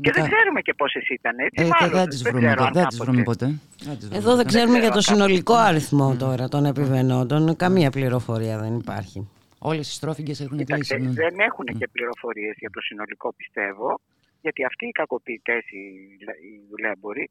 Και 0.00 0.12
δεν 0.12 0.24
ξέρουμε 0.30 0.60
και 0.60 0.74
πόσες 0.74 1.08
ήταν, 1.08 1.38
έτσι, 1.38 1.62
Ε, 1.62 1.62
και 1.62 1.70
μάλλον, 1.80 1.96
δεν 1.98 2.08
τις 2.08 2.22
δεν 2.22 2.32
βρούμε 2.32 2.46
ξέρω 2.46 2.64
ποτέ. 2.64 2.68
αν 2.68 2.72
Δεν 2.74 2.86
τις 2.88 2.98
κάποτε. 2.98 3.10
βρούμε 3.10 3.22
ποτέ. 3.22 3.46
Δεν 3.84 3.96
τις 3.96 4.04
βρούμε 4.08 4.16
Εδώ 4.16 4.28
δεν 4.36 4.44
ποτέ. 4.44 4.48
ξέρουμε 4.48 4.78
για 4.78 4.90
το 4.90 4.98
ξέρω, 4.98 5.16
συνολικό 5.16 5.54
αριθμό 5.54 6.16
τώρα 6.16 6.48
των 6.48 6.64
επιβενόντων. 6.64 7.56
Καμία 7.56 7.90
πληροφορία 7.90 8.58
δεν 8.58 8.74
υπάρχει. 8.78 9.28
Όλες 9.58 9.88
οι 9.90 9.92
στρόφιγγες 9.92 10.40
έχουν 10.40 10.58
Κοίταξε, 10.58 10.94
κλείσει. 10.94 11.08
ναι. 11.08 11.14
δεν 11.22 11.38
έχουν 11.38 11.64
και 11.78 11.88
πληροφορίες 11.92 12.54
για 12.58 12.70
το 12.70 12.80
συνολικό, 12.80 13.32
πιστεύω, 13.36 14.00
γιατί 14.40 14.64
αυτοί 14.64 14.86
οι 14.86 14.90
κακοποιητές, 14.90 15.62
οι, 15.70 15.82
οι 16.46 16.52
δουλέμποροι, 16.70 17.22
ε, 17.22 17.28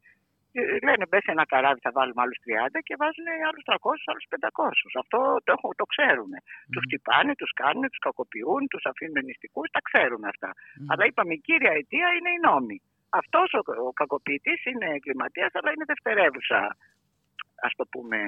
λένε 0.86 1.04
μπες 1.08 1.22
σε 1.26 1.30
ένα 1.36 1.44
καράβι 1.52 1.80
θα 1.86 1.92
βάλουμε 1.96 2.20
άλλους 2.24 2.38
30 2.44 2.80
και 2.86 2.94
βάζουν 3.02 3.26
άλλους 3.48 3.64
300, 3.70 4.10
άλλους 4.12 4.26
500. 4.28 4.86
Αυτό 5.02 5.18
το, 5.46 5.50
έχω, 5.56 5.68
το 5.80 5.84
ξέρουμε. 5.92 6.36
Τους 6.72 6.82
χτυπάνε, 6.86 7.32
τους 7.40 7.52
κάνουν, 7.62 7.84
τους 7.92 8.02
κακοποιούν, 8.06 8.62
τους 8.72 8.84
αφήνουν 8.90 9.18
νηστικούς, 9.28 9.66
τα 9.76 9.80
ξέρουμε 9.88 10.26
αυτά. 10.32 10.50
Αλλά 10.90 11.02
είπαμε 11.08 11.32
η 11.38 11.40
κύρια 11.46 11.72
αιτία 11.78 12.08
είναι 12.16 12.30
οι 12.34 12.40
νόμοι. 12.48 12.76
Αυτός 13.20 13.48
ο, 13.58 13.60
ο 13.88 13.92
κακοποιητής 14.00 14.60
είναι 14.70 14.86
εγκληματίας, 14.96 15.50
αλλά 15.58 15.68
είναι 15.74 15.84
δευτερεύουσα, 15.92 16.60
ας 17.66 17.72
το 17.78 17.84
πούμε, 17.92 18.18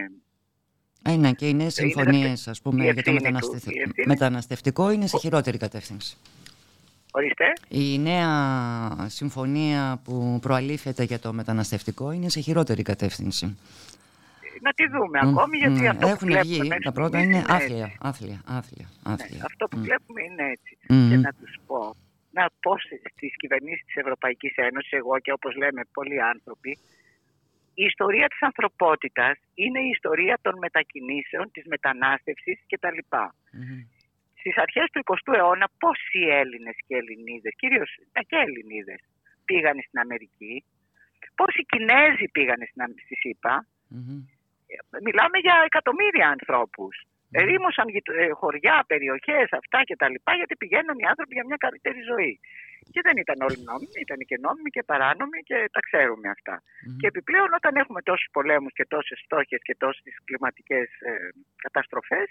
Ε, 1.11 1.17
ναι, 1.17 1.33
και 1.33 1.49
οι 1.49 1.55
νέε 1.55 1.61
Είναι 1.63 1.71
συμφωνίες, 1.71 2.23
δευτε- 2.29 2.49
ας 2.55 2.63
πούμε, 2.63 2.81
η 2.81 2.85
για 2.85 2.95
το 2.95 2.99
ευθύνη 3.01 3.17
του, 3.19 3.25
μεταναστευ- 3.25 3.77
η 3.77 3.81
ευθύνη- 3.81 4.09
μεταναστευτικό 4.09 4.91
είναι 4.91 5.07
σε 5.07 5.19
χειρότερη 5.19 5.59
κατεύθυνση. 5.59 6.17
Ορίστε. 7.13 7.53
Η 7.69 7.99
νέα 7.99 8.31
συμφωνία 9.07 10.01
που 10.05 10.39
προαλήφεται 10.43 11.03
για 11.03 11.19
το 11.19 11.33
μεταναστευτικό 11.33 12.11
είναι 12.11 12.29
σε 12.29 12.41
χειρότερη 12.41 12.83
κατεύθυνση. 12.83 13.59
να 14.63 14.73
τη 14.73 14.87
δούμε 14.89 15.19
Μμ, 15.23 15.29
ακόμη, 15.29 15.57
γιατί 15.57 15.81
μμ, 15.81 15.89
αυτό 15.89 16.07
που 16.07 16.13
Έχουν 16.13 16.29
βλέπουμε 16.29 16.55
βγει, 16.59 16.69
μέχρι 16.69 16.85
τα 16.85 16.93
πρώτα 16.93 17.19
στιγμής 17.19 17.37
είναι 17.37 17.39
έτσι. 17.39 17.53
άθλια, 17.65 17.93
άθλια, 18.01 18.41
άθλια, 18.47 18.89
άθλια. 19.03 19.43
Αυτό 19.45 19.69
που 19.69 19.79
Μμ. 19.79 19.83
βλέπουμε 19.83 20.21
είναι 20.23 20.45
έτσι. 20.55 20.73
Μμμ. 20.89 21.09
Και 21.11 21.17
να 21.17 21.33
τους 21.41 21.53
πω, 21.67 21.95
να 22.31 22.45
πω 22.63 22.73
στις 23.15 23.33
κυβερνήσεις 23.37 23.85
της 23.87 23.97
Ευρωπαϊκής 23.97 24.53
Ένωσης, 24.57 24.93
εγώ 24.93 25.19
και 25.19 25.33
όπως 25.33 25.57
λέμε 25.57 25.83
πολλοί 25.93 26.23
άνθρωποι, 26.23 26.79
η 27.75 27.85
ιστορία 27.85 28.27
της 28.29 28.43
ανθρωπότητας 28.43 29.37
είναι 29.55 29.81
η 29.81 29.89
ιστορία 29.97 30.39
των 30.43 30.55
μετακινήσεων, 30.59 31.51
της 31.53 31.65
μετανάστευσης 31.67 32.59
κτλ. 32.71 32.99
Στις 34.39 34.57
αρχές 34.65 34.87
του 34.93 35.01
20ου 35.05 35.33
αιώνα 35.39 35.69
πόσοι 35.79 36.21
Έλληνες 36.41 36.77
και 36.87 36.95
Ελληνίδες, 37.01 37.53
κυρίως 37.57 37.91
ε, 38.13 38.21
και 38.23 38.37
Ελληνίδες, 38.37 39.01
πήγανε 39.45 39.83
στην 39.87 39.99
Αμερική, 40.05 40.65
πόσοι 41.35 41.63
Κινέζοι 41.71 42.27
πήγανε 42.37 42.65
στην, 42.71 42.83
Αμ- 42.83 42.99
στη 43.05 43.15
ΣΥΠΑ, 43.23 43.55
μιλάμε 45.07 45.39
για 45.47 45.57
εκατομμύρια 45.65 46.29
ανθρώπους. 46.37 46.95
Ρήμωσαν 47.49 47.89
γειτο- 47.89 48.13
ε, 48.23 48.29
χωριά, 48.41 48.77
περιοχές, 48.87 49.49
αυτά 49.61 49.79
και 49.89 49.97
τα 49.97 50.09
λοιπά, 50.09 50.33
γιατί 50.41 50.55
πηγαίνουν 50.57 50.97
οι 50.99 51.07
άνθρωποι 51.13 51.35
για 51.35 51.45
μια 51.49 51.57
καλύτερη 51.67 52.01
ζωή. 52.13 52.41
Και 52.93 53.01
δεν 53.07 53.17
ήταν 53.25 53.39
όλοι 53.47 53.59
νόμιμοι, 53.71 53.99
ήταν 54.07 54.19
και 54.29 54.37
νόμιμοι 54.47 54.71
και 54.77 54.83
παράνομοι 54.91 55.39
και 55.49 55.59
τα 55.75 55.81
ξέρουμε 55.87 56.29
αυτά. 56.37 56.55
Και 57.01 57.07
επιπλέον 57.13 57.51
όταν 57.61 57.73
έχουμε 57.83 58.01
τόσους 58.09 58.29
πολέμους 58.37 58.73
και 58.79 58.87
τόσες 58.95 59.19
φτώχειες 59.25 59.61
και 59.67 59.75
τόσες 59.83 60.15
κλιματικές 60.25 60.89
ε, 61.11 61.13
καταστροφές, 61.65 62.29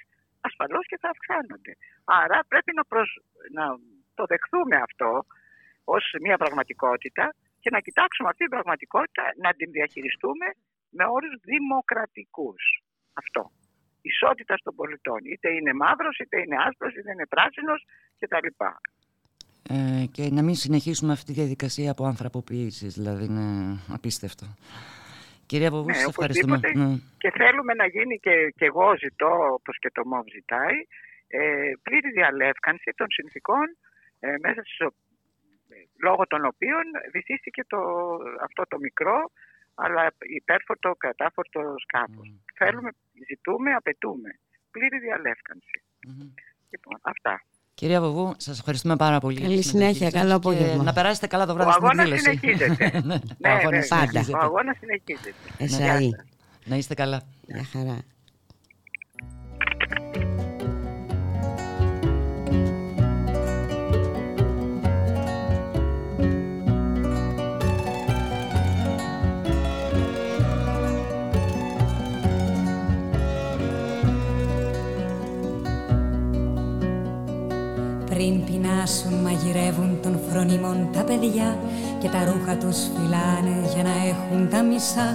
ασφαλώς 0.49 0.85
και 0.89 0.97
θα 1.01 1.09
αυξάνονται. 1.13 1.73
Άρα 2.21 2.37
πρέπει 2.51 2.71
να, 2.77 2.83
προσ- 2.91 3.21
να 3.57 3.65
το 4.17 4.23
δεχθούμε 4.31 4.75
αυτό 4.87 5.11
ως 5.95 6.03
μια 6.25 6.37
πραγματικότητα 6.43 7.25
και 7.61 7.69
να 7.75 7.79
κοιτάξουμε 7.85 8.27
αυτή 8.31 8.43
την 8.47 8.53
πραγματικότητα 8.55 9.23
να 9.43 9.51
την 9.59 9.71
διαχειριστούμε 9.71 10.47
με 10.97 11.03
όρους 11.15 11.33
δημοκρατικούς. 11.51 12.63
Αυτό. 13.21 13.41
Ισότητα 14.01 14.55
των 14.63 14.73
πολιτών. 14.75 15.19
Είτε 15.31 15.49
είναι 15.57 15.73
μαύρος, 15.73 16.15
είτε 16.17 16.37
είναι 16.43 16.57
άσπρος, 16.67 16.93
είτε 16.97 17.11
είναι 17.11 17.27
πράσινος 17.35 17.79
κτλ. 18.19 18.47
Ε, 19.69 20.05
και 20.11 20.29
να 20.31 20.41
μην 20.43 20.55
συνεχίσουμε 20.55 21.11
αυτή 21.11 21.25
τη 21.25 21.39
διαδικασία 21.39 21.91
από 21.91 22.03
ανθρωποποίησης, 22.05 22.93
δηλαδή 22.93 23.25
είναι 23.25 23.79
απίστευτο. 23.93 24.45
Κυρία 25.51 25.69
Βοβού, 25.69 25.93
σας 25.93 26.03
ευχαριστούμε. 26.07 26.57
Ναι, 26.57 26.67
οπωσδήποτε. 26.67 26.89
Ναι. 26.91 26.97
Και 27.17 27.31
θέλουμε 27.31 27.73
να 27.73 27.85
γίνει 27.87 28.19
και, 28.19 28.53
και 28.57 28.65
εγώ 28.65 28.97
ζητώ, 28.97 29.31
όπως 29.57 29.75
και 29.79 29.91
το 29.93 30.05
ΜΟΒ 30.05 30.25
ζητάει, 30.37 30.77
ε, 31.27 31.71
πλήρη 31.81 32.09
διαλεύκανση 32.11 32.91
των 32.95 33.07
συνθήκων 33.09 33.65
ε, 34.19 34.33
μέσα 34.41 34.61
στις, 34.61 34.79
ο- 34.79 34.93
ε, 35.69 35.75
λόγω 36.03 36.27
των 36.27 36.45
οποίων 36.45 36.83
βυθίστηκε 37.11 37.63
το, 37.67 37.79
αυτό 38.47 38.63
το 38.67 38.77
μικρό 38.79 39.31
αλλά 39.75 40.11
υπέρφορτο, 40.19 40.95
κατάφορτο 40.97 41.75
σκάφος. 41.77 42.33
Θέλουμε, 42.55 42.89
ζητούμε, 43.27 43.73
απαιτούμε 43.73 44.29
πλήρη 44.71 44.99
διαλεύκανση. 44.99 45.81
Λοιπόν, 46.69 46.97
αυτά. 47.01 47.41
Κυρία 47.79 48.01
Βοβού, 48.01 48.33
σας 48.37 48.57
ευχαριστούμε 48.59 48.95
πάρα 48.95 49.19
πολύ. 49.19 49.39
για 49.39 49.47
τη 49.47 49.51
Καλή 49.53 49.63
συμμετοχή 49.63 49.93
συνέχεια, 49.95 50.19
σας 50.19 50.21
καλό 50.21 50.39
και 50.39 50.47
απόγευμα. 50.49 50.83
Να 50.83 50.93
περάσετε 50.93 51.27
καλά 51.27 51.45
το 51.45 51.51
Ο 51.51 51.55
βράδυ 51.55 51.71
στην 51.71 51.83
αγώνας 51.85 52.09
εκδήλωση. 52.09 52.37
συνεχίζεται. 52.39 52.91
Ναι, 53.05 53.15
ναι, 53.37 53.49
ο 53.49 53.55
αγώνας 53.57 53.89
ναι, 53.89 53.97
συνεχίζεται. 53.97 54.37
ο 54.37 54.39
αγώνας 54.41 54.77
συνεχίζεται. 54.79 55.33
Εσαΐ. 55.59 56.09
Να 56.65 56.75
είστε 56.75 56.93
καλά. 56.93 57.21
Γεια 57.47 57.67
χαρά. 57.71 57.97
Πριν 78.17 78.43
πεινάσουν 78.43 79.13
μαγειρεύουν 79.13 79.99
των 80.01 80.19
φρονιμών 80.29 80.89
τα 80.93 81.03
παιδιά 81.03 81.57
και 81.99 82.09
τα 82.09 82.25
ρούχα 82.25 82.55
τους 82.57 82.77
φυλάνε 82.93 83.55
για 83.73 83.83
να 83.83 83.95
έχουν 84.11 84.49
τα 84.49 84.63
μισά. 84.63 85.09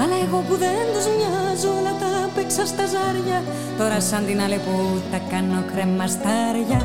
Αλλά 0.00 0.16
εγώ 0.26 0.38
που 0.48 0.54
δεν 0.64 0.84
τους 0.92 1.06
μοιάζω 1.16 1.70
όλα 1.78 1.94
τα 2.02 2.30
παίξα 2.34 2.66
στα 2.66 2.84
ζάρια. 2.86 3.38
Τώρα 3.78 4.00
σαν 4.00 4.26
την 4.26 4.40
άλλη 4.40 4.58
που 4.66 5.00
τα 5.10 5.20
κάνω 5.30 5.62
κρεμαστάρια 5.72 6.80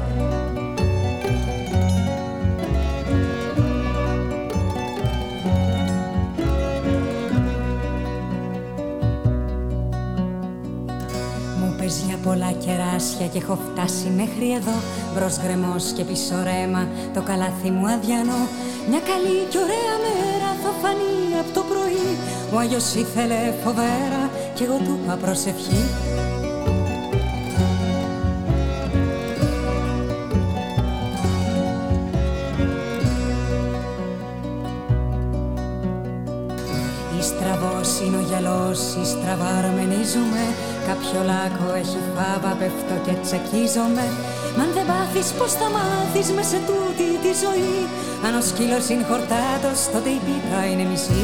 για 12.08 12.18
πολλά 12.24 12.52
κεράσια 12.52 13.28
και 13.28 13.38
έχω 13.38 13.58
φτάσει 13.68 14.08
μέχρι 14.16 14.52
εδώ. 14.60 14.78
Μπρος 15.14 15.36
γκρεμός 15.42 15.86
και 15.96 16.04
πίσω 16.04 16.36
ρέμα, 16.44 16.88
το 17.14 17.22
καλάθι 17.22 17.70
μου 17.70 17.88
αδιανό. 17.88 18.42
Μια 18.90 19.02
καλή 19.12 19.38
και 19.52 19.60
ωραία 19.66 19.96
μέρα 20.06 20.50
θα 20.64 20.72
φανεί 20.82 21.40
από 21.42 21.52
το 21.58 21.64
πρωί. 21.70 22.08
Ο 22.54 22.58
Άγιος 22.58 22.94
ήθελε 22.94 23.40
φοβέρα 23.64 24.22
κι 24.56 24.64
εγώ 24.64 24.78
του 24.86 25.00
είπα 25.04 25.16
προσευχή 25.16 25.82
είναι 38.04 38.18
ο 38.22 38.24
γυαλός, 38.30 38.80
ή 39.02 39.04
στραβά 39.12 39.52
αρμενίζουμε 39.62 40.44
Κάποιο 40.88 41.20
λάκκο 41.30 41.68
έχει 41.82 42.00
φάβα, 42.16 42.52
πέφτω 42.60 42.96
και 43.06 43.14
τσακίζομαι 43.24 44.06
Μ' 44.56 44.62
αν 44.64 44.70
δεν 44.76 44.86
πάθεις 44.92 45.28
πως 45.38 45.52
θα 45.60 45.68
μάθεις 45.76 46.28
με 46.36 46.44
σε 46.52 46.60
τούτη 46.68 47.08
τη 47.24 47.32
ζωή; 47.44 47.78
Αν 48.26 48.34
ο 48.40 48.42
σκύλος 48.50 48.86
είναι 48.90 49.08
χορτάτος, 49.10 49.80
τότε 49.94 50.10
η 50.18 50.20
πίτα 50.26 50.60
είναι 50.70 50.86
μισή 50.92 51.22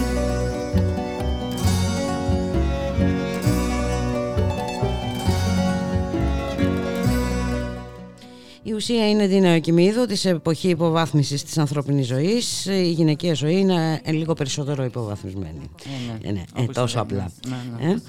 ουσία 8.81 9.09
είναι 9.09 9.27
την 9.27 9.41
νεοκοιμίδου 9.41 10.05
της 10.05 10.25
εποχή 10.25 10.69
υποβάθμισης 10.69 11.43
της 11.43 11.57
ανθρώπινης 11.57 12.07
ζωής. 12.07 12.65
Η 12.65 12.91
γυναικεία 12.91 13.33
ζωή 13.33 13.59
είναι 13.59 14.01
λίγο 14.05 14.33
περισσότερο 14.33 14.83
υποβαθμισμένη. 14.83 15.69
Ε, 15.85 16.27
ναι. 16.27 16.29
Ε, 16.29 16.31
ναι, 16.31 16.39
ε, 16.55 16.61
Όπως 16.61 16.75
τόσο 16.75 16.95
το 16.95 17.01
απλά. 17.01 17.31
λέμε. 17.43 17.57
Ναι, 17.79 17.85
ναι, 17.85 17.91
Ε, 17.91 17.93
ναι, 17.93 17.99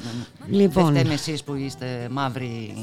ναι. 0.49 0.57
Λοιπόν, 0.59 0.85
Δεν 0.85 0.95
φταίμε 1.01 1.15
εσείς 1.15 1.43
που 1.43 1.55
είστε 1.55 2.09
μαύροι, 2.11 2.75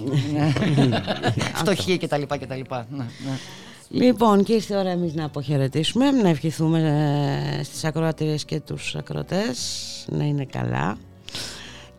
φτωχοί 1.61 1.98
κτλ. 1.98 2.22
κτλ. 2.22 2.53
Ναι, 2.69 2.98
ναι. 2.98 3.38
Λοιπόν, 3.90 4.43
και 4.43 4.53
ήρθε 4.53 4.74
η 4.74 4.77
ώρα 4.77 4.90
εμείς 4.90 5.14
να 5.14 5.26
αποχαιρετήσουμε, 5.26 6.11
να 6.11 6.30
ευχηθούμε 6.30 6.80
ε, 7.59 7.64
στις 7.64 7.84
ακροατήρες 7.84 8.45
και 8.45 8.59
τους 8.59 8.95
ακροτές 8.95 9.58
να 10.09 10.24
είναι 10.24 10.45
καλά. 10.45 10.98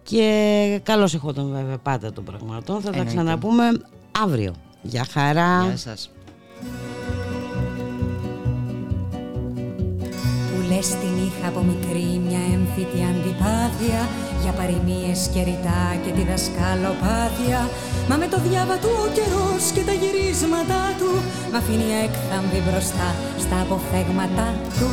Και 0.03 0.81
καλώς 0.83 1.15
εχόταν 1.15 1.51
βέβαια 1.53 1.79
πάντα 1.79 2.13
των 2.13 2.25
πραγματών. 2.25 2.77
Θα 2.81 2.91
τα 2.91 2.99
Εννοείται. 2.99 3.11
ξαναπούμε 3.11 3.65
αύριο. 4.23 4.55
Γεια 4.83 5.07
χαρά. 5.13 5.63
Γεια 5.63 5.77
σας. 5.77 6.11
Που 10.49 10.61
λες 10.69 10.89
την 10.89 11.15
είχα 11.27 11.49
από 11.49 11.61
μικρή 11.61 12.21
μια 12.27 12.41
έμφυτη 12.55 13.01
αντιπάθεια 13.11 14.01
Για 14.43 14.53
παροιμίες 14.53 15.31
και 15.33 15.43
ρητά 15.43 15.85
και 16.05 16.11
τη 16.11 16.23
δασκαλοπάθεια 16.31 17.69
Μα 18.09 18.17
με 18.17 18.27
το 18.27 18.39
διάβα 18.41 18.77
του 18.79 18.91
ο 19.05 19.07
καιρός 19.17 19.71
και 19.75 19.83
τα 19.89 19.93
γυρίσματα 19.93 20.81
του 20.99 21.11
Μ' 21.53 21.57
αφήνει 21.57 21.91
έκθαμβη 22.07 22.61
μπροστά 22.67 23.09
στα 23.39 23.61
αποφέγματα 23.61 24.47
του 24.79 24.89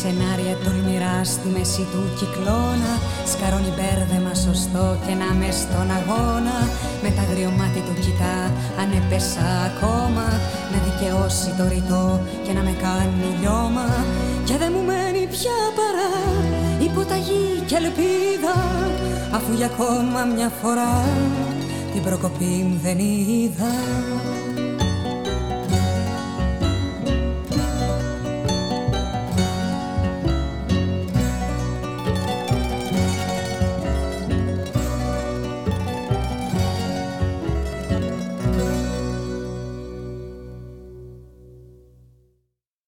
σενάρια 0.00 0.54
τολμηρά 0.64 1.16
στη 1.32 1.48
μέση 1.54 1.84
του 1.92 2.02
κυκλώνα. 2.18 2.92
Σκαρώνει 3.32 3.72
μπέρδεμα 3.76 4.32
σωστό 4.46 4.86
και 5.04 5.14
να 5.20 5.28
μες 5.38 5.56
στον 5.64 5.88
αγώνα. 5.98 6.58
Με 7.02 7.10
τα 7.16 7.22
αγριομάτι 7.26 7.80
του 7.86 7.94
κοιτά 8.04 8.36
αν 8.80 8.88
έπεσα 9.00 9.46
ακόμα. 9.68 10.26
Να 10.72 10.78
δικαιώσει 10.86 11.50
το 11.58 11.64
ρητό 11.72 12.06
και 12.44 12.52
να 12.56 12.62
με 12.66 12.74
κάνει 12.84 13.28
λιώμα. 13.40 13.88
Και 14.46 14.56
δεν 14.60 14.70
μου 14.74 14.82
μένει 14.90 15.24
πια 15.34 15.58
παρά 15.78 16.10
υποταγή 16.86 17.46
και 17.68 17.76
ελπίδα. 17.82 18.56
Αφού 19.36 19.50
για 19.58 19.68
ακόμα 19.72 20.20
μια 20.34 20.50
φορά 20.60 20.94
την 21.92 22.02
προκοπή 22.06 22.54
μου 22.68 22.76
δεν 22.84 22.98
είδα 22.98 23.74